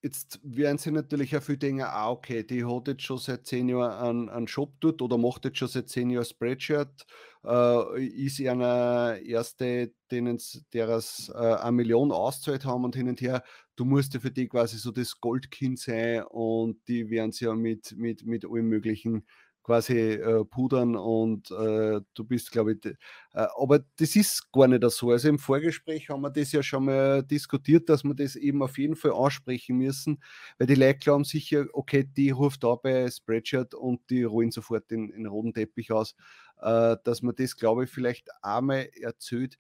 Jetzt 0.04 0.40
werden 0.44 0.78
sie 0.78 0.92
natürlich 0.92 1.36
auch 1.36 1.42
viele 1.42 1.58
denken, 1.58 1.82
ah, 1.82 2.12
okay, 2.12 2.44
die 2.44 2.64
hat 2.64 2.88
jetzt 2.88 3.02
schon 3.02 3.18
seit 3.18 3.48
zehn 3.48 3.68
Jahren 3.68 3.92
einen, 3.92 4.30
einen 4.30 4.48
Shop 4.48 4.76
dort 4.80 5.02
oder 5.02 5.18
macht 5.18 5.46
jetzt 5.46 5.58
schon 5.58 5.68
seit 5.68 5.90
zehn 5.90 6.12
Jahren 6.12 6.24
Spreadshirt, 6.24 7.06
äh, 7.44 8.06
ist 8.06 8.40
einer 8.40 9.18
erste, 9.26 9.92
denen 10.12 10.40
deras 10.72 11.32
äh, 11.34 11.38
eine 11.38 11.72
Million 11.72 12.12
auszahlt 12.12 12.64
haben 12.64 12.86
und 12.86 12.96
hin 12.96 13.10
und 13.10 13.22
her. 13.22 13.44
Du 13.76 13.86
musst 13.86 14.14
ja 14.14 14.20
für 14.20 14.32
die 14.32 14.48
quasi 14.48 14.78
so 14.78 14.92
das 14.92 15.20
Goldkind 15.20 15.80
sein 15.80 16.24
und 16.30 16.88
die 16.88 17.10
werden 17.10 17.32
sie 17.32 17.46
ja 17.46 17.56
mit, 17.56 17.98
mit, 17.98 18.24
mit 18.24 18.46
allen 18.46 18.68
möglichen 18.68 19.26
quasi 19.68 19.98
äh, 20.14 20.46
pudern 20.46 20.96
und 20.96 21.52
äh, 21.52 22.00
du 22.14 22.24
bist, 22.24 22.54
glaube 22.54 22.72
ich, 22.72 22.86
äh, 22.86 22.96
aber 23.34 23.80
das 23.98 24.16
ist 24.16 24.50
gar 24.54 24.66
nicht 24.70 24.90
so. 24.92 25.12
Also 25.12 25.28
im 25.28 25.40
Vorgespräch 25.40 26.08
haben 26.08 26.22
wir 26.22 26.30
das 26.30 26.54
ja 26.54 26.64
schon 26.64 26.86
mal 26.86 27.22
diskutiert, 27.22 27.90
dass 27.90 28.06
wir 28.06 28.14
das 28.14 28.38
eben 28.38 28.64
auf 28.64 28.78
jeden 28.78 28.96
Fall 28.96 29.12
ansprechen 29.12 29.78
müssen, 29.78 30.24
weil 30.58 30.68
die 30.68 30.76
Leute 30.76 31.00
glauben 31.00 31.26
sicher, 31.26 31.66
okay, 31.74 32.06
die 32.06 32.30
ruft 32.30 32.64
da 32.64 32.76
bei 32.76 33.12
Spreadshirt 33.12 33.74
und 33.74 34.00
die 34.10 34.24
rollen 34.24 34.52
sofort 34.52 34.90
den, 34.90 35.12
den 35.12 35.28
roten 35.28 35.54
Teppich 35.54 35.92
aus, 35.92 36.16
äh, 36.62 36.96
dass 37.04 37.22
man 37.22 37.36
das, 37.36 37.58
glaube 37.58 37.84
ich, 37.84 37.90
vielleicht 37.90 38.30
einmal 38.42 38.90
erzählt, 39.02 39.60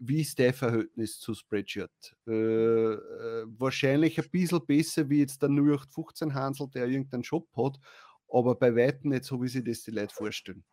wie 0.00 0.22
ist 0.22 0.40
dein 0.40 0.52
Verhältnis 0.52 1.20
zu 1.20 1.34
Spreadshirt? 1.34 2.16
Äh, 2.26 2.32
äh, 2.32 3.44
wahrscheinlich 3.46 4.18
ein 4.18 4.28
bisschen 4.28 4.66
besser 4.66 5.08
wie 5.08 5.20
jetzt 5.20 5.40
der 5.40 5.50
0815 5.50 6.34
Hansel, 6.34 6.68
der 6.68 6.88
irgendeinen 6.88 7.22
Shop 7.22 7.48
hat, 7.56 7.78
aber 8.28 8.54
bei 8.54 8.74
weitem 8.74 9.10
nicht 9.10 9.24
so, 9.24 9.42
wie 9.42 9.48
sich 9.48 9.64
das 9.64 9.82
die 9.82 9.90
Leute 9.90 10.14
vorstellen. 10.14 10.64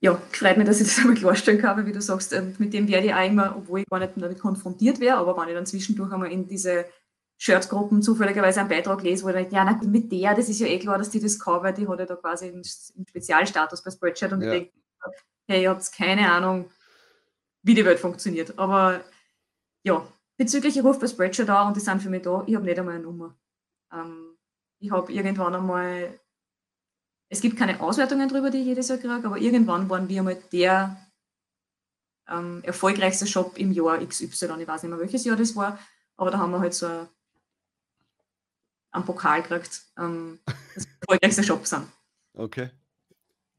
Ja, 0.00 0.20
freut 0.30 0.58
mich, 0.58 0.66
dass 0.66 0.80
ich 0.80 0.88
das 0.88 0.98
einmal 0.98 1.14
klarstellen 1.16 1.60
kann, 1.60 1.86
wie 1.86 1.92
du 1.92 2.02
sagst, 2.02 2.32
ähm, 2.32 2.54
mit 2.58 2.72
dem 2.74 2.86
werde 2.88 3.06
ich 3.06 3.14
auch 3.14 3.26
immer, 3.26 3.56
obwohl 3.56 3.80
ich 3.80 3.86
gar 3.86 3.98
nicht 3.98 4.12
damit 4.16 4.38
konfrontiert 4.38 5.00
wäre, 5.00 5.16
aber 5.16 5.36
wenn 5.36 5.48
ich 5.48 5.54
dann 5.54 5.66
zwischendurch 5.66 6.12
einmal 6.12 6.30
in 6.30 6.46
diese 6.46 6.84
Shirtgruppen 7.38 8.02
zufälligerweise 8.02 8.60
einen 8.60 8.68
Beitrag 8.68 9.02
lese, 9.02 9.24
wo 9.24 9.28
ich 9.28 9.34
denke, 9.34 9.54
ja, 9.54 9.64
na, 9.64 9.80
mit 9.86 10.10
der, 10.12 10.34
das 10.34 10.48
ist 10.48 10.60
ja 10.60 10.66
eh 10.66 10.78
klar, 10.78 10.98
dass 10.98 11.10
die 11.10 11.20
das 11.20 11.38
kann, 11.38 11.62
weil 11.62 11.74
die 11.74 11.88
hat 11.88 11.98
ja 11.98 12.06
da 12.06 12.16
quasi 12.16 12.48
einen, 12.48 12.64
Spezialstatus 12.64 13.82
bei 13.82 13.90
Spreadshirt 13.90 14.32
und 14.32 14.42
ja. 14.42 14.52
ich 14.52 14.52
denke, 14.52 14.72
hey, 15.48 15.62
ihr 15.62 15.70
habt 15.70 15.92
keine 15.92 16.30
Ahnung, 16.30 16.70
wie 17.62 17.74
die 17.74 17.84
Welt 17.84 17.98
funktioniert. 17.98 18.58
Aber 18.58 19.02
ja, 19.82 20.06
bezüglich, 20.36 20.76
ich 20.76 20.84
rufe 20.84 21.00
bei 21.00 21.06
Spreadshirt 21.08 21.48
da 21.48 21.66
und 21.66 21.76
die 21.76 21.80
sind 21.80 22.02
für 22.02 22.10
mich 22.10 22.22
da, 22.22 22.42
ich 22.46 22.54
habe 22.54 22.64
nicht 22.64 22.78
einmal 22.78 22.94
eine 22.94 23.04
Nummer. 23.04 23.36
Ähm, 23.92 24.35
ich 24.86 24.92
habe 24.92 25.12
irgendwann 25.12 25.54
einmal, 25.54 26.18
es 27.28 27.40
gibt 27.40 27.56
keine 27.56 27.80
Auswertungen 27.80 28.28
darüber, 28.28 28.50
die 28.50 28.58
ich 28.58 28.66
jedes 28.66 28.88
Jahr 28.88 28.98
kriege, 28.98 29.14
aber 29.14 29.38
irgendwann 29.38 29.90
waren 29.90 30.08
wir 30.08 30.20
einmal 30.20 30.36
der 30.52 30.96
ähm, 32.28 32.62
erfolgreichste 32.62 33.26
Shop 33.26 33.58
im 33.58 33.72
Jahr 33.72 33.98
XY. 33.98 34.28
Ich 34.60 34.68
weiß 34.68 34.82
nicht 34.82 34.90
mehr, 34.90 35.00
welches 35.00 35.24
Jahr 35.24 35.36
das 35.36 35.56
war, 35.56 35.78
aber 36.16 36.30
da 36.30 36.38
haben 36.38 36.52
wir 36.52 36.60
halt 36.60 36.74
so 36.74 36.86
einen 38.92 39.04
Pokal 39.04 39.42
gekriegt, 39.42 39.82
ähm, 39.98 40.38
dass 40.46 40.84
wir 40.84 40.92
der 40.92 41.00
erfolgreichste 41.00 41.42
Shop 41.42 41.66
sind. 41.66 41.86
Okay. 42.34 42.70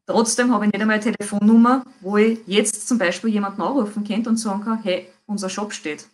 Trotzdem 0.05 0.53
habe 0.53 0.65
ich 0.65 0.71
nicht 0.71 0.81
einmal 0.81 1.01
eine 1.01 1.13
Telefonnummer, 1.13 1.85
wo 1.99 2.15
ich 2.15 2.39
jetzt 2.47 2.87
zum 2.87 2.97
Beispiel 2.97 3.31
jemanden 3.31 3.61
anrufen 3.61 4.05
könnte 4.05 4.29
und 4.29 4.37
sagen 4.37 4.63
kann, 4.63 4.81
hey, 4.81 5.11
unser 5.25 5.49
Shop 5.49 5.73
steht. 5.73 6.07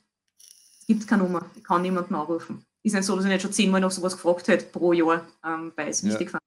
Es 0.80 0.88
gibt 0.88 1.07
keine 1.07 1.22
Nummer, 1.22 1.45
ich 1.55 1.64
kann 1.64 1.84
niemanden 1.84 2.16
anrufen 2.16 2.66
ist 2.84 2.93
nicht 2.93 3.05
so, 3.05 3.15
dass 3.15 3.25
ich 3.25 3.31
nicht 3.31 3.41
schon 3.41 3.53
zehnmal 3.53 3.81
noch 3.81 3.91
sowas 3.91 4.13
gefragt 4.13 4.47
hätte 4.47 4.65
pro 4.65 4.93
Jahr, 4.93 5.25
ähm, 5.43 5.71
weil 5.75 5.88
es 5.89 6.03
wichtig 6.03 6.27
ja. 6.27 6.31
fand. 6.31 6.43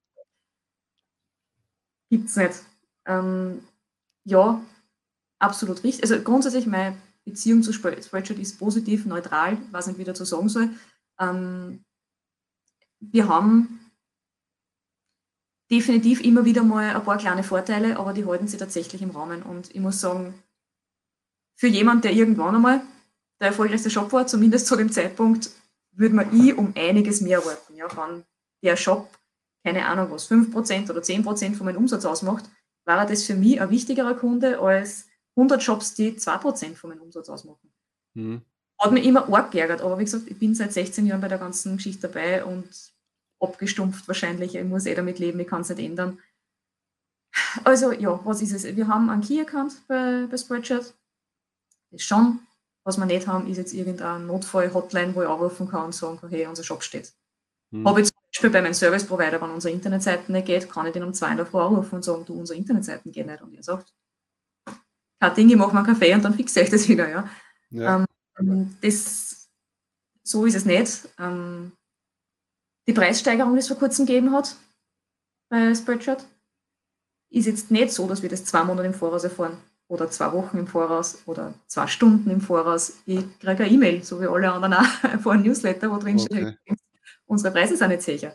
Gibt 2.10 2.28
es 2.28 2.36
nicht. 2.36 2.62
Ähm, 3.06 3.62
ja, 4.24 4.60
absolut 5.38 5.82
richtig. 5.82 6.02
Also 6.02 6.22
grundsätzlich 6.22 6.66
meine 6.66 6.96
Beziehung 7.24 7.62
zu 7.62 7.72
Spreadshirt 7.72 8.38
ist 8.38 8.58
positiv, 8.58 9.06
neutral, 9.06 9.58
wie 9.72 10.00
ich 10.00 10.06
dazu 10.06 10.24
sagen 10.24 10.48
soll. 10.48 10.70
Ähm, 11.18 11.84
wir 13.00 13.28
haben 13.28 13.80
definitiv 15.70 16.20
immer 16.20 16.44
wieder 16.44 16.62
mal 16.62 16.94
ein 16.94 17.04
paar 17.04 17.18
kleine 17.18 17.42
Vorteile, 17.42 17.98
aber 17.98 18.12
die 18.12 18.24
halten 18.24 18.46
sich 18.46 18.58
tatsächlich 18.58 19.02
im 19.02 19.10
Rahmen. 19.10 19.42
Und 19.42 19.74
ich 19.74 19.80
muss 19.80 20.00
sagen, 20.00 20.34
für 21.56 21.66
jemanden, 21.66 22.02
der 22.02 22.12
irgendwann 22.12 22.54
einmal 22.54 22.82
der 23.40 23.48
erfolgreichste 23.48 23.90
Shop 23.90 24.12
war, 24.12 24.26
zumindest 24.26 24.66
zu 24.66 24.76
dem 24.76 24.92
Zeitpunkt, 24.92 25.50
würde 25.96 26.14
man 26.14 26.40
ich 26.40 26.56
um 26.56 26.72
einiges 26.76 27.20
mehr 27.20 27.38
erwarten. 27.38 27.74
Ja, 27.74 27.88
wenn 27.96 28.24
der 28.62 28.76
Shop, 28.76 29.08
keine 29.64 29.86
Ahnung 29.86 30.10
was, 30.10 30.30
5% 30.30 30.90
oder 30.90 31.00
10% 31.00 31.54
von 31.54 31.66
meinem 31.66 31.78
Umsatz 31.78 32.04
ausmacht, 32.04 32.44
war 32.84 33.06
das 33.06 33.24
für 33.24 33.34
mich 33.34 33.60
ein 33.60 33.70
wichtigerer 33.70 34.14
Kunde 34.14 34.60
als 34.60 35.08
100 35.36 35.62
Shops, 35.62 35.94
die 35.94 36.12
2% 36.12 36.74
von 36.74 36.90
meinem 36.90 37.02
Umsatz 37.02 37.28
ausmachen. 37.28 37.72
Mhm. 38.14 38.42
Hat 38.78 38.92
mich 38.92 39.04
immer 39.04 39.32
arg 39.32 39.50
geärgert, 39.50 39.80
aber 39.80 39.98
wie 39.98 40.04
gesagt, 40.04 40.28
ich 40.28 40.38
bin 40.38 40.54
seit 40.54 40.72
16 40.72 41.06
Jahren 41.06 41.20
bei 41.20 41.28
der 41.28 41.38
ganzen 41.38 41.76
Geschichte 41.76 42.08
dabei 42.08 42.44
und 42.44 42.68
abgestumpft 43.40 44.06
wahrscheinlich. 44.06 44.54
Ich 44.54 44.64
muss 44.64 44.86
eh 44.86 44.94
damit 44.94 45.18
leben, 45.18 45.40
ich 45.40 45.48
kann 45.48 45.62
es 45.62 45.68
nicht 45.68 45.80
ändern. 45.80 46.18
Also 47.64 47.92
ja, 47.92 48.20
was 48.24 48.42
ist 48.42 48.52
es? 48.52 48.64
Wir 48.76 48.88
haben 48.88 49.10
einen 49.10 49.22
Key-Account 49.22 49.86
bei, 49.88 50.26
bei 50.30 50.36
Spreadshirt. 50.36 50.94
Das 51.90 52.00
ist 52.00 52.06
schon 52.06 52.40
was 52.86 52.98
wir 52.98 53.06
nicht 53.06 53.26
haben, 53.26 53.48
ist 53.48 53.56
jetzt 53.56 53.74
irgendein 53.74 54.26
Notfall-Hotline, 54.26 55.14
wo 55.14 55.22
ich 55.22 55.28
anrufen 55.28 55.68
kann 55.68 55.86
und 55.86 55.94
sagen 55.94 56.18
kann, 56.20 56.30
hey, 56.30 56.46
unser 56.46 56.62
Shop 56.62 56.84
steht. 56.84 57.12
Hm. 57.72 57.86
Habe 57.86 58.00
ich 58.00 58.06
zum 58.06 58.16
Beispiel 58.30 58.50
bei 58.50 58.62
meinem 58.62 58.74
Service-Provider, 58.74 59.42
wenn 59.42 59.50
unsere 59.50 59.74
Internetseite 59.74 60.30
nicht 60.30 60.46
geht, 60.46 60.70
kann 60.70 60.86
ich 60.86 60.92
den 60.92 61.02
um 61.02 61.12
zwei 61.12 61.32
in 61.32 61.36
der 61.36 61.46
Früh 61.46 61.58
anrufen 61.58 61.96
und 61.96 62.04
sagen, 62.04 62.24
du, 62.24 62.38
unsere 62.38 62.56
Internetseiten 62.56 63.10
gehen 63.10 63.26
nicht. 63.26 63.42
Und 63.42 63.54
er 63.54 63.64
sagt, 63.64 63.92
kein 65.20 65.34
Ding, 65.34 65.50
ich 65.50 65.56
mache 65.56 65.74
mal 65.74 65.84
einen 65.84 65.92
Kaffee 65.94 66.14
und 66.14 66.24
dann 66.24 66.34
fixe 66.34 66.60
ich 66.60 66.70
das 66.70 66.88
wieder. 66.88 67.08
Ja. 67.08 67.28
ja. 67.70 68.04
Ähm, 68.38 68.76
das, 68.80 69.48
so 70.22 70.46
ist 70.46 70.54
es 70.54 70.64
nicht. 70.64 71.08
Ähm, 71.18 71.72
die 72.86 72.92
Preissteigerung, 72.92 73.54
die 73.54 73.58
es 73.58 73.68
vor 73.68 73.78
kurzem 73.78 74.06
gegeben 74.06 74.32
hat 74.32 74.54
bei 75.48 75.74
Spreadshirt, 75.74 76.24
ist 77.30 77.46
jetzt 77.46 77.72
nicht 77.72 77.92
so, 77.92 78.06
dass 78.06 78.22
wir 78.22 78.28
das 78.28 78.44
zwei 78.44 78.62
Monate 78.62 78.86
im 78.86 78.94
Voraus 78.94 79.24
erfahren 79.24 79.58
oder 79.88 80.10
zwei 80.10 80.32
Wochen 80.32 80.58
im 80.58 80.66
Voraus 80.66 81.22
oder 81.26 81.54
zwei 81.66 81.86
Stunden 81.86 82.30
im 82.30 82.40
Voraus. 82.40 82.98
Ich 83.06 83.38
kriege 83.38 83.64
eine 83.64 83.68
E-Mail, 83.68 84.02
so 84.02 84.20
wie 84.20 84.26
alle 84.26 84.52
anderen 84.52 84.74
auch, 84.74 85.20
vor 85.22 85.32
einem 85.32 85.44
Newsletter, 85.44 85.90
wo 85.90 85.98
drin 85.98 86.18
steht, 86.18 86.58
okay. 86.64 86.76
unsere 87.26 87.52
Preise 87.52 87.76
sind 87.76 87.88
nicht 87.88 88.02
sicher. 88.02 88.34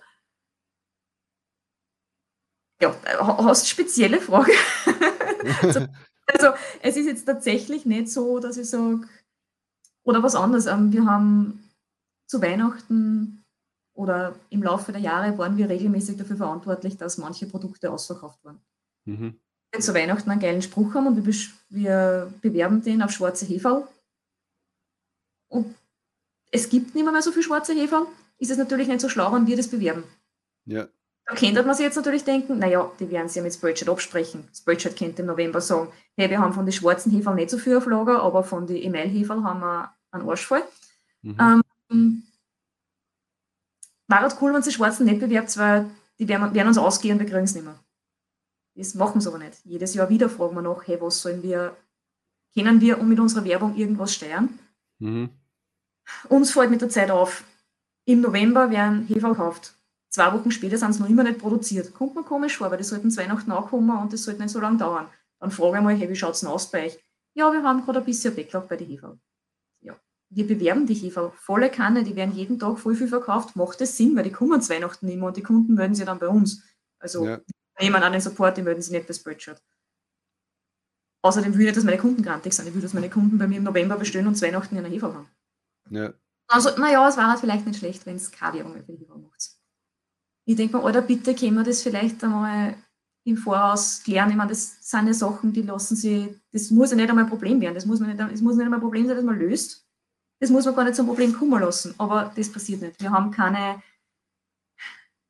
Ja, 2.81 2.95
hast 3.19 3.63
du 3.63 3.67
spezielle 3.67 4.19
Frage? 4.19 4.51
also, 6.27 6.49
es 6.81 6.97
ist 6.97 7.05
jetzt 7.05 7.25
tatsächlich 7.25 7.85
nicht 7.85 8.09
so, 8.09 8.39
dass 8.39 8.57
ich 8.57 8.69
sage, 8.69 9.01
oder 10.03 10.23
was 10.23 10.35
anderes. 10.35 10.65
Ähm, 10.65 10.91
wir 10.91 11.05
haben 11.05 11.69
zu 12.27 12.41
Weihnachten 12.41 13.43
oder 13.93 14.35
im 14.49 14.63
Laufe 14.63 14.91
der 14.91 15.01
Jahre 15.01 15.37
waren 15.37 15.57
wir 15.57 15.69
regelmäßig 15.69 16.17
dafür 16.17 16.37
verantwortlich, 16.37 16.97
dass 16.97 17.17
manche 17.17 17.45
Produkte 17.45 17.91
ausverkauft 17.91 18.43
waren. 18.43 18.61
Mhm. 19.05 19.39
Wir 19.71 19.79
zu 19.79 19.93
Weihnachten 19.93 20.29
einen 20.29 20.41
geilen 20.41 20.61
Spruch 20.61 20.93
haben 20.93 21.07
und 21.07 21.25
wir, 21.25 21.33
wir 21.69 22.33
bewerben 22.41 22.83
den 22.83 23.01
auf 23.01 23.11
schwarze 23.11 23.45
Hefe. 23.45 23.87
Und 25.47 25.75
es 26.51 26.69
gibt 26.69 26.93
nicht 26.93 27.09
mehr 27.09 27.21
so 27.21 27.31
viel 27.31 27.43
schwarze 27.43 27.73
Hefe. 27.73 28.05
Ist 28.37 28.51
es 28.51 28.57
natürlich 28.57 28.87
nicht 28.87 29.01
so 29.01 29.07
schlau, 29.07 29.31
wenn 29.33 29.47
wir 29.47 29.55
das 29.55 29.69
bewerben. 29.69 30.03
Ja. 30.65 30.87
Da 31.25 31.35
könnte 31.35 31.63
man 31.63 31.75
sich 31.75 31.85
jetzt 31.85 31.95
natürlich 31.95 32.23
denken, 32.23 32.59
naja, 32.59 32.91
die 32.99 33.09
werden 33.09 33.29
sich 33.29 33.37
ja 33.37 33.43
mit 33.43 33.53
Spreadshirt 33.53 33.89
absprechen. 33.89 34.47
Spreadshirt 34.53 34.97
könnte 34.97 35.21
im 35.21 35.27
November 35.27 35.61
sagen, 35.61 35.89
hey, 36.17 36.29
wir 36.29 36.39
haben 36.39 36.53
von 36.53 36.65
den 36.65 36.73
schwarzen 36.73 37.11
Hefeln 37.11 37.35
nicht 37.35 37.49
so 37.49 37.57
viel 37.57 37.77
auf 37.77 37.85
Lager, 37.85 38.21
aber 38.21 38.43
von 38.43 38.67
den 38.67 38.77
E-Mail-Hefeln 38.77 39.43
haben 39.43 39.61
wir 39.61 39.93
einen 40.11 40.27
Arschfall. 40.27 40.63
Mhm. 41.21 41.63
Ähm, 41.89 42.23
war 44.07 44.21
halt 44.21 44.35
cool, 44.41 44.53
wenn 44.53 44.63
sie 44.63 44.71
Schwarzen 44.71 45.05
nicht 45.05 45.21
bewerbt, 45.21 45.57
weil 45.57 45.89
die 46.19 46.27
werden, 46.27 46.53
werden 46.53 46.67
uns 46.67 46.77
ausgehen, 46.77 47.19
wir 47.19 47.25
kriegen 47.25 47.43
es 47.43 47.55
nicht 47.55 47.63
mehr. 47.63 47.79
Das 48.75 48.95
machen 48.95 49.21
sie 49.21 49.27
aber 49.27 49.37
nicht. 49.37 49.59
Jedes 49.63 49.93
Jahr 49.93 50.09
wieder 50.09 50.29
fragen 50.29 50.55
wir 50.55 50.61
nach, 50.61 50.87
hey, 50.87 50.99
was 51.01 51.21
sollen 51.21 51.43
wir, 51.43 51.75
können 52.53 52.81
wir 52.81 52.97
mit 52.97 53.19
unserer 53.19 53.43
Werbung 53.43 53.75
irgendwas 53.75 54.13
steuern? 54.13 54.59
Mhm. 54.99 55.29
Uns 56.29 56.51
fällt 56.51 56.71
mit 56.71 56.81
der 56.81 56.89
Zeit 56.89 57.11
auf, 57.11 57.43
im 58.05 58.21
November 58.21 58.69
werden 58.71 59.05
Hefe 59.07 59.29
gekauft. 59.29 59.75
Zwei 60.09 60.33
Wochen 60.33 60.51
später 60.51 60.77
sind 60.77 60.93
sie 60.93 61.01
noch 61.01 61.09
immer 61.09 61.23
nicht 61.23 61.39
produziert. 61.39 61.93
Kommt 61.93 62.15
mir 62.15 62.23
komisch 62.23 62.57
vor, 62.57 62.69
weil 62.69 62.77
die 62.77 62.83
sollten 62.83 63.11
zwei 63.11 63.23
Weihnachten 63.23 63.51
ankommen 63.51 63.97
und 63.97 64.11
das 64.11 64.23
sollte 64.23 64.41
nicht 64.41 64.51
so 64.51 64.59
lange 64.59 64.77
dauern. 64.77 65.07
Dann 65.39 65.51
frage 65.51 65.77
ich 65.77 65.83
mal, 65.83 65.95
hey, 65.95 66.09
wie 66.09 66.15
schaut 66.15 66.33
es 66.33 66.41
denn 66.41 66.49
aus 66.49 66.69
bei 66.69 66.87
euch? 66.87 66.99
Ja, 67.33 67.51
wir 67.51 67.63
haben 67.63 67.85
gerade 67.85 67.99
ein 67.99 68.05
bisschen 68.05 68.35
Backlog 68.35 68.67
bei 68.67 68.75
den 68.75 68.87
Hefe 68.87 69.17
wir 70.31 70.47
bewerben 70.47 70.87
die 70.87 70.93
Hefe 70.93 71.31
volle 71.35 71.69
Kanne, 71.69 72.03
die 72.03 72.15
werden 72.15 72.33
jeden 72.33 72.57
Tag 72.57 72.79
voll 72.79 72.95
viel 72.95 73.09
verkauft. 73.09 73.55
Macht 73.57 73.81
das 73.81 73.97
Sinn, 73.97 74.15
weil 74.15 74.23
die 74.23 74.31
kommen 74.31 74.61
zu 74.61 74.73
Weihnachten 74.73 75.07
immer 75.09 75.27
und 75.27 75.37
die 75.37 75.43
Kunden 75.43 75.73
melden 75.73 75.93
sich 75.93 76.05
dann 76.05 76.19
bei 76.19 76.29
uns. 76.29 76.63
Also 76.99 77.25
ja. 77.25 77.41
Nehmen 77.81 78.01
an 78.01 78.11
den 78.11 78.21
Support, 78.21 78.57
die 78.57 78.61
melden 78.61 78.81
sich 78.81 78.91
nicht 78.91 79.07
bei 79.07 79.13
Spreadshirt. 79.13 79.61
Außerdem 81.23 81.55
will 81.55 81.67
ich, 81.67 81.75
dass 81.75 81.83
meine 81.83 81.97
Kunden 81.97 82.23
grantig 82.23 82.53
sind. 82.53 82.67
Ich 82.67 82.73
will, 82.73 82.81
dass 82.81 82.93
meine 82.93 83.09
Kunden 83.09 83.37
bei 83.37 83.47
mir 83.47 83.57
im 83.57 83.63
November 83.63 83.97
bestellen 83.97 84.27
und 84.27 84.35
zu 84.35 84.45
Weihnachten 84.45 84.75
in 84.75 84.85
einer 84.85 84.93
Hefe 84.93 85.13
haben. 85.13 85.29
Ja. 85.89 86.13
Also, 86.47 86.69
naja, 86.77 87.07
es 87.07 87.17
war 87.17 87.29
halt 87.29 87.39
vielleicht 87.39 87.65
nicht 87.65 87.79
schlecht, 87.79 88.05
wenn 88.05 88.15
es 88.15 88.31
keine 88.31 88.57
Werbung 88.57 88.73
für 88.73 88.91
die 88.91 88.99
Hefe 88.99 89.17
macht. 89.17 89.51
Ich 90.45 90.55
denke 90.55 90.77
mir, 90.77 90.83
Alter, 90.83 91.01
bitte 91.01 91.35
können 91.35 91.55
wir 91.55 91.63
das 91.63 91.83
vielleicht 91.83 92.23
einmal 92.23 92.75
im 93.23 93.37
Voraus 93.37 94.01
klären. 94.03 94.31
Ich 94.31 94.35
meine, 94.35 94.49
das 94.49 94.77
sind 94.81 95.07
ja 95.07 95.13
Sachen, 95.13 95.53
die 95.53 95.61
lassen 95.61 95.95
sie, 95.95 96.41
das 96.51 96.71
muss 96.71 96.89
ja 96.89 96.97
nicht 96.97 97.09
einmal 97.09 97.25
ein 97.25 97.29
Problem 97.29 97.61
werden. 97.61 97.75
Das 97.75 97.85
muss, 97.85 97.99
nicht, 97.99 98.19
das 98.19 98.41
muss 98.41 98.55
nicht 98.55 98.65
einmal 98.65 98.79
ein 98.79 98.83
Problem 98.83 99.05
sein, 99.05 99.15
das 99.15 99.25
man 99.25 99.37
löst 99.37 99.85
das 100.41 100.49
muss 100.49 100.65
man 100.65 100.75
gar 100.75 100.83
nicht 100.83 100.95
zum 100.95 101.05
Problem 101.05 101.33
kommen 101.33 101.61
lassen. 101.61 101.93
Aber 101.99 102.33
das 102.35 102.51
passiert 102.51 102.81
nicht. 102.81 102.99
Wir 102.99 103.11
haben 103.11 103.29
keine, 103.29 103.81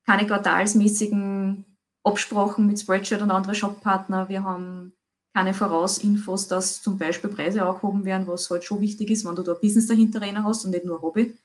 keine 0.05 0.25
quartalsmäßigen 0.25 1.65
Absprachen 2.03 2.67
mit 2.67 2.79
Spreadshirt 2.79 3.21
und 3.21 3.31
anderen 3.31 3.55
Shoppartner. 3.55 4.29
Wir 4.29 4.43
haben 4.43 4.93
keine 5.33 5.53
Vorausinfos, 5.53 6.47
dass 6.47 6.81
zum 6.81 6.97
Beispiel 6.97 7.29
Preise 7.29 7.63
angehoben 7.63 8.03
werden, 8.05 8.27
was 8.27 8.49
halt 8.49 8.63
schon 8.63 8.81
wichtig 8.81 9.09
ist, 9.11 9.25
wenn 9.25 9.35
du 9.35 9.43
da 9.43 9.53
Business 9.53 9.87
dahinter 9.87 10.21
hast 10.43 10.65
und 10.65 10.71
nicht 10.71 10.85
nur 10.85 10.97
ein 10.97 11.01
Hobby. 11.01 11.37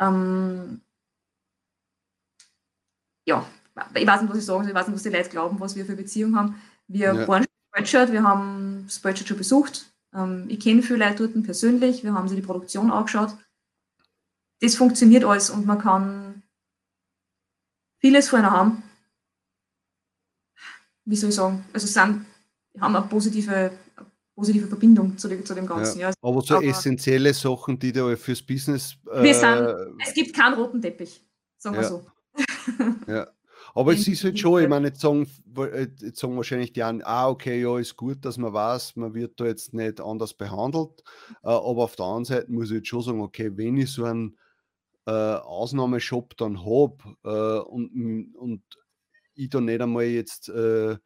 Ähm 0.00 0.80
ja, 3.26 3.46
ich 3.94 4.06
weiß 4.06 4.22
nicht, 4.22 4.30
was 4.30 4.38
ich 4.38 4.44
sagen 4.44 4.62
soll, 4.64 4.68
ich 4.68 4.74
weiß 4.74 4.86
nicht, 4.86 4.96
was 4.96 5.02
die 5.02 5.10
Leute 5.10 5.30
glauben, 5.30 5.60
was 5.60 5.76
wir 5.76 5.84
für 5.84 5.96
Beziehungen 5.96 6.36
haben. 6.36 6.62
Wir 6.88 7.14
ja. 7.14 7.28
waren 7.28 7.44
Spreadshirt, 7.68 8.12
wir 8.12 8.22
haben 8.22 8.86
Spreadshirt 8.88 9.28
schon 9.28 9.38
besucht, 9.38 9.92
ähm, 10.14 10.46
ich 10.48 10.60
kenne 10.60 10.82
viele 10.82 11.06
Leute 11.06 11.28
dort 11.28 11.44
persönlich, 11.44 12.02
wir 12.02 12.14
haben 12.14 12.28
sie 12.28 12.36
die 12.36 12.42
Produktion 12.42 12.90
angeschaut. 12.90 13.36
Das 14.60 14.76
funktioniert 14.76 15.24
alles 15.24 15.50
und 15.50 15.66
man 15.66 15.78
kann 15.78 16.42
vieles 18.00 18.28
von 18.28 18.48
haben. 18.48 18.82
Wie 21.04 21.16
soll 21.16 21.30
ich 21.30 21.36
sagen? 21.36 21.64
Also 21.72 21.86
sind, 21.86 22.24
haben 22.80 22.96
eine 22.96 23.06
positive, 23.06 23.72
positive 24.34 24.66
Verbindung 24.66 25.16
zu, 25.18 25.28
dem, 25.28 25.44
zu 25.44 25.54
dem 25.54 25.66
Ganzen. 25.66 26.00
Ja. 26.00 26.08
Ja. 26.08 26.14
Aber 26.22 26.40
so 26.40 26.56
Aber 26.56 26.64
essentielle 26.64 27.34
Sachen, 27.34 27.78
die 27.78 27.92
da 27.92 28.14
fürs 28.16 28.42
Business. 28.42 28.96
Äh, 29.12 29.22
wir 29.22 29.34
sind, 29.34 29.96
es 30.06 30.14
gibt 30.14 30.34
keinen 30.34 30.54
roten 30.54 30.80
Teppich, 30.80 31.24
sagen 31.58 31.76
wir 31.76 31.84
so. 31.84 32.06
Ja. 33.06 33.28
Aber 33.74 33.94
es 33.94 34.06
ist 34.06 34.22
halt 34.24 34.38
schon, 34.38 34.62
ich 34.62 34.68
meine, 34.68 34.88
jetzt 34.88 35.00
sagen, 35.00 35.26
jetzt 36.00 36.20
sagen 36.20 36.36
wahrscheinlich 36.36 36.72
die 36.72 36.82
einen, 36.82 37.02
ah, 37.02 37.28
okay, 37.28 37.60
ja, 37.60 37.78
ist 37.78 37.96
gut, 37.96 38.24
dass 38.24 38.36
man 38.36 38.52
weiß, 38.52 38.96
man 38.96 39.14
wird 39.14 39.40
da 39.40 39.46
jetzt 39.46 39.72
nicht 39.72 40.00
anders 40.00 40.34
behandelt. 40.34 41.02
Äh, 41.42 41.48
aber 41.48 41.84
auf 41.84 41.96
der 41.96 42.04
anderen 42.04 42.24
Seite 42.24 42.52
muss 42.52 42.70
ich 42.70 42.76
jetzt 42.76 42.88
schon 42.88 43.02
sagen, 43.02 43.20
okay, 43.22 43.50
wenn 43.54 43.78
ich 43.78 43.90
so 43.90 44.04
einen 44.04 44.36
äh, 45.06 45.10
Ausnahmeshop 45.10 46.36
dann 46.36 46.64
habe 46.64 46.96
äh, 47.24 47.60
und, 47.68 48.34
und 48.36 48.62
ich 49.44 49.50
da 49.50 49.60
nicht 49.60 49.80
einmal 49.80 50.04
jetzt 50.04 50.48
äh, 50.48 50.96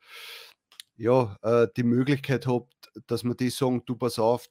ja, 0.97 1.37
äh, 1.43 1.69
die 1.77 1.83
Möglichkeit 1.83 2.47
habe, 2.47 2.67
dass 3.07 3.25
man 3.25 3.37
die 3.37 3.51
sagen, 3.51 3.83
du 3.85 3.97
pass 3.97 4.19
auf, 4.19 4.49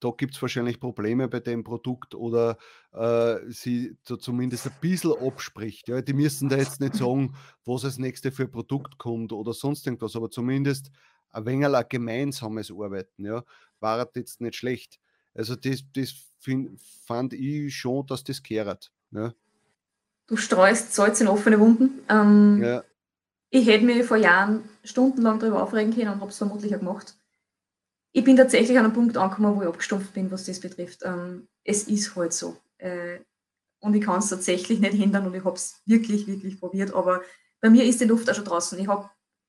da 0.00 0.10
gibt 0.10 0.34
es 0.34 0.42
wahrscheinlich 0.42 0.78
Probleme 0.78 1.28
bei 1.28 1.40
dem 1.40 1.64
Produkt 1.64 2.14
oder 2.14 2.58
äh, 2.92 3.36
sie 3.48 3.96
so 4.02 4.16
zumindest 4.16 4.66
ein 4.66 4.74
bisschen 4.80 5.14
abspricht. 5.18 5.88
Ja? 5.88 6.02
Die 6.02 6.12
müssen 6.12 6.48
da 6.48 6.56
jetzt 6.56 6.80
nicht 6.80 6.94
sagen, 6.94 7.34
was 7.64 7.84
als 7.84 7.98
nächste 7.98 8.30
für 8.30 8.46
Produkt 8.46 8.98
kommt 8.98 9.32
oder 9.32 9.52
sonst 9.52 9.86
irgendwas, 9.86 10.16
aber 10.16 10.30
zumindest 10.30 10.90
ein 11.30 11.46
wenig 11.46 11.68
ein 11.68 11.84
gemeinsames 11.88 12.70
Arbeiten. 12.70 13.24
Ja? 13.24 13.44
War 13.80 14.08
jetzt 14.14 14.40
nicht 14.40 14.56
schlecht. 14.56 15.00
Also 15.34 15.56
das, 15.56 15.82
das 15.92 16.14
find, 16.38 16.80
fand 16.80 17.32
ich 17.32 17.74
schon, 17.74 18.06
dass 18.06 18.22
das 18.22 18.42
kehrt. 18.42 18.92
Ja? 19.10 19.34
Du 20.26 20.36
streust 20.36 20.94
Salz 20.94 21.20
in 21.20 21.28
offene 21.28 21.60
Wunden. 21.60 22.00
Ähm, 22.08 22.62
ja. 22.62 22.84
Ich 23.50 23.66
hätte 23.66 23.84
mich 23.84 24.04
vor 24.04 24.16
Jahren 24.16 24.68
stundenlang 24.82 25.38
darüber 25.38 25.62
aufregen 25.62 25.94
können 25.94 26.08
und 26.08 26.20
habe 26.20 26.30
es 26.30 26.38
vermutlich 26.38 26.74
auch 26.74 26.80
gemacht 26.80 27.16
ich 28.16 28.24
bin 28.24 28.34
tatsächlich 28.34 28.78
an 28.78 28.86
einem 28.86 28.94
Punkt 28.94 29.18
angekommen, 29.18 29.56
wo 29.56 29.60
ich 29.60 29.68
abgestumpft 29.68 30.14
bin, 30.14 30.30
was 30.30 30.46
das 30.46 30.58
betrifft. 30.58 31.00
Ähm, 31.04 31.48
es 31.64 31.82
ist 31.82 32.16
halt 32.16 32.32
so. 32.32 32.56
Äh, 32.78 33.18
und 33.80 33.92
ich 33.92 34.02
kann 34.02 34.20
es 34.20 34.30
tatsächlich 34.30 34.80
nicht 34.80 34.94
hindern 34.94 35.26
und 35.26 35.34
ich 35.34 35.44
habe 35.44 35.56
es 35.56 35.82
wirklich, 35.84 36.26
wirklich 36.26 36.58
probiert. 36.58 36.94
Aber 36.94 37.20
bei 37.60 37.68
mir 37.68 37.84
ist 37.84 38.00
die 38.00 38.06
Luft 38.06 38.30
auch 38.30 38.34
schon 38.34 38.46
draußen. 38.46 38.78
Ich, 38.78 38.88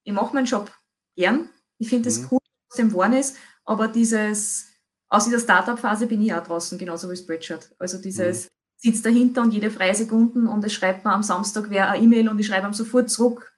ich 0.04 0.12
mache 0.12 0.36
meinen 0.36 0.48
Job 0.48 0.70
gern. 1.16 1.48
Ich 1.78 1.88
finde 1.88 2.10
es 2.10 2.20
mhm. 2.20 2.28
cool, 2.30 2.40
was 2.68 2.76
dem 2.76 2.90
geworden 2.90 3.14
ist. 3.14 3.38
Aber 3.64 3.88
dieses, 3.88 4.68
aus 5.08 5.24
dieser 5.24 5.40
Startup-Phase 5.40 6.06
bin 6.06 6.22
ich 6.22 6.34
auch 6.34 6.44
draußen, 6.44 6.78
genauso 6.78 7.10
wie 7.10 7.16
Spreadshirt. 7.16 7.74
Also 7.80 8.02
dieses 8.02 8.48
mhm. 8.48 8.50
Sitzt 8.78 9.06
dahinter 9.06 9.42
und 9.42 9.54
jede 9.54 9.72
freie 9.72 9.96
Sekunden 9.96 10.48
und 10.48 10.64
es 10.64 10.74
schreibt 10.74 11.04
mir 11.04 11.12
am 11.12 11.24
Samstag 11.24 11.70
wer 11.70 11.92
eine 11.92 12.04
E-Mail 12.04 12.30
und 12.30 12.40
ich 12.40 12.48
schreibe 12.48 12.68
ihm 12.68 12.74
sofort 12.74 13.10
zurück, 13.10 13.52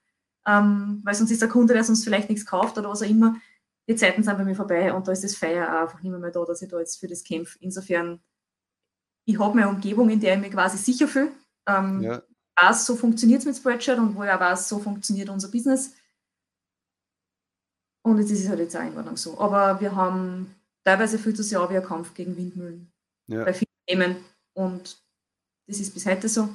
ähm, 0.47 1.01
weil 1.03 1.13
sonst 1.13 1.31
ist 1.31 1.41
der 1.41 1.49
Kunde, 1.49 1.73
der 1.73 1.83
sonst 1.83 2.03
vielleicht 2.03 2.29
nichts 2.29 2.45
kauft 2.45 2.77
oder 2.77 2.89
was 2.89 3.01
auch 3.01 3.09
immer 3.09 3.35
die 3.89 3.95
Zeiten 3.95 4.21
sind 4.21 4.37
bei 4.37 4.43
mir 4.43 4.55
vorbei 4.55 4.93
und 4.93 5.07
da 5.07 5.11
ist 5.11 5.23
das 5.23 5.35
Feier 5.35 5.67
auch 5.67 5.81
einfach 5.81 6.01
nicht 6.03 6.11
mehr 6.11 6.29
da, 6.29 6.45
dass 6.45 6.61
ich 6.61 6.69
da 6.69 6.77
jetzt 6.79 6.99
für 6.99 7.07
das 7.07 7.23
kämpfe. 7.23 7.57
Insofern, 7.59 8.19
ich 9.25 9.39
habe 9.39 9.55
meine 9.55 9.69
Umgebung, 9.69 10.09
in 10.09 10.19
der 10.19 10.35
ich 10.35 10.41
mich 10.41 10.51
quasi 10.51 10.77
sicher 10.77 11.07
fühle. 11.07 11.31
Ähm, 11.67 12.03
ja. 12.03 12.21
weiß, 12.55 12.85
so 12.85 12.95
funktioniert 12.95 13.39
es 13.39 13.45
mit 13.47 13.57
Spreadshirt 13.57 13.97
und 13.97 14.15
wo 14.15 14.23
ich 14.23 14.29
auch 14.29 14.39
weiß, 14.39 14.69
so 14.69 14.77
funktioniert 14.77 15.29
unser 15.29 15.49
Business. 15.49 15.95
Und 18.03 18.19
jetzt 18.19 18.29
ist 18.29 18.41
es 18.41 18.49
halt 18.49 18.59
jetzt 18.59 18.77
auch 18.77 18.83
in 18.83 18.95
Ordnung 18.95 19.17
so. 19.17 19.39
Aber 19.39 19.81
wir 19.81 19.95
haben 19.95 20.53
teilweise 20.83 21.17
fühlt 21.17 21.39
es 21.39 21.49
sich 21.49 21.57
auch 21.57 21.71
wie 21.71 21.77
ein 21.77 21.83
Kampf 21.83 22.13
gegen 22.13 22.37
Windmühlen 22.37 22.91
ja. 23.27 23.43
bei 23.43 23.53
vielen 23.53 23.71
Themen. 23.87 24.17
Und 24.53 25.01
das 25.69 25.79
ist 25.79 25.93
bis 25.93 26.05
heute 26.05 26.27
so. 26.27 26.49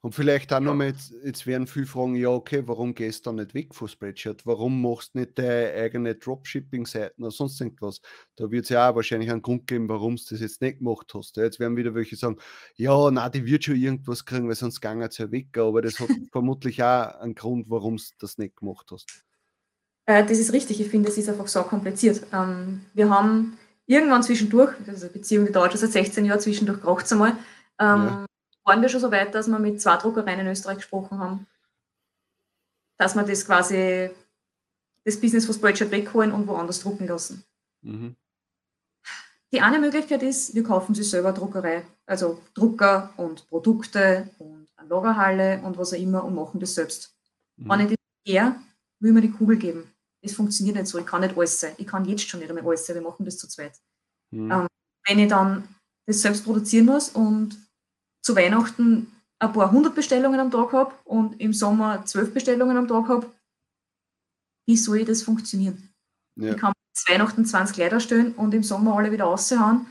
Und 0.00 0.14
vielleicht 0.14 0.52
auch 0.52 0.60
nochmal, 0.60 0.88
jetzt, 0.88 1.14
jetzt 1.24 1.46
werden 1.46 1.66
viele 1.66 1.86
fragen, 1.86 2.14
ja, 2.14 2.28
okay, 2.28 2.62
warum 2.66 2.94
gehst 2.94 3.24
du 3.24 3.30
dann 3.30 3.36
nicht 3.36 3.54
weg 3.54 3.74
von 3.74 3.88
Spreadshirt? 3.88 4.44
Warum 4.44 4.82
machst 4.82 5.14
du 5.14 5.20
nicht 5.20 5.38
deine 5.38 5.72
eigene 5.72 6.14
Dropshipping-Seiten 6.14 7.22
oder 7.22 7.30
sonst 7.30 7.58
irgendwas? 7.58 8.02
Da 8.36 8.50
wird 8.50 8.64
es 8.64 8.68
ja 8.68 8.90
auch 8.90 8.96
wahrscheinlich 8.96 9.30
einen 9.30 9.40
Grund 9.40 9.66
geben, 9.66 9.88
warum 9.88 10.16
du 10.16 10.22
das 10.28 10.40
jetzt 10.40 10.60
nicht 10.60 10.80
gemacht 10.80 11.10
hast. 11.14 11.38
Jetzt 11.38 11.58
werden 11.58 11.78
wieder 11.78 11.94
welche 11.94 12.16
sagen, 12.16 12.36
ja, 12.76 13.10
na, 13.10 13.30
die 13.30 13.46
wird 13.46 13.64
schon 13.64 13.76
irgendwas 13.76 14.26
kriegen, 14.26 14.46
weil 14.46 14.54
sonst 14.56 14.82
gang 14.82 15.02
es 15.02 15.16
ja 15.16 15.30
weg. 15.30 15.56
Aber 15.56 15.80
das 15.80 15.98
hat 15.98 16.10
vermutlich 16.32 16.82
auch 16.82 17.20
einen 17.20 17.34
Grund, 17.34 17.70
warum 17.70 17.96
du 17.96 18.02
das 18.18 18.36
nicht 18.36 18.56
gemacht 18.56 18.86
hast. 18.90 19.24
Äh, 20.04 20.26
das 20.26 20.38
ist 20.38 20.52
richtig. 20.52 20.82
Ich 20.82 20.88
finde, 20.88 21.08
es 21.08 21.16
ist 21.16 21.30
einfach 21.30 21.48
so 21.48 21.62
kompliziert. 21.62 22.26
Ähm, 22.30 22.82
wir 22.92 23.08
haben 23.08 23.56
irgendwann 23.86 24.22
zwischendurch, 24.22 24.74
also 24.86 25.08
Beziehung, 25.08 25.46
die 25.46 25.52
dauert 25.52 25.72
schon 25.72 25.80
seit 25.80 25.92
16 25.92 26.24
Jahren, 26.24 26.40
zwischendurch 26.40 26.80
braucht 26.80 27.06
es 27.06 27.12
einmal. 27.12 27.32
Ähm, 27.78 28.04
ja 28.06 28.26
waren 28.64 28.82
wir 28.82 28.88
schon 28.88 29.00
so 29.00 29.10
weit, 29.10 29.34
dass 29.34 29.46
wir 29.46 29.58
mit 29.58 29.80
zwei 29.80 29.96
Druckereien 29.96 30.40
in 30.40 30.46
Österreich 30.46 30.78
gesprochen 30.78 31.18
haben, 31.18 31.46
dass 32.98 33.14
wir 33.14 33.22
das 33.22 33.44
quasi, 33.46 34.10
das 35.04 35.20
Business 35.20 35.46
von 35.46 35.54
Spreadshirt 35.54 35.90
wegholen 35.90 36.32
und 36.32 36.46
woanders 36.46 36.80
drucken 36.80 37.06
lassen. 37.06 37.44
Mhm. 37.82 38.16
Die 39.52 39.60
eine 39.60 39.78
Möglichkeit 39.78 40.22
ist, 40.22 40.54
wir 40.54 40.64
kaufen 40.64 40.94
sie 40.94 41.04
selber 41.04 41.32
Druckerei, 41.32 41.84
also 42.06 42.42
Drucker 42.54 43.12
und 43.16 43.46
Produkte 43.48 44.30
und 44.38 44.66
eine 44.76 44.88
Lagerhalle 44.88 45.60
und 45.62 45.78
was 45.78 45.92
auch 45.92 45.98
immer 45.98 46.24
und 46.24 46.34
machen 46.34 46.58
das 46.58 46.74
selbst. 46.74 47.14
Mhm. 47.56 47.68
Wenn 47.68 47.80
ich 47.80 47.88
das 47.88 48.32
her, 48.32 48.60
will 48.98 49.12
mir 49.12 49.20
die 49.20 49.30
Kugel 49.30 49.56
geben. 49.56 49.93
Das 50.24 50.32
funktioniert 50.32 50.76
nicht 50.76 50.88
so. 50.88 50.98
Ich 50.98 51.06
kann 51.06 51.20
nicht 51.20 51.36
alles 51.36 51.60
sein. 51.60 51.74
Ich 51.76 51.86
kann 51.86 52.06
jetzt 52.06 52.26
schon 52.26 52.40
nicht 52.40 52.48
einmal 52.48 52.66
alles 52.66 52.86
sein. 52.86 52.96
Wir 52.96 53.02
machen 53.02 53.26
das 53.26 53.36
zu 53.36 53.46
zweit. 53.46 53.78
Mhm. 54.30 54.50
Ähm, 54.50 54.66
wenn 55.06 55.18
ich 55.18 55.28
dann 55.28 55.68
das 56.06 56.22
selbst 56.22 56.44
produzieren 56.44 56.86
muss 56.86 57.10
und 57.10 57.58
zu 58.22 58.34
Weihnachten 58.34 59.12
ein 59.38 59.52
paar 59.52 59.70
hundert 59.70 59.94
Bestellungen 59.94 60.40
am 60.40 60.50
Tag 60.50 60.72
habe 60.72 60.94
und 61.04 61.38
im 61.40 61.52
Sommer 61.52 62.06
zwölf 62.06 62.32
Bestellungen 62.32 62.76
am 62.76 62.88
Tag 62.88 63.08
habe, 63.08 63.30
wie 64.66 64.76
soll 64.78 65.04
das 65.04 65.22
funktionieren? 65.22 65.90
Ja. 66.36 66.52
Ich 66.52 66.56
kann 66.56 66.72
zu 66.94 67.12
Weihnachten 67.12 67.44
20 67.44 67.76
Kleider 67.76 68.00
stellen 68.00 68.32
und 68.32 68.54
im 68.54 68.62
Sommer 68.62 68.96
alle 68.96 69.12
wieder 69.12 69.24
raushauen. 69.24 69.86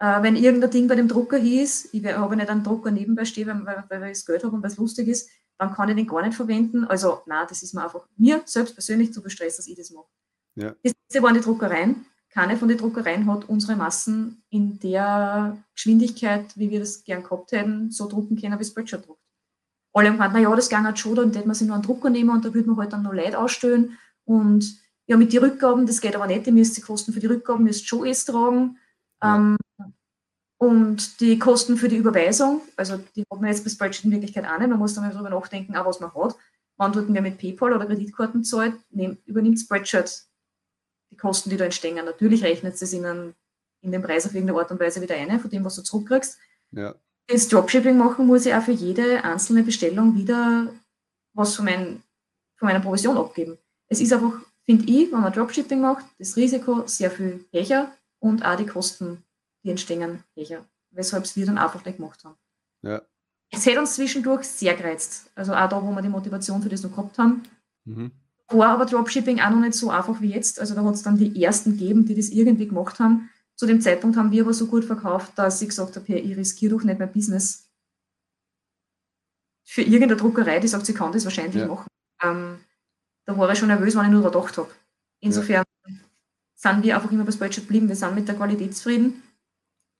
Äh, 0.00 0.22
wenn 0.22 0.34
irgendein 0.34 0.70
Ding 0.72 0.88
bei 0.88 0.96
dem 0.96 1.06
Drucker 1.06 1.38
hieß, 1.38 1.90
ich 1.92 2.04
habe 2.04 2.36
nicht 2.36 2.48
einen 2.48 2.64
Drucker 2.64 2.90
nebenbei 2.90 3.24
stehen, 3.24 3.48
weil, 3.64 3.84
weil, 3.88 4.00
weil 4.00 4.10
ich 4.10 4.18
das 4.18 4.26
Geld 4.26 4.42
habe 4.42 4.56
und 4.56 4.62
weil 4.62 4.70
es 4.70 4.76
lustig 4.76 5.06
ist, 5.06 5.30
dann 5.58 5.74
kann 5.74 5.88
ich 5.88 5.96
den 5.96 6.06
gar 6.06 6.22
nicht 6.22 6.34
verwenden. 6.34 6.84
Also, 6.84 7.22
nein, 7.26 7.46
das 7.48 7.62
ist 7.62 7.74
mir 7.74 7.84
einfach 7.84 8.06
mir 8.16 8.42
selbst 8.44 8.74
persönlich 8.74 9.12
zu 9.12 9.22
bestresst, 9.22 9.58
dass 9.58 9.66
ich 9.66 9.76
das 9.76 9.90
mache. 9.90 10.06
Ja. 10.54 10.74
Das 10.82 11.22
waren 11.22 11.34
die 11.34 11.40
Druckereien 11.40 12.06
keine 12.30 12.56
von 12.56 12.68
den 12.68 12.78
Druckereien 12.78 13.26
hat 13.26 13.48
unsere 13.48 13.76
Massen 13.76 14.42
in 14.50 14.78
der 14.78 15.56
Geschwindigkeit, 15.74 16.56
wie 16.56 16.70
wir 16.70 16.80
das 16.80 17.02
gern 17.04 17.22
gehabt 17.22 17.52
hätten, 17.52 17.90
so 17.90 18.06
drucken 18.06 18.40
können, 18.40 18.58
wie 18.60 18.64
Spreadshirt 18.64 19.06
druckt. 19.06 19.22
Alle 19.92 20.08
haben 20.08 20.16
gemeint, 20.16 20.34
naja, 20.34 20.54
das 20.54 20.68
ging 20.68 20.84
halt 20.84 20.98
schon, 20.98 21.16
dann 21.16 21.32
hätte 21.32 21.46
man 21.46 21.54
sich 21.54 21.66
nur 21.66 21.74
einen 21.74 21.82
Drucker 21.82 22.10
nehmen 22.10 22.30
und 22.30 22.44
da 22.44 22.52
würde 22.52 22.68
man 22.68 22.78
halt 22.78 22.92
dann 22.92 23.02
noch 23.02 23.12
Leute 23.12 23.38
ausstellen. 23.38 23.98
Und 24.24 24.78
ja, 25.06 25.16
mit 25.16 25.32
den 25.32 25.42
Rückgaben, 25.42 25.86
das 25.86 26.00
geht 26.00 26.14
aber 26.14 26.26
nicht, 26.26 26.46
ihr 26.46 26.52
müsst 26.52 26.76
die 26.76 26.82
Kosten 26.82 27.12
für 27.12 27.20
die 27.20 27.26
Rückgaben 27.26 27.64
müsst 27.64 27.88
schon 27.88 28.06
erst 28.06 28.28
tragen. 28.28 28.78
Ja. 29.22 29.36
Ähm, 29.36 29.56
und 30.58 31.20
die 31.20 31.38
Kosten 31.38 31.76
für 31.76 31.88
die 31.88 31.96
Überweisung, 31.96 32.62
also 32.76 32.98
die 33.14 33.24
hat 33.30 33.40
man 33.40 33.50
jetzt 33.50 33.64
bei 33.64 33.70
Spreadsheet 33.70 34.06
in 34.06 34.10
Wirklichkeit 34.10 34.44
auch 34.44 34.58
nicht. 34.58 34.68
Man 34.68 34.78
muss 34.78 34.94
dann 34.94 35.08
darüber 35.08 35.30
nachdenken, 35.30 35.76
auch 35.76 35.86
was 35.86 36.00
man 36.00 36.12
hat. 36.12 36.36
Wann 36.76 36.92
tut 36.92 37.08
man 37.08 37.22
mit 37.22 37.38
PayPal 37.38 37.72
oder 37.72 37.86
Kreditkarten 37.86 38.44
zahlt, 38.44 38.74
übernimmt 39.24 39.60
Spreadshirt 39.60 40.24
die 41.10 41.16
Kosten, 41.16 41.50
die 41.50 41.56
da 41.56 41.64
entstehen. 41.64 41.96
Natürlich 41.96 42.42
rechnet 42.42 42.74
es 42.74 42.92
in, 42.92 43.04
einen, 43.04 43.34
in 43.82 43.92
den 43.92 44.02
Preis 44.02 44.26
auf 44.26 44.34
irgendeine 44.34 44.58
Art 44.58 44.70
und 44.70 44.80
Weise 44.80 45.00
wieder 45.00 45.14
ein, 45.14 45.40
von 45.40 45.50
dem, 45.50 45.64
was 45.64 45.76
du 45.76 45.82
zurückkriegst. 45.82 46.38
Ja. 46.72 46.94
Das 47.28 47.48
Dropshipping 47.48 47.96
machen 47.96 48.26
muss 48.26 48.46
ich 48.46 48.54
auch 48.54 48.62
für 48.62 48.72
jede 48.72 49.22
einzelne 49.22 49.62
Bestellung 49.62 50.16
wieder 50.16 50.72
was 51.34 51.54
von, 51.54 51.66
mein, 51.66 52.02
von 52.56 52.66
meiner 52.66 52.80
Provision 52.80 53.16
abgeben. 53.16 53.58
Es 53.88 54.00
ist 54.00 54.12
einfach, 54.12 54.32
finde 54.64 54.90
ich, 54.90 55.12
wenn 55.12 55.20
man 55.20 55.32
Dropshipping 55.32 55.80
macht, 55.80 56.04
das 56.18 56.36
Risiko 56.36 56.86
sehr 56.86 57.10
viel 57.10 57.44
höher 57.52 57.92
und 58.18 58.44
auch 58.44 58.56
die 58.56 58.66
Kosten, 58.66 59.22
die 59.62 59.70
entstehen, 59.70 60.22
höher. 60.34 60.64
Weshalb 60.90 61.24
es 61.24 61.36
wir 61.36 61.46
dann 61.46 61.58
einfach 61.58 61.84
nicht 61.84 61.96
gemacht 61.96 62.24
haben. 62.24 62.36
Ja. 62.82 63.02
Es 63.50 63.66
hat 63.66 63.78
uns 63.78 63.94
zwischendurch 63.94 64.44
sehr 64.44 64.74
gereizt. 64.74 65.30
Also 65.34 65.54
auch 65.54 65.68
da, 65.68 65.82
wo 65.82 65.90
wir 65.90 66.02
die 66.02 66.08
Motivation 66.08 66.62
für 66.62 66.68
das 66.68 66.82
noch 66.82 66.90
gehabt 66.90 67.18
haben. 67.18 67.42
Mhm 67.84 68.12
war 68.50 68.70
aber 68.70 68.86
Dropshipping 68.86 69.40
auch 69.40 69.50
noch 69.50 69.60
nicht 69.60 69.74
so 69.74 69.90
einfach 69.90 70.20
wie 70.20 70.30
jetzt. 70.30 70.58
Also 70.60 70.74
da 70.74 70.82
hat 70.84 70.94
es 70.94 71.02
dann 71.02 71.18
die 71.18 71.42
ersten 71.42 71.72
gegeben, 71.72 72.06
die 72.06 72.14
das 72.14 72.30
irgendwie 72.30 72.66
gemacht 72.66 72.98
haben. 72.98 73.28
Zu 73.56 73.66
dem 73.66 73.80
Zeitpunkt 73.80 74.16
haben 74.16 74.30
wir 74.30 74.42
aber 74.42 74.54
so 74.54 74.66
gut 74.66 74.84
verkauft, 74.84 75.32
dass 75.36 75.60
ich 75.60 75.68
gesagt 75.68 75.96
habe, 75.96 76.06
hey, 76.06 76.20
ich 76.20 76.36
riskiere 76.36 76.76
doch 76.76 76.84
nicht 76.84 76.98
mein 76.98 77.12
Business 77.12 77.68
für 79.64 79.82
irgendeine 79.82 80.16
Druckerei, 80.16 80.60
die 80.60 80.68
sagt, 80.68 80.86
sie 80.86 80.94
kann 80.94 81.12
das 81.12 81.24
wahrscheinlich 81.24 81.56
ja. 81.56 81.66
machen. 81.66 81.88
Ähm, 82.22 82.58
da 83.26 83.36
war 83.36 83.50
ich 83.52 83.58
schon 83.58 83.68
nervös, 83.68 83.94
wenn 83.96 84.06
ich 84.06 84.10
nur 84.10 84.22
gedacht 84.22 84.56
habe. 84.56 84.70
Insofern 85.20 85.64
ja. 85.86 85.94
sind 86.54 86.82
wir 86.84 86.96
einfach 86.96 87.12
immer 87.12 87.24
bei 87.24 87.32
Spreadshirt 87.32 87.66
geblieben. 87.66 87.88
Wir 87.88 87.96
sind 87.96 88.14
mit 88.14 88.28
der 88.28 88.36
Qualität 88.36 88.74
zufrieden. 88.74 89.22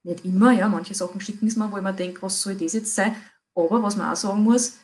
Nicht 0.09 0.25
immer, 0.25 0.53
ja, 0.53 0.69
manche 0.69 0.95
Sachen 0.95 1.21
schicken 1.21 1.47
es 1.47 1.57
mir, 1.57 1.71
wo 1.71 1.77
ich 1.77 1.83
mir 1.83 1.93
denke, 1.93 2.23
was 2.23 2.41
soll 2.41 2.55
das 2.55 2.73
jetzt 2.73 2.95
sein? 2.95 3.15
Aber 3.55 3.83
was 3.83 3.97
man 3.97 4.11
auch 4.11 4.17
sagen 4.17 4.43
muss, 4.43 4.79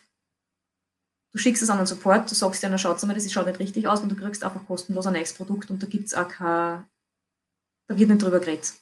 Du 1.35 1.39
schickst 1.39 1.65
es 1.65 1.71
an 1.71 1.79
den 1.79 1.87
Support, 1.87 2.31
du 2.31 2.35
sagst 2.37 2.63
dir, 2.63 2.79
schaut 2.79 3.03
mal, 3.03 3.13
das 3.13 3.33
schaut 3.33 3.47
nicht 3.47 3.59
richtig 3.59 3.89
aus 3.89 4.01
und 4.01 4.09
du 4.09 4.15
kriegst 4.15 4.45
einfach 4.45 4.65
kostenlos 4.69 5.09
ein 5.09 5.15
neues 5.15 5.33
Produkt 5.33 5.69
und 5.69 5.83
da 5.83 5.89
gibt 5.89 6.07
es 6.07 6.15
auch 6.15 6.29
kein, 6.29 6.85
da 7.89 7.99
wird 7.99 8.09
nicht 8.09 8.23
drüber 8.23 8.39
geredet. 8.39 8.73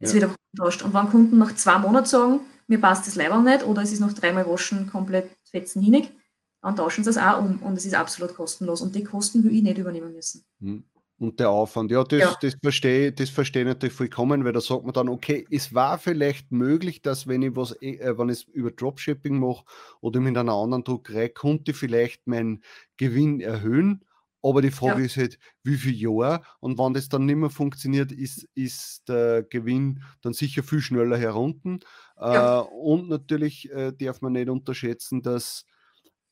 Es 0.00 0.08
ja. 0.08 0.14
wird 0.14 0.24
einfach 0.24 0.36
getauscht. 0.52 0.80
Und 0.80 0.94
wenn 0.94 1.10
Kunden 1.10 1.36
nach 1.36 1.54
zwei 1.54 1.76
Monaten 1.76 2.06
sagen, 2.06 2.40
mir 2.66 2.80
passt 2.80 3.06
das 3.06 3.14
Leibwand 3.14 3.44
nicht 3.44 3.64
oder 3.64 3.82
es 3.82 3.92
ist 3.92 4.00
noch 4.00 4.14
dreimal 4.14 4.48
waschen 4.48 4.88
komplett 4.90 5.36
fetzen 5.50 5.82
hinig, 5.82 6.10
dann 6.62 6.76
tauschen 6.76 7.04
sie 7.04 7.10
es 7.10 7.18
auch 7.18 7.40
um 7.40 7.62
und 7.62 7.76
es 7.76 7.84
ist 7.84 7.94
absolut 7.94 8.34
kostenlos 8.34 8.80
und 8.80 8.94
die 8.94 9.04
Kosten 9.04 9.44
will 9.44 9.54
ich 9.54 9.62
nicht 9.62 9.76
übernehmen 9.76 10.14
müssen. 10.14 10.46
Hm 10.60 10.84
und 11.22 11.38
der 11.38 11.50
Aufwand. 11.50 11.92
Ja, 11.92 12.02
das, 12.02 12.20
ja. 12.20 12.36
das 12.40 12.56
verstehe 12.60 13.12
das 13.12 13.30
verstehe 13.30 13.62
ich 13.62 13.68
natürlich 13.68 13.94
vollkommen, 13.94 14.44
weil 14.44 14.52
da 14.52 14.60
sagt 14.60 14.84
man 14.84 14.92
dann, 14.92 15.08
okay, 15.08 15.46
es 15.50 15.72
war 15.72 15.98
vielleicht 15.98 16.50
möglich, 16.50 17.00
dass 17.00 17.28
wenn 17.28 17.42
ich 17.42 17.54
was, 17.54 17.80
eh, 17.80 17.94
äh, 17.96 18.18
wenn 18.18 18.28
ich 18.28 18.38
es 18.38 18.42
über 18.44 18.72
Dropshipping 18.72 19.38
mache 19.38 19.64
oder 20.00 20.18
mit 20.20 20.36
einer 20.36 20.52
anderen 20.52 20.82
Druckerei, 20.82 21.28
konnte 21.28 21.74
vielleicht 21.74 22.26
meinen 22.26 22.62
Gewinn 22.96 23.40
erhöhen. 23.40 24.04
Aber 24.42 24.60
die 24.60 24.72
Frage 24.72 25.00
ja. 25.00 25.06
ist 25.06 25.16
halt, 25.16 25.38
wie 25.62 25.76
viel 25.76 25.94
Jahre? 25.94 26.42
Und 26.58 26.76
wenn 26.76 26.94
das 26.94 27.08
dann 27.08 27.26
nicht 27.26 27.36
mehr 27.36 27.50
funktioniert, 27.50 28.10
ist, 28.10 28.48
ist 28.56 29.08
der 29.08 29.44
Gewinn 29.44 30.02
dann 30.22 30.32
sicher 30.32 30.64
viel 30.64 30.80
schneller 30.80 31.16
herunter. 31.16 31.78
Ja. 32.20 32.62
Äh, 32.62 32.64
und 32.64 33.08
natürlich 33.08 33.70
äh, 33.70 33.92
darf 33.92 34.20
man 34.20 34.32
nicht 34.32 34.48
unterschätzen, 34.48 35.22
dass 35.22 35.66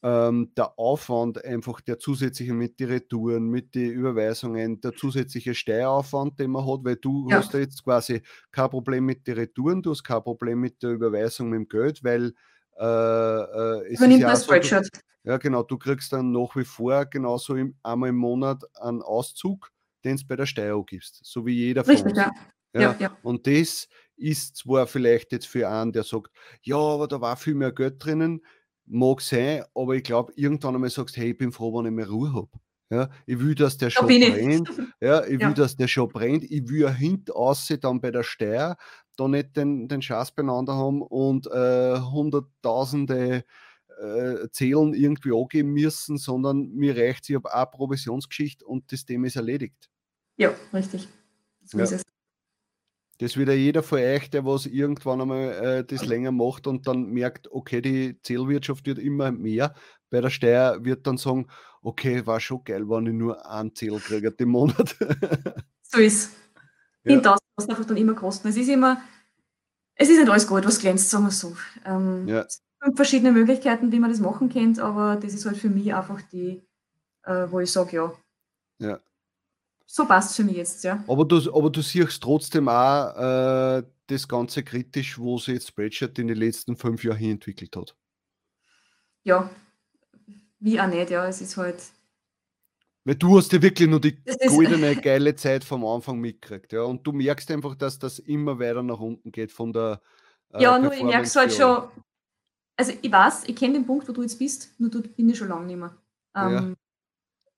ähm, 0.02 0.52
der 0.56 0.78
Aufwand 0.78 1.44
einfach 1.44 1.80
der 1.80 1.98
zusätzliche 1.98 2.54
mit 2.54 2.80
den 2.80 2.88
Retouren, 2.88 3.48
mit 3.48 3.74
den 3.74 3.90
Überweisungen, 3.90 4.80
der 4.80 4.94
zusätzliche 4.94 5.54
Steueraufwand, 5.54 6.38
den 6.40 6.50
man 6.50 6.66
hat, 6.66 6.84
weil 6.84 6.96
du 6.96 7.28
ja. 7.28 7.36
hast 7.36 7.52
ja 7.52 7.60
jetzt 7.60 7.84
quasi 7.84 8.22
kein 8.50 8.70
Problem 8.70 9.04
mit 9.04 9.26
den 9.26 9.34
Retouren, 9.34 9.82
du 9.82 9.90
hast 9.90 10.02
kein 10.02 10.22
Problem 10.22 10.60
mit 10.60 10.82
der 10.82 10.90
Überweisung 10.90 11.50
mit 11.50 11.58
dem 11.58 11.68
Geld, 11.68 12.02
weil 12.02 12.32
äh, 12.78 12.84
äh, 12.84 13.92
es 13.92 13.98
Übernimmt 13.98 14.22
ist 14.22 14.48
ja, 14.48 14.62
so, 14.62 14.80
du, 14.80 14.88
ja 15.24 15.36
genau, 15.36 15.62
du 15.62 15.76
kriegst 15.76 16.12
dann 16.12 16.32
nach 16.32 16.56
wie 16.56 16.64
vor 16.64 17.04
genauso 17.04 17.54
im, 17.56 17.74
einmal 17.82 18.08
im 18.08 18.16
Monat 18.16 18.62
einen 18.80 19.02
Auszug, 19.02 19.70
den 20.04 20.14
es 20.14 20.26
bei 20.26 20.36
der 20.36 20.46
Steuer 20.46 20.82
gibst, 20.86 21.20
so 21.22 21.44
wie 21.44 21.52
jeder 21.52 21.84
von 21.84 21.92
Richtig, 21.92 22.12
uns. 22.12 22.18
Ja. 22.18 22.32
Ja, 22.72 22.96
ja. 22.98 23.16
Und 23.22 23.46
das 23.46 23.88
ist 24.16 24.56
zwar 24.56 24.86
vielleicht 24.86 25.32
jetzt 25.32 25.48
für 25.48 25.68
einen, 25.68 25.92
der 25.92 26.04
sagt, 26.04 26.30
ja, 26.62 26.76
aber 26.76 27.08
da 27.08 27.20
war 27.20 27.36
viel 27.36 27.54
mehr 27.54 27.72
Geld 27.72 28.04
drinnen, 28.04 28.42
Mag 28.92 29.20
sein, 29.20 29.62
aber 29.74 29.94
ich 29.94 30.02
glaube, 30.02 30.32
irgendwann 30.34 30.74
einmal 30.74 30.90
sagst 30.90 31.16
hey, 31.16 31.30
ich 31.30 31.38
bin 31.38 31.52
froh, 31.52 31.78
wenn 31.78 31.86
ich 31.86 31.92
mehr 31.92 32.08
Ruhe 32.08 32.32
habe. 32.32 32.48
Ja, 32.92 33.08
ich 33.24 33.38
will, 33.38 33.54
dass 33.54 33.76
der 33.76 33.90
schon 33.90 34.08
brennt. 34.08 34.68
Ja, 35.00 35.22
ich 35.24 35.38
will, 35.38 35.40
ja. 35.40 35.52
dass 35.52 35.76
der 35.76 35.86
schon 35.86 36.08
brennt. 36.08 36.42
Ich 36.42 36.68
will 36.68 36.80
ja 36.80 36.90
hinten 36.90 37.32
dann 37.80 38.00
bei 38.00 38.10
der 38.10 38.24
Steuer 38.24 38.76
da 39.16 39.28
nicht 39.28 39.56
den, 39.56 39.86
den 39.86 40.02
Schatz 40.02 40.32
beieinander 40.32 40.74
haben 40.74 41.02
und 41.02 41.46
äh, 41.46 42.00
hunderttausende 42.00 43.44
äh, 44.00 44.48
Zählen 44.50 44.94
irgendwie 44.94 45.32
angeben 45.32 45.72
müssen, 45.72 46.16
sondern 46.16 46.70
mir 46.70 46.96
reicht, 46.96 47.28
ich 47.28 47.36
habe 47.36 47.54
eine 47.54 47.66
Provisionsgeschichte 47.66 48.64
und 48.64 48.90
das 48.90 49.04
Thema 49.04 49.28
ist 49.28 49.36
erledigt. 49.36 49.88
Ja, 50.36 50.52
richtig. 50.72 51.06
So 51.64 51.78
ja. 51.78 51.84
ist 51.84 51.92
es. 51.92 52.02
Das 53.20 53.36
wieder 53.36 53.52
jeder 53.52 53.82
von 53.82 53.98
euch, 53.98 54.30
der 54.30 54.46
was 54.46 54.64
irgendwann 54.64 55.20
einmal 55.20 55.52
äh, 55.52 55.84
das 55.84 56.06
länger 56.06 56.32
macht 56.32 56.66
und 56.66 56.86
dann 56.88 57.10
merkt, 57.10 57.52
okay, 57.52 57.82
die 57.82 58.18
Zählwirtschaft 58.22 58.86
wird 58.86 58.98
immer 58.98 59.30
mehr. 59.30 59.74
Bei 60.08 60.22
der 60.22 60.30
Steuer 60.30 60.82
wird 60.86 61.06
dann 61.06 61.18
sagen, 61.18 61.46
okay, 61.82 62.26
war 62.26 62.40
schon 62.40 62.64
geil, 62.64 62.88
wenn 62.88 63.06
ich 63.06 63.12
nur 63.12 63.46
ein 63.46 63.74
Zähl 63.74 63.98
kriege 63.98 64.34
im 64.38 64.48
Monat. 64.48 64.96
so 65.82 66.00
ist 66.00 66.32
ja. 67.04 67.12
Hinter 67.12 67.36
das 67.56 67.68
einfach 67.68 67.84
dann 67.84 67.98
immer 67.98 68.14
kosten. 68.14 68.48
Es 68.48 68.56
ist 68.56 68.70
immer, 68.70 69.02
es 69.96 70.08
ist 70.08 70.18
nicht 70.18 70.30
alles 70.30 70.46
gut, 70.46 70.64
was 70.64 70.78
glänzt, 70.78 71.10
sagen 71.10 71.24
wir 71.24 71.30
so. 71.30 71.54
Ähm, 71.84 72.26
ja. 72.26 72.40
Es 72.40 72.62
gibt 72.82 72.96
verschiedene 72.96 73.32
Möglichkeiten, 73.32 73.92
wie 73.92 74.00
man 74.00 74.10
das 74.10 74.20
machen 74.20 74.48
könnte, 74.48 74.82
aber 74.82 75.16
das 75.16 75.34
ist 75.34 75.44
halt 75.44 75.58
für 75.58 75.68
mich 75.68 75.94
einfach 75.94 76.22
die, 76.22 76.66
äh, 77.24 77.46
wo 77.50 77.60
ich 77.60 77.70
sage, 77.70 77.96
ja. 77.96 78.12
Ja 78.78 78.98
so 79.92 80.06
passt 80.06 80.36
für 80.36 80.44
mich 80.44 80.56
jetzt, 80.56 80.84
ja. 80.84 81.02
Aber 81.08 81.24
du, 81.24 81.52
aber 81.52 81.68
du 81.68 81.82
siehst 81.82 82.22
trotzdem 82.22 82.68
auch 82.68 83.78
äh, 83.78 83.82
das 84.06 84.28
Ganze 84.28 84.62
kritisch, 84.62 85.18
wo 85.18 85.36
sich 85.36 85.54
jetzt 85.54 85.68
Spreadshirt 85.68 86.16
in 86.20 86.28
den 86.28 86.36
letzten 86.36 86.76
fünf 86.76 87.02
Jahren 87.02 87.16
hin 87.16 87.32
entwickelt 87.32 87.74
hat. 87.76 87.96
Ja, 89.24 89.50
wie 90.60 90.80
auch 90.80 90.86
nicht, 90.86 91.10
ja. 91.10 91.26
Es 91.26 91.40
ist 91.40 91.56
halt. 91.56 91.82
Weil 93.04 93.16
du 93.16 93.36
hast 93.36 93.52
ja 93.52 93.60
wirklich 93.60 93.88
nur 93.88 94.00
die 94.00 94.16
goldene, 94.46 94.94
geile 94.94 95.34
Zeit 95.34 95.64
vom 95.64 95.84
Anfang 95.84 96.20
mitgekriegt, 96.20 96.72
ja. 96.72 96.82
Und 96.82 97.04
du 97.04 97.10
merkst 97.10 97.50
einfach, 97.50 97.74
dass 97.74 97.98
das 97.98 98.20
immer 98.20 98.60
weiter 98.60 98.84
nach 98.84 99.00
unten 99.00 99.32
geht 99.32 99.50
von 99.50 99.72
der. 99.72 100.00
Äh, 100.52 100.62
ja, 100.62 100.78
nur 100.78 100.92
ich 100.92 101.02
merke 101.02 101.26
es 101.26 101.34
halt 101.34 101.52
schon. 101.52 101.88
Also 102.76 102.92
ich 103.02 103.10
weiß, 103.10 103.48
ich 103.48 103.56
kenne 103.56 103.74
den 103.74 103.86
Punkt, 103.86 104.08
wo 104.08 104.12
du 104.12 104.22
jetzt 104.22 104.38
bist, 104.38 104.72
nur 104.78 104.88
dort 104.88 105.16
bin 105.16 105.28
ich 105.28 105.36
schon 105.36 105.48
lange 105.48 105.66
nicht 105.66 105.78
mehr. 105.78 105.96
Ähm, 106.36 106.52
ja. 106.52 106.74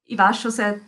Ich 0.04 0.18
weiß 0.18 0.40
schon 0.40 0.50
seit 0.50 0.80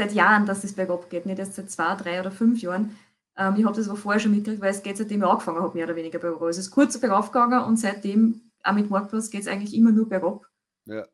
seit 0.00 0.14
Jahren, 0.14 0.46
dass 0.46 0.64
es 0.64 0.72
bergab 0.72 1.10
geht, 1.10 1.26
nicht 1.26 1.38
erst 1.38 1.54
seit 1.54 1.70
zwei, 1.70 1.94
drei 1.94 2.20
oder 2.20 2.30
fünf 2.30 2.60
Jahren. 2.62 2.96
Ähm, 3.36 3.56
ich 3.56 3.64
habe 3.64 3.76
das 3.76 3.88
aber 3.88 3.98
vorher 3.98 4.18
schon 4.18 4.32
mitgekriegt, 4.32 4.62
weil 4.62 4.70
es 4.70 4.82
geht 4.82 4.96
seitdem 4.96 5.22
ich 5.22 5.28
angefangen 5.28 5.60
habe, 5.60 5.76
mehr 5.76 5.84
oder 5.84 5.96
weniger 5.96 6.18
bergab. 6.18 6.40
Also 6.40 6.60
es 6.60 6.66
ist 6.66 6.70
kurz 6.70 6.98
bergauf 6.98 7.30
gegangen 7.30 7.62
und 7.64 7.76
seitdem, 7.76 8.40
auch 8.62 8.72
mit 8.72 8.88
Marktplatz, 8.88 9.30
geht 9.30 9.42
es 9.42 9.46
eigentlich 9.46 9.74
immer 9.74 9.92
nur 9.92 10.08
bergab. 10.08 10.46
Ja. 10.86 11.06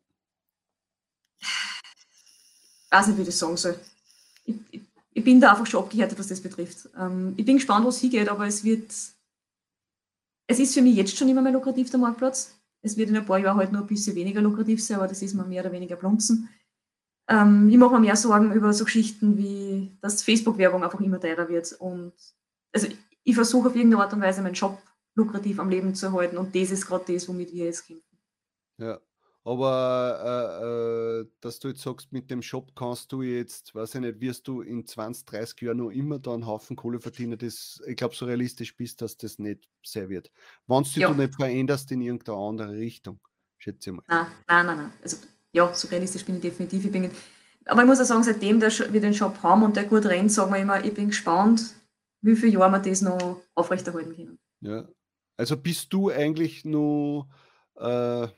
Ich 1.40 2.92
weiß 2.92 3.08
nicht, 3.08 3.16
wie 3.18 3.22
ich 3.22 3.28
das 3.28 3.38
sagen 3.38 3.56
soll. 3.56 3.76
Ich, 4.44 4.56
ich, 4.70 4.82
ich 5.12 5.24
bin 5.24 5.40
da 5.40 5.50
einfach 5.50 5.66
schon 5.66 5.82
abgehärtet, 5.82 6.18
was 6.18 6.28
das 6.28 6.40
betrifft. 6.40 6.88
Ähm, 6.96 7.34
ich 7.36 7.44
bin 7.44 7.56
gespannt, 7.56 7.84
wo 7.84 7.88
es 7.88 7.98
hingeht, 7.98 8.28
aber 8.28 8.46
es 8.46 8.62
wird. 8.62 8.90
Es 10.48 10.60
ist 10.60 10.74
für 10.74 10.82
mich 10.82 10.94
jetzt 10.94 11.16
schon 11.16 11.28
immer 11.28 11.42
mehr 11.42 11.52
lukrativ, 11.52 11.90
der 11.90 11.98
Marktplatz. 11.98 12.54
Es 12.82 12.96
wird 12.96 13.10
in 13.10 13.16
ein 13.16 13.26
paar 13.26 13.38
Jahren 13.38 13.56
halt 13.56 13.72
nur 13.72 13.80
ein 13.80 13.88
bisschen 13.88 14.14
weniger 14.14 14.40
lukrativ 14.40 14.82
sein, 14.84 14.98
aber 14.98 15.08
das 15.08 15.22
ist 15.22 15.34
mir 15.34 15.44
mehr 15.44 15.62
oder 15.62 15.72
weniger 15.72 15.96
blunzen. 15.96 16.48
Ähm, 17.28 17.68
ich 17.68 17.76
mache 17.76 17.94
mir 17.94 18.00
mehr 18.00 18.16
Sorgen 18.16 18.52
über 18.52 18.72
so 18.72 18.84
Geschichten 18.84 19.36
wie, 19.36 19.96
dass 20.00 20.22
Facebook-Werbung 20.22 20.84
einfach 20.84 21.00
immer 21.00 21.20
teurer 21.20 21.48
wird. 21.48 21.72
Und 21.72 22.12
also 22.72 22.88
ich 23.24 23.34
versuche 23.34 23.68
auf 23.68 23.74
irgendeine 23.76 24.02
Art 24.02 24.12
und 24.12 24.20
Weise 24.20 24.42
meinen 24.42 24.54
Job 24.54 24.78
lukrativ 25.14 25.58
am 25.58 25.70
Leben 25.70 25.94
zu 25.94 26.12
halten 26.12 26.36
und 26.36 26.54
das 26.54 26.70
ist 26.70 26.86
gerade 26.86 27.12
das, 27.12 27.28
womit 27.28 27.52
wir 27.52 27.64
jetzt 27.64 27.86
kämpfen. 27.86 28.18
Ja. 28.78 29.00
Aber 29.44 31.20
äh, 31.22 31.22
äh, 31.22 31.30
dass 31.40 31.60
du 31.60 31.68
jetzt 31.68 31.80
sagst, 31.82 32.12
mit 32.12 32.30
dem 32.32 32.42
Shop 32.42 32.74
kannst 32.74 33.12
du 33.12 33.22
jetzt, 33.22 33.76
weiß 33.76 33.94
ich 33.94 34.00
nicht, 34.00 34.20
wirst 34.20 34.48
du 34.48 34.60
in 34.60 34.84
20, 34.84 35.24
30 35.24 35.60
Jahren 35.62 35.76
noch 35.76 35.90
immer 35.90 36.18
da 36.18 36.34
einen 36.34 36.46
Haufen 36.46 36.74
Kohle 36.74 36.98
verdienen, 36.98 37.38
das, 37.38 37.80
ich 37.86 37.94
glaube, 37.94 38.16
so 38.16 38.24
realistisch 38.26 38.76
bist, 38.76 39.02
dass 39.02 39.16
das 39.16 39.38
nicht 39.38 39.70
sehr 39.84 40.08
wird. 40.08 40.32
Wenn 40.66 40.82
du 40.82 41.00
Ja. 41.00 41.08
dich 41.08 41.16
nicht 41.16 41.34
veränderst 41.36 41.92
in 41.92 42.00
irgendeine 42.00 42.38
andere 42.38 42.72
Richtung, 42.72 43.20
schätze 43.56 43.90
ich 43.90 43.96
mal. 43.96 44.02
Nein, 44.08 44.26
nein, 44.48 44.66
nein, 44.66 44.76
nein. 44.78 44.92
Also 45.00 45.16
ja, 45.56 45.72
so 45.74 45.88
realistisch 45.88 46.24
bin 46.24 46.36
ich 46.36 46.42
definitiv. 46.42 46.84
Ich 46.84 46.92
bin 46.92 47.02
nicht, 47.02 47.14
aber 47.64 47.80
ich 47.82 47.86
muss 47.86 48.00
auch 48.00 48.04
sagen, 48.04 48.22
seitdem 48.22 48.60
wir 48.60 49.00
den 49.00 49.14
Shop 49.14 49.42
haben 49.42 49.62
und 49.62 49.76
der 49.76 49.84
gut 49.84 50.06
rennt, 50.06 50.30
sagen 50.30 50.52
wir 50.52 50.60
immer, 50.60 50.84
ich 50.84 50.94
bin 50.94 51.08
gespannt, 51.08 51.74
wie 52.20 52.36
viele 52.36 52.52
Jahre 52.52 52.72
wir 52.72 52.78
das 52.78 53.02
noch 53.02 53.40
aufrechterhalten 53.54 54.14
können. 54.14 54.38
Ja. 54.60 54.88
Also 55.36 55.56
bist 55.56 55.92
du 55.92 56.10
eigentlich 56.10 56.64
nur, 56.64 57.28
äh, 57.76 58.28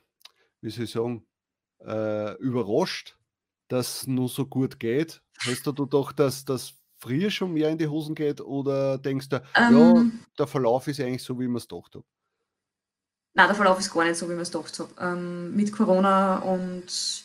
wie 0.61 0.71
soll 0.71 0.85
ich 0.85 0.91
sagen, 0.91 1.27
äh, 1.81 2.35
überrascht, 2.39 3.19
dass 3.69 4.03
es 4.03 4.07
nur 4.07 4.29
so 4.29 4.47
gut 4.47 4.81
geht? 4.81 5.23
Hast 5.41 5.67
du 5.67 5.73
doch, 5.73 6.13
dass 6.13 6.45
das 6.45 6.75
früher 6.99 7.31
schon 7.31 7.53
mehr 7.53 7.69
in 7.71 7.79
die 7.79 7.87
Hosen 7.87 8.15
geht 8.15 8.41
oder 8.41 8.99
denkst 8.99 9.29
du, 9.29 9.43
ja, 9.55 9.71
Ähm, 9.71 10.21
der 10.39 10.47
Verlauf 10.47 10.89
ist 10.89 11.01
eigentlich 11.01 11.23
so, 11.23 11.39
wie 11.39 11.47
man 11.47 11.57
es 11.59 11.69
gedacht 11.69 11.95
hat? 11.95 12.05
Nein, 13.39 13.47
der 13.47 13.55
Verlauf 13.55 13.79
ist 13.79 13.95
gar 13.95 14.03
nicht 14.03 14.17
so, 14.17 14.29
wie 14.29 14.33
man 14.33 14.43
es 14.43 14.51
gedacht 14.51 14.77
hat. 14.81 14.89
Ähm, 15.01 15.55
mit 15.55 15.71
Corona 15.73 16.39
und 16.39 17.25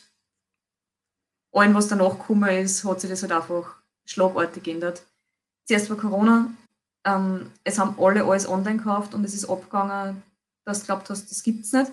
allem, 1.52 1.74
was 1.74 1.88
danach 1.88 2.18
gekommen 2.18 2.48
ist, 2.50 2.84
hat 2.84 3.00
sich 3.00 3.10
das 3.10 3.22
halt 3.22 3.32
einfach 3.32 3.74
schlagartig 4.04 4.62
geändert. 4.62 5.02
Zuerst 5.64 5.90
war 5.90 5.96
Corona, 5.96 6.52
ähm, 7.04 7.50
es 7.64 7.80
haben 7.80 7.98
alle 7.98 8.22
alles 8.22 8.48
online 8.48 8.76
gekauft 8.76 9.12
und 9.14 9.24
es 9.24 9.34
ist 9.34 9.46
abgegangen, 9.46 10.22
dass 10.64 10.80
du 10.80 10.86
glaubt 10.86 11.10
hast, 11.10 11.28
das 11.32 11.42
gibt 11.42 11.64
es 11.64 11.72
nicht. 11.72 11.90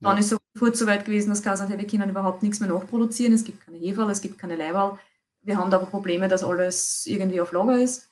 Dann 0.00 0.16
Ja. 0.16 0.20
ist 0.20 0.32
es 0.32 0.38
kurz 0.58 0.78
so 0.78 0.86
weit 0.86 1.06
gewesen, 1.06 1.30
dass 1.30 1.42
gesagt 1.42 1.58
hat, 1.58 1.78
wir 1.78 1.86
können 1.86 2.10
überhaupt 2.10 2.42
nichts 2.42 2.60
mehr 2.60 2.68
nachproduzieren, 2.68 3.32
es 3.32 3.44
gibt 3.44 3.64
keine 3.64 3.78
Hefe, 3.78 4.02
es 4.10 4.20
gibt 4.20 4.38
keine 4.38 4.56
Leiberl. 4.56 4.98
Wir 5.40 5.56
haben 5.56 5.70
da 5.70 5.78
aber 5.78 5.86
Probleme, 5.86 6.28
dass 6.28 6.44
alles 6.44 7.06
irgendwie 7.06 7.40
auf 7.40 7.52
Lager 7.52 7.78
ist. 7.78 8.10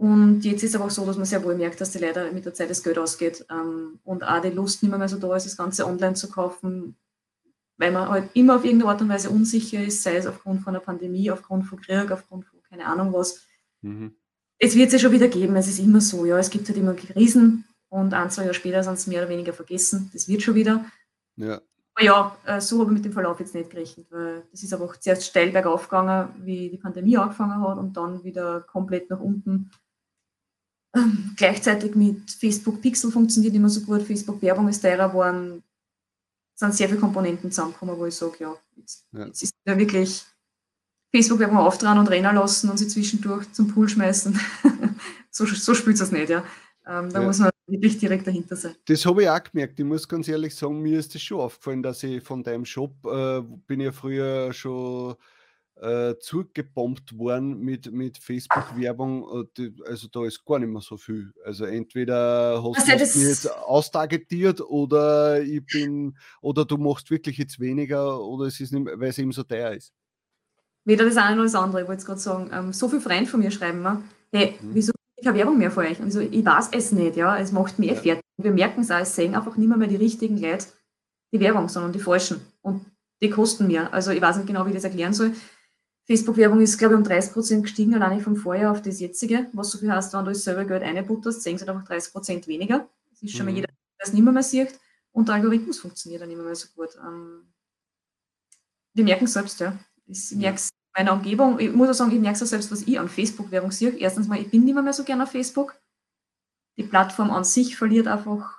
Und 0.00 0.46
jetzt 0.46 0.62
ist 0.62 0.70
es 0.70 0.76
aber 0.76 0.86
auch 0.86 0.90
so, 0.90 1.04
dass 1.04 1.18
man 1.18 1.26
sehr 1.26 1.44
wohl 1.44 1.54
merkt, 1.56 1.78
dass 1.78 1.90
die 1.90 1.98
Leute 1.98 2.32
mit 2.32 2.46
der 2.46 2.54
Zeit 2.54 2.70
das 2.70 2.82
Geld 2.82 2.98
ausgeht 2.98 3.44
ähm, 3.50 3.98
und 4.02 4.24
auch 4.24 4.40
die 4.40 4.48
Lust 4.48 4.82
nicht 4.82 4.88
mehr, 4.88 4.98
mehr 4.98 5.10
so 5.10 5.18
da 5.18 5.36
ist, 5.36 5.44
das 5.44 5.58
Ganze 5.58 5.86
online 5.86 6.14
zu 6.14 6.30
kaufen, 6.30 6.96
weil 7.76 7.92
man 7.92 8.08
halt 8.08 8.30
immer 8.32 8.56
auf 8.56 8.64
irgendeine 8.64 8.92
Art 8.92 9.02
und 9.02 9.10
Weise 9.10 9.28
unsicher 9.28 9.84
ist, 9.84 10.02
sei 10.02 10.16
es 10.16 10.26
aufgrund 10.26 10.62
von 10.62 10.74
einer 10.74 10.82
Pandemie, 10.82 11.30
aufgrund 11.30 11.66
von 11.66 11.78
Krieg, 11.82 12.10
aufgrund 12.10 12.46
von 12.46 12.62
keine 12.62 12.86
Ahnung 12.86 13.12
was. 13.12 13.42
Mhm. 13.82 14.14
Es 14.56 14.74
wird 14.74 14.86
es 14.86 14.94
ja 14.94 14.98
schon 15.00 15.12
wieder 15.12 15.28
geben, 15.28 15.54
es 15.56 15.68
ist 15.68 15.78
immer 15.78 16.00
so, 16.00 16.24
ja, 16.24 16.38
es 16.38 16.48
gibt 16.48 16.66
halt 16.68 16.78
immer 16.78 16.94
Krisen 16.94 17.66
und 17.90 18.14
ein, 18.14 18.30
zwei 18.30 18.44
Jahre 18.44 18.54
später 18.54 18.82
sind 18.82 18.94
es 18.94 19.06
mehr 19.06 19.20
oder 19.20 19.28
weniger 19.28 19.52
vergessen, 19.52 20.08
das 20.14 20.28
wird 20.28 20.40
schon 20.40 20.54
wieder. 20.54 20.82
Ja, 21.36 21.60
Aber 21.94 22.04
ja, 22.06 22.36
äh, 22.46 22.58
so 22.62 22.80
habe 22.80 22.92
ich 22.92 22.94
mit 22.94 23.04
dem 23.04 23.12
Verlauf 23.12 23.38
jetzt 23.38 23.54
nicht 23.54 23.68
gerechnet, 23.68 24.06
weil 24.10 24.44
das 24.50 24.62
ist 24.62 24.72
einfach 24.72 24.96
zuerst 24.96 25.26
steil 25.26 25.50
bergauf 25.50 25.90
gegangen, 25.90 26.30
wie 26.38 26.70
die 26.70 26.78
Pandemie 26.78 27.18
angefangen 27.18 27.60
hat 27.60 27.76
und 27.76 27.98
dann 27.98 28.24
wieder 28.24 28.62
komplett 28.62 29.10
nach 29.10 29.20
unten. 29.20 29.70
Ähm, 30.94 31.32
gleichzeitig 31.36 31.94
mit 31.94 32.30
Facebook 32.30 32.80
Pixel 32.82 33.10
funktioniert 33.12 33.54
immer 33.54 33.68
so 33.68 33.80
gut, 33.82 34.02
Facebook 34.02 34.42
Werbung 34.42 34.68
ist 34.68 34.80
teurer 34.82 35.08
geworden, 35.08 35.62
sind 36.56 36.74
sehr 36.74 36.88
viele 36.88 37.00
Komponenten 37.00 37.50
zusammengekommen, 37.50 37.96
wo 37.96 38.06
ich 38.06 38.14
sage, 38.14 38.34
ja, 38.40 38.54
jetzt, 38.76 39.06
Ja. 39.12 39.26
jetzt 39.26 39.42
ist 39.42 39.54
ja 39.66 39.78
wirklich 39.78 40.22
Facebook 41.14 41.38
Werbung 41.38 41.58
auftragen 41.58 41.98
und 42.00 42.08
rennen 42.08 42.34
lassen 42.34 42.70
und 42.70 42.78
sie 42.78 42.88
zwischendurch 42.88 43.50
zum 43.52 43.68
Pool 43.68 43.88
schmeißen. 43.88 44.38
so, 45.30 45.44
so 45.46 45.74
spielt 45.74 46.00
es 46.00 46.10
nicht, 46.12 46.30
ja. 46.30 46.44
Ähm, 46.86 47.10
da 47.12 47.20
Ja. 47.20 47.26
muss 47.26 47.38
man 47.38 47.50
wirklich 47.66 47.98
direkt 47.98 48.26
dahinter 48.26 48.56
sein. 48.56 48.74
das 48.86 49.06
habe 49.06 49.22
ich 49.22 49.28
auch 49.30 49.42
gemerkt. 49.42 49.78
Ich 49.78 49.84
muss 49.86 50.08
ganz 50.08 50.26
ehrlich 50.26 50.54
sagen, 50.56 50.82
mir 50.82 50.98
ist 50.98 51.14
das 51.14 51.22
schon 51.22 51.40
aufgefallen, 51.40 51.82
dass 51.84 52.02
ich 52.02 52.22
von 52.22 52.42
deinem 52.42 52.64
Shop, 52.64 52.92
äh, 53.06 53.42
bin 53.68 53.80
ja 53.80 53.92
früher 53.92 54.52
schon 54.52 55.14
äh, 55.80 56.14
zugebombt 56.18 57.16
worden 57.16 57.58
mit, 57.60 57.90
mit 57.90 58.18
Facebook-Werbung. 58.18 59.48
die- 59.56 59.74
Also 59.86 60.08
da 60.08 60.24
ist 60.26 60.44
gar 60.44 60.58
nicht 60.58 60.68
mehr 60.70 60.82
so 60.82 60.96
viel. 60.96 61.32
Also 61.44 61.64
entweder 61.64 62.62
hast 62.62 62.78
Also 62.90 62.92
du 62.92 63.18
mich 63.18 63.28
jetzt 63.28 63.50
austargetiert 63.50 64.60
oder 64.60 65.40
ich 65.42 65.64
bin, 65.64 66.16
oder 66.42 66.64
du 66.64 66.76
machst 66.76 67.10
wirklich 67.10 67.38
jetzt 67.38 67.58
weniger 67.60 68.20
oder 68.22 68.46
es 68.46 68.60
ist 68.60 68.72
nicht, 68.72 68.84
mehr- 68.84 68.98
weil 69.00 69.08
es 69.10 69.18
eben 69.18 69.32
so 69.32 69.42
teuer 69.42 69.72
ist. 69.72 69.92
Weder 70.84 71.04
das 71.04 71.16
eine 71.16 71.36
noch 71.36 71.44
das 71.44 71.54
andere, 71.54 71.82
ich 71.82 71.88
wollte 71.88 72.00
es 72.00 72.06
gerade 72.06 72.20
sagen. 72.20 72.50
Ähm, 72.52 72.72
so 72.72 72.88
viele 72.88 73.00
Freunde 73.02 73.26
von 73.30 73.40
mir 73.40 73.50
schreiben 73.50 73.82
mir, 73.82 74.02
hey, 74.32 74.56
Mhm. 74.60 74.74
wieso 74.74 74.92
ich 75.16 75.24
keine 75.24 75.38
Werbung 75.38 75.58
mehr 75.58 75.70
von 75.70 75.84
euch? 75.86 76.00
Und 76.00 76.14
ich, 76.14 76.44
weiß 76.44 76.68
es 76.72 76.92
nicht, 76.92 77.16
ja, 77.16 77.38
es 77.38 77.52
macht 77.52 77.78
eh 77.78 77.86
Ja. 77.86 77.94
fertig. 77.94 78.22
Wir 78.38 78.52
merken 78.52 78.80
es 78.80 78.90
auch, 78.90 79.00
es 79.00 79.14
sehen 79.14 79.34
einfach 79.34 79.56
nicht 79.56 79.68
mehr, 79.68 79.76
mehr 79.76 79.88
die 79.88 79.96
richtigen 79.96 80.38
Leute 80.38 80.66
die 81.32 81.40
Werbung, 81.40 81.68
sondern 81.68 81.92
die 81.92 82.00
falschen. 82.00 82.40
Und 82.62 82.84
die 83.22 83.30
kosten 83.30 83.66
mir. 83.66 83.92
Also 83.92 84.10
ich 84.10 84.20
weiß 84.20 84.36
nicht 84.38 84.46
genau, 84.46 84.64
wie 84.64 84.70
ich 84.70 84.74
das 84.76 84.84
erklären 84.84 85.12
soll. 85.12 85.32
Facebook-Werbung 86.10 86.60
ist, 86.60 86.76
glaube 86.76 86.94
ich, 86.94 86.98
um 87.00 87.06
30% 87.06 87.62
gestiegen, 87.62 87.94
alleine 87.94 88.20
vom 88.20 88.34
Vorjahr 88.34 88.72
auf 88.72 88.82
das 88.82 88.98
jetzige, 88.98 89.46
was 89.52 89.70
so 89.70 89.78
viel 89.78 89.92
heißt, 89.92 90.12
wenn 90.12 90.24
du 90.24 90.32
das 90.32 90.42
selber 90.42 90.64
Geld 90.64 90.82
einbutterst, 90.82 91.40
sehen 91.42 91.56
sie 91.56 91.64
halt 91.64 91.70
einfach 91.76 91.86
30% 91.88 92.48
weniger. 92.48 92.88
Das 93.10 93.22
ist 93.22 93.36
schon 93.36 93.46
mal 93.46 93.52
Mhm. 93.52 93.56
jeder, 93.58 93.68
der 93.68 93.76
das 94.00 94.12
nicht 94.12 94.22
mehr, 94.24 94.32
mehr 94.32 94.42
sieht. 94.42 94.76
Und 95.12 95.28
der 95.28 95.36
Algorithmus 95.36 95.78
funktioniert 95.78 96.20
dann 96.22 96.28
nicht 96.28 96.36
mehr, 96.38 96.46
mehr 96.46 96.56
so 96.56 96.66
gut. 96.74 96.90
Ähm, 97.00 97.52
wir 98.94 99.04
merken 99.04 99.24
es 99.26 99.34
selbst, 99.34 99.60
ja. 99.60 99.78
Ich 100.06 100.32
merke 100.32 100.56
es 100.56 100.70
in 100.70 101.04
meiner 101.04 101.12
Umgebung. 101.12 101.60
Ich 101.60 101.72
muss 101.72 101.88
auch 101.90 101.94
sagen, 101.94 102.10
ich 102.10 102.18
merke 102.20 102.36
es 102.36 102.42
auch 102.42 102.46
selbst, 102.46 102.72
was 102.72 102.82
ich 102.82 102.98
an 102.98 103.08
Facebook-Werbung 103.08 103.70
sehe. 103.70 103.90
Erstens 103.96 104.26
mal, 104.26 104.40
ich 104.40 104.50
bin 104.50 104.64
nicht 104.64 104.74
mehr, 104.74 104.82
mehr 104.82 104.92
so 104.92 105.04
gerne 105.04 105.22
auf 105.22 105.30
Facebook. 105.30 105.76
Die 106.76 106.82
Plattform 106.82 107.30
an 107.30 107.44
sich 107.44 107.76
verliert 107.76 108.08
einfach, 108.08 108.58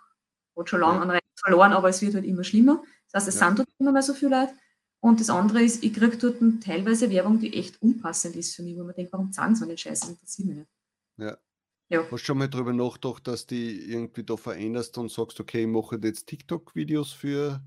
hat 0.57 0.69
schon 0.69 0.79
lange 0.79 1.01
an 1.01 1.09
Reiz 1.11 1.21
verloren, 1.43 1.73
aber 1.73 1.89
es 1.89 2.01
wird 2.01 2.13
halt 2.15 2.23
immer 2.25 2.45
schlimmer. 2.45 2.81
Das 3.11 3.23
heißt, 3.23 3.35
es 3.35 3.39
Ja. 3.41 3.47
sind 3.47 3.59
dort 3.59 3.69
immer 3.77 3.91
mehr 3.91 4.03
so 4.03 4.13
viele 4.13 4.39
Leute. 4.39 4.53
Und 5.01 5.19
das 5.19 5.29
andere 5.29 5.63
ist, 5.63 5.83
ich 5.83 5.93
kriege 5.93 6.15
dort 6.15 6.37
teilweise 6.63 7.09
Werbung, 7.09 7.39
die 7.39 7.53
echt 7.57 7.81
unpassend 7.81 8.35
ist 8.35 8.55
für 8.55 8.63
mich, 8.63 8.77
wo 8.77 8.83
man 8.83 8.95
denkt, 8.95 9.11
warum 9.11 9.33
sagen 9.33 9.55
sie 9.55 9.59
so 9.59 9.67
einen 9.67 9.77
Scheiß? 9.77 9.99
Das 10.01 10.09
interessiert 10.09 10.47
mich 10.47 10.57
nicht. 10.57 10.69
Ja. 11.17 11.37
Ja. 11.89 12.03
Hast 12.03 12.11
du 12.11 12.17
schon 12.19 12.37
mal 12.37 12.47
darüber 12.47 12.71
nachgedacht, 12.71 13.27
dass 13.27 13.47
die 13.47 13.91
irgendwie 13.91 14.23
da 14.23 14.37
veränderst 14.37 14.97
und 14.97 15.11
sagst, 15.11 15.41
okay, 15.41 15.63
ich 15.63 15.67
mache 15.67 15.99
jetzt 16.01 16.27
TikTok-Videos 16.27 17.11
für, 17.11 17.61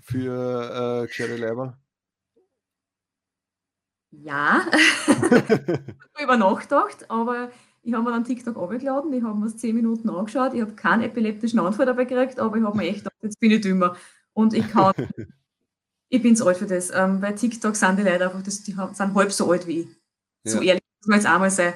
für 0.00 1.02
äh, 1.02 1.06
gescheite 1.06 1.36
Leiber? 1.36 1.78
Ja, 4.10 4.64
drüber 6.16 6.38
nachgedacht, 6.38 7.10
aber 7.10 7.50
ich 7.82 7.92
habe 7.92 8.04
mir 8.04 8.12
dann 8.12 8.24
TikTok 8.24 8.56
abgeladen, 8.56 9.12
ich 9.12 9.22
habe 9.22 9.38
mir 9.38 9.46
es 9.46 9.58
10 9.58 9.74
Minuten 9.74 10.08
angeschaut, 10.08 10.54
ich 10.54 10.62
habe 10.62 10.72
keinen 10.72 11.02
epileptischen 11.02 11.58
Anfall 11.58 11.84
dabei 11.84 12.06
gekriegt, 12.06 12.40
aber 12.40 12.56
ich 12.56 12.62
habe 12.62 12.76
mir 12.76 12.88
echt 12.88 13.00
gedacht, 13.00 13.16
jetzt 13.20 13.38
bin 13.38 13.50
ich 13.50 13.60
dümmer. 13.60 13.96
Und 14.32 14.54
ich 14.54 14.66
kann, 14.70 14.94
ich 16.08 16.22
bin 16.22 16.36
zu 16.36 16.46
alt 16.46 16.56
für 16.58 16.66
das. 16.66 16.90
Ähm, 16.94 17.20
bei 17.20 17.32
TikTok 17.32 17.76
sind 17.76 17.98
die 17.98 18.02
Leute 18.02 18.24
einfach, 18.26 18.42
das, 18.42 18.62
die 18.62 18.72
sind 18.72 19.14
halb 19.14 19.32
so 19.32 19.50
alt 19.50 19.66
wie 19.66 19.80
ich. 19.80 19.88
So 20.44 20.56
Ja. 20.58 20.62
ehrlich 20.68 20.82
muss 21.00 21.08
man 21.08 21.18
jetzt 21.18 21.26
einmal 21.26 21.50
sein. 21.50 21.74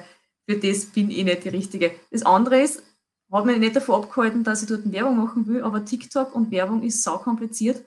Für 0.49 0.57
das 0.57 0.85
bin 0.85 1.09
ich 1.11 1.23
nicht 1.23 1.43
die 1.43 1.49
Richtige. 1.49 1.91
Das 2.11 2.23
andere 2.25 2.61
ist, 2.61 2.83
hat 3.31 3.45
mich 3.45 3.57
nicht 3.57 3.75
davor 3.75 4.03
abgehalten, 4.03 4.43
dass 4.43 4.61
ich 4.63 4.67
dort 4.69 4.91
Werbung 4.91 5.17
machen 5.17 5.47
will, 5.47 5.63
aber 5.63 5.83
TikTok 5.85 6.35
und 6.35 6.51
Werbung 6.51 6.83
ist 6.83 7.01
sau 7.03 7.17
kompliziert. 7.17 7.83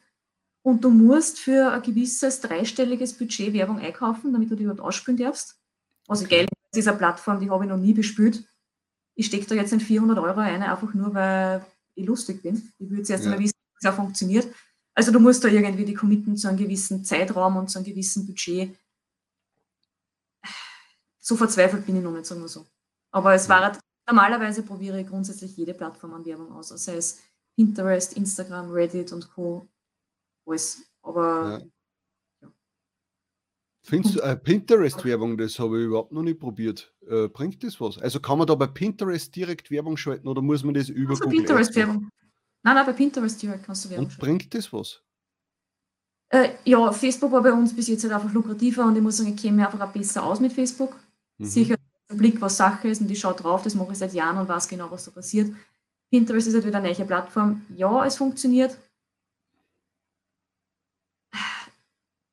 Und 0.62 0.82
du 0.82 0.90
musst 0.90 1.38
für 1.38 1.70
ein 1.70 1.82
gewisses 1.82 2.40
dreistelliges 2.40 3.12
Budget 3.12 3.52
Werbung 3.52 3.78
einkaufen, 3.78 4.32
damit 4.32 4.50
du 4.50 4.56
die 4.56 4.64
überhaupt 4.64 4.80
ausspielen 4.80 5.16
darfst. 5.18 5.56
Also 6.08 6.24
Okay. 6.24 6.38
Geld 6.38 6.50
ist 6.50 6.76
dieser 6.76 6.92
Plattform, 6.94 7.38
die 7.40 7.50
habe 7.50 7.64
ich 7.64 7.70
noch 7.70 7.76
nie 7.76 7.92
bespielt. 7.92 8.44
Ich 9.14 9.26
stecke 9.26 9.46
da 9.46 9.54
jetzt 9.54 9.72
in 9.72 9.80
400 9.80 10.18
Euro 10.18 10.40
ein, 10.40 10.62
einfach 10.62 10.92
nur, 10.94 11.14
weil 11.14 11.64
ich 11.94 12.04
lustig 12.06 12.42
bin. 12.42 12.72
Ich 12.78 12.90
will 12.90 12.98
jetzt 12.98 13.10
erst 13.10 13.24
Ja. 13.24 13.30
einmal 13.30 13.44
wissen, 13.44 13.54
wie 13.80 13.86
es 13.86 13.92
auch 13.92 13.96
funktioniert. 13.96 14.48
Also 14.96 15.12
du 15.12 15.20
musst 15.20 15.44
da 15.44 15.48
irgendwie 15.48 15.84
die 15.84 15.94
committen 15.94 16.36
zu 16.36 16.48
einem 16.48 16.56
gewissen 16.56 17.04
Zeitraum 17.04 17.56
und 17.56 17.68
zu 17.68 17.78
einem 17.78 17.86
gewissen 17.86 18.26
Budget. 18.26 18.74
So 21.20 21.36
verzweifelt 21.36 21.84
bin 21.84 21.96
ich 21.96 22.02
noch 22.02 22.12
nicht, 22.12 22.24
sagen 22.24 22.40
wir 22.40 22.48
so. 22.48 22.66
Aber 23.10 23.34
es 23.34 23.46
war 23.48 23.62
halt, 23.62 23.78
normalerweise 24.06 24.62
probiere 24.62 25.00
ich 25.00 25.06
grundsätzlich 25.06 25.54
jede 25.56 25.74
Plattform 25.74 26.14
an 26.14 26.24
Werbung 26.24 26.50
aus, 26.52 26.72
also 26.72 26.82
sei 26.82 26.96
es 26.96 27.20
Pinterest, 27.56 28.14
Instagram, 28.14 28.70
Reddit 28.70 29.12
und 29.12 29.30
Co. 29.30 29.68
Alles. 30.46 30.82
Aber 31.02 31.60
Ja. 31.60 31.66
Findest 33.82 34.16
du 34.16 34.20
äh, 34.20 34.36
Pinterest-Werbung, 34.36 35.36
das 35.36 35.58
habe 35.58 35.78
ich 35.78 35.84
überhaupt 35.84 36.10
noch 36.10 36.22
nicht 36.22 36.40
probiert. 36.40 36.92
Äh, 37.06 37.28
bringt 37.28 37.62
das 37.62 37.80
was? 37.80 37.98
Also 37.98 38.18
kann 38.18 38.38
man 38.38 38.46
da 38.46 38.54
bei 38.56 38.66
Pinterest 38.66 39.34
direkt 39.36 39.70
Werbung 39.70 39.96
schalten 39.96 40.26
oder 40.26 40.42
muss 40.42 40.64
man 40.64 40.74
das 40.74 40.88
über 40.88 41.10
also 41.10 41.24
Google 41.24 41.38
Pinterest-Werbung. 41.40 42.08
Nein, 42.66 42.74
nein, 42.74 42.86
bei 42.86 42.94
Pinterest 42.94 43.40
direkt 43.40 43.64
kannst 43.64 43.84
du 43.84 43.90
Werbung 43.90 44.06
Und 44.06 44.18
bringt 44.18 44.52
das 44.52 44.72
was? 44.72 45.00
Äh, 46.30 46.54
ja, 46.64 46.90
Facebook 46.90 47.30
war 47.30 47.40
bei 47.40 47.52
uns 47.52 47.72
bis 47.72 47.86
jetzt 47.86 48.02
halt 48.02 48.12
einfach 48.12 48.32
lukrativer 48.32 48.84
und 48.84 48.96
ich 48.96 49.02
muss 49.02 49.18
sagen, 49.18 49.32
ich 49.32 49.40
kenne 49.40 49.58
mich 49.58 49.66
einfach 49.66 49.88
auch 49.88 49.92
besser 49.92 50.24
aus 50.24 50.40
mit 50.40 50.52
Facebook. 50.52 50.96
Mhm. 51.38 51.44
Sicher 51.44 51.76
der 52.10 52.16
Blick, 52.16 52.40
was 52.40 52.56
Sache 52.56 52.88
ist 52.88 53.00
und 53.00 53.08
ich 53.08 53.20
schaue 53.20 53.34
drauf, 53.34 53.62
das 53.62 53.76
mache 53.76 53.92
ich 53.92 53.98
seit 53.98 54.12
Jahren 54.14 54.38
und 54.38 54.48
weiß 54.48 54.66
genau, 54.66 54.90
was 54.90 55.04
da 55.04 55.12
passiert. 55.12 55.54
Pinterest 56.10 56.48
ist 56.48 56.54
halt 56.54 56.66
wieder 56.66 56.78
eine 56.78 56.92
neue 56.92 57.06
Plattform. 57.06 57.64
Ja, 57.76 58.04
es 58.04 58.16
funktioniert. 58.16 58.76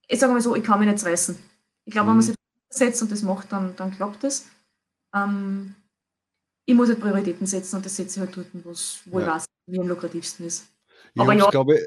Ich 0.07 0.19
sage 0.19 0.33
mal 0.33 0.41
so, 0.41 0.55
ich 0.55 0.63
kann 0.63 0.79
mich 0.79 0.89
nicht 0.89 1.05
reißen. 1.05 1.37
Ich 1.85 1.93
glaube, 1.93 2.05
mhm. 2.05 2.09
wenn 2.09 2.17
man 2.17 2.25
mhm. 2.25 2.29
sich 2.29 2.35
setzt 2.71 3.03
und 3.03 3.11
das 3.11 3.21
macht, 3.21 3.51
dann, 3.51 3.75
dann 3.75 3.91
klappt 3.91 4.23
es. 4.23 4.47
Ähm, 5.13 5.75
ich 6.65 6.75
muss 6.75 6.89
halt 6.89 6.99
Prioritäten 6.99 7.45
setzen 7.45 7.77
und 7.77 7.85
das 7.85 7.95
setze 7.95 8.19
ich 8.19 8.25
halt 8.25 8.37
dort, 8.37 8.47
wo 9.05 9.19
ja. 9.19 9.25
ich 9.25 9.33
weiß, 9.33 9.45
wie 9.67 9.79
am 9.79 9.87
lukrativsten 9.87 10.45
ist. 10.45 10.65
Ich 11.13 11.21
Aber 11.21 11.33
ja, 11.33 11.49
glaube, 11.49 11.79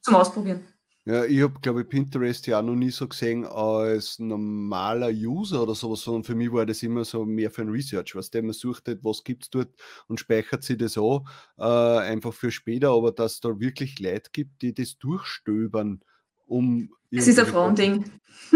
zum 0.00 0.16
Ausprobieren. 0.16 0.60
Ja, 1.06 1.26
ich 1.26 1.42
habe, 1.42 1.60
glaube 1.60 1.82
ich, 1.82 1.88
Pinterest 1.88 2.46
ja 2.46 2.60
auch 2.60 2.62
noch 2.62 2.74
nie 2.74 2.90
so 2.90 3.06
gesehen 3.06 3.44
als 3.44 4.18
normaler 4.18 5.10
User 5.10 5.62
oder 5.62 5.74
sowas, 5.74 6.00
sondern 6.00 6.24
für 6.24 6.34
mich 6.34 6.50
war 6.50 6.64
das 6.64 6.82
immer 6.82 7.04
so 7.04 7.26
mehr 7.26 7.50
für 7.50 7.60
ein 7.60 7.68
Research, 7.68 8.14
was 8.16 8.30
der 8.30 8.42
man 8.42 8.54
sucht, 8.54 8.88
halt, 8.88 9.04
was 9.04 9.22
gibt 9.22 9.42
es 9.42 9.50
dort 9.50 9.68
und 10.08 10.18
speichert 10.18 10.62
sich 10.62 10.78
das 10.78 10.96
auch, 10.96 11.26
äh, 11.58 11.62
einfach 11.62 12.32
für 12.32 12.50
später, 12.50 12.92
aber 12.92 13.12
dass 13.12 13.34
es 13.34 13.40
da 13.40 13.60
wirklich 13.60 13.98
Leute 13.98 14.30
gibt, 14.32 14.62
die 14.62 14.72
das 14.72 14.96
durchstöbern, 14.96 16.00
um. 16.46 16.90
Es 17.10 17.28
ist 17.28 17.38
ein 17.38 17.46
Frauending. 17.46 18.04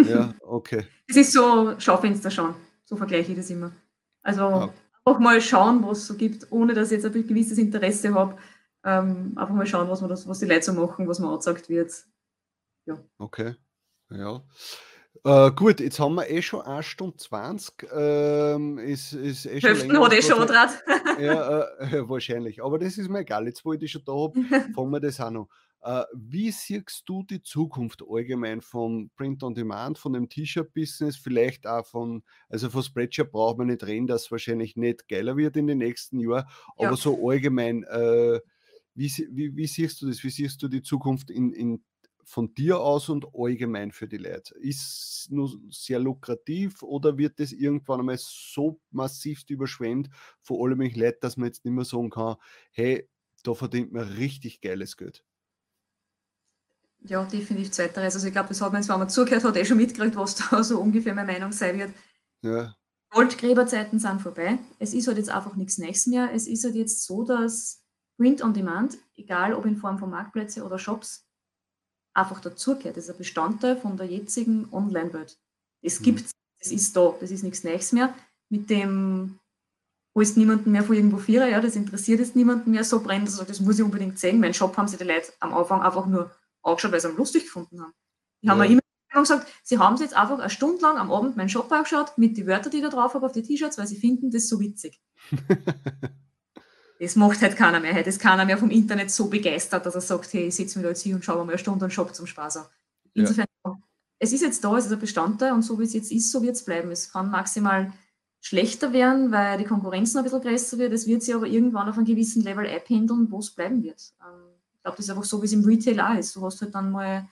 Ja, 0.09 0.35
okay. 0.41 0.87
Es 1.07 1.17
ist 1.17 1.33
so 1.33 1.79
Schaufenster 1.79 2.31
schauen, 2.31 2.55
so 2.85 2.97
vergleiche 2.97 3.33
ich 3.33 3.39
das 3.39 3.51
immer. 3.51 3.73
Also 4.23 4.43
ja. 4.43 4.75
Auch 5.09 5.19
mal 5.19 5.41
schauen, 5.41 5.85
was 5.87 5.99
es 5.99 6.07
so 6.07 6.15
gibt, 6.15 6.47
ohne 6.51 6.75
dass 6.75 6.91
ich 6.91 7.03
jetzt 7.03 7.07
ein 7.07 7.27
gewisses 7.27 7.59
Interesse 7.59 8.15
habe. 8.15 8.37
Ähm, 8.85 9.33
einfach 9.37 9.55
mal 9.55 9.67
schauen, 9.67 9.89
was, 9.89 10.01
man 10.01 10.11
das, 10.11 10.29
was 10.29 10.39
die 10.39 10.47
Leute 10.47 10.63
so 10.63 10.73
machen, 10.73 11.09
was 11.09 11.19
man 11.19 11.31
angezeigt 11.31 11.69
wird 11.69 11.93
ja. 12.89 12.99
Okay, 13.19 13.55
ja. 14.11 14.43
Äh, 15.25 15.51
gut, 15.53 15.81
jetzt 15.81 16.01
haben 16.01 16.15
wir 16.15 16.31
eh 16.31 16.43
schon 16.43 16.63
1 16.63 16.87
Stunde 16.87 17.17
20. 17.17 17.89
Ähm, 17.93 18.79
ist, 18.79 19.13
ist 19.13 19.47
eh 19.47 19.61
schon 19.61 19.71
Hälften 19.71 20.01
hat 20.01 20.13
eh 20.13 20.23
schon 20.23 20.47
dran. 20.47 20.71
ja, 21.21 21.63
äh, 21.79 22.09
wahrscheinlich. 22.09 22.63
Aber 22.63 22.79
das 22.79 22.97
ist 22.99 23.11
mir 23.11 23.21
egal. 23.21 23.47
Jetzt, 23.47 23.65
wo 23.65 23.73
ich 23.73 23.81
dich 23.81 23.93
schon 23.93 24.05
da 24.05 24.13
habe, 24.13 24.41
fangen 24.75 24.91
wir 24.91 25.01
das 25.01 25.21
auch 25.21 25.31
noch. 25.31 25.49
Äh, 25.83 26.05
wie 26.15 26.51
siehst 26.51 27.03
du 27.07 27.23
die 27.23 27.43
Zukunft 27.43 28.03
allgemein 28.09 28.61
von 28.61 29.11
Print 29.17 29.43
on 29.43 29.55
Demand, 29.55 29.99
von 29.99 30.13
dem 30.13 30.29
T-Shirt-Business, 30.29 31.17
vielleicht 31.17 31.67
auch 31.67 31.87
von, 31.87 32.25
also 32.49 32.69
von 32.69 32.83
Spreadshirt 32.83 33.31
braucht 33.31 33.59
man 33.59 33.69
nicht 33.69 33.87
reden, 33.87 34.07
dass 34.07 34.25
es 34.25 34.31
wahrscheinlich 34.31 34.77
nicht 34.77 35.09
geiler 35.09 35.37
wird 35.37 35.57
in 35.57 35.67
den 35.67 35.79
nächsten 35.79 36.19
Jahren, 36.19 36.47
aber 36.77 36.91
ja. 36.91 36.97
so 36.97 37.29
allgemein, 37.29 37.85
äh, 37.85 38.41
wie, 38.95 39.09
wie, 39.31 39.55
wie, 39.55 39.67
siehst 39.69 40.03
du 40.03 40.09
das? 40.09 40.25
Wie 40.25 40.31
siehst 40.31 40.61
du 40.61 40.67
die 40.67 40.83
Zukunft 40.83 41.31
in, 41.31 41.53
in 41.53 41.85
von 42.25 42.53
dir 42.55 42.81
aus 42.81 43.09
und 43.09 43.27
allgemein 43.33 43.93
für 43.93 44.09
die 44.09 44.19
Leute? 44.19 44.55
Ist 44.59 44.81
es 44.81 45.29
nur 45.31 45.51
sehr 45.71 46.01
lukrativ 46.01 46.83
oder 46.83 47.17
wird 47.17 47.39
das 47.39 47.53
irgendwann 47.53 48.01
einmal 48.01 48.19
so 48.19 48.81
massiv 48.91 49.45
überschwemmt 49.49 50.11
von 50.43 50.59
allen 50.61 50.77
möglichen 50.77 51.01
Leuten, 51.01 51.19
dass 51.21 51.37
man 51.37 51.47
jetzt 51.47 51.65
nicht 51.65 51.73
mehr 51.73 51.85
sagen 51.85 52.11
kann, 52.11 52.37
hey, 52.73 53.09
da 53.45 53.55
verdient 53.55 53.93
man 53.93 54.09
richtig 54.09 54.61
geiles 54.61 54.97
Geld? 54.97 55.25
Ja, 57.01 57.25
definitiv 57.25 57.71
zweiteres. 57.71 58.15
Also 58.15 58.27
ich 58.27 58.33
glaube, 58.33 58.49
das 58.49 58.61
hat 58.61 58.73
man 58.73 58.83
jetzt, 58.83 58.91
wenn 58.91 58.99
man 58.99 59.09
zugehört 59.09 59.45
hat, 59.45 59.57
eh 59.57 59.65
schon 59.65 59.77
mitgekriegt, 59.77 60.17
was 60.17 60.35
da 60.35 60.63
so 60.63 60.81
ungefähr 60.81 61.15
meine 61.15 61.33
Meinung 61.33 61.53
sein 61.53 61.79
wird. 61.79 61.93
Ja. 62.43 62.75
Goldgräberzeiten 63.11 63.99
sind 63.99 64.21
vorbei. 64.21 64.59
Es 64.79 64.93
ist 64.93 65.07
halt 65.07 65.17
jetzt 65.17 65.31
einfach 65.31 65.57
nichts 65.57 65.79
Nächstes 65.79 66.09
mehr. 66.09 66.31
Es 66.35 66.47
ist 66.47 66.65
halt 66.65 66.75
jetzt 66.75 67.05
so, 67.05 67.25
dass 67.25 67.83
Print 68.19 68.43
on 68.43 68.53
Demand, 68.53 68.99
egal 69.17 69.55
ob 69.55 69.65
in 69.65 69.77
Form 69.77 69.99
von 69.99 70.11
Marktplätzen 70.11 70.63
oder 70.63 70.79
Shops, 70.79 71.27
einfach 72.15 72.41
dazugehört. 72.41 72.97
Das 72.97 73.05
ist 73.05 73.11
ein 73.11 73.19
Bestandteil 73.19 73.77
von 73.77 73.97
der 73.97 74.07
jetzigen 74.07 74.69
Online-Welt. 74.73 75.39
Mhm. 75.83 76.03
gibt 76.03 76.21
es, 76.21 76.33
das 76.59 76.73
ist 76.73 76.97
da, 76.97 77.15
das 77.21 77.31
ist 77.31 77.45
nichts 77.45 77.65
Neues 77.65 77.93
mehr. 77.93 78.13
Mit 78.51 78.69
dem 78.69 79.39
holst 80.15 80.37
niemanden 80.37 80.73
mehr 80.73 80.83
von 80.83 80.97
irgendwo 80.97 81.19
Vierer, 81.19 81.47
ja, 81.47 81.61
das 81.61 81.77
interessiert 81.77 82.19
jetzt 82.19 82.35
niemanden 82.35 82.73
mehr, 82.73 82.83
so 82.83 83.01
brennt 83.01 83.29
das, 83.29 83.37
das 83.47 83.61
muss 83.61 83.79
ich 83.79 83.85
unbedingt 83.85 84.19
sehen. 84.19 84.41
Mein 84.41 84.55
Shop 84.55 84.77
haben 84.77 84.89
sie 84.89 84.97
die 84.97 85.05
Leute 85.05 85.33
am 85.39 85.55
Anfang 85.55 85.81
einfach 85.81 86.07
nur 86.07 86.31
angeschaut, 86.69 86.93
weil 86.93 87.01
sie 87.01 87.09
ihn 87.09 87.17
lustig 87.17 87.45
gefunden 87.45 87.81
haben. 87.81 87.93
Die 88.43 88.49
haben 88.49 88.63
ja. 88.63 88.69
mir 88.69 88.73
immer 88.73 89.23
gesagt, 89.23 89.49
sie 89.63 89.79
haben 89.79 89.97
jetzt 89.97 90.15
einfach 90.15 90.39
eine 90.39 90.51
Stunde 90.51 90.83
lang 90.83 90.99
am 90.99 91.11
Abend 91.11 91.37
meinen 91.37 91.49
Shop 91.49 91.71
angeschaut 91.73 92.17
mit 92.17 92.37
den 92.37 92.47
Wörtern, 92.47 92.71
die 92.71 92.79
ich 92.79 92.83
da 92.83 92.91
drauf 92.91 93.15
habe 93.15 93.27
auf 93.27 93.33
die 93.33 93.43
T-Shirts, 93.43 93.79
weil 93.79 93.87
sie 93.87 93.97
finden 93.97 94.31
das 94.31 94.49
so 94.49 94.61
witzig. 94.61 95.01
Das 97.01 97.15
macht 97.15 97.41
halt 97.43 97.57
keiner 97.57 97.79
mehr. 97.79 97.95
Heute 97.95 98.09
ist 98.09 98.21
keiner 98.21 98.45
mehr 98.45 98.59
vom 98.59 98.71
Internet 98.71 99.11
so 99.11 99.29
begeistert, 99.29 99.87
dass 99.87 99.95
er 99.95 100.01
sagt, 100.01 100.33
hey, 100.33 100.49
ich 100.49 100.57
setze 100.57 100.79
mich 100.79 100.83
da 100.83 100.89
jetzt 100.89 101.03
hier 101.03 101.15
und 101.15 101.25
schaue 101.25 101.45
mal 101.45 101.53
eine 101.53 101.59
Stunde 101.59 101.85
und 101.85 101.93
Shop 101.93 102.13
zum 102.15 102.27
Spaß 102.27 102.57
an. 102.57 102.67
Insofern, 103.15 103.47
ja. 103.65 103.79
es 104.19 104.33
ist 104.33 104.43
jetzt 104.43 104.65
da, 104.65 104.77
es 104.77 104.87
ist 104.87 104.93
ein 104.93 104.99
Bestandteil 104.99 105.53
und 105.53 105.63
so 105.63 105.79
wie 105.79 105.85
es 105.85 105.93
jetzt 105.93 106.11
ist, 106.11 106.33
so 106.33 106.43
wird 106.43 106.57
es 106.57 106.65
bleiben. 106.65 106.91
Es 106.91 107.13
kann 107.13 107.31
maximal 107.31 107.93
schlechter 108.41 108.93
werden, 108.93 109.31
weil 109.31 109.59
die 109.59 109.65
Konkurrenz 109.65 110.15
noch 110.15 110.23
ein 110.23 110.25
bisschen 110.25 110.41
größer 110.41 110.79
wird. 110.79 110.93
Es 110.93 111.07
wird 111.07 111.23
sich 111.23 111.35
aber 111.35 111.47
irgendwann 111.47 111.89
auf 111.89 111.97
einem 111.97 112.07
gewissen 112.07 112.43
Level 112.43 112.67
einpendeln, 112.67 113.31
wo 113.31 113.39
es 113.39 113.55
bleiben 113.55 113.83
wird. 113.83 114.13
Ähm, 114.21 114.48
glaube, 114.89 114.97
das 114.97 115.07
ist 115.07 115.11
einfach 115.11 115.25
so, 115.25 115.41
wie 115.43 115.47
es 115.47 115.53
im 115.53 115.65
Retail 115.65 116.01
auch 116.01 116.19
ist. 116.19 116.35
Du 116.35 116.43
hast 116.43 116.61
halt 116.61 116.75
dann 116.75 116.91
mal 116.91 117.29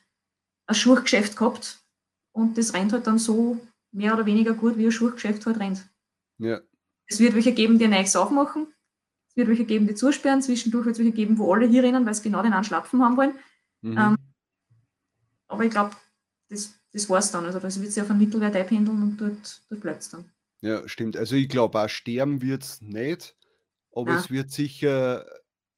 ein 0.67 0.75
Schuhgeschäft 0.75 1.37
gehabt 1.37 1.79
und 2.33 2.57
das 2.59 2.75
rennt 2.75 2.93
halt 2.93 3.07
dann 3.07 3.19
so 3.19 3.59
mehr 3.93 4.15
oder 4.15 4.27
weniger 4.27 4.55
gut, 4.55 4.77
wie 4.77 4.87
ein 4.87 4.93
Schuhgeschäft 4.93 5.47
halt 5.47 5.59
rennt. 5.59 5.87
Ja. 6.39 6.61
Es 7.07 7.21
wird 7.21 7.35
welche 7.35 7.53
geben, 7.53 7.79
die 7.79 7.85
ein 7.85 7.91
neues 7.91 8.17
aufmachen 8.17 8.67
es 9.37 9.41
wird 9.41 9.49
welche 9.49 9.67
geben, 9.67 9.87
die 9.87 9.95
zusperren, 9.95 10.41
zwischendurch 10.41 10.87
wird 10.87 10.95
es 10.95 10.99
welche 10.99 11.13
geben, 11.13 11.37
wo 11.37 11.53
alle 11.53 11.67
hier 11.67 11.83
rennen, 11.83 12.07
weil 12.07 12.15
sie 12.15 12.23
genau 12.23 12.43
den 12.43 12.55
einen 12.55 12.65
Schlapfen 12.65 13.03
haben 13.03 13.19
wollen. 13.19 13.35
Mhm. 13.83 13.99
Ähm, 13.99 14.17
aber 15.47 15.65
ich 15.65 15.71
glaube, 15.71 15.95
das, 16.49 16.75
das 16.93 17.11
war 17.11 17.19
es 17.19 17.31
dann. 17.31 17.45
Also 17.45 17.61
das 17.61 17.79
wird 17.79 17.93
sich 17.93 18.03
auf 18.03 18.09
einen 18.09 18.19
Mittelwert 18.19 18.57
einpendeln 18.57 19.03
und 19.03 19.17
dort, 19.19 19.63
dort 19.69 19.81
bleibt 19.83 20.01
es 20.01 20.09
dann. 20.09 20.25
Ja, 20.63 20.89
stimmt. 20.89 21.19
Also 21.19 21.37
ich 21.37 21.51
glaube 21.51 21.79
auch 21.79 21.89
sterben 21.89 22.41
wird 22.41 22.63
es 22.63 22.81
nicht, 22.81 23.37
aber 23.95 24.13
ja. 24.13 24.21
es 24.21 24.31
wird 24.31 24.51
sicher 24.51 25.27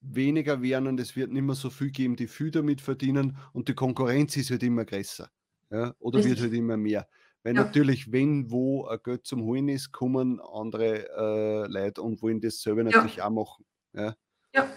weniger 0.01 0.63
werden 0.63 0.87
und 0.87 1.01
es 1.01 1.17
wird 1.17 1.33
nicht 1.33 1.43
mehr 1.43 1.55
so 1.55 1.71
viel 1.71 1.91
geben, 1.91 2.17
die 2.17 2.29
viel 2.29 2.51
damit 2.51 2.81
verdienen 2.81 3.37
und 3.53 3.69
die 3.69 3.75
Konkurrenz 3.75 4.37
ist 4.37 4.51
halt 4.51 4.63
immer 4.63 4.85
größer. 4.85 5.29
Ja? 5.71 5.95
Oder 5.99 6.19
Richtig. 6.19 6.37
wird 6.37 6.43
halt 6.43 6.55
immer 6.55 6.77
mehr. 6.77 7.07
Weil 7.43 7.55
ja. 7.55 7.65
natürlich, 7.65 8.11
wenn 8.13 8.51
wo 8.51 8.87
ein 8.87 8.99
Geld 9.03 9.27
zum 9.27 9.43
Holen 9.43 9.69
ist, 9.69 9.93
kommen 9.93 10.41
andere 10.41 11.09
äh, 11.17 11.67
Leute 11.67 12.03
und 12.03 12.21
wollen 12.23 12.41
das 12.41 12.61
selber 12.61 12.83
natürlich 12.85 13.17
ja. 13.17 13.27
auch 13.27 13.31
machen. 13.31 13.65
Ja. 13.95 14.15
ja. 14.55 14.69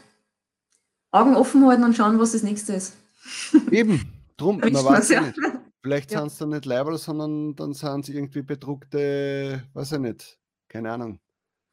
Augen 1.11 1.35
offen 1.35 1.65
halten 1.65 1.83
und 1.83 1.95
schauen, 1.95 2.19
was 2.19 2.31
das 2.31 2.43
nächste 2.43 2.73
ist. 2.73 2.95
Eben, 3.71 4.11
drum, 4.37 4.59
man 4.59 4.73
weiß 4.73 5.09
ja 5.09 5.21
nicht. 5.21 5.39
Vielleicht 5.81 6.11
ja. 6.11 6.19
sind 6.19 6.27
es 6.27 6.37
dann 6.37 6.49
nicht 6.49 6.65
Leiberl, 6.65 6.97
sondern 6.97 7.55
dann 7.55 7.73
sind 7.73 8.01
es 8.01 8.09
irgendwie 8.09 8.43
bedruckte, 8.43 9.63
weiß 9.73 9.93
ich 9.93 9.99
nicht, 9.99 10.39
keine 10.67 10.91
Ahnung. 10.91 11.19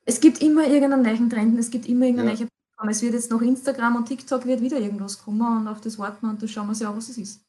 Es 0.07 0.21
gibt 0.21 0.41
immer 0.41 0.67
irgendeinen 0.67 1.03
neuen 1.03 1.29
Trend, 1.29 1.59
es 1.59 1.71
gibt 1.71 1.87
immer 1.87 2.07
irgendeine 2.07 2.33
ja. 2.33 2.39
neue 2.39 2.49
Plattform. 2.79 2.89
Es 2.89 3.03
wird 3.03 3.15
jetzt 3.15 3.31
noch 3.31 3.43
Instagram 3.43 3.97
und 3.97 4.07
TikTok 4.07 4.47
wird 4.47 4.61
wieder 4.61 4.79
irgendwas 4.79 5.23
kommen 5.23 5.61
und 5.61 5.69
auf 5.69 5.81
das 5.81 5.99
warten 5.99 6.27
und 6.29 6.43
da 6.43 6.47
schauen 6.47 6.67
wir 6.67 6.71
uns 6.71 6.81
ja, 6.81 6.97
was 6.97 7.09
es 7.09 7.19
ist. 7.19 7.45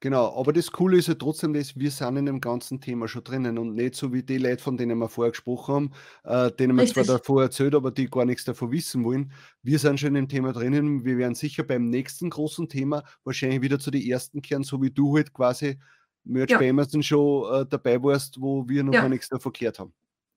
Genau, 0.00 0.38
aber 0.38 0.52
das 0.52 0.70
Coole 0.70 0.96
ist 0.96 1.08
ja 1.08 1.14
trotzdem, 1.14 1.52
dass 1.52 1.76
wir 1.76 1.90
sind 1.90 2.16
in 2.16 2.26
dem 2.26 2.40
ganzen 2.40 2.80
Thema 2.80 3.08
schon 3.08 3.24
drinnen 3.24 3.58
und 3.58 3.74
nicht 3.74 3.96
so 3.96 4.12
wie 4.12 4.22
die 4.22 4.38
Leute, 4.38 4.62
von 4.62 4.76
denen 4.76 4.96
wir 4.96 5.08
vorher 5.08 5.32
gesprochen 5.32 5.74
haben, 5.74 5.92
äh, 6.22 6.52
denen 6.52 6.76
wir 6.76 6.86
zwar 6.86 7.02
davor 7.02 7.42
erzählt, 7.42 7.74
aber 7.74 7.90
die 7.90 8.06
gar 8.06 8.24
nichts 8.24 8.44
davon 8.44 8.70
wissen 8.70 9.02
wollen. 9.02 9.32
Wir 9.64 9.80
sind 9.80 9.98
schon 9.98 10.14
im 10.14 10.28
Thema 10.28 10.52
drinnen. 10.52 11.04
Wir 11.04 11.18
werden 11.18 11.34
sicher 11.34 11.64
beim 11.64 11.90
nächsten 11.90 12.30
großen 12.30 12.68
Thema 12.68 13.02
wahrscheinlich 13.24 13.60
wieder 13.60 13.80
zu 13.80 13.90
den 13.90 14.02
ersten 14.02 14.40
kehren, 14.40 14.62
so 14.62 14.80
wie 14.80 14.90
du 14.92 15.16
halt 15.16 15.32
quasi 15.32 15.80
Merch 16.22 16.50
ja. 16.50 16.58
bei 16.58 16.70
Amazon 16.70 17.02
schon 17.02 17.52
äh, 17.52 17.66
dabei 17.68 18.00
warst, 18.00 18.40
wo 18.40 18.68
wir 18.68 18.84
noch 18.84 18.94
ja. 18.94 19.00
gar 19.00 19.08
nichts 19.08 19.28
davon 19.28 19.52
gehört 19.52 19.80
haben. 19.80 19.92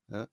Ja. 0.07 0.27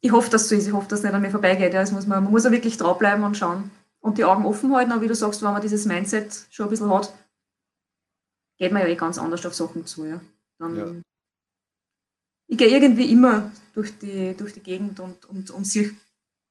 Ich 0.00 0.12
hoffe, 0.12 0.30
dass 0.30 0.48
so 0.48 0.54
ist. 0.54 0.66
Ich 0.66 0.72
hoffe, 0.72 0.88
dass 0.88 1.00
es 1.00 1.04
nicht 1.04 1.14
an 1.14 1.22
mir 1.22 1.30
vorbeigeht. 1.30 1.74
Ja, 1.74 1.80
muss 1.90 2.06
man, 2.06 2.22
man 2.22 2.30
muss 2.30 2.44
ja 2.44 2.52
wirklich 2.52 2.76
draufbleiben 2.76 3.24
und 3.24 3.36
schauen 3.36 3.70
und 4.00 4.18
die 4.18 4.24
Augen 4.24 4.46
offen 4.46 4.74
halten. 4.74 4.92
Aber 4.92 5.02
wie 5.02 5.08
du 5.08 5.14
sagst, 5.14 5.42
wenn 5.42 5.52
man 5.52 5.62
dieses 5.62 5.86
Mindset 5.86 6.46
schon 6.50 6.66
ein 6.66 6.70
bisschen 6.70 6.92
hat, 6.92 7.12
geht 8.58 8.72
man 8.72 8.82
ja 8.82 8.88
eh 8.88 8.96
ganz 8.96 9.18
anders 9.18 9.44
auf 9.44 9.54
Sachen 9.54 9.86
zu. 9.86 10.04
Ja. 10.04 10.20
Dann, 10.58 10.76
ja. 10.76 10.86
Ich 12.46 12.58
gehe 12.58 12.68
irgendwie 12.68 13.10
immer 13.10 13.50
durch 13.74 13.98
die, 13.98 14.34
durch 14.36 14.54
die 14.54 14.62
Gegend 14.62 15.00
und, 15.00 15.24
und, 15.26 15.50
und 15.50 15.66
sehe 15.66 15.94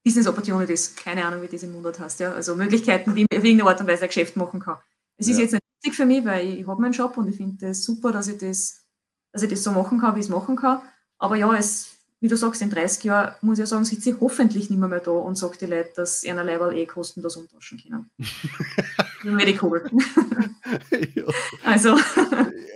Business 0.03 0.27
Opportunities, 0.27 0.95
keine 0.95 1.25
Ahnung, 1.25 1.41
wie 1.41 1.47
das 1.47 1.63
im 1.63 1.73
Monat 1.73 1.99
heißt. 1.99 2.19
Ja. 2.19 2.33
Also 2.33 2.55
Möglichkeiten, 2.55 3.15
wie 3.15 3.25
ich 3.29 3.37
auf 3.37 3.43
irgendeine 3.43 3.69
Art 3.69 3.81
und 3.81 3.87
Weise 3.87 4.03
ein 4.03 4.07
Geschäft 4.07 4.35
machen 4.35 4.59
kann. 4.59 4.77
Es 5.17 5.27
ja. 5.27 5.33
ist 5.33 5.39
jetzt 5.39 5.51
nicht 5.53 5.63
wichtig 5.83 5.95
für 5.95 6.05
mich, 6.05 6.23
weil 6.23 6.47
ich, 6.47 6.59
ich 6.59 6.67
habe 6.67 6.81
meinen 6.81 6.93
Job 6.93 7.17
und 7.17 7.27
ich 7.27 7.37
finde 7.37 7.65
es 7.65 7.79
das 7.79 7.85
super, 7.85 8.11
dass 8.11 8.27
ich 8.27 8.37
das, 8.37 8.85
dass 9.33 9.41
ich 9.41 9.49
das 9.49 9.63
so 9.63 9.71
machen 9.71 9.99
kann, 9.99 10.15
wie 10.15 10.19
ich 10.19 10.25
es 10.25 10.31
machen 10.31 10.55
kann. 10.55 10.81
Aber 11.17 11.35
ja, 11.35 11.53
es, 11.55 11.96
wie 12.19 12.27
du 12.27 12.35
sagst, 12.35 12.61
in 12.61 12.69
30 12.69 13.03
Jahren 13.03 13.35
muss 13.41 13.57
ich 13.57 13.63
ja 13.63 13.65
sagen, 13.67 13.85
sitze 13.85 14.09
ich 14.11 14.19
hoffentlich 14.19 14.69
nicht 14.69 14.79
mehr, 14.79 14.89
mehr 14.89 14.99
da 14.99 15.11
und 15.11 15.37
sage 15.37 15.57
die 15.59 15.67
Leute, 15.67 15.91
dass 15.95 16.25
einer 16.25 16.43
Leiberl 16.43 16.75
eh 16.75 16.85
kostenlos 16.85 17.37
umtauschen 17.37 17.79
können. 17.81 18.09
Medical. 19.35 19.83
ja. 21.15 21.23
Also. 21.63 21.97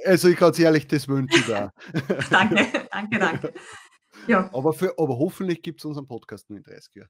Also 0.05 0.29
ich 0.29 0.37
ganz 0.37 0.59
ehrlich, 0.59 0.87
das 0.87 1.07
wünsche 1.07 1.37
ich 1.37 1.45
da. 1.47 1.71
danke, 2.29 2.67
danke, 2.91 3.19
danke. 3.19 3.53
Ja. 4.27 4.49
Aber, 4.53 4.73
für, 4.73 4.93
aber 4.97 5.17
hoffentlich 5.17 5.61
gibt 5.61 5.79
es 5.79 5.85
unseren 5.85 6.07
Podcast 6.07 6.49
nur 6.49 6.57
in 6.57 6.63
30 6.63 6.95
Jahren. 6.95 7.09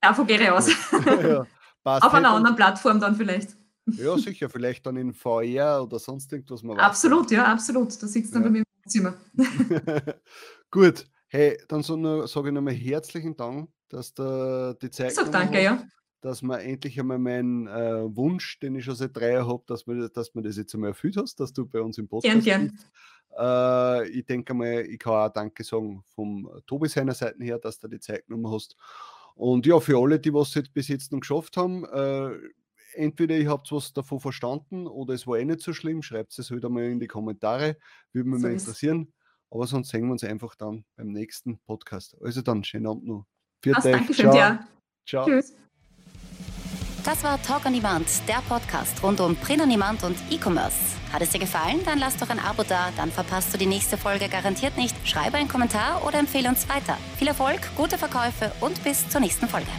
Davon 0.00 0.26
gehe 0.26 0.40
ich 0.40 0.50
aus. 0.50 0.68
ja, 1.04 1.46
Auf 1.84 2.14
einer 2.14 2.30
anderen 2.30 2.56
Plattform 2.56 3.00
dann 3.00 3.16
vielleicht. 3.16 3.56
Ja, 3.86 4.16
sicher, 4.18 4.48
vielleicht 4.50 4.84
dann 4.86 4.96
in 4.96 5.12
VR 5.12 5.82
oder 5.82 5.98
sonst 5.98 6.32
irgendwas. 6.32 6.62
Man 6.62 6.78
absolut, 6.78 7.30
ja, 7.30 7.44
absolut. 7.44 8.02
Da 8.02 8.06
sitzt 8.06 8.34
dann 8.34 8.42
ja. 8.42 8.48
bei 8.48 8.52
mir 8.52 8.58
im 8.58 8.90
Zimmer. 8.90 9.14
Gut, 10.70 11.06
hey, 11.28 11.58
dann 11.68 11.82
so 11.82 12.26
sage 12.26 12.48
ich 12.48 12.54
nochmal 12.54 12.74
herzlichen 12.74 13.36
Dank, 13.36 13.70
dass 13.88 14.14
du 14.14 14.76
die 14.80 14.90
Zeit 14.90 15.14
Sag 15.14 15.30
danke, 15.32 15.58
hast, 15.58 15.64
ja. 15.64 15.84
dass 16.20 16.42
man 16.42 16.60
endlich 16.60 16.98
einmal 16.98 17.18
meinen 17.18 17.66
äh, 17.66 18.16
Wunsch, 18.16 18.58
den 18.60 18.74
ich 18.76 18.84
schon 18.84 18.96
seit 18.96 19.16
drei 19.16 19.32
Jahren 19.32 19.48
habe, 19.48 19.62
dass 19.66 19.86
man, 19.86 20.08
dass 20.12 20.34
man 20.34 20.44
das 20.44 20.56
jetzt 20.56 20.74
einmal 20.74 20.90
erfüllt 20.90 21.16
hast, 21.16 21.40
dass 21.40 21.52
du 21.52 21.66
bei 21.66 21.80
uns 21.80 21.98
im 21.98 22.08
Podcast 22.08 22.44
gern, 22.44 22.68
gern. 22.68 22.78
Äh, 23.38 24.08
ich 24.08 24.24
denke 24.24 24.54
mal, 24.54 24.80
ich 24.86 24.98
kann 24.98 25.12
auch 25.12 25.32
Danke 25.32 25.64
sagen 25.64 26.02
vom 26.14 26.50
Tobi 26.66 26.88
seiner 26.88 27.14
Seite 27.14 27.42
her, 27.42 27.58
dass 27.58 27.78
du 27.78 27.88
die 27.88 28.00
Zeit 28.00 28.26
genommen 28.26 28.50
hast. 28.52 28.76
Und 29.34 29.66
ja, 29.66 29.78
für 29.80 29.98
alle, 29.98 30.18
die 30.18 30.32
was 30.32 30.54
jetzt 30.54 30.72
bis 30.72 30.88
jetzt 30.88 31.12
noch 31.12 31.20
geschafft 31.20 31.56
haben, 31.56 31.84
äh, 31.84 32.38
entweder 32.94 33.36
ihr 33.36 33.50
habt 33.50 33.70
was 33.70 33.92
davon 33.92 34.20
verstanden 34.20 34.86
oder 34.86 35.14
es 35.14 35.26
war 35.26 35.38
eh 35.38 35.44
nicht 35.44 35.60
so 35.60 35.72
schlimm, 35.72 36.02
schreibt 36.02 36.36
es 36.38 36.50
halt 36.50 36.64
einmal 36.64 36.84
in 36.84 37.00
die 37.00 37.06
Kommentare, 37.06 37.76
würde 38.12 38.28
mich 38.28 38.40
so 38.40 38.46
mal 38.46 38.52
interessieren. 38.54 39.12
Aber 39.50 39.66
sonst 39.66 39.90
sehen 39.90 40.06
wir 40.06 40.12
uns 40.12 40.24
einfach 40.24 40.54
dann 40.54 40.84
beim 40.96 41.08
nächsten 41.08 41.58
Podcast. 41.60 42.16
Also 42.22 42.42
dann, 42.42 42.64
schönen 42.64 42.86
Abend 42.86 43.06
noch. 43.06 43.26
Viert 43.62 43.84
Dankeschön, 43.84 44.30
Ciao. 44.30 44.36
Ja. 44.36 44.66
Ciao. 45.06 45.24
Tschüss. 45.24 45.54
Das 47.04 47.22
war 47.22 47.40
Talk 47.40 47.64
on 47.66 47.72
Demand, 47.72 48.08
der 48.28 48.42
Podcast 48.48 49.00
rund 49.02 49.20
um 49.20 49.36
Print 49.36 49.62
on 49.62 49.70
Demand 49.70 50.02
und 50.02 50.16
E-Commerce. 50.28 50.76
Hat 51.12 51.22
es 51.22 51.30
dir 51.30 51.38
gefallen? 51.38 51.80
Dann 51.84 52.00
lass 52.00 52.16
doch 52.16 52.30
ein 52.30 52.40
Abo 52.40 52.64
da, 52.64 52.90
dann 52.96 53.12
verpasst 53.12 53.54
du 53.54 53.58
die 53.58 53.66
nächste 53.66 53.96
Folge 53.96 54.28
garantiert 54.28 54.76
nicht. 54.76 54.96
Schreibe 55.06 55.36
einen 55.36 55.48
Kommentar 55.48 56.04
oder 56.04 56.18
empfehle 56.18 56.48
uns 56.48 56.68
weiter. 56.68 56.98
Viel 57.16 57.28
Erfolg, 57.28 57.60
gute 57.76 57.96
Verkäufe 57.96 58.50
und 58.60 58.82
bis 58.82 59.08
zur 59.08 59.20
nächsten 59.20 59.46
Folge. 59.46 59.70